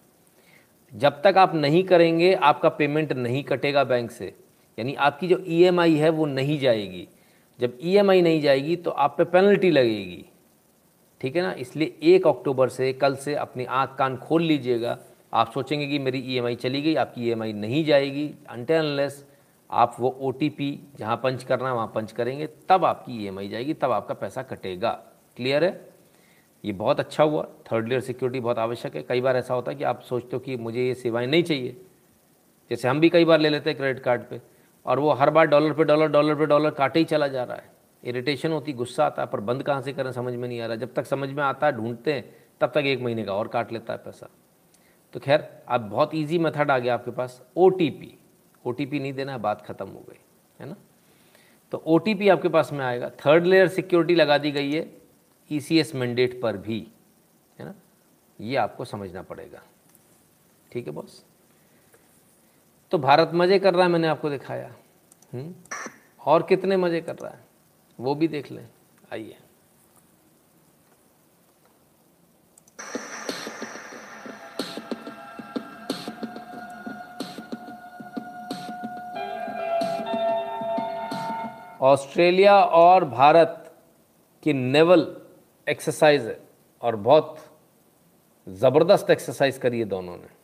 जब 0.93 1.21
तक 1.21 1.37
आप 1.37 1.55
नहीं 1.55 1.83
करेंगे, 1.83 2.33
आपका 2.33 2.69
पेमेंट 2.69 3.13
नहीं 3.13 3.43
कटेगा 3.43 3.83
बैंक 3.83 4.11
से। 4.11 4.33
यानी 4.77 4.93
आपकी 4.93 5.27
जो 5.27 5.37
ई 5.39 5.61
e 5.63 5.97
है 5.97 6.09
वो 6.09 6.25
नहीं 6.25 6.59
जाएगी। 6.59 7.07
जब 7.59 7.77
ई 7.81 7.97
e 7.97 8.03
नहीं 8.03 8.41
जाएगी 8.41 8.75
तो 8.75 8.91
आप 8.91 9.15
पे 9.17 9.23
पेनल्टी 9.25 9.71
लगेगी। 9.71 10.25
ठीक 11.21 11.35
है 11.35 11.41
ना? 11.41 11.51
इसलिए 11.53 11.95
एक 12.03 12.27
अक्टूबर 12.27 12.69
से 12.69 12.91
कल 12.93 13.15
से 13.15 13.35
अपनी 13.35 13.65
आँख 13.65 13.95
कान 13.97 14.17
खोल 14.17 14.43
लीजिएगा। 14.43 14.97
आप 15.33 15.51
सोचेंगे 15.51 15.87
कि 15.87 15.99
मेरी 15.99 16.19
ईएमआई 16.19 16.55
चली 16.55 16.81
गई, 16.81 16.95
आपकी 16.95 17.27
ईएमआई 17.27 17.53
नहीं 17.53 17.83
जाएगी। 17.85 18.29
अनलेस 18.49 19.25
आप 19.69 19.95
वो 19.99 20.09
ओ 20.19 20.31
टी 20.31 20.49
पी 20.49 20.79
जहाँ 20.99 21.15
पंच 21.17 21.43
करना 21.43 21.67
है, 21.67 21.73
वहाँ 21.73 21.91
पंच 21.95 22.11
करेंगे। 22.11 22.47
तब 22.69 22.85
आपकी 22.85 23.23
ईएमआई 23.23 23.47
जाएगी, 23.49 23.73
तब 23.73 23.91
आपका 23.91 24.13
पैसा 24.13 24.43
कटेगा। 24.43 24.89
क्लियर 25.37 25.63
है? 25.63 25.89
ये 26.63 26.71
बहुत 26.73 26.99
अच्छा 26.99 27.23
हुआ। 27.23 27.43
थर्ड 27.71 27.87
लेयर 27.87 28.01
सिक्योरिटी 28.01 28.39
बहुत 28.39 28.59
आवश्यक 28.59 28.95
है। 28.95 29.01
कई 29.03 29.21
बार 29.21 29.37
ऐसा 29.37 29.53
होता 29.53 29.71
है 29.71 29.77
कि 29.77 29.83
आप 29.83 30.01
सोचते 30.01 30.35
हो 30.35 30.39
कि 30.39 30.55
मुझे 30.57 30.85
ये 30.87 30.93
सेवाएँ 30.93 31.27
नहीं 31.27 31.43
चाहिए। 31.43 31.75
जैसे 32.71 32.87
हम 32.87 32.99
भी 32.99 33.09
कई 33.09 33.25
बार 33.25 33.39
ले 33.39 33.49
लेते 33.49 33.69
हैं 33.69 33.77
क्रेडिट 33.77 34.03
कार्ड 34.03 34.21
पे। 34.21 34.41
और 34.85 34.99
वो 34.99 35.11
हर 35.11 35.29
बार 35.29 35.45
डॉलर 35.45 35.73
पे 35.73 35.83
डॉलर 35.83 36.07
डॉलर 36.07 36.35
पे 36.35 36.45
डॉलर 36.45 36.71
काटे 36.71 36.99
ही 36.99 37.05
चला 37.05 37.27
जा 37.27 37.43
रहा 37.43 37.57
है। 37.57 37.73
इरिटेशन 38.03 38.51
होती, 38.51 38.73
गुस्सा 38.73 39.05
आता 39.05 39.21
है, 39.21 39.27
पर 39.27 39.39
बंद 39.39 39.63
कहाँ 39.63 39.81
से 39.81 39.93
करें, 39.93 40.11
समझ 40.11 40.33
में 40.33 40.47
नहीं 40.47 40.59
आ 40.61 40.65
रहा। 40.65 40.75
जब 40.75 40.93
तक 40.93 41.05
समझ 41.05 41.29
में 41.29 41.43
आता 41.43 41.67
है, 41.67 41.73
ढूंढते 41.73 42.13
हैं, 42.13 42.33
तब 42.61 42.71
तक 42.71 42.85
एक 42.85 43.01
महीने 43.01 43.23
का 43.23 43.33
और 43.33 43.47
काट 43.47 43.71
लेता 43.71 43.93
है 43.93 43.99
पैसा। 43.99 44.29
तो 45.13 45.19
खैर, 45.19 45.47
अब 45.67 45.81
बहुत 45.81 46.15
ईजी 46.15 46.39
मेथड 46.39 46.71
आ 46.71 46.77
गया 46.79 46.93
आपके 46.93 47.11
पास 47.11 47.41
ओ 47.57 47.69
टी 47.69 47.89
पी 47.89 48.17
ओ 48.65 48.71
नहीं 48.71 49.13
देना 49.13 49.31
है, 49.31 49.37
बात 49.37 49.61
ख़त्म 49.61 49.87
हो 49.87 50.05
गई, 50.09 50.19
है 50.59 50.67
ना? 50.69 50.75
तो 51.71 51.77
ओटीपी 51.85 52.29
आपके 52.29 52.49
पास 52.49 52.71
में 52.73 52.85
आएगा। 52.85 53.09
थर्ड 53.25 53.45
लेयर 53.45 53.67
सिक्योरिटी 53.67 54.15
लगा 54.15 54.37
दी 54.37 54.51
गई 54.51 54.71
है 54.71 54.87
ई 55.51 55.59
सी 55.59 55.79
एस 55.79 55.93
मैंडेट 55.95 56.39
पर 56.41 56.57
भी, 56.57 56.79
है 57.59 57.65
ना? 57.65 57.73
ये 58.39 58.55
आपको 58.55 58.85
समझना 58.85 59.21
पड़ेगा। 59.21 59.61
ठीक 60.71 60.87
है 60.87 60.93
बॉस 60.93 61.23
तो 62.91 62.97
भारत 62.97 63.31
मज़े 63.33 63.59
कर 63.59 63.73
रहा 63.73 63.83
है 63.83 63.91
मैंने 63.91 64.07
आपको 64.07 64.29
दिखाया? 64.29 64.71
और 66.21 66.43
कितने 66.43 66.77
मज़े 66.77 67.01
कर 67.01 67.15
रहा 67.15 67.31
है? 67.31 67.43
वो 67.99 68.15
भी 68.15 68.27
देख 68.27 68.51
लें। 68.51 68.67
आइए। 69.13 69.37
ऑस्ट्रेलिया 81.81 82.55
और 82.57 83.05
भारत 83.05 83.61
की 84.43 84.53
नेवल 84.53 85.05
एक्सरसाइज 85.67 86.25
है 86.25 86.39
और 86.81 86.95
बहुत 86.95 87.37
ज़बरदस्त 88.47 89.09
एक्सरसाइज 89.09 89.57
करी 89.57 89.79
है 89.79 89.85
दोनों 89.85 90.17
ने। 90.17 90.34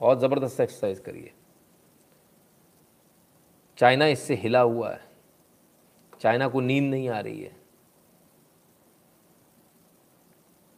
बहुत 0.00 0.20
ज़बरदस्त 0.20 0.60
एक्सरसाइज 0.60 0.98
करिए 1.00 1.32
चाइना 3.78 4.06
इससे 4.06 4.34
हिला 4.34 4.60
हुआ 4.60 4.90
है। 4.90 5.00
चाइना 6.20 6.48
को 6.48 6.60
नींद 6.60 6.90
नहीं 6.90 7.08
आ 7.08 7.20
रही 7.20 7.42
है। 7.42 7.56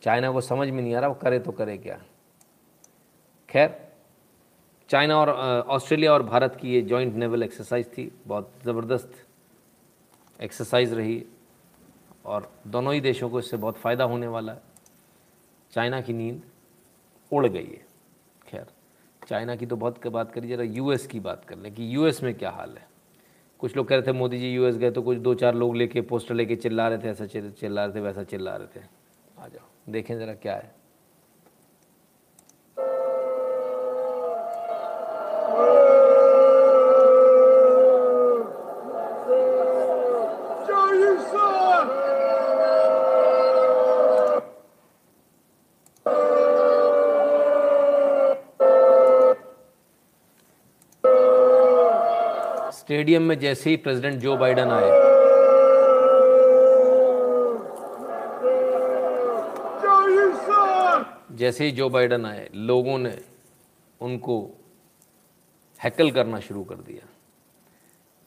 चाइना 0.03 0.31
को 0.33 0.41
समझ 0.41 0.69
में 0.69 0.83
नहीं 0.83 0.95
आ 0.95 1.01
रहा, 1.01 1.09
वो 1.09 1.15
करे 1.15 1.39
तो 1.39 1.53
करे 1.53 1.77
क्या? 1.79 2.01
खैर, 3.49 3.77
चाइना 4.91 5.19
और 5.21 5.31
ऑस्ट्रेलिया 5.31 6.13
और 6.13 6.23
भारत 6.23 6.57
की 6.61 6.75
ये 6.75 6.81
जॉइंट 6.83 7.15
नेवल 7.15 7.43
एक्सरसाइज 7.43 7.87
थी, 7.89 8.11
बहुत 8.27 8.53
ज़बरदस्त 8.65 9.27
एक्सरसाइज 10.41 10.93
रही 10.93 11.25
और 12.25 12.53
दोनों 12.67 12.95
ही 12.95 13.01
देशों 13.01 13.31
को 13.31 13.39
इससे 13.39 13.57
बहुत 13.57 13.77
फ़ायदा 13.77 14.05
होने 14.05 14.27
वाला 14.27 14.53
है। 14.53 14.63
चाइना 15.73 16.01
की 16.01 16.13
नींद 16.13 16.43
उड़ 17.33 17.47
गई 17.47 17.65
है। 17.65 17.92
चाइना 19.29 19.57
की 19.57 19.67
तो 19.67 19.77
बहुत 19.77 20.07
बात 20.07 20.33
करी, 20.33 20.49
ज़रा 20.49 20.65
यूएस 20.65 21.07
की 21.07 21.21
बात 21.21 21.45
कर 21.45 21.59
लें 21.59 21.73
कि 21.75 21.95
यूएस 21.95 22.23
में 22.23 22.35
क्या 22.35 22.51
हाल 22.51 22.71
है। 22.71 22.87
कुछ 23.61 23.77
लोग 23.77 23.89
कह 23.89 23.97
रहे 23.97 24.07
थे, 24.07 24.13
मोदी 24.13 24.39
जी, 24.39 24.53
यूएस 24.55 24.77
गए 24.77 24.91
तो 24.91 25.03
कुछ 25.03 25.19
दो 25.19 25.35
चार 25.35 25.55
लोग 25.55 25.77
लेके, 25.77 26.01
पोस्टर 26.01 26.35
लेके 26.35 26.57
चिल्ला 26.57 26.89
रहे 26.89 26.99
थे, 26.99 27.09
ऐसा 27.09 27.27
चिल्ला 27.27 27.85
रहे 27.85 27.95
थे, 27.95 28.01
वैसा 28.01 28.23
चिल्ला 28.25 28.57
रहे 28.57 28.81
थे। 28.81 28.85
आ 29.39 29.49
जाओ, 29.49 29.67
देखें 29.89 30.19
ज़रा 30.19 30.35
क्या 30.35 30.55
है। 30.55 30.75
स्टेडियम 52.83 53.23
में 53.23 53.39
जैसे 53.39 53.71
ही 53.71 53.77
प्रेसिडेंट 53.77 54.21
जो 54.21 54.37
बाइडन 54.37 54.71
आए। 54.71 54.91
जैसे 61.37 61.65
ही 61.65 61.71
जो 61.71 61.89
बाइडन 61.89 62.27
आए, 62.27 62.49
लोगों 62.55 62.99
ने 62.99 63.17
उनको 64.01 64.39
हैकल 65.81 66.11
करना 66.11 66.41
शुरू 66.41 66.65
कर 66.65 66.75
दिया। 66.75 67.07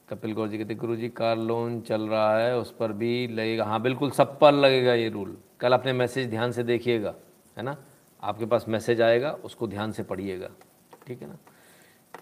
कपिल 0.09 0.33
गौर 0.33 0.47
जी 0.47 0.57
कहते, 0.57 0.75
गुरु 0.75 0.95
जी, 0.95 1.09
कार 1.09 1.37
लोन 1.37 1.79
चल 1.81 2.01
रहा 2.01 2.39
है, 2.39 2.57
उस 2.57 2.71
पर 2.71 2.91
भी 2.91 3.27
लगेगा। 3.27 3.65
हाँ 3.65 3.81
बिल्कुल, 3.81 4.11
सब 4.11 4.39
पर 4.39 4.53
लगेगा 4.53 4.93
ये 4.93 5.09
रूल। 5.09 5.37
कल 5.59 5.73
अपने 5.73 5.93
मैसेज 5.93 6.29
ध्यान 6.29 6.51
से 6.51 6.63
देखिएगा, 6.63 7.15
है 7.57 7.63
ना? 7.63 7.77
आपके 8.23 8.45
पास 8.45 8.65
मैसेज 8.67 9.01
आएगा, 9.01 9.31
उसको 9.31 9.67
ध्यान 9.67 9.91
से 9.91 10.03
पढ़िएगा, 10.03 10.49
ठीक 11.07 11.21
है 11.21 11.27
ना? 11.27 11.37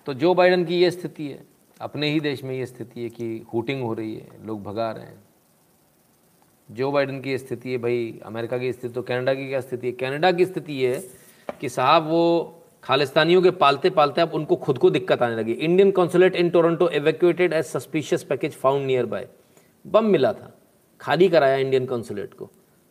तो 0.05 0.13
जो 0.13 0.33
बाइडन 0.33 0.65
की 0.65 0.81
ये 0.81 0.91
स्थिति 0.91 1.27
है 1.27 1.52
अपने 1.83 2.09
ही 2.09 2.19
देश 2.19 2.43
में 2.43 2.55
ये 2.55 2.65
स्थिति 2.65 3.01
है 3.01 3.09
कि 3.09 3.45
हुटिंग 3.53 3.81
हो 3.83 3.93
रही 3.93 4.15
है, 4.15 4.27
लोग 4.45 4.63
भगा 4.63 4.91
रहे 4.91 5.05
हैं। 5.05 5.23
जो 6.71 6.91
बाइडन 6.91 7.19
की 7.21 7.37
स्थिति 7.37 7.71
है, 7.71 7.77
भाई, 7.77 8.19
अमेरिका 8.25 8.57
की 8.57 8.71
स्थिति 8.73 8.89
तो 8.89 9.01
कनाडा 9.01 9.33
की 9.33 9.47
क्या 9.47 9.61
स्थिति 9.61 9.87
है? 9.87 9.93
कनाडा 9.93 10.31
की 10.31 10.45
स्थिति 10.45 10.81
है 10.83 10.99
कि 11.61 11.69
साहब 11.69 12.07
वो 12.07 12.59
खालिस्तानियों 12.83 13.41
के 13.41 13.51
पालते 13.51 13.89
पालते 13.89 14.21
अब 14.21 14.33
उनको 14.33 14.55
खुद 14.55 14.77
को 14.77 14.89
दिक्कत 14.89 15.21
आने 15.21 15.35
लगी। 15.35 15.51
Indian 15.51 15.91
consulate 15.91 16.35
in 16.35 16.49
Toronto 16.49 16.87
evacuated 16.89 17.53
as 17.53 17.65
suspicious 17.65 18.23
package 18.23 18.53
found 18.53 18.85
nearby 19.05 19.27
bomb 19.85 20.05
मिला 20.05 20.33
था, 20.33 20.53
खाली 21.01 21.29
कराया 21.29 21.57
इंडियन 21.57 21.85
कॉन्सुलेट 21.85 22.33
को। 22.33 22.49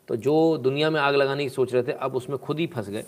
तो 0.09 0.17
जो 0.17 0.59
दुनिया 0.59 0.91
में 0.91 1.01
आग 1.01 1.15
लगाने 1.15 1.43
की 1.43 1.51
सोच 1.51 1.75
रहे 1.75 1.83
थे, 1.83 1.93
अब 1.93 2.17
उसमें 2.17 2.39
खुद 2.39 2.59
ही 2.59 2.67
फंस 2.67 2.89
गए। 2.91 3.05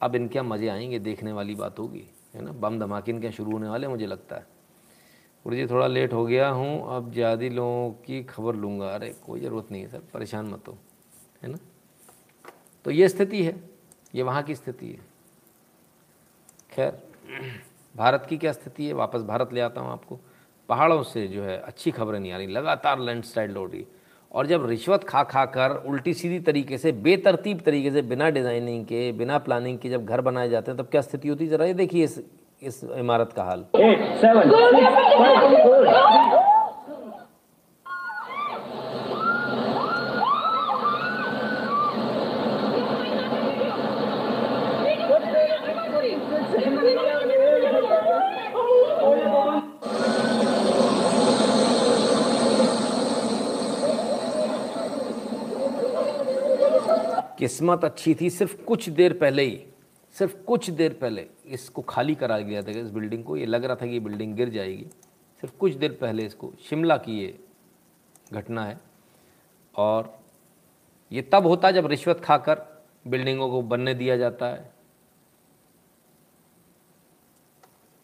अब 0.00 0.14
इनके 0.14 0.42
मज़े 0.42 0.68
आएँगे, 0.68 0.98
देखने 0.98 1.32
वाली 1.32 1.54
बात 1.54 1.78
होगी, 1.78 2.04
है 2.34 2.44
ना? 2.44 2.52
बम 2.52 2.78
धमाके 2.78 3.12
इनके 3.12 3.30
शुरू 3.30 3.52
होने 3.52 3.68
वाले 3.68 3.88
मुझे 3.88 4.06
लगता 4.06 4.36
है। 4.36 4.57
गुरु 5.48 5.56
जी, 5.56 5.66
थोड़ा 5.66 5.86
लेट 5.86 6.12
हो 6.12 6.24
गया 6.26 6.48
हूँ, 6.48 6.96
अब 6.96 7.12
ज़्यादा 7.12 7.48
लोगों 7.48 7.90
की 8.04 8.22
खबर 8.22 8.54
लूँगा। 8.54 8.88
अरे, 8.94 9.08
कोई 9.26 9.40
ज़रूरत 9.40 9.70
नहीं 9.72 9.82
है 9.82 9.88
सर, 9.88 10.00
परेशान 10.14 10.46
मत 10.46 10.68
हो, 10.68 10.76
है 11.42 11.50
ना? 11.50 11.58
तो 12.84 12.90
ये 12.90 13.08
स्थिति 13.08 13.42
है, 13.44 13.54
ये 14.14 14.22
वहाँ 14.22 14.42
की 14.42 14.54
स्थिति 14.54 14.86
है। 14.86 14.98
खैर, 16.72 17.00
भारत 17.94 18.26
की 18.28 18.36
क्या 18.38 18.52
स्थिति 18.52 18.86
है? 18.86 18.92
वापस 18.92 19.22
भारत 19.22 19.52
ले 19.52 19.60
आता 19.60 19.80
हूँ 19.80 19.90
आपको। 19.90 20.18
पहाड़ों 20.68 21.02
से 21.02 21.26
जो 21.28 21.42
है 21.42 21.56
अच्छी 21.58 21.90
खबरें 21.90 22.20
नहीं 22.20 22.32
आ 22.32 22.36
रही, 22.36 22.46
लगातार 22.46 23.00
लैंडस्लाइड 23.00 23.52
लौट 23.52 23.72
रही। 23.72 23.86
और 24.32 24.46
जब 24.46 24.66
रिश्वत 24.66 25.04
खा 25.04 25.22
खा 25.24 25.44
कर 25.46 25.76
उल्टी 25.86 26.14
सीधी 26.14 26.40
तरीके 26.40 26.78
से, 26.78 26.92
बेतरतीब 26.92 27.60
तरीके 27.60 27.90
से, 27.90 28.02
बिना 28.02 28.28
डिज़ाइनिंग 28.30 28.84
के, 28.84 29.10
बिना 29.12 29.38
प्लानिंग 29.38 29.78
के 29.78 29.90
जब 29.90 30.04
घर 30.04 30.20
बनाए 30.20 30.48
जाते 30.48 30.70
हैं, 30.70 30.78
तब 30.80 30.88
क्या 30.90 31.00
स्थिति 31.00 31.28
होती 31.28 31.44
है? 31.44 31.50
ज़रा 31.50 31.64
ये 31.64 31.74
देखिए 31.74 32.06
इस 32.62 32.80
इमारत 32.84 33.32
का 33.32 33.42
हाल। 33.42 33.64
किस्मत 57.38 57.84
अच्छी 57.84 58.14
थी 58.20 58.28
सिर्फ़ 58.30 58.54
कुछ 58.64 58.88
देर 58.88 59.12
पहले 59.12 59.42
ही। 59.42 59.64
सिर्फ़ 60.18 60.36
कुछ 60.36 60.70
देर 60.70 60.92
पहले 60.92 61.26
इसको 61.46 61.82
खाली 61.82 62.14
करा 62.14 62.38
गया 62.38 62.62
था, 62.62 62.70
इस 62.70 62.90
बिल्डिंग 62.90 63.24
को। 63.24 63.36
ये 63.36 63.46
लग 63.46 63.64
रहा 63.64 63.76
था 63.76 63.86
कि 63.86 63.92
ये 63.92 64.00
बिल्डिंग 64.00 64.34
गिर 64.34 64.48
जाएगी। 64.48 64.84
सिर्फ़ 65.42 65.56
कुछ 65.56 65.72
देर 65.72 65.92
पहले 65.92 66.26
इसको, 66.26 66.52
शिमला 66.68 66.96
की 66.96 67.18
ये 67.20 67.38
घटना 68.32 68.64
है। 68.64 68.80
और 69.74 70.18
ये 71.12 71.22
तब 71.22 71.46
होता 71.46 71.68
है 71.68 71.74
जब 71.74 71.86
रिश्वत 71.86 72.20
खाकर 72.20 72.84
बिल्डिंगों 73.06 73.50
को 73.50 73.62
बनने 73.62 73.94
दिया 73.94 74.16
जाता 74.16 74.46
है। 74.46 74.72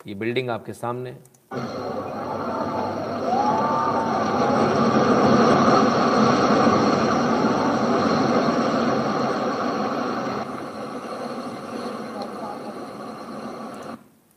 ये 0.07 0.15
बिल्डिंग 0.15 0.51
आपके 0.51 0.73
सामने 0.73 1.13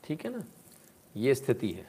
ठीक 0.08 0.24
है 0.26 0.32
ना? 0.32 0.44
ये 1.16 1.34
स्थिति 1.36 1.70
है। 1.72 1.86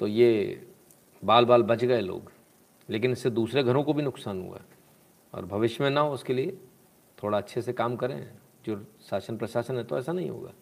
तो 0.00 0.06
ये 0.06 0.66
बाल 1.22 1.44
बाल 1.44 1.62
बच 1.62 1.84
गए 1.84 2.00
लोग, 2.00 2.30
लेकिन 2.88 3.12
इससे 3.12 3.30
दूसरे 3.30 3.62
घरों 3.62 3.82
को 3.84 3.92
भी 3.92 4.02
नुकसान 4.02 4.40
हुआ 4.42 4.56
है। 4.56 4.64
और 5.34 5.44
भविष्य 5.46 5.84
में 5.84 5.90
ना 5.90 6.00
हो, 6.00 6.12
उसके 6.14 6.34
लिए 6.34 6.56
थोड़ा 7.18 7.38
अच्छे 7.38 7.62
से 7.62 7.72
काम 7.72 7.96
करें, 7.96 8.30
जो 8.64 8.84
शासन 9.08 9.36
प्रशासन 9.36 9.76
है 9.76 9.84
तो 9.84 9.98
ऐसा 9.98 10.12
नहीं 10.12 10.30
होगा। 10.30 10.52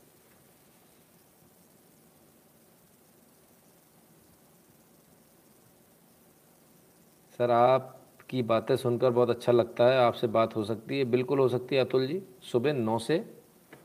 सर, 7.43 7.51
आपकी 7.51 8.43
बातें 8.45 8.77
सुनकर 8.77 9.11
बहुत 9.11 9.31
अच्छा 9.31 9.53
लगता 9.53 9.85
है, 9.85 9.99
आपसे 9.99 10.27
बात 10.29 10.55
हो 10.57 10.63
सकती 10.65 10.99
है। 10.99 11.05
बिल्कुल 11.05 11.39
हो 11.39 11.47
सकती 11.49 11.77
है, 11.77 11.85
अतुल 11.85 12.07
जी। 12.07 12.23
सुबह 12.43 12.73
नौ 12.73 12.99
से 12.99 13.25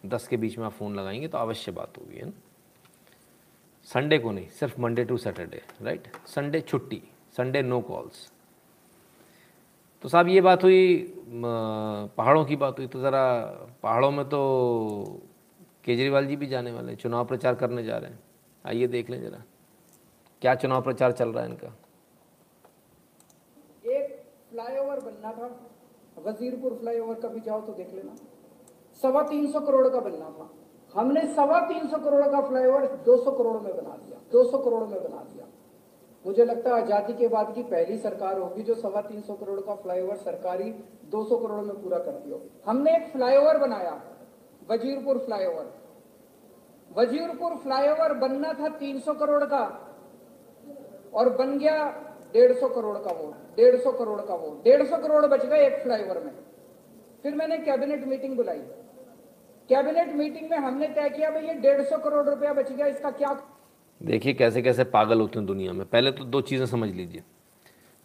दस 0.05 0.27
के 0.27 0.37
बीच 0.37 0.57
में 0.57 0.65
आप 0.65 0.71
फ़ोन 0.71 0.95
लगाएँगे 0.95 1.27
तो 1.27 1.37
अवश्य 1.37 1.71
बात 1.71 1.97
होगी, 1.97 2.17
है 2.17 2.25
ना? 2.25 2.31
संडे 3.87 4.17
को 4.19 4.31
नहीं, 4.31 4.47
सिर्फ़ 4.49 4.79
Monday 4.81 5.05
to 5.05 5.17
Saturday 5.17 5.61
right 5.81 6.07
Sunday 6.27 6.61
छुट्टी 6.61 7.01
संडे 7.37 7.61
नो 7.61 7.79
कॉल्स 7.81 8.31
तो 10.03 10.09
साहब, 10.09 10.27
ये 10.27 10.41
बात 10.41 10.63
हुई 10.63 11.13
पहाड़ों 11.27 12.45
की 12.45 12.55
बात 12.55 12.79
हुई 12.79 12.87
तो 12.87 12.99
ज़रा 13.01 13.23
पहाड़ों 13.83 14.11
में 14.11 14.23
तो 14.29 15.21
केजरीवाल 15.85 16.27
जी 16.27 16.35
भी 16.35 16.47
जाने 16.47 16.71
वाले 16.71 16.91
हैं, 16.91 16.97
चुनाव 16.99 17.25
प्रचार 17.25 17.55
करने 17.55 17.83
जा 17.83 17.97
रहे 17.97 18.11
हैं। 18.11 18.19
आइए 18.65 18.87
देख 18.89 19.09
लें 19.09 19.21
ज़रा, 19.21 19.43
क्या 20.41 20.55
चुनाव 20.55 20.81
प्रचार 20.83 21.11
चल 21.13 21.29
रहा 21.29 21.43
है 21.43 21.49
इनका 21.49 21.73
एक 23.85 24.15
फ्लाईओवर 24.51 24.99
बनना 25.17 25.31
था। 25.33 26.21
वजीरपुर 26.21 26.73
फ्लाईओवर 26.75 27.15
का 27.15 27.27
भी 27.27 27.39
जाओ 27.41 27.61
तो 27.61 27.73
देख 27.73 27.93
लेना। 27.93 28.15
सवा 28.99 29.21
तीन 29.23 29.51
सौ 29.51 29.59
करोड़ 29.61 29.87
का 29.87 29.99
बनना 29.99 30.29
था। 30.29 30.49
हमने 30.93 31.21
सवा 31.35 31.59
तीन 31.67 31.87
सौ 31.87 31.97
करोड़ 31.99 32.27
का 32.27 32.41
फ्लाईओवर 32.41 32.85
दो 33.05 33.17
सौ 33.17 33.31
करोड़ 33.31 33.55
में 33.55 33.75
बना 33.75 33.95
दिया, 33.97 34.19
दो 34.31 34.43
सौ 34.43 34.57
करोड़ 34.59 34.83
में 34.83 35.03
बना 35.03 35.23
दिया। 35.23 35.45
मुझे 36.25 36.45
लगता 36.45 36.69
है 36.69 36.81
आज़ादी 36.83 37.13
के 37.13 37.27
बाद 37.27 37.53
की 37.55 37.63
पहली 37.65 37.97
सरकार 37.97 38.39
होगी 38.39 38.63
जो 38.63 38.75
सवा 38.75 39.01
तीन 39.01 39.21
सौ 39.21 39.33
करोड़ 39.35 39.59
का 39.61 39.75
फ्लाईओवर 39.75 40.15
सरकारी 40.19 40.71
दो 41.11 41.23
सौ 41.23 41.37
करोड़ 41.37 41.63
में 41.65 41.81
पूरा 41.83 41.97
करती 41.99 42.31
होगी। 42.31 42.49
हमने 42.65 42.95
एक 42.95 43.11
फ्लाईओवर 43.11 43.57
बनाया, 43.57 44.01
वजीरपुर 44.69 45.17
फ्लाईओवर। 45.17 45.71
वजीरपुर 46.91 47.55
फ्लाईओवर 47.57 48.13
बनना 48.17 48.53
था 48.53 48.67
तीन 48.77 48.99
सौ 48.99 49.13
करोड़ 49.15 49.43
का 49.45 49.63
और 51.13 51.29
बन 51.37 51.57
गया 51.59 51.85
डेढ़ 52.33 52.51
सौ 52.53 52.67
करोड़ 52.69 52.97
का 52.97 53.11
वोट 53.13 53.57
डेढ़ 53.57 53.75
सौ 53.77 53.91
करोड़ 53.91 54.19
का 54.21 54.35
वोट 54.35 54.63
डेढ़ 54.63 54.83
सौ 54.85 54.97
करोड़ 54.97 55.25
बच 55.27 55.45
गए 55.45 55.65
एक 55.65 55.81
फ्लाईओवर 55.83 56.23
में। 56.23 56.31
फिर 57.23 57.35
मैंने 57.35 57.57
कैबिनेट 57.59 58.05
मीटिंग 58.07 58.35
बुलाई। 58.35 58.59
कैबिनेट 59.69 60.13
मीटिंग 60.15 60.49
में 60.49 60.57
हमने 60.57 60.87
तय 60.87 61.09
किया, 61.09 61.29
भाई 61.31 61.47
ये 61.47 61.53
डेढ़ 61.55 61.81
सौ 61.81 61.97
करोड़ 61.99 62.25
रुपया 62.25 62.53
बच 62.53 62.71
गया, 62.71 62.85
इसका 62.87 63.11
क्या 63.11 63.37
देखिए 64.01 64.33
कैसे 64.33 64.61
कैसे 64.61 64.83
पागल 64.85 65.21
होते 65.21 65.39
हैं 65.39 65.45
दुनिया 65.47 65.73
में। 65.73 65.85
पहले 65.85 66.11
तो 66.11 66.23
दो 66.25 66.41
चीज़ें 66.41 66.65
समझ 66.65 66.89
लीजिए। 66.89 67.23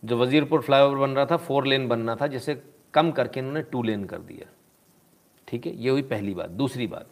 जो 0.02 0.16
वजीरपुर 0.18 0.60
फ्लाईओवर 0.60 0.96
बन 0.98 1.10
रहा 1.10 1.26
था, 1.26 1.36
फोर 1.38 1.66
लेन 1.66 1.88
बनना 1.88 2.16
था, 2.16 2.26
जिसे 2.26 2.54
कम 2.94 3.10
करके 3.12 3.40
इन्होंने 3.40 3.62
टू 3.62 3.82
लेन 3.82 4.04
कर 4.04 4.18
दिया। 4.20 4.46
ठीक 5.48 5.66
है, 5.66 5.72
ये 5.74 5.90
हुई 5.90 6.02
पहली 6.04 6.34
बात। 6.34 6.50
दूसरी 6.52 6.86
बात, 6.86 7.06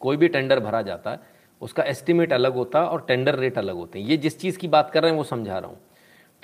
कोई 0.00 0.16
भी 0.16 0.28
टेंडर 0.28 0.60
भरा 0.60 0.82
जाता 0.82 1.10
है 1.10 1.32
उसका 1.62 1.82
एस्टिमेट 1.82 2.32
अलग 2.32 2.54
होता 2.54 2.80
है 2.80 2.86
और 2.86 3.04
टेंडर 3.08 3.34
रेट 3.34 3.58
अलग 3.58 3.74
होते 3.74 3.98
हैं। 3.98 4.06
ये 4.06 4.16
जिस 4.16 4.38
चीज़ 4.38 4.58
की 4.58 4.68
बात 4.68 4.90
कर 4.90 5.02
रहे 5.02 5.10
हैं, 5.10 5.18
वो 5.18 5.24
समझा 5.24 5.58
रहा 5.58 5.70
हूँ। 5.70 5.78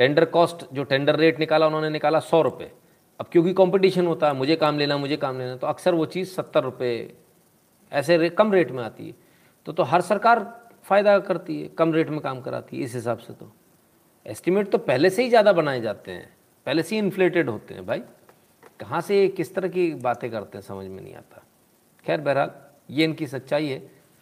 टेंडर 0.01 0.25
कॉस्ट 0.27 0.65
जो 0.73 0.83
टेंडर 0.85 1.17
रेट 1.17 1.39
निकाला 1.39 1.67
उन्होंने 1.67 1.89
निकाला 1.91 2.21
सौ 2.21 2.41
रुपये 2.43 2.71
अब 3.21 3.27
क्योंकि 3.33 3.53
कंपटीशन 3.55 4.07
होता 4.07 4.27
है 4.27 4.35
मुझे 4.35 4.55
काम 4.57 4.79
लेना 4.79 4.97
मुझे 4.99 5.17
काम 5.17 5.39
लेना 5.39 5.57
तो 5.57 5.67
अक्सर 5.67 5.95
वो 5.95 6.07
चीज़ 6.07 6.29
सत्तर 6.29 6.63
रुपये 6.65 6.93
ऐसे 7.93 8.17
रे, 8.17 8.29
कम 8.31 8.53
रेट 8.53 8.71
में 8.71 8.83
आती 8.83 9.07
है। 9.07 9.15
तो 9.67 9.73
तो 9.73 9.83
हर 9.83 10.01
सरकार 10.03 10.41
फ़ायदा 10.85 11.19
करती 11.21 11.61
है 11.63 11.69
कम 11.79 11.93
रेट 11.95 12.11
में 12.11 12.21
काम 12.21 12.41
कराती 12.41 12.77
है 12.77 12.85
इस 12.85 12.95
हिसाब 12.95 13.19
से 13.19 13.33
तो। 13.33 13.51
एस्टिमेट 14.27 14.71
तो 14.71 14.79
पहले 14.81 15.11
से 15.11 15.23
ही 15.23 15.29
ज़्यादा 15.29 15.53
बनाए 15.53 15.81
जाते 15.81 16.13
हैं 16.13 16.29
पहले 16.67 16.83
से 16.83 16.95
ही 16.97 17.03
इन्फ्लेटेड 17.03 17.49
होते 17.51 17.75
हैं 17.75 17.87
भाई। 17.87 18.03
कहाँ 18.81 19.01
से 19.03 19.27
किस 19.31 19.55
तरह 19.55 19.69
की 19.69 19.93
बातें 20.01 20.31
करते 20.31 20.59
हैं 20.59 20.65
समझ 20.65 20.87
में 20.87 21.01
नहीं 21.03 21.15
आता। 21.15 21.43
खैर 22.07 22.21
बहरहाल 22.21 22.51
ये 22.91 23.05
इनकी 23.05 23.27
सच्चाई 23.27 23.69
है 23.69 23.79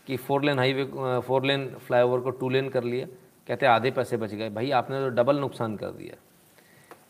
कि 0.07 0.17
four 0.19 0.45
lane 0.45 0.59
highway 0.59 0.85
four 1.21 1.45
lane 1.45 1.69
flyover 1.87 2.21
को 2.21 2.31
टू 2.33 2.49
लेन 2.49 2.69
कर 2.69 2.85
लिया। 2.85 3.07
कहते 3.49 3.67
आधे 3.67 3.91
पैसे 3.91 4.17
बच 4.17 4.35
गए। 4.35 4.51
भाई, 4.51 4.71
आपने 4.71 5.01
तो 5.01 5.09
डबल 5.09 5.37
नुकसान 5.37 5.77
कर 5.77 5.87
दिया। 5.87 6.17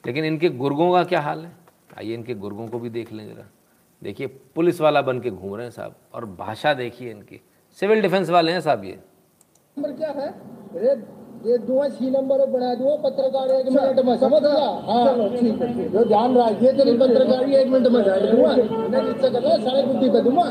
लेकिन 0.07 0.25
इनके 0.25 0.49
गुर्गों 0.49 0.93
का 0.93 1.05
क्या 1.05 1.21
हाल 1.21 1.45
है? 1.45 1.53
आइए 1.99 2.15
इनके 2.15 2.35
गुर्गों 2.35 2.67
को 2.69 2.79
भी 2.79 2.91
देख 2.91 3.13
लें 3.13 3.27
जरा। 3.27 3.45
देखिए, 4.03 4.27
पुलिस 4.27 4.81
वाला 4.81 5.03
बन 5.03 5.21
के 5.21 5.31
घूम 5.31 5.55
रहे 5.55 5.65
हैं 5.67 5.73
साहब, 5.73 5.95
और 6.15 6.25
भाषा 6.39 6.75
देखिए 6.75 7.11
इनकी। 7.11 7.41
सिविल 7.79 8.03
डिफेंस 8.03 8.31
वाले 8.31 8.53
हैं 8.53 8.61
साहब 8.61 8.85
ये। 8.85 8.99
नंबर 9.77 9.93
क्या 9.93 10.11
है? 10.11 10.29
ये 11.47 11.57
दो 11.59 11.89
छह 11.89 12.11
नंबर 12.11 12.45
बना 12.47 12.75
दो। 12.75 12.97
पत्रकार 12.97 13.51
एक 13.51 13.67
मिनट 13.67 13.99
में 14.07 14.17
समझ 14.19 14.43
गया? 14.43 14.69
हाँ 14.87 15.29
ठीक 15.31 15.61
है 15.61 15.89
जो 15.89 16.05
ध्यान 16.05 16.39
रखिए, 16.39 16.73
तेरी 16.73 16.97
पत्रकारी 16.99 17.55
एक 17.55 17.67
मिनट 17.67 17.87
में 17.87 18.03
झाड़ 18.03 18.21
दूँगा 18.21 18.55
नहीं 18.55 19.03
नीचे 19.03 19.31
कर 19.31 19.61
साढ़े 19.61 19.83
कुटी 19.83 20.11
पे 20.11 20.21
दूँगा। 20.21 20.51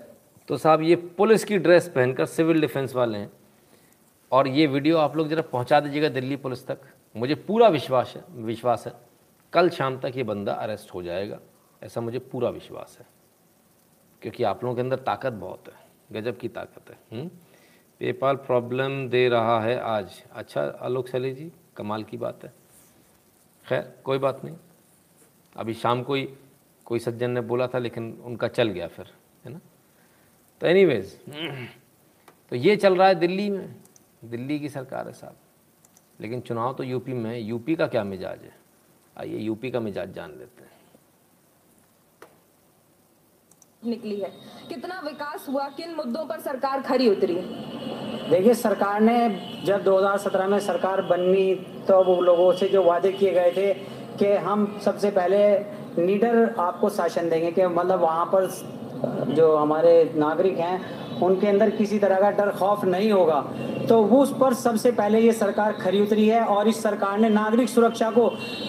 तो 0.47 0.57
साहब, 0.57 0.81
ये 0.81 0.95
पुलिस 0.95 1.43
की 1.43 1.57
ड्रेस 1.57 1.89
पहनकर 1.89 2.25
सिविल 2.25 2.61
डिफेंस 2.61 2.95
वाले 2.95 3.17
हैं। 3.17 3.31
और 4.31 4.47
ये 4.47 4.67
वीडियो 4.67 4.97
आप 4.97 5.17
लोग 5.17 5.27
ज़रा 5.27 5.41
पहुँचा 5.41 5.79
दीजिएगा 5.79 6.09
दिल्ली 6.09 6.35
पुलिस 6.35 6.67
तक। 6.67 6.77
मुझे 7.15 7.35
पूरा 7.35 7.67
विश्वास 7.67 8.13
है 8.15 8.23
विश्वास 8.29 8.87
है। 8.87 8.93
कल 9.53 9.69
शाम 9.69 9.99
तक 9.99 10.13
ये 10.15 10.23
बंदा 10.23 10.53
अरेस्ट 10.53 10.93
हो 10.93 11.03
जाएगा। 11.03 11.39
ऐसा 11.83 12.01
मुझे 12.01 12.19
पूरा 12.19 12.49
विश्वास 12.49 12.97
है। 12.99 13.05
क्योंकि 14.21 14.43
आप 14.43 14.63
लोगों 14.63 14.75
के 14.75 14.81
अंदर 14.81 14.99
ताकत 14.99 15.33
बहुत 15.33 15.63
है, 15.67 16.21
गजब 16.21 16.37
की 16.37 16.49
ताकत 16.49 16.89
है। 16.89 17.21
हुँ? 17.21 17.29
पेपाल 17.99 18.35
प्रॉब्लम 18.35 19.09
दे 19.09 19.29
रहा 19.29 19.61
है 19.61 19.79
आज। 19.79 20.23
अच्छा 20.33 20.61
आलोक 20.61 21.07
सैली 21.07 21.33
जी, 21.33 21.51
कमाल 21.75 22.03
की 22.03 22.17
बात 22.17 22.43
है। 22.43 22.53
खैर, 23.67 23.95
कोई 24.03 24.17
बात 24.17 24.45
नहीं। 24.45 24.55
अभी 25.57 25.73
शाम 25.73 26.03
को 26.03 26.13
ही 26.13 26.29
कोई 26.85 26.99
सज्जन 26.99 27.31
ने 27.31 27.41
बोला 27.41 27.67
था, 27.67 27.77
लेकिन 27.77 28.21
उनका 28.23 28.47
चल 28.47 28.67
गया 28.67 28.87
फिर। 28.87 29.05
तो 30.61 30.67
एनीवेज 30.67 31.17
तो 32.51 32.55
ये 32.55 32.75
चल 32.75 32.95
रहा 32.95 33.07
है 33.07 33.15
दिल्ली 33.15 33.49
में। 33.49 33.75
दिल्ली 34.25 34.59
की 34.59 34.69
सरकार 34.69 35.07
है 35.07 35.13
साहब। 35.13 35.35
लेकिन 36.21 36.41
चुनाव 36.41 36.73
तो 36.73 36.83
यूपी 36.83 37.13
में 37.13 37.29
है। 37.29 37.41
यूपी 37.41 37.75
का 37.75 37.87
क्या 37.87 38.03
मिजाज 38.03 38.43
है? 38.43 38.53
आइए 39.17 39.37
यूपी 39.37 39.71
का 39.71 39.79
मिजाज 39.79 40.13
जान 40.13 40.31
लेते 40.31 40.63
हैं। 40.63 40.69
निकली 43.85 44.19
है। 44.21 44.29
कितना 44.69 44.99
विकास 44.99 45.45
हुआ 45.49 45.67
किन 45.67 45.95
मुद्दों 45.95 46.25
पर 46.25 46.39
सरकार 46.39 46.81
खरी 46.81 47.09
उतरी? 47.09 47.35
देखिए 48.29 48.53
सरकार 48.53 49.01
ने 49.01 49.29
जब 49.65 49.83
2017 49.83 50.47
में 50.47 50.59
सरकार 50.59 51.01
बनी 51.01 51.55
तो 51.87 52.03
वो 52.03 52.19
लोगों 52.21 52.51
से 52.53 52.69
जो 52.69 52.83
वादे 52.83 53.11
किए 53.11 53.31
गए 53.31 53.51
थे 53.51 53.73
कि 54.17 54.27
हम 54.45 54.79
सबसे 54.85 55.11
पहले 55.11 55.39
लीडर 56.05 56.55
आपको 56.59 56.89
शासन 56.89 57.29
देंगे 57.29 57.51
कि 57.51 57.65
मतलब 57.67 57.99
वहाँ 57.99 58.25
पर 58.25 58.47
जो 59.03 59.55
हमारे 59.55 59.93
नागरिक 60.15 60.57
हैं, 60.57 60.79
उनके 61.21 61.47
अंदर 61.47 61.69
किसी 61.69 61.97
तरह 61.99 62.19
का 62.19 62.29
डर, 62.31 62.49
खौफ 62.49 62.83
नहीं 62.85 63.11
होगा। 63.11 63.39
तो 63.89 64.01
वो 64.03 64.21
उस 64.21 64.33
पर 64.39 64.53
सबसे 64.53 64.91
पहले 64.91 65.19
ये 65.19 65.31
सरकार 65.33 65.71
खरी 65.71 66.01
उतरी 66.01 66.27
है 66.27 66.41
और 66.45 66.67
इस 66.67 66.81
सरकार 66.83 67.19
ने 67.19 67.29
नागरिक 67.29 67.69
सुरक्षा 67.69 68.09
को 68.11 68.27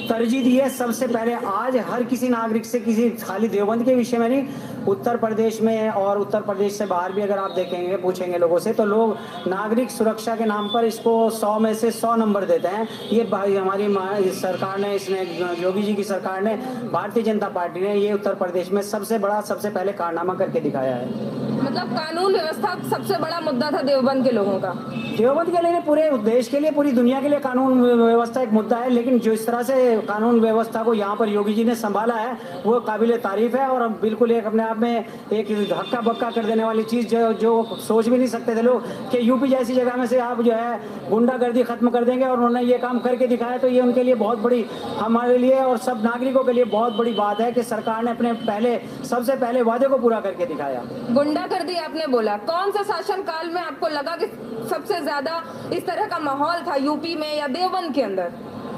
तरजीह 0.08 0.44
दी 0.44 0.56
है। 0.56 0.68
सबसे 0.70 1.06
पहले 1.06 1.34
आज 1.34 1.76
हर 1.90 2.04
किसी 2.04 2.28
नागरिक 2.28 2.64
से, 2.64 2.80
किसी 2.80 3.08
खाली 3.10 3.48
देवबंद 3.48 3.84
के 3.84 3.94
विषय 3.94 4.18
में 4.18 4.28
नहीं 4.28 4.44
उत्तर 4.88 5.16
प्रदेश 5.16 5.60
में 5.62 5.88
और 5.90 6.18
उत्तर 6.18 6.40
प्रदेश 6.42 6.76
से 6.78 6.86
बाहर 6.86 7.12
भी 7.12 7.22
अगर 7.22 7.38
आप 7.38 7.50
देखेंगे 7.50 7.96
पूछेंगे 7.96 8.38
लोगों 8.38 8.58
से 8.58 8.72
तो 8.72 8.84
लोग 8.84 9.16
नागरिक 9.48 9.90
सुरक्षा 9.90 10.36
के 10.36 10.44
नाम 10.44 10.68
पर 10.68 10.84
इसको 10.84 11.14
सौ 11.32 11.58
में 11.58 11.72
से 11.74 11.90
सौ 11.92 12.14
नंबर 12.16 12.44
देते 12.44 12.68
हैं। 12.68 12.88
ये 13.12 13.24
भाई 13.32 13.56
हमारी 13.56 14.30
सरकार 14.32 14.78
ने 14.78 14.94
इसने 14.94 15.22
योगी 15.62 15.82
जी 15.82 15.94
की 15.94 16.04
सरकार 16.04 16.42
ने 16.42 16.56
भारतीय 16.92 17.22
जनता 17.22 17.48
पार्टी 17.50 17.80
ने 17.80 17.94
ये 17.94 18.12
उत्तर 18.12 18.34
प्रदेश 18.34 18.70
में 18.72 18.82
सबसे 18.84 19.18
बड़ा 19.18 19.40
सबसे 19.42 19.70
पहले 19.70 19.92
कारनामा 19.94 20.34
करके 20.34 20.60
दिखाया 20.60 20.94
है। 20.96 21.40
मतलब 21.62 21.88
कानून 21.96 22.32
व्यवस्था 22.32 22.74
सबसे 22.90 23.16
बड़ा 23.18 23.40
मुद्दा 23.40 23.70
था 23.70 23.80
देवबंद 23.82 24.24
के 24.24 24.30
लोगों 24.30 24.58
का। 24.60 24.70
देवबंद 25.18 25.50
के 25.50 25.60
लिए 25.62 25.80
पूरे 25.80 26.10
देश 26.20 26.48
के 26.48 26.60
लिए 26.60 26.70
पूरी 26.70 26.92
दुनिया 26.92 27.20
के 27.20 27.28
लिए 27.28 27.38
कानून 27.40 27.82
व्यवस्था 27.82 28.42
एक 28.42 28.52
मुद्दा 28.52 28.76
है 28.76 28.88
लेकिन 28.90 29.18
जो 29.18 29.32
इस 29.32 29.46
तरह 29.46 29.62
से 29.62 29.74
कानून 30.08 30.40
व्यवस्था 30.40 30.82
को 30.82 30.94
यहाँ 30.94 31.16
पर 31.16 31.28
योगी 31.28 31.54
जी 31.54 31.64
ने 31.64 31.74
संभाला 31.76 32.14
है 32.14 32.36
वो 32.64 32.78
काबिल 32.82 33.16
तारीफ़ 33.18 33.56
है 33.56 33.68
और 33.68 33.86
बिल्कुल 34.02 34.30
एक 34.32 34.46
अपने 34.46 34.62
आप 34.62 34.71
में 34.76 35.04
एक 35.32 35.50
हक्का 35.72 36.00
बक्का 36.02 36.30
कर 36.30 36.44
देने 36.44 36.64
वाली 36.64 36.82
चीज़ 36.84 37.06
जो 37.08 37.32
जो 37.34 37.52
सोच 37.82 38.08
भी 38.08 38.16
नहीं 38.16 38.28
सकते 38.28 38.54
थे 38.56 38.62
लोग 38.62 38.86
कि 39.10 39.18
यूपी 39.28 39.48
जैसी 39.48 39.74
जगह 39.74 39.96
में 39.96 40.06
से 40.06 40.18
आप 40.20 40.40
जो 40.42 40.52
है 40.52 41.08
गुंडागर्दी 41.10 41.62
खत्म 41.64 41.90
कर 41.90 42.04
देंगे 42.04 42.24
और 42.26 42.36
उन्होंने 42.36 42.62
ये 42.62 42.78
काम 42.78 42.98
करके 43.00 43.26
दिखाया। 43.26 43.58
तो 43.58 43.68
ये 43.68 43.80
उनके 43.80 44.02
लिए 44.02 44.14
बहुत 44.16 44.38
बड़ी, 44.38 44.64
हमारे 44.98 45.38
लिए 45.38 45.58
और 45.62 45.78
सब 45.80 46.02
नागरिकों 46.04 46.44
के 46.44 46.52
लिए 46.52 46.64
बहुत 46.66 46.96
बड़ी 46.96 47.12
बात 47.14 47.40
है 47.40 47.50
कि 47.52 47.62
सरकार 47.64 48.02
ने 48.04 48.10
अपने 48.10 48.32
पहले, 48.42 48.78
सबसे 49.10 49.36
पहले 49.36 49.62
वादे 49.62 49.88
को 49.88 49.98
पूरा 49.98 50.20
करके 50.20 50.46
दिखाया। 50.46 50.82
गुंडागर्दी 51.10 51.76
आपने 51.78 52.06
बोला। 52.06 52.36
कौन 52.46 52.70
सा 52.70 52.82
शासन 52.84 53.22
काल 53.22 53.50
में 53.50 53.60
आपको 53.62 53.88
लगा 53.88 54.16
कि 54.16 54.26
सबसे 54.70 55.00
ज़्यादा 55.00 55.42
इस 55.72 55.86
तरह 55.86 56.06
का 56.06 56.18
माहौल 56.20 56.62
था 56.68 56.76
यूपी 56.76 57.14
में 57.16 57.36
या 57.36 57.46
देवबंद 57.48 57.94
के 57.94 58.02
अंदर? 58.02 58.32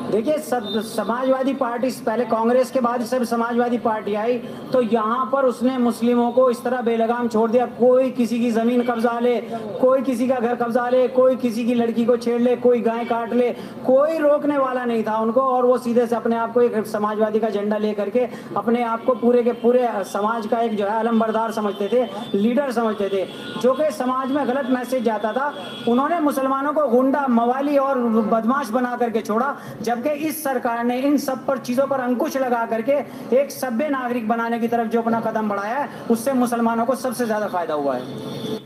देखिए, 0.04 0.36
सब 0.38 0.80
समाजवादी 0.86 1.52
पार्टी 1.54 1.90
पहले 2.06 2.24
कांग्रेस 2.26 2.70
के 2.70 2.80
बाद 2.80 3.02
सब 3.04 3.22
समाजवादी 3.24 3.78
पार्टी 3.78 4.14
आई 4.14 4.36
तो 4.72 4.80
यहाँ 4.82 5.24
पर 5.32 5.44
उसने 5.44 5.76
मुस्लिमों 5.78 6.30
को 6.32 6.48
इस 6.50 6.62
तरह 6.64 6.80
बेलगाम 6.82 7.28
छोड़ 7.28 7.50
दिया। 7.50 7.66
कोई 7.68 8.10
किसी 8.10 8.38
की 8.40 8.50
ज़मीन 8.50 8.82
कब्जा 8.82 9.18
ले, 9.20 9.34
कोई 9.80 10.02
किसी 10.02 10.28
का 10.28 10.38
घर 10.38 10.54
कब्जा 10.56 10.88
ले, 10.88 11.06
कोई 11.10 11.36
किसी 11.36 11.64
की 11.64 11.74
लड़की 11.74 12.04
को 12.04 12.16
छेड़ 12.16 12.40
ले, 12.42 12.56
कोई 12.56 12.80
गाय 12.80 13.04
काट 13.04 13.32
ले, 13.32 13.50
कोई 13.86 14.18
रोकने 14.18 14.58
वाला 14.58 14.84
नहीं 14.84 15.02
था 15.04 15.16
उनको, 15.18 15.40
और 15.42 15.66
वो 15.66 15.78
सीधे 15.78 16.06
से 16.06 16.16
अपने 16.16 16.36
आप 16.36 16.52
को 16.54 16.60
एक 16.60 16.86
समाजवादी 16.86 17.40
का 17.40 17.50
झंडा 17.50 17.78
ले 17.78 17.92
करके 17.94 18.26
अपने 18.56 18.82
आप 18.84 19.04
को 19.04 19.14
पूरे 19.14 19.42
के 19.42 19.52
पूरे 19.54 19.88
समाज 20.04 20.46
का 20.46 20.60
एक 20.60 20.76
जो 20.76 20.86
है 20.86 20.98
अलमबरदार 20.98 21.52
समझते 21.52 21.88
थे, 21.88 22.04
लीडर 22.34 22.72
समझते 22.72 23.08
थे। 23.08 23.24
जो 23.62 23.74
कि 23.74 23.90
समाज 23.92 24.30
में 24.32 24.46
गलत 24.48 24.70
मैसेज 24.70 25.04
जाता 25.04 25.32
था, 25.32 25.52
उन्होंने 25.88 26.20
मुसलमानों 26.20 26.72
को 26.72 26.86
गुंडा, 26.88 27.26
मवाली 27.30 27.76
और 27.78 27.98
बदमाश 28.28 28.70
बना 28.70 28.96
करके 28.96 29.20
छोड़ा। 29.22 29.54
जबकि 30.04 30.26
इस 30.26 30.42
सरकार 30.44 30.84
ने 30.84 30.98
इन 31.00 31.16
सब 31.18 31.46
पर 31.46 31.58
चीज़ों 31.58 31.86
पर 31.86 32.00
अंकुश 32.00 32.36
लगा 32.36 32.64
करके 32.66 32.92
एक 33.36 33.50
सभ्य 33.50 33.88
नागरिक 33.88 34.28
बनाने 34.28 34.58
की 34.58 34.68
तरफ़ 34.68 34.88
जो 34.88 35.02
अपना 35.02 35.20
कदम 35.20 35.48
बढ़ाया 35.48 35.78
है, 35.78 36.06
उससे 36.06 36.32
मुसलमानों 36.32 36.86
को 36.86 36.94
सबसे 36.94 37.26
ज़्यादा 37.26 37.48
फ़ायदा 37.48 37.74
हुआ 37.74 37.96
है। 37.96 38.58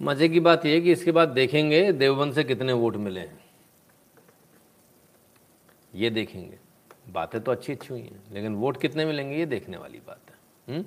मज़े 0.00 0.28
की 0.28 0.40
बात 0.40 0.66
यह 0.66 0.80
कि 0.80 0.92
इसके 0.92 1.12
बाद 1.12 1.28
देखेंगे 1.28 1.92
देवबंद 1.92 2.34
से 2.34 2.44
कितने 2.44 2.72
वोट 2.72 2.96
मिले 2.96 3.20
हैं। 3.20 3.38
ये 5.94 6.10
देखेंगे। 6.10 6.58
बातें 7.12 7.40
तो 7.40 7.52
अच्छी 7.52 7.72
अच्छी 7.72 7.88
हुई 7.90 8.00
हैं, 8.00 8.22
लेकिन 8.32 8.54
वोट 8.54 8.80
कितने 8.80 9.04
मिलेंगे 9.04 9.36
ये 9.36 9.46
देखने 9.46 9.76
वाली 9.76 9.98
बात 9.98 10.30
है। 10.30 10.74
हम्म? 10.74 10.84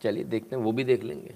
चलिए 0.00 0.24
देखते 0.24 0.56
हैं, 0.56 0.62
वो 0.62 0.72
भी 0.72 0.84
देख 0.84 1.04
लेंगे। 1.04 1.34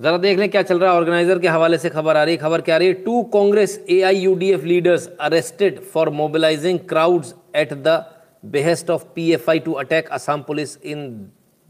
ज़रा 0.00 0.16
देख 0.18 0.38
लें 0.38 0.48
क्या 0.50 0.62
चल 0.62 0.78
रहा 0.78 0.90
है 0.90 0.96
ऑर्गेनाइजर 0.96 1.38
के 1.38 1.48
हवाले 1.48 1.78
से 1.78 1.88
खबर 1.90 2.16
आ 2.16 2.22
रही 2.24 2.34
है। 2.34 2.40
खबर 2.40 2.60
क्या 2.60 2.74
आ 2.74 2.78
रही 2.78 2.88
है? 2.88 2.94
Two 2.94 3.22
Congress 3.32 3.78
AIUDF 3.90 4.62
leaders 4.64 5.06
arrested 5.20 5.80
for 5.86 6.10
mobilising 6.10 6.78
crowds 6.88 7.34
at 7.56 7.72
the 7.76 8.04
behest 8.44 8.90
of 8.90 9.04
PFI 9.14 9.58
to 9.58 9.72
attack 9.74 10.08
Assam 10.10 10.42
police 10.42 10.76
in 10.84 11.08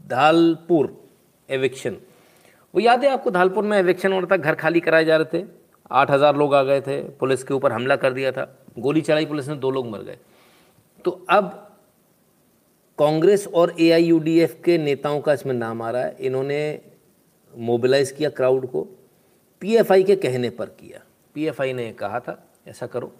Dhalpur 0.07 0.93
eviction 1.49 1.97
वो 2.73 2.79
याद 2.81 3.03
है 3.03 3.09
आपको 3.11 3.31
धालपुर 3.31 3.63
में 3.63 3.77
एविक्शन 3.77 4.13
हो 4.13 4.19
रहा 4.19 4.27
था? 4.31 4.37
घर 4.37 4.55
खाली 4.55 4.79
कराए 4.79 5.05
जा 5.05 5.15
रहे 5.17 5.37
थे। 5.37 5.43
आठ 5.91 6.11
हज़ार 6.11 6.35
लोग 6.37 6.53
आ 6.55 6.61
गए 6.63 6.81
थे। 6.81 7.01
पुलिस 7.19 7.43
के 7.43 7.53
ऊपर 7.53 7.71
हमला 7.71 7.95
कर 7.95 8.13
दिया 8.13 8.31
था। 8.31 8.47
गोली 8.79 9.01
चलाई 9.01 9.25
पुलिस 9.25 9.47
ने, 9.47 9.55
दो 9.55 9.71
लोग 9.71 9.89
मर 9.89 9.99
गए। 9.99 10.17
तो 11.05 11.11
अब 11.29 11.49
कांग्रेस 12.99 13.47
और 13.47 13.75
एआईयूडीएफ 13.79 14.55
के 14.65 14.77
नेताओं 14.77 15.19
का 15.21 15.33
इसमें 15.33 15.53
नाम 15.55 15.81
आ 15.81 15.89
रहा 15.91 16.01
है। 16.01 16.15
इन्होंने 16.19 16.61
मोबिलाइज़ 17.57 18.13
किया 18.13 18.29
क्राउड 18.29 18.71
को, 18.71 18.87
पीएफआई 19.61 20.03
के 20.03 20.15
कहने 20.15 20.49
पर 20.49 20.65
किया। 20.65 21.01
पीएफआई 21.33 21.73
ने 21.73 21.93
कहा 21.93 22.19
था, 22.19 22.47
ऐसा 22.67 22.87
करो। 22.87 23.11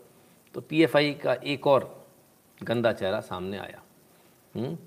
तो 0.54 0.62
पीएफआई 0.62 1.14
का 1.14 1.34
एक 1.34 1.68
और 1.68 2.06
गंदा 2.64 2.94
चेहरा 2.94 3.20
सामने 3.20 3.58
आया। 3.58 3.84
हम्म? 4.56 4.78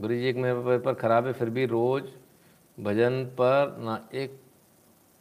गुरु 0.00 0.14
जी 0.14 0.24
एक 0.24 0.36
मेरे 0.36 0.54
पेपर 0.54 0.94
ख़राब 0.94 1.26
है, 1.26 1.32
फिर 1.32 1.50
भी 1.50 1.66
रोज़ 1.66 2.04
भजन 2.80 3.24
पर 3.24 3.76
ना 3.78 4.08
एक 4.14 4.40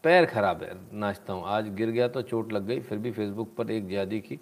पैर 0.03 0.25
खराब 0.25 0.63
है, 0.63 0.71
नाचता 0.93 1.33
हूँ। 1.33 1.43
आज 1.45 1.69
गिर 1.69 1.89
गया 1.89 2.07
तो 2.07 2.21
चोट 2.21 2.53
लग 2.53 2.65
गई, 2.65 2.79
फिर 2.79 2.97
भी 2.97 3.11
फेसबुक 3.11 3.55
पर 3.55 3.71
एक 3.71 3.89
ज्यादी 3.89 4.19
की 4.19 4.39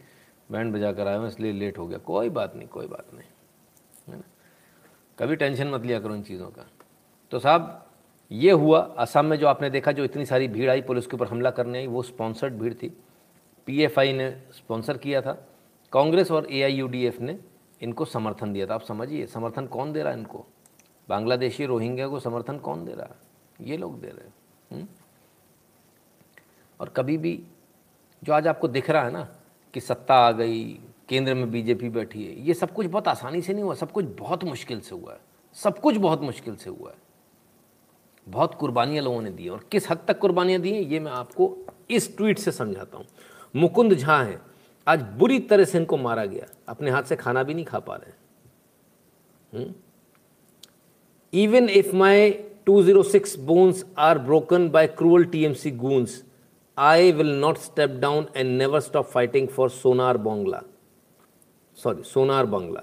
बैंड 0.51 0.73
बजा 0.73 0.91
कर 0.93 1.07
आया 1.07 1.18
हूँ, 1.18 1.27
इसलिए 1.27 1.51
लेट 1.51 1.77
हो 1.77 1.88
गया। 1.88 1.97
कोई 1.97 2.30
बात 2.30 2.55
नहीं, 2.55 2.68
कोई 2.68 2.88
बात 2.88 3.14
नहीं। 3.14 3.27
है 4.07 4.15
ना? 4.15 4.23
कभी 5.19 5.35
टेंशन 5.35 5.68
मत 5.68 5.85
लिया 5.85 5.99
करो 5.99 6.15
इन 6.15 6.23
चीज़ों 6.23 6.47
का। 6.47 6.69
तो 7.31 7.39
साहब 7.39 7.82
ये 8.34 8.51
हुआ 8.51 8.95
असम 8.97 9.26
में 9.26 9.38
जो 9.38 9.47
आपने 9.47 9.69
देखा, 9.69 9.91
जो 9.91 10.03
इतनी 10.03 10.26
सारी 10.26 10.47
भीड़ 10.47 10.72
आई, 10.72 10.81
पुलिस 10.81 11.07
के 11.07 11.15
ऊपर 11.15 11.27
हमला 11.27 11.51
करने 11.51 11.77
आई, 11.77 11.88
वो 11.88 12.03
स्पॉन्सर्ड 12.03 12.53
भीड़ 12.53 12.73
थी। 12.73 12.97
पीएफआई 13.65 14.14
ने 14.14 14.31
स्पॉन्सर 14.31 14.97
किया 14.97 15.22
था। 15.22 15.47
कांग्रेस 15.91 16.31
और 16.31 16.51
एआईयूडीएफ 16.51 17.19
ने 17.19 17.39
इनको 17.81 18.05
समर्थन 18.05 18.53
दिया 18.53 18.68
था। 18.68 18.76
आप 18.76 18.81
समझिए, 18.81 19.26
समर्थन 19.26 19.68
कौन 19.68 19.93
दे 19.93 20.03
रहा 20.03 20.14
है 20.14 20.19
इनको? 20.19 20.45
बांग्लादेशी 21.10 21.65
रोहिंग्या 21.65 22.07
को 22.07 22.19
समर्थन 22.19 22.57
कौन 22.57 22.85
दे 22.85 22.93
रहा 22.93 23.05
है? 23.05 23.15
ये 23.61 23.77
लोग 23.77 24.01
दे 24.01 24.07
रहे 24.07 24.26
हैं। 24.26 24.34
हम्म? 24.72 24.88
और 26.80 26.89
कभी 26.89 27.18
भी 27.18 27.43
जो 28.23 28.34
आज 28.34 28.47
आपको 28.47 28.68
दिख 28.68 28.89
रहा 28.89 29.03
है 29.03 29.11
ना, 29.11 29.35
कि 29.73 29.80
सत्ता 29.80 30.15
आ 30.15 30.31
गई, 30.31 30.80
केंद्र 31.10 31.34
में 31.34 31.51
बीजेपी 31.51 31.89
बैठी 31.89 32.26
है, 32.26 32.41
ये 32.41 32.53
सब 32.53 32.72
कुछ 32.72 32.85
बहुत 32.85 33.07
आसानी 33.07 33.41
से 33.41 33.53
नहीं 33.53 33.64
हुआ। 33.64 33.76
सब 33.76 33.91
कुछ 33.91 34.05
बहुत 34.05 34.43
मुश्किल 34.43 34.81
से 34.81 34.95
हुआ 34.95 35.14
है। 35.14 35.19
सब 35.53 35.80
कुछ 35.80 35.95
बहुत 35.95 36.22
मुश्किल 36.22 36.55
से 36.55 36.69
हुआ 36.69 36.91
है। 36.91 37.02
बहुत 38.27 38.55
कुर्बानियाँ 38.55 39.03
लोगों 39.03 39.21
ने 39.21 39.29
दी 39.29 39.47
और 39.49 39.65
किस 39.71 39.89
हद 39.91 39.99
तक 40.07 40.19
कुर्बानियाँ 40.19 40.61
दी 40.61 40.71
हैं, 40.71 40.81
ये 40.81 40.99
मैं 40.99 41.11
आपको 41.11 41.57
इस 41.89 42.15
ट्वीट 42.17 42.39
से 42.39 42.51
समझाता 42.51 42.97
हूँ। 42.97 43.05
मुकुंद 43.55 43.93
झा 43.93 44.17
हैं। 44.17 44.41
आज 44.87 45.01
बुरी 45.17 45.39
तरह 45.39 45.63
से 45.63 45.77
इनको 45.77 45.97
मारा 45.97 46.25
गया। 46.25 46.45
अपने 46.69 46.91
हाथ 46.91 47.03
से 47.03 47.15
खाना 47.15 47.43
भी 47.43 47.53
नहीं 47.53 47.65
खा 47.65 47.79
पा 47.79 47.95
रहे 47.95 48.11
हैं। 49.57 49.73
Even 51.33 51.69
if 51.69 51.95
my 51.95 52.31
206 52.65 53.37
bones 53.39 53.85
are 53.97 54.17
broken 54.19 54.69
by 54.69 54.87
cruel 54.87 55.25
TMC 55.25 55.71
goons 55.71 56.23
I 56.77 57.11
will 57.11 57.33
not 57.35 57.57
step 57.57 57.89
down 57.89 58.27
and 58.35 58.57
never 58.57 58.79
stop 58.79 59.05
fighting 59.05 59.47
for 59.47 59.69
Sonar 59.69 60.17
Bangla 60.17 60.61
sorry 61.77 62.03
Sonar 62.03 62.45
Bangla 62.45 62.81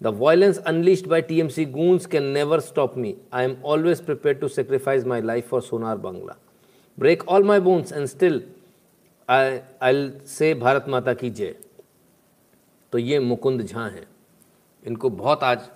The 0.00 0.12
violence 0.12 0.58
unleashed 0.64 1.08
by 1.08 1.22
TMC 1.22 1.72
goons 1.72 2.06
can 2.06 2.32
never 2.32 2.60
stop 2.60 2.96
me. 2.96 3.16
I 3.32 3.42
am 3.42 3.58
always 3.62 4.00
prepared 4.00 4.40
to 4.42 4.48
sacrifice 4.48 5.04
my 5.04 5.18
life 5.18 5.46
for 5.46 5.60
Sonar 5.60 5.96
Bangla. 5.96 6.36
Break 6.98 7.26
all 7.26 7.42
my 7.42 7.58
bones 7.58 7.90
and 7.90 8.08
still 8.08 8.42
I, 9.28 9.62
I'll 9.80 10.12
say 10.24 10.54
Bharat 10.54 10.84
Mata 10.88 11.14
की 11.14 11.30
जय 11.30 11.54
तो 12.92 12.98
ये 12.98 13.18
मुकुंद 13.20 13.62
झा 13.62 13.86
हैं 13.86 14.06
इनको 14.82 15.10
बहुत 15.10 15.42
आज 15.44 15.68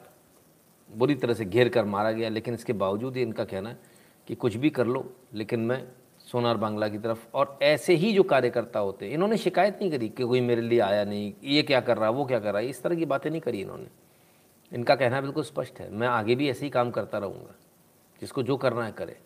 बुरी 0.90 1.15
तरह 1.15 1.35
से 1.35 1.44
घेर 1.44 1.69
कर 1.69 1.85
मारा 1.85 2.12
गया 2.12 2.28
लेकिन 2.28 2.55
इसके 2.55 2.73
बावजूद 2.73 3.16
ही 3.16 3.23
इनका 3.23 3.44
कहना 3.44 3.69
है 3.69 3.78
कि 4.28 4.35
कुछ 4.35 4.57
भी 4.57 4.70
कर 4.70 4.86
लो 4.86 5.05
लेकिन 5.35 5.61
मैं 5.66 5.82
सोनार 6.28 6.57
बांग्ला 6.57 6.89
की 6.89 6.99
तरफ़ 6.99 7.27
और 7.35 7.59
ऐसे 7.62 7.94
ही 7.97 8.12
जो 8.12 8.23
कार्यकर्ता 8.23 8.81
होते 8.81 9.09
इन्होंने 9.11 9.36
शिकायत 9.39 9.78
नहीं 9.81 9.90
करी 9.90 10.09
कि 10.09 10.23
कोई 10.23 10.40
मेरे 10.40 10.62
लिए 10.62 10.81
आया 10.81 11.05
नहीं 11.05 11.32
ये 11.44 11.62
क्या 11.62 11.81
कर 11.81 11.97
रहा 11.97 12.09
है 12.09 12.15
वो 12.15 12.24
क्या 12.24 12.39
कर 12.39 12.53
रहा 12.53 12.62
है 12.62 12.69
इस 12.69 12.82
तरह 12.82 12.97
की 12.97 13.05
बातें 13.15 13.31
नहीं 13.31 13.40
करी 13.40 13.61
इन्होंने 13.61 13.86
इनका 14.73 14.94
कहना 14.94 15.20
बिल्कुल 15.20 15.44
स्पष्ट 15.44 15.81
है। 15.81 15.90
मैं 15.90 16.09
आगे 16.09 16.35
भी 16.35 16.51
ऐसे 16.51 16.65
ही 16.65 16.70
काम 16.70 16.90
करता 16.90 17.19
रहूँगा। 17.19 17.55
जिसको 18.20 18.43
जो 18.43 18.57
करना 18.57 18.85
है 18.85 18.93
करे। 18.93 19.20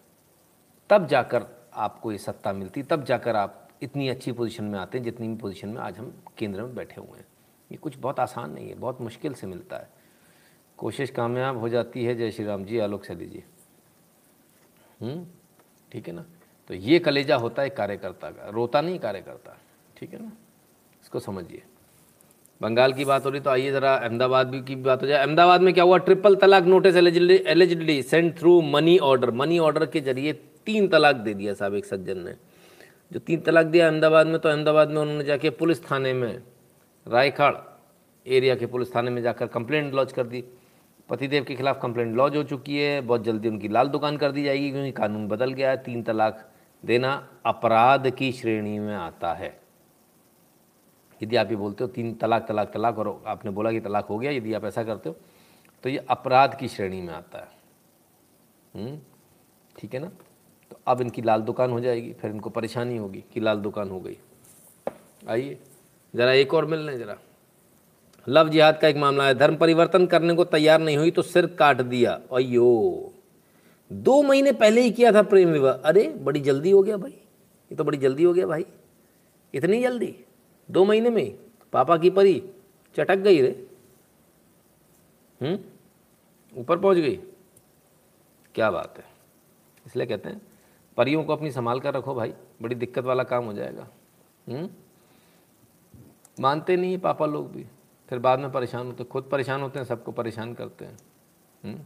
तब 0.91 1.07
जाकर 1.07 1.69
आपको 1.75 2.13
ये 2.13 2.19
सत्ता 2.19 2.53
मिलती 2.53 2.83
तब 2.83 3.05
जाकर 3.05 3.37
आप 3.37 3.69
इतनी 3.83 4.09
अच्छी 4.09 4.33
पोजीशन 4.33 4.65
में 4.65 4.79
आते 4.79 4.99
हैं 4.99 5.05
जितनी 5.05 5.29
भी 5.29 5.37
पोजीशन 5.37 5.69
में 5.69 5.81
आज 5.81 5.99
हम 5.99 6.23
केंद्र 6.39 6.63
में 6.63 6.75
बैठे 6.75 7.01
हुए 7.01 7.19
हैं। 7.19 7.27
ये 7.73 7.79
कुछ 7.79 7.99
बहुत 7.99 8.21
आसान 8.21 8.51
नहीं 8.51 8.69
है 8.69 8.75
बहुत 8.75 9.01
मुश्किल 9.01 9.35
से 9.35 9.47
मिलता 9.47 9.77
है। 9.77 9.91
कोशिश 10.79 11.11
कामयाब 11.11 11.57
हो 11.57 11.69
जाती 11.69 12.05
है। 12.05 12.15
जय 12.15 12.31
श्री 12.31 12.45
राम 12.45 12.65
जी 12.65 12.79
आलोक 12.79 13.05
सैदी 13.05 13.27
जी। 13.27 13.45
हम्म, 15.01 15.27
ठीक 15.93 16.09
है 16.09 16.15
ना? 16.15 16.25
तो 16.69 16.75
ये 16.75 16.99
कलेजा 16.99 17.37
होता 17.37 17.63
है 17.63 17.71
कार्यकर्ता 17.71 18.31
का। 18.31 18.49
रोता 18.49 18.81
नहीं 18.81 18.99
कार्यकर्ता। 18.99 19.57
ठीक 19.97 20.13
है 20.13 20.23
ना? 20.23 20.33
इसको 21.03 21.21
समझिए। 21.21 21.63
बंगाल 22.61 22.93
की 22.93 23.05
बात 23.05 23.25
हो 23.25 23.31
रही 23.31 23.41
तो 23.41 23.51
आइए 23.51 23.71
ज़रा 23.73 23.95
अहमदाबाद 23.95 24.47
भी 24.49 24.61
की 24.63 24.75
बात 24.77 25.03
हो 25.03 25.07
जाए। 25.07 25.19
अहमदाबाद 25.19 25.63
में 25.63 25.73
क्या 25.75 25.85
हुआ? 25.85 25.99
Triple 25.99 26.37
talaq 26.37 26.65
notice 26.65 26.97
allegedly 26.97 28.03
send 28.03 28.33
through 28.39 28.61
money 28.65 28.97
order 29.01 29.31
money 29.33 29.59
order 29.61 29.87
के 29.87 30.01
ज़रिए 30.03 30.33
तीन 30.67 30.89
तलाक 30.89 31.17
दे 31.17 31.35
दिया 31.35 31.55
साहब 31.55 31.75
एक 31.75 31.85
सज्जन 31.85 32.19
ने। 32.19 32.35
जो 33.11 33.21
तीन 33.21 33.41
तलाक 33.41 33.67
दिया 33.67 33.89
अहमदाबाद 33.89 34.27
में 34.27 34.39
तो 34.39 34.49
अहमदाबाद 34.49 34.91
में 34.91 34.97
उन्होंने 34.97 35.25
जाके 35.25 35.51
पुलिस 35.53 35.85
थाने 35.85 36.13
में, 36.13 36.43
रायखाड़ 37.07 37.55
एरिया 38.27 38.55
के 38.55 38.67
पुलिस 38.67 38.95
थाने 38.95 39.11
में 39.11 39.21
जाकर 39.23 39.47
कंप्लेंट 39.49 39.95
लॉन्च 39.95 40.13
कर 40.13 40.27
दी। 40.27 40.45
पतिदेव 41.09 41.45
के 41.45 41.55
खिलाफ 41.55 41.79
कंप्लेंट 41.83 42.17
लॉन्च 42.17 42.37
हो 42.37 42.43
चुकी 42.45 42.79
है। 42.79 43.01
बहुत 43.03 43.25
जल्दी 43.25 43.49
उनकी 43.49 43.69
लाल 43.69 43.89
दुकान 43.89 44.17
कर 44.17 44.33
दी 44.33 44.45
जाएगी, 44.45 44.71
क्योंकि 44.71 44.93
कानून 44.93 45.29
बदल 45.29 45.53
गया 45.53 45.71
है। 45.71 45.77
तीन 45.83 46.03
तलाक 46.03 46.45
देना 46.85 47.13
अपराध 47.47 48.11
की 48.11 48.33
श्रेणी 48.33 48.79
में 48.79 48.95
आता 48.97 49.33
है। 49.35 49.55
यदि 51.21 51.37
आप 51.37 51.51
ये 51.51 51.57
बोलते 51.57 51.85
हो 51.85 51.89
तीन 51.89 52.15
तलाक 52.15 52.47
तलाक 52.49 52.73
तलाक 52.73 52.99
और 52.99 53.23
आपने 53.27 53.51
बोला 53.51 53.73
कि 53.73 53.81
तलाक 53.81 54.07
हो 54.07 54.19
गया 54.19 54.31
यदि 54.31 54.55
आप 54.55 54.65
ऐसा 54.65 54.85
करते 54.85 55.09
हो 55.09 55.17
तो 55.85 55.89
ये 55.89 56.05
अपराध 56.11 56.57
की 56.59 56.69
श्रेणी 56.69 57.01
में 57.01 57.13
आता 57.15 57.39
है। 57.39 57.49
हम्म, 58.75 58.99
ठीक 59.77 59.95
है 59.95 60.01
ना? 60.01 60.11
तो 60.71 60.79
अब 60.87 61.01
इनकी 61.01 61.23
लाल 61.23 61.43
दुकान 61.43 61.71
हो 61.71 61.81
जाएगी 61.81 62.13
फिर 62.13 62.31
इनको 62.31 62.51
परेशानी 62.51 62.97
होगी 62.97 63.25
कि 63.35 63.41
लाल 63.41 63.59
दुकान 63.59 63.91
हो 63.91 64.01
गई। 64.01 64.17
आइए 65.29 65.59
ज़रा 66.15 66.33
एक 66.33 66.55
और 66.55 66.67
मिल 66.67 66.81
लें 66.81 66.99
ज़रा। 66.99 67.17
लव 68.27 68.49
जिहाद 68.49 68.79
का 68.79 68.89
एक 68.89 68.97
मामला 68.97 69.27
है। 69.27 69.35
धर्म 69.35 69.57
परिवर्तन 69.57 70.07
करने 70.07 70.35
को 70.35 70.45
तैयार 70.45 70.81
नहीं 70.81 70.97
हुई 70.97 71.11
तो 71.11 71.23
सिर 71.23 71.47
काट 71.47 71.81
दिया। 71.83 72.21
अयो 72.33 73.13
दो 73.91 74.23
महीने 74.23 74.53
पहले 74.53 74.81
ही 74.81 74.91
किया 74.91 75.13
था 75.13 75.23
प्रेम 75.23 75.49
विवाह। 75.49 75.73
अरे 75.73 76.09
बड़ी 76.21 76.41
जल्दी 76.41 76.71
हो 76.71 76.83
गया 76.83 76.97
भाई। 76.97 77.11
ये 77.11 77.77
तो 77.77 77.85
बड़ी 77.85 77.99
जल्दी 77.99 78.25
हो 78.25 78.33
गया 78.33 78.47
भाई। 78.47 78.67
इतनी 79.55 79.83
जल्दी? 79.83 80.15
दो 80.71 80.85
महीने 80.85 81.11
में 81.11 81.39
पापा 81.73 81.97
की 81.97 82.11
परी 82.11 82.51
चटक 82.97 83.17
गई 83.17 83.41
रे। 83.41 83.67
हम्म? 85.43 85.59
ऊपर 86.61 86.79
पहुँच 86.79 86.97
गई। 86.97 87.17
क्या 88.55 88.71
बात 88.71 88.99
है। 88.99 89.05
इसलिए 89.87 90.07
कहते 90.07 90.29
हैं, 90.29 90.43
परियों 90.97 91.25
को 91.25 91.33
अपनी 91.33 91.51
संभाल 91.51 91.81
कर 91.81 91.95
रखो 91.95 92.15
भाई। 92.15 92.35
बड़ी 92.63 92.75
दिक्कत 92.75 93.05
वाला 93.05 93.25
काम 93.25 93.45
हो 93.45 93.53
जाएगा। 93.53 93.89
हम्म? 94.49 94.71
मानते 96.41 96.77
नहीं 96.77 96.93
है 96.93 96.99
पापा 96.99 97.27
लोग 97.27 97.53
भी। 97.53 97.67
फिर 98.09 98.19
बाद 98.19 98.39
में 98.39 98.53
परेशान 98.53 98.87
होते 98.87 99.05
खुद 99.05 99.25
परेशान 99.25 99.63
होते 99.63 99.79
हैं, 99.79 99.87
सबको 99.87 100.13
परेशान 100.13 100.55
करते 100.55 100.85
हैं। 100.85 100.99
हम्म? 101.65 101.79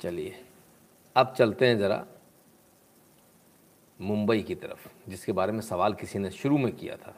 चलिए। 0.00 0.44
अब 1.16 1.34
चलते 1.38 1.66
हैं 1.66 1.78
ज़रा। 1.78 2.06
मुंबई 4.00 4.40
की 4.42 4.54
तरफ़, 4.54 4.88
जिसके 5.08 5.32
बारे 5.32 5.52
में 5.52 5.60
सवाल 5.60 5.92
किसी 5.92 6.18
ने 6.18 6.30
शुरू 6.30 6.58
में 6.58 6.72
किया 6.72 6.96
था। 6.96 7.14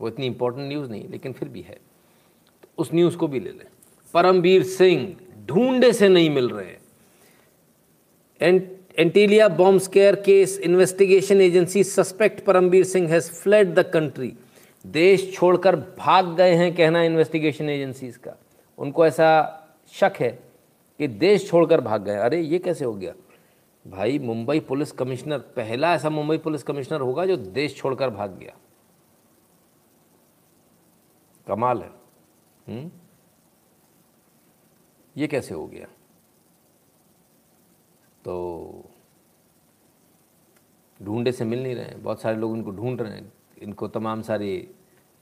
वो 0.00 0.08
इतनी 0.08 0.26
इंपॉर्टेंट 0.26 0.68
न्यूज़ 0.68 0.90
नहीं, 0.90 1.08
लेकिन 1.08 1.32
फिर 1.32 1.48
भी 1.48 1.60
है। 1.60 1.74
तो 2.62 2.68
उस 2.78 2.94
न्यूज़ 2.94 3.16
को 3.16 3.28
भी 3.28 3.40
ले 3.40 3.50
लें। 3.50 3.66
परमवीर 4.14 4.62
सिंह 4.62 5.16
ढूंढे 5.46 5.92
से 5.92 6.08
नहीं 6.08 6.30
मिल 6.30 6.48
रहे। 6.50 6.76
Antilia 8.98 9.48
bomb 9.48 9.80
scare 9.80 10.14
case 10.16 10.58
investigation 10.58 11.40
agency 11.40 11.84
suspect 11.84 12.44
Parambir 12.44 12.84
Singh 12.84 13.08
has 13.08 13.30
fled 13.30 13.74
the 13.74 13.82
country 13.82 14.32
देश 14.86 15.32
छोड़कर 15.34 15.76
भाग 15.76 16.34
गए 16.36 16.54
हैं 16.54 16.74
कहना 16.76 17.02
इन्वेस्टिगेशन 17.02 17.68
एजेंसीज 17.68 18.16
का। 18.16 18.36
उनको 18.78 19.06
ऐसा 19.06 19.28
शक 19.92 20.12
है 20.20 20.38
कि 20.98 21.08
देश 21.08 21.48
छोड़कर 21.48 21.80
भाग 21.80 22.04
गए 22.04 22.16
अरे, 22.16 22.40
ये 22.40 22.58
कैसे 22.58 22.84
हो 22.84 22.94
गया? 22.94 23.12
भाई 23.86 24.18
मुंबई 24.18 24.60
पुलिस 24.60 24.92
कमिश्नर, 24.92 25.38
पहला 25.38 25.94
ऐसा 25.94 26.10
मुंबई 26.10 26.38
पुलिस 26.38 26.62
कमिश्नर 26.62 27.00
होगा 27.00 27.26
जो 27.26 27.36
देश 27.36 27.76
छोड़कर 27.76 28.10
भाग 28.10 28.30
गया। 28.38 28.56
कमाल 31.46 31.82
है। 31.82 31.90
हुँ? 32.68 32.92
ये 35.16 35.26
कैसे 35.26 35.54
हो 35.54 35.66
गया? 35.66 35.86
तो 38.24 38.90
ढूंढे 41.02 41.32
से 41.32 41.44
मिल 41.44 41.62
नहीं 41.62 41.74
रहे 41.74 41.84
हैं। 41.84 42.02
बहुत 42.02 42.20
सारे 42.20 42.36
लोग 42.36 42.56
इनको 42.56 42.70
ढूंढ 42.70 43.00
रहे 43.00 43.12
हैं। 43.12 43.32
इनको 43.62 43.88
तमाम 43.88 44.22
सारी 44.22 44.74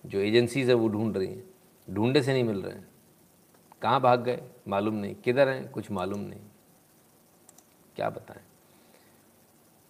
जो 0.07 0.19
एजेंसीज 0.19 0.69
है 0.69 0.75
वो 0.75 0.89
ढूंढ 0.89 1.17
रही 1.17 1.29
हैं। 1.29 1.55
ढूंढे 1.91 2.23
से 2.23 2.33
नहीं 2.33 2.45
मिल 2.45 2.63
रहे 2.63 2.75
हैं। 2.75 2.89
कहाँ 3.83 4.01
भाग 4.01 4.23
गए? 4.23 4.43
मालूम 4.69 4.95
नहीं। 4.95 5.15
किधर 5.15 5.49
हैं? 5.49 5.71
कुछ 5.71 5.91
मालूम 5.91 6.21
नहीं। 6.21 6.41
क्या 7.97 8.11
बताएँ? 8.11 8.52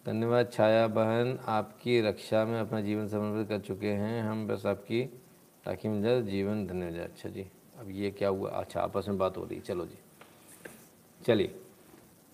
धन्यवाद 0.06 0.50
छाया 0.52 0.86
बहन, 0.88 1.38
आपकी 1.48 2.00
रक्षा 2.00 2.44
में 2.44 2.58
अपना 2.60 2.80
जीवन 2.80 3.08
समर्पित 3.08 3.48
कर 3.48 3.58
चुके 3.66 3.88
हैं। 3.88 4.22
हम 4.22 4.46
बस 4.46 4.64
आपकी 4.66 5.02
ताकि 5.64 5.88
मिल 5.88 6.02
जाए। 6.02 6.22
जीवन 6.22 6.66
धन्यवाद 6.66 7.00
अच्छा 7.00 7.28
जी, 7.28 7.46
अब 7.80 7.90
ये 7.90 8.10
क्या 8.10 8.28
हुआ? 8.28 8.50
अच्छा 8.50 8.80
आपस 8.80 9.08
में 9.08 9.18
बात 9.18 9.36
हो 9.36 9.44
रही 9.44 9.60
चलो 9.60 9.86
जी। 9.86 9.98
चलिए। 11.20 11.54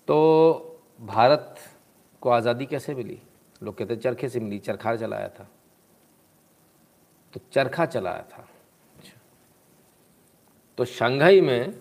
तो 0.09 0.81
भारत 1.01 1.55
को 2.23 2.31
आज़ादी 2.31 2.67
कैसे 2.67 2.95
मिली? 2.95 3.19
लोग 3.63 3.77
कहते 3.79 3.97
चरखे 3.97 4.29
से 4.29 4.41
मिली। 4.41 4.59
चरखा 4.59 4.95
चलाया 4.97 5.29
था। 5.29 5.49
तो 7.35 7.41
चरखा 7.53 7.87
चलाया 7.87 8.23
था। 8.33 8.49
अच्छा। 8.97 9.13
तो 10.79 10.85
शंघाई 10.87 11.41
में 11.41 11.75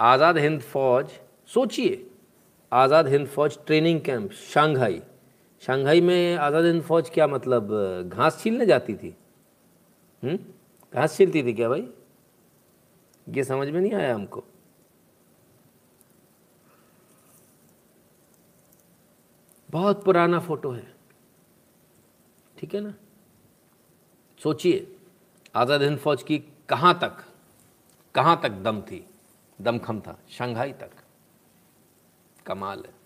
आज़ाद 0.00 0.38
हिंद 0.38 0.60
फौज, 0.62 1.10
सोचिए, 1.48 2.06
Azad 2.72 3.08
Hind 3.08 3.26
Fauj 3.26 3.58
training 3.66 4.00
camp, 4.00 4.30
Shanghai. 4.32 5.00
Shanghai 5.62 6.00
में 6.00 6.36
आज़ाद 6.36 6.64
हिंद 6.64 6.82
फौज 6.82 7.10
क्या 7.10 7.26
मतलब 7.26 7.68
घास 8.08 8.42
छीलने 8.42 8.66
जाती 8.66 8.94
थी? 8.94 9.14
हम्म? 10.22 10.38
घास 10.92 11.16
छीलती 11.16 11.42
थी 11.42 11.52
क्या 11.52 11.68
भाई? 11.68 11.88
ये 13.26 13.44
समझ 13.44 13.68
में 13.68 13.80
नहीं 13.80 13.92
आया 13.92 14.14
हमको। 14.14 14.44
बहुत 19.70 20.04
पुराना 20.04 20.38
फ़ोटो 20.40 20.70
है। 20.70 20.86
ठीक 22.56 22.74
है 22.74 22.80
ना? 22.80 22.94
सोचिए, 24.40 24.86
आज़ाद 25.54 25.82
हिंद 25.82 25.98
फौज 25.98 26.22
की 26.22 26.38
कहाँ 26.68 26.98
तक 26.98 27.24
कहाँ 28.14 28.40
तक 28.42 28.50
दम 28.50 28.80
थी? 28.80 29.04
दमखम 29.58 30.00
था, 30.00 30.18
शंघाई 30.30 30.72
तक। 30.72 30.90
कमाल 32.46 32.78
है। 32.78 32.99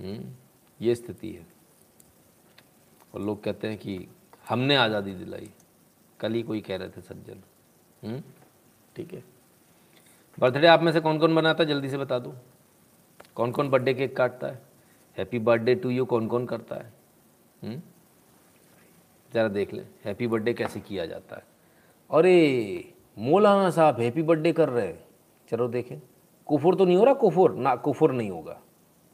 ये 0.00 0.94
स्थिति 0.94 1.30
है। 1.30 1.46
और 3.14 3.20
लोग 3.20 3.42
कहते 3.42 3.68
हैं 3.68 3.78
कि 3.78 4.06
हमने 4.48 4.76
आज़ादी 4.76 5.14
दिलाई 5.14 5.50
कल 6.20 6.32
ही 6.32 6.42
कोई 6.42 6.60
कह 6.60 6.76
रहे 6.76 6.88
थे 6.88 7.00
सज्जन। 7.00 7.42
हम्म, 8.02 8.22
ठीक 8.96 9.14
है। 9.14 9.22
बर्थडे 10.38 10.66
आप 10.66 10.82
में 10.82 10.92
से 10.92 11.00
कौन 11.00 11.18
कौन 11.18 11.34
बनाता 11.34 11.62
है? 11.62 11.68
जल्दी 11.68 11.88
से 11.90 11.98
बता 11.98 12.18
दूँ। 12.18 12.34
कौन 13.34 13.52
कौन 13.52 13.70
बर्थडे 13.70 13.94
केक 13.94 14.16
काटता 14.16 14.46
है? 14.46 14.60
हैप्पी 15.16 15.38
बर्थडे 15.38 15.74
टू 15.74 15.90
यू 15.90 16.04
कौन 16.04 16.26
कौन 16.26 16.46
करता 16.46 16.76
है? 16.76 16.92
हम्म? 17.62 17.80
ज़रा 19.32 19.48
देख 19.48 19.72
लें 19.74 19.86
हैप्पी 20.04 20.26
बर्थडे 20.26 20.52
कैसे 20.54 20.80
किया 20.80 21.06
जाता 21.06 21.36
है। 21.36 21.44
अरे 22.10 22.94
मौलाना 23.18 23.70
साहब 23.70 24.00
हैप्पी 24.00 24.22
बर्थडे 24.22 24.52
कर 24.52 24.68
रहे 24.68 24.86
हैं। 24.86 25.04
चलो 25.48 25.68
देखें। 25.68 26.00
कुफुर 26.46 26.74
तो 26.74 26.84
नहीं 26.84 26.96
हो 26.96 27.04
रहा? 27.04 27.14
कुफुर? 27.14 27.54
ना 27.54 27.74
कुफुर 27.76 28.12
नहीं 28.12 28.30
होगा। 28.30 28.60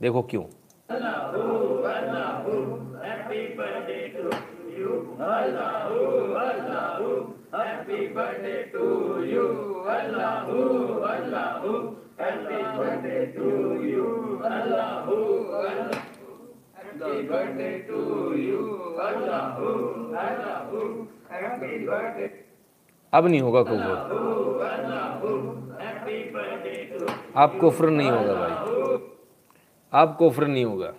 देखो 0.00 0.22
क्यों? 0.22 0.44
Happy 0.86 1.00
birthday 3.56 4.12
to 4.12 4.28
you, 4.76 5.16
Allahu, 5.18 6.36
Allahu. 6.36 7.34
Happy 7.52 8.08
birthday 8.08 8.68
to 8.68 9.24
you, 9.24 9.46
Allahu, 9.88 11.00
Allahu. 11.02 11.96
Happy 12.18 12.60
birthday 12.76 13.32
to 13.32 13.48
you, 13.80 14.42
Allahu, 14.44 15.16
Allahu. 15.56 16.28
Happy 16.76 17.22
birthday. 17.24 17.86
to 17.88 18.34
you. 18.36 18.60
Allahu, 19.00 20.12
Allahu, 20.12 21.08
happy 21.30 21.72
birthday. 21.88 22.30
अब 23.14 23.26
नहीं 23.26 23.40
होगा 23.40 23.62
कुफर 23.62 23.90
अब 27.36 27.58
कुफर 27.60 27.90
नहीं 27.90 28.10
होगा 28.10 28.34
भाई 28.34 29.13
अब 29.94 30.16
कुफर 30.16 30.46
नहीं 30.46 30.64
होगा। 30.64 30.94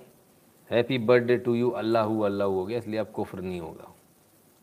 Happy 0.71 0.97
birthday 0.97 1.37
to 1.37 1.55
you 1.55 1.69
Allah 1.69 2.07
Allah 2.07 2.47
हो 2.47 2.65
गया, 2.65 2.77
इसलिए 2.77 2.99
अब 2.99 3.11
कुफर 3.11 3.41
नहीं 3.41 3.61
होगा। 3.61 3.95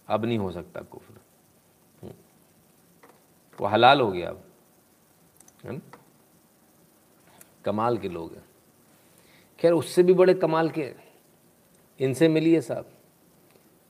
अब 0.09 0.25
नहीं 0.25 0.39
हो 0.39 0.51
सकता 0.51 0.81
कुफर। 0.81 1.15
हम्म। 2.03 2.15
वो 3.61 3.67
हलाल 3.67 4.01
हो 4.01 4.13
गया 4.13 4.31
अब। 4.31 4.45
है 5.65 5.73
ना? 5.73 5.99
कमाल 7.65 7.99
के 7.99 8.09
लोग 8.09 8.35
हैं। 8.35 8.45
खैर, 9.59 9.73
उससे 9.73 10.03
भी 10.03 10.13
बड़े 10.13 10.35
कमाल 10.35 10.71
के 10.71 10.95
इनसे 12.01 12.29
मिलिए 12.29 12.61
साहब। 12.61 12.85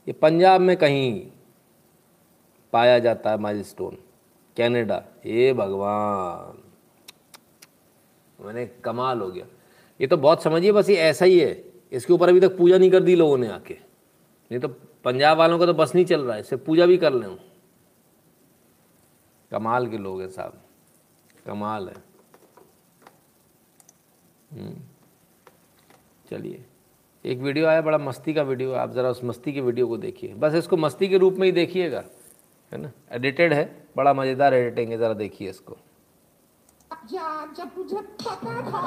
ये 0.08 0.12
पंजाब 0.12 0.60
में 0.60 0.76
कहीं 0.76 1.30
पाया 2.72 2.98
जाता 2.98 3.30
है 3.30 3.38
माइल 3.38 3.62
स्टोन 3.62 3.98
कैनेडा। 4.56 5.04
ये 5.26 5.52
भगवान। 5.52 6.62
मैंने 8.44 8.66
कमाल 8.66 9.20
हो 9.20 9.30
गया। 9.30 9.46
ये 10.02 10.06
तो 10.06 10.16
बहुत 10.16 10.42
समझिए, 10.42 10.72
बस 10.72 10.88
ये 10.90 10.96
ऐसा 10.96 11.24
ही 11.24 11.38
है। 11.38 11.62
इसके 11.92 12.12
ऊपर 12.12 12.28
अभी 12.28 12.40
तक 12.40 12.56
पूजा 12.56 12.78
नहीं 12.78 12.90
कर 12.90 13.00
दी 13.00 13.14
लोगों 13.14 13.38
ने 13.38 13.48
आके। 13.48 13.74
नहीं 13.74 14.60
तो 14.60 14.68
पंजाब 15.04 15.38
वालों 15.38 15.58
का 15.58 15.66
तो 15.66 15.74
बस 15.74 15.94
नहीं 15.94 16.04
चल 16.04 16.20
रहा 16.20 16.34
है, 16.34 16.40
इससे 16.40 16.56
पूजा 16.56 16.86
भी 16.86 16.96
कर 16.96 17.12
लें। 17.12 17.36
कमाल 19.52 19.86
के 19.86 19.98
लोग 19.98 20.20
हैं 20.20 20.28
साहब। 20.28 20.60
कमाल 21.46 21.88
है। 21.88 21.94
हम्म। 24.52 24.74
चलिए, 26.30 26.64
एक 27.24 27.38
वीडियो 27.38 27.66
आया, 27.66 27.80
बड़ा 27.80 27.98
मस्ती 27.98 28.34
का 28.34 28.42
वीडियो, 28.42 28.72
आप 28.72 28.92
ज़रा 28.92 29.10
उस 29.10 29.24
मस्ती 29.24 29.52
के 29.52 29.60
वीडियो 29.60 29.86
को 29.88 29.96
देखिए। 29.96 30.34
बस 30.34 30.54
इसको 30.54 30.76
मस्ती 30.76 31.08
के 31.08 31.18
रूप 31.18 31.34
में 31.34 31.46
ही 31.46 31.52
देखिएगा, 31.52 32.04
है 32.72 32.78
ना? 32.78 32.92
एडिटेड 33.12 33.52
है, 33.52 33.64
बड़ा 33.96 34.14
मज़ेदार 34.14 34.54
एडिटिंग 34.54 34.90
है, 34.90 34.98
ज़रा 34.98 35.14
देखिए 35.14 35.50
इसको। 35.50 35.76
जब 37.10 37.70
तुझे 37.74 38.00
पता 38.22 38.54
था 38.70 38.80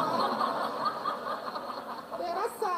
तेरा 2.17 2.45
शादी 2.59 2.74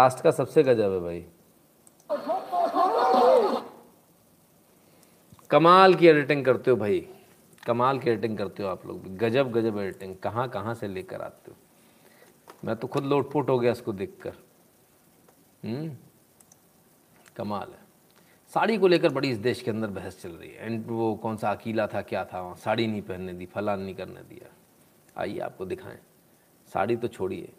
लास्ट 0.00 0.20
का 0.20 0.30
सबसे 0.30 0.62
गजब 0.62 0.92
है 0.92 1.00
भाई। 1.00 1.26
कमाल 5.50 5.94
की 5.94 6.06
एडिटिंग 6.06 6.44
करते 6.44 6.70
हो 6.70 6.76
भाई। 6.76 7.08
कमाल 7.66 7.98
की 7.98 8.10
एडिटिंग 8.10 8.38
करते 8.38 8.62
हो 8.62 8.68
आप 8.68 8.86
लोग 8.86 9.02
भी। 9.02 9.10
गजब 9.10 9.52
गजब 9.52 9.78
एडिटिंग 9.78 10.16
कहाँ 10.16 10.48
कहाँ 10.48 10.74
से 10.74 10.88
लेकर 10.88 11.20
आते 11.22 11.50
हो? 11.50 11.56
मैं 12.64 12.76
तो 12.76 12.86
खुद 12.86 13.04
लोटपोट 13.04 13.48
हो 13.48 13.58
गया 13.58 13.72
इसको 13.72 13.92
देखकर। 13.92 14.32
हम्म? 15.64 15.96
कमाल 17.36 17.68
है। 17.68 17.80
साड़ी 18.54 18.78
को 18.78 18.88
लेकर 18.88 19.08
बड़ी 19.08 19.30
इस 19.30 19.38
देश 19.38 19.62
के 19.62 19.70
अंदर 19.70 19.86
बहस 19.86 20.22
चल 20.22 20.30
रही 20.30 20.50
है। 20.50 20.66
एंड 20.66 20.86
वो 20.86 21.14
कौन 21.14 21.36
सा 21.36 21.50
अकीला 21.50 21.86
था, 21.86 22.02
क्या 22.02 22.24
था? 22.24 22.40
वहाँ 22.40 22.56
साड़ी 22.56 22.86
नहीं 22.86 23.02
पहनने 23.02 23.32
दी, 23.32 23.46
फलान 23.46 23.80
नहीं 23.80 23.94
करने 23.94 24.20
दिया। 24.20 24.52
आइए 25.16 25.38
आपको 25.38 25.64
दिखाएँ। 25.64 25.98
साड़ी 26.74 26.96
तो 26.96 27.08
छोड़िए। 27.08 27.52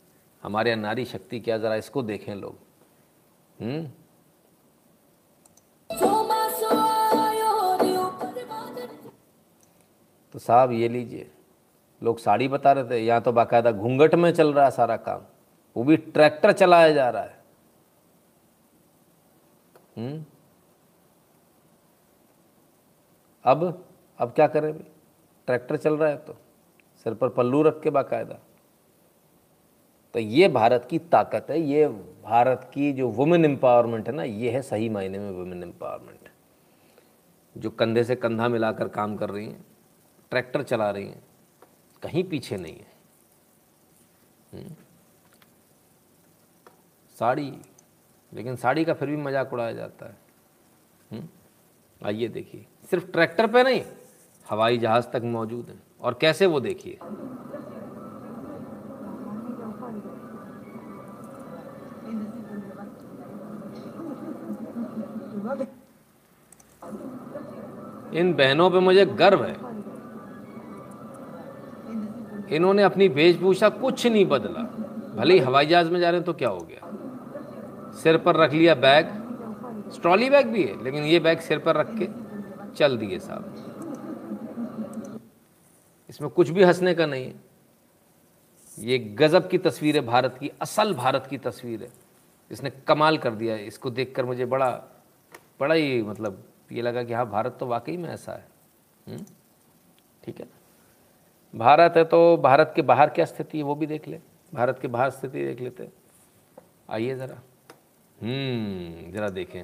हमारे 0.44 0.72
यहाँ 0.72 0.82
नारी 0.82 1.06
शक्ति 1.06 1.40
क्या, 1.40 1.58
ज़रा 1.58 1.76
इसको 1.76 2.04
देखें 2.04 2.36
लोग। 2.36 2.58
हम्म? 3.62 3.88
तो 10.34 10.40
साहब, 10.40 10.72
ये 10.72 10.88
लीजिए। 10.88 11.32
लोग 12.04 12.20
साड़ी 12.20 12.48
बता 12.48 12.72
रहे 12.72 12.90
थे, 12.90 12.98
यहाँ 12.98 13.22
तो 13.22 13.32
बाकायदा 13.32 13.72
घूंघट 13.72 14.16
में 14.16 14.34
चल 14.34 14.54
रहा 14.54 14.66
है 14.66 14.72
सारा 14.72 14.98
काम। 14.98 15.22
वो 15.78 15.84
भी 15.84 15.98
ट्रैक्टर 15.98 16.52
चलाया 16.52 16.92
जा 16.92 17.10
रहा 17.10 17.24
है। 17.24 17.44
हम्म? 19.98 20.26
अब 23.46 23.86
अब 24.20 24.32
क्या 24.32 24.48
करें 24.48 24.74
भाई 24.74 24.92
ट्रैक्टर 25.46 25.78
चल 25.78 25.98
रहा 25.98 26.10
है 26.10 26.18
तो। 26.18 26.34
सिर 27.04 27.14
पर 27.14 27.30
पल्लू 27.30 27.62
रख 27.62 27.82
के 27.82 27.90
बाकायदा। 27.90 28.36
तो 30.14 30.20
ये 30.20 30.48
भारत 30.48 30.88
की 30.90 31.00
ताकत 31.00 31.48
है, 31.50 31.62
ये 31.62 31.88
भारत 32.24 32.72
की 32.74 32.94
जो 32.94 33.10
वुमेन 33.10 33.46
एम्पावरमेंट 33.46 34.08
है 34.08 34.14
ना, 34.14 34.24
ये 34.24 34.52
है 34.52 34.62
सही 34.62 34.90
मायने 34.90 35.20
में 35.20 35.32
वुमेन 35.32 35.64
एम्पावरमेंट 35.64 36.30
जो 37.58 37.70
कंधे 37.70 38.04
से 38.04 38.16
कंधा 38.16 38.48
मिलाकर 38.48 38.88
काम 38.88 39.16
कर 39.16 39.30
रही 39.30 39.46
हैं, 39.46 39.66
ट्रैक्टर 40.30 40.64
चला 40.64 40.92
रही 40.92 41.08
हैं, 41.08 41.24
कहीं 42.04 42.24
पीछे 42.24 42.58
नहीं 42.58 42.78
है। 42.78 42.92
हम्म। 44.54 44.76
साड़ी, 47.20 47.62
लेकिन 48.34 48.56
साड़ी 48.56 48.86
का 48.86 48.94
फिर 48.94 49.10
भी 49.10 49.16
मज़ाक 49.16 49.54
उड़ाया 49.54 49.74
जाता 49.74 50.06
है। 50.06 50.18
हम्म। 51.12 52.08
आइए 52.08 52.28
देखिए। 52.28 52.66
सिर्फ़ 52.90 53.12
ट्रैक्टर 53.12 53.48
पे 53.48 53.64
नहीं, 53.64 53.84
हवाई 54.50 54.78
जहाज़ 54.78 55.08
तक 55.08 55.22
मौजूद 55.24 55.70
हैं। 55.70 55.84
और 56.02 56.18
कैसे 56.22 56.46
वो 56.46 56.60
देखिए? 56.60 57.00
इन 68.14 68.34
बहनों 68.34 68.72
पे 68.72 68.80
मुझे 68.80 69.06
गर्व 69.06 69.44
है। 69.44 69.72
इन्होंने 72.56 72.84
अपनी 72.84 73.08
वेशभूषा 73.08 73.70
कुछ 73.70 74.08
नहीं 74.08 74.26
बदला। 74.26 74.64
भले 75.16 75.34
ही 75.34 75.40
हवाई 75.40 75.66
जहाज़ 75.66 75.90
में 75.90 76.00
जा 76.00 76.10
रहे 76.10 76.18
हैं 76.18 76.26
तो 76.26 76.34
क्या 76.34 76.50
हो 76.50 76.60
गया? 76.60 76.92
सिर 77.92 78.18
पर 78.18 78.36
रख 78.36 78.54
लिया 78.54 78.76
बैग। 78.76 79.22
स्ट्रॉली 79.94 80.30
बैग 80.30 80.48
भी 80.48 80.64
है, 80.64 80.84
लेकिन 80.84 81.04
ये 81.04 81.20
बैग 81.20 81.40
सिर 81.40 81.60
पर 81.60 81.76
रख 81.76 81.88
के 82.02 82.08
चल 82.76 82.98
दिए 82.98 83.20
साहब। 83.20 83.56
इसमें 86.10 86.32
कुछ 86.32 86.50
भी 86.50 86.64
हंसने 86.64 86.94
का 86.94 87.06
नहीं 87.06 87.26
है। 87.26 87.36
ये 88.80 88.98
गजब 89.00 89.50
की 89.50 89.58
तस्वीर 89.58 89.96
है, 89.96 90.02
भारत 90.02 90.38
की, 90.40 90.52
असल 90.62 90.94
भारत 90.94 91.28
की 91.30 91.38
तस्वीर 91.38 91.82
है। 91.82 91.90
इसने 92.52 92.70
कमाल 92.70 93.18
कर 93.18 93.32
दिया 93.32 93.56
है। 93.56 93.68
इसको 93.68 93.90
देखकर 93.90 94.26
मुझे 94.26 94.46
बड़ा 94.46 95.01
बड़ा 95.62 95.76
ही 95.76 96.04
मतलब 96.04 96.44
ये 96.72 96.82
लगा 96.82 97.04
कि 97.04 97.14
हाँ 97.14 97.30
भारत 97.30 97.58
तो 97.60 97.66
वाकई 97.66 97.98
में 97.98 98.10
ऐसा 98.10 98.32
है। 98.32 98.48
हम्म? 99.08 99.26
ठीक 100.24 100.40
है? 100.40 100.48
ना 101.56 101.60
भारत 101.60 101.94
है 101.98 102.04
तो 102.04 102.38
भारत 102.38 102.74
के 102.76 102.82
बाहर 102.82 103.10
क्या 103.10 103.26
स्थिति 103.26 103.58
है 103.58 103.64
वो 103.64 103.76
भी 103.76 103.86
देख 103.86 104.08
ले। 104.08 104.20
भारत 104.54 104.80
के 104.80 104.88
बाहर 104.88 105.10
स्थिति 105.10 105.46
देख 105.46 105.62
लेते। 105.62 105.90
आइए 106.90 107.16
ज़रा। 107.16 107.36
हम्म 108.22 109.12
ज़रा 109.12 109.30
देखें। 109.30 109.64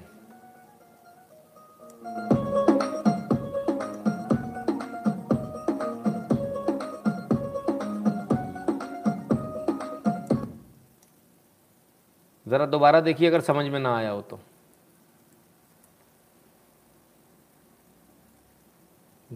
ज़रा 12.47 12.65
दोबारा 12.65 13.01
देखिए, 13.01 13.27
अगर 13.27 13.41
समझ 13.41 13.65
में 13.65 13.79
ना 13.79 13.97
आया 13.97 14.09
हो 14.09 14.21
तो। 14.21 14.39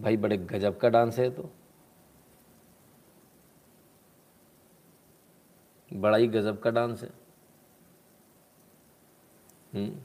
भाई 0.02 0.16
बड़े 0.16 0.36
गजब 0.36 0.78
का 0.78 0.88
डांस 0.88 1.18
है 1.18 1.30
तो। 1.30 1.50
बड़ा 5.92 6.16
ही 6.16 6.26
गजब 6.26 6.60
का 6.60 6.70
डांस 6.70 7.02
है। 7.02 7.10
हम्म। 9.74 10.00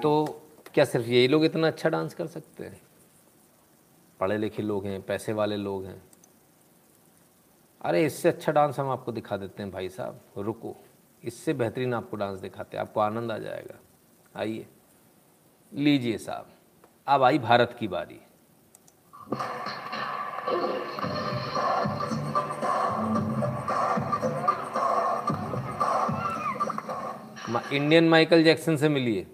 तो 0.00 0.42
क्या 0.74 0.84
सिर्फ़ 0.84 1.06
यही 1.06 1.28
लोग 1.28 1.44
इतना 1.44 1.66
अच्छा 1.66 1.88
डांस 1.88 2.14
कर 2.14 2.26
सकते 2.26 2.64
हैं? 2.64 2.82
पढ़े 4.20 4.38
लिखे 4.38 4.62
लोग 4.62 4.86
हैं, 4.86 5.02
पैसे 5.02 5.32
वाले 5.32 5.56
लोग 5.56 5.84
हैं। 5.84 6.02
अरे 7.80 8.06
इससे 8.06 8.28
अच्छा 8.28 8.52
डांस 8.52 8.78
हम 8.78 8.88
आपको 8.88 9.12
दिखा 9.12 9.36
देते 9.36 9.62
हैं 9.62 9.72
भाई 9.72 9.88
साहब। 9.88 10.20
रुको, 10.38 10.76
इससे 11.24 11.54
बेहतरीन 11.54 11.94
आपको 11.94 12.16
डांस 12.16 12.40
दिखाते 12.40 12.76
हैं, 12.76 12.84
आपको 12.84 13.00
आनंद 13.00 13.32
आ 13.32 13.38
जाएगा। 13.38 13.78
आइए। 14.36 14.66
लीजिए 15.72 16.18
साहब। 16.18 16.46
अब 17.08 17.22
आई 17.22 17.38
भारत 17.38 17.76
की 17.80 17.88
बारी। 17.88 18.20
इंडियन 27.72 28.08
माइकल 28.08 28.42
जैक्सन 28.44 28.76
से 28.76 28.88
मिलिए। 28.88 29.26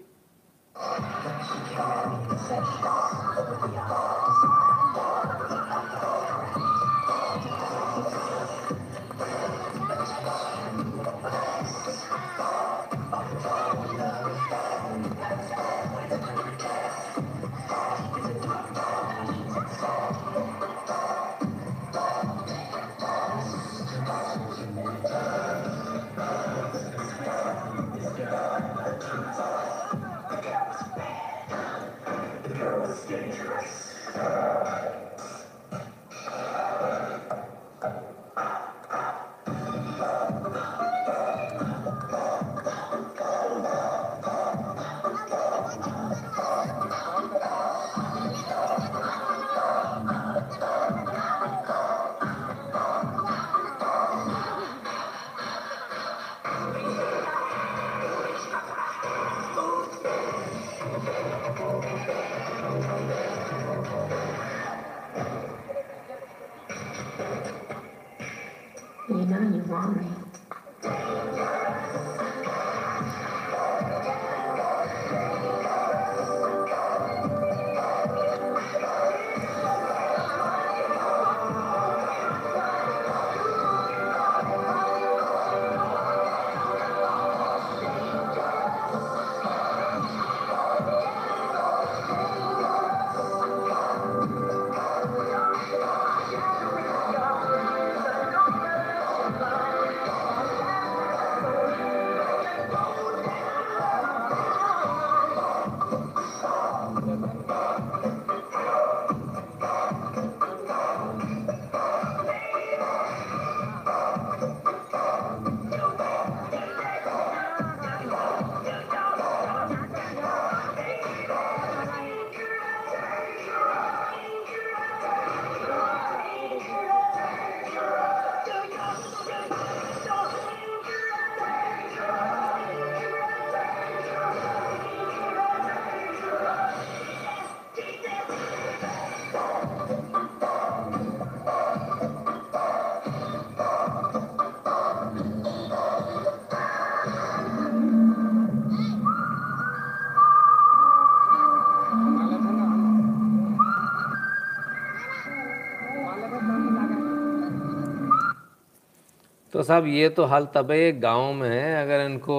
तो 159.61 159.65
साहब, 159.65 159.85
ये 159.85 160.09
तो 160.09 160.23
हाल 160.25 160.47
तब 160.55 160.71
है 160.71 160.99
गाँव 160.99 161.33
में 161.33 161.49
है, 161.49 161.83
अगर 161.83 161.99
इनको, 162.01 162.37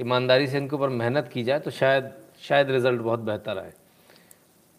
ईमानदारी 0.00 0.46
से 0.46 0.56
इनके 0.58 0.76
ऊपर 0.76 0.88
मेहनत 0.88 1.28
की 1.28 1.42
जाए 1.44 1.60
तो 1.60 1.70
शायद 1.70 2.12
शायद 2.40 2.70
रिज़ल्ट 2.70 3.00
बहुत 3.00 3.20
बेहतर 3.20 3.58
आए। 3.58 3.72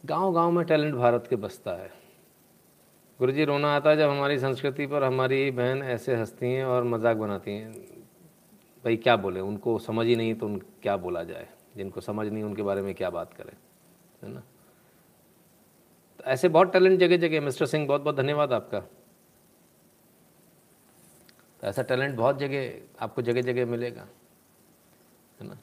गाँव 0.05 0.33
गाँव 0.33 0.51
में 0.51 0.65
टैलेंट 0.65 0.95
भारत 0.95 1.27
के 1.29 1.35
बसता 1.35 1.71
है। 1.71 1.91
गुरु 3.19 3.31
जी 3.31 3.45
रोना 3.45 3.75
आता 3.75 3.89
है 3.89 3.97
जब 3.97 4.09
हमारी 4.09 4.39
संस्कृति 4.39 4.87
पर 4.87 5.03
हमारी 5.03 5.51
बहन 5.51 5.83
ऐसे 5.83 6.15
हंसती 6.15 6.53
हैं 6.53 6.65
और 6.65 6.83
मज़ाक 6.83 7.17
बनाती 7.17 7.51
हैं। 7.51 7.71
भाई, 8.83 8.97
क्या 8.97 9.15
बोले? 9.15 9.39
उनको 9.39 9.79
समझ 9.79 10.07
ही 10.07 10.15
नहीं 10.15 10.35
तो 10.35 10.45
उन, 10.45 10.57
क्या 10.57 10.97
बोला 10.97 11.23
जाए? 11.23 11.47
जिनको 11.77 12.01
समझ 12.01 12.27
नहीं, 12.27 12.43
उनके 12.43 12.61
बारे 12.61 12.81
में 12.81 12.95
क्या 12.95 13.09
बात 13.09 13.33
करें? 13.33 13.53
है 14.23 14.33
ना? 14.33 14.39
तो 16.17 16.23
ऐसे 16.23 16.49
बहुत 16.49 16.73
टैलेंट 16.73 16.99
जगह 16.99 17.17
जगह 17.17 17.41
मिस्टर 17.41 17.65
सिंह 17.65 17.87
बहुत 17.87 18.01
बहुत 18.01 18.15
धन्यवाद 18.15 18.53
आपका। 18.53 18.83
तो 21.63 21.67
ऐसा 21.67 21.81
टैलेंट 21.83 22.15
बहुत 22.15 22.39
जगह, 22.39 22.71
आपको 22.99 23.21
जगह 23.21 23.41
जगह 23.41 23.65
मिलेगा, 23.65 24.07
है 25.39 25.47
ना? 25.47 25.57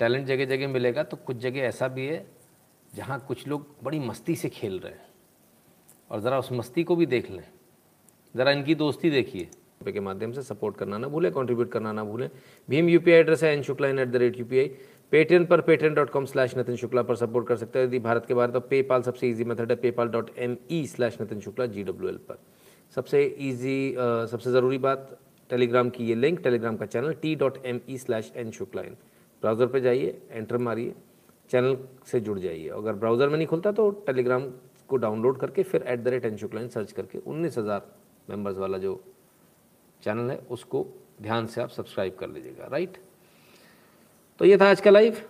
टैलेंट 0.00 0.26
जगह 0.26 0.44
जगह 0.46 0.68
मिलेगा 0.68 1.02
तो 1.02 1.16
कुछ 1.16 1.36
जगह 1.38 1.60
ऐसा 1.62 1.88
भी 1.88 2.06
है 2.06 2.24
जहाँ 2.90 3.18
कुछ 3.28 3.46
लोग 3.48 3.66
बड़ी 3.84 3.98
मस्ती 4.00 4.34
से 4.36 4.48
खेल 4.48 4.78
रहे 4.78 4.92
हैं। 4.92 5.04
और 6.10 6.20
ज़रा 6.20 6.38
उस 6.38 6.52
मस्ती 6.52 6.84
को 6.84 6.96
भी 6.96 7.06
देख 7.06 7.30
लें। 7.30 7.44
ज़रा 8.34 8.50
इनकी 8.50 8.74
दोस्ती 8.74 9.10
देखिए। 9.10 9.48
पे 9.84 9.92
के 9.92 10.00
माध्यम 10.00 10.32
से 10.32 10.42
सपोर्ट 10.42 10.76
करना 10.76 10.98
ना 10.98 11.08
भूलें 11.08 11.30
कंट्रीब्यूट 11.32 11.70
करना 11.72 11.92
ना 11.92 12.04
भूलें। 12.04 12.28
भीम 12.68 12.88
यूपीआई 12.88 13.18
एड्रेस 13.18 13.42
है 13.44 13.52
N 13.56 13.62
Shukla 13.62 13.88
in 13.88 13.98
at 13.98 14.08
the 14.08 14.16
rate 14.16 14.38
you 14.38 14.44
Paytm 15.12 15.44
पर 15.46 15.60
Paytm 15.60 15.94
dot 15.94 16.10
com 16.10 16.24
slash 16.24 16.56
Nitin 16.56 16.76
Shukla 16.76 17.02
पर 17.02 17.16
सपोर्ट 17.16 17.46
कर 17.48 17.56
सकते 17.56 17.78
हैं। 17.78 17.86
यदि 17.86 17.98
भारत 17.98 18.24
के 18.26 18.34
बाहर 18.34 18.50
तो 18.50 18.60
पेपाल 18.60 19.02
सबसे 19.02 19.28
ईजी 19.28 19.44
मेथड 19.44 19.70
है 19.70 19.76
PayPal 19.76 20.08
dot 20.08 20.30
M 20.38 20.56
E 20.70 20.86
slash 20.86 21.20
Nitin 21.20 21.40
Shukla 21.40 21.66
G 21.66 21.84
W 21.84 22.08
L 22.08 22.16
पर। 22.28 22.38
सबसे 22.94 23.22
ईजी 23.40 23.94
सबसे 24.30 24.50
ज़रूरी 24.50 24.78
बात 24.78 25.18
टेलीग्राम 25.50 25.90
की 25.90 26.04
ये 26.06 26.14
लिंक 26.14 26.40
टेलीग्राम 26.42 26.76
का 26.76 26.86
channel 26.86 27.12
T 27.22 27.34
dot 27.36 27.58
M 27.66 27.80
E 27.90 27.98
slash 27.98 28.32
N 28.36 28.50
Shukla 28.50 28.82
in 28.82 28.96
browser 29.42 29.66
पर 29.66 29.80
जाइए 29.80 30.18
एंटर 30.30 30.58
मारिए 30.58 30.94
चैनल 31.50 31.76
से 32.06 32.20
जुड़ 32.20 32.38
जाइए। 32.38 32.68
अगर 32.68 32.92
ब्राउज़र 32.94 33.28
में 33.28 33.36
नहीं 33.36 33.46
खुलता 33.46 33.72
तो 33.72 33.90
टेलीग्राम 34.06 34.48
को 34.88 34.96
डाउनलोड 34.96 35.38
करके 35.40 35.62
फिर 35.62 35.82
at 35.82 36.00
the 36.00 36.08
rate 36.08 36.24
N 36.24 36.36
Shukla 36.36 36.66
search 36.68 36.92
करके 36.92 37.18
उन्नीस 37.18 37.58
हज़ार 37.58 37.86
मेंबर्स 38.30 38.56
वाला 38.58 38.78
जो 38.78 39.00
चैनल 40.02 40.30
है, 40.30 40.36
उसको 40.50 40.86
ध्यान 41.22 41.46
से 41.46 41.60
आप 41.62 41.68
सब्सक्राइब 41.70 42.16
कर 42.20 42.28
लीजिएगा 42.28 42.68
राइट 42.72 42.96
तो 44.40 44.44
ये 44.44 44.56
था 44.58 44.70
आज 44.70 44.80
का 44.80 44.90
लाइव 44.90 45.20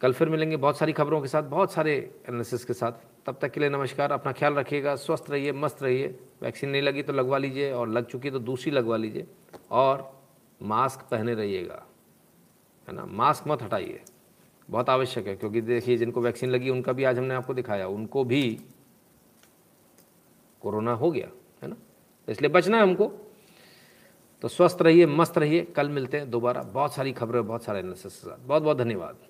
कल 0.00 0.12
फिर 0.12 0.28
मिलेंगे 0.28 0.56
बहुत 0.56 0.78
सारी 0.78 0.92
खबरों 0.92 1.20
के 1.20 1.28
साथ, 1.28 1.42
बहुत 1.42 1.72
सारे 1.72 1.94
एनालिसिस 2.28 2.64
के 2.64 2.72
साथ। 2.72 2.92
तब 3.30 3.38
तक 3.42 3.50
के 3.50 3.60
लिए 3.60 3.68
नमस्कार। 3.68 4.12
अपना 4.12 4.32
ख्याल 4.32 4.54
रखिएगा, 4.54 4.94
स्वस्थ 4.96 5.24
रहिए, 5.30 5.52
मस्त 5.52 5.82
रहिए। 5.82 6.06
वैक्सीन 6.42 6.70
नहीं 6.70 6.82
लगी 6.82 7.02
तो 7.02 7.12
लगवा 7.12 7.38
लीजिए 7.38 7.72
और 7.72 7.88
लग 7.88 8.06
चुकी 8.06 8.30
तो 8.30 8.38
दूसरी 8.38 8.72
लगवा 8.72 8.96
लीजिए। 8.96 9.26
और 9.70 10.22
मास्क 10.62 11.00
पहने 11.10 11.34
रहिएगा, 11.34 11.82
है 12.88 12.94
ना? 12.94 13.04
मास्क 13.04 13.48
मत 13.48 13.62
हटाइए। 13.62 14.02
बहुत 14.70 14.90
आवश्यक 14.90 15.26
है, 15.26 15.36
क्योंकि 15.36 15.60
देखिए, 15.60 15.96
जिनको 15.96 16.20
वैक्सीन 16.20 16.50
लगी 16.50 16.70
उनका 16.70 16.92
भी 16.92 17.04
आज 17.04 17.18
हमने 17.18 17.34
आपको 17.34 17.54
दिखाया। 17.54 17.88
उनको 17.88 18.24
भी 18.24 18.60
कोरोना 20.60 20.92
हो 20.92 21.10
गया, 21.10 21.28
है 21.62 21.68
ना? 21.68 21.76
इसलिए 22.28 22.50
बचना 22.50 22.76
है 22.76 22.82
हमको। 22.82 23.12
तो 24.42 24.48
स्वस्थ 24.48 24.82
रहिए, 24.82 25.06
मस्त 25.06 25.38
रहिए। 25.38 25.64
कल 25.64 25.88
मिलते 25.88 26.18
हैं 26.18 26.30
दोबारा। 26.30 26.62
बहुत 26.62 26.94
सारी 26.94 27.12
खबरें, 27.12 27.46
बहुत 27.46 27.64
सारे 27.64 27.78
एनालिसिस 27.78 28.16
के 28.16 28.30
साथ। 28.30 28.46
बहुत 28.46 28.62
बहुत 28.62 28.76
धन्यवाद। 28.76 29.29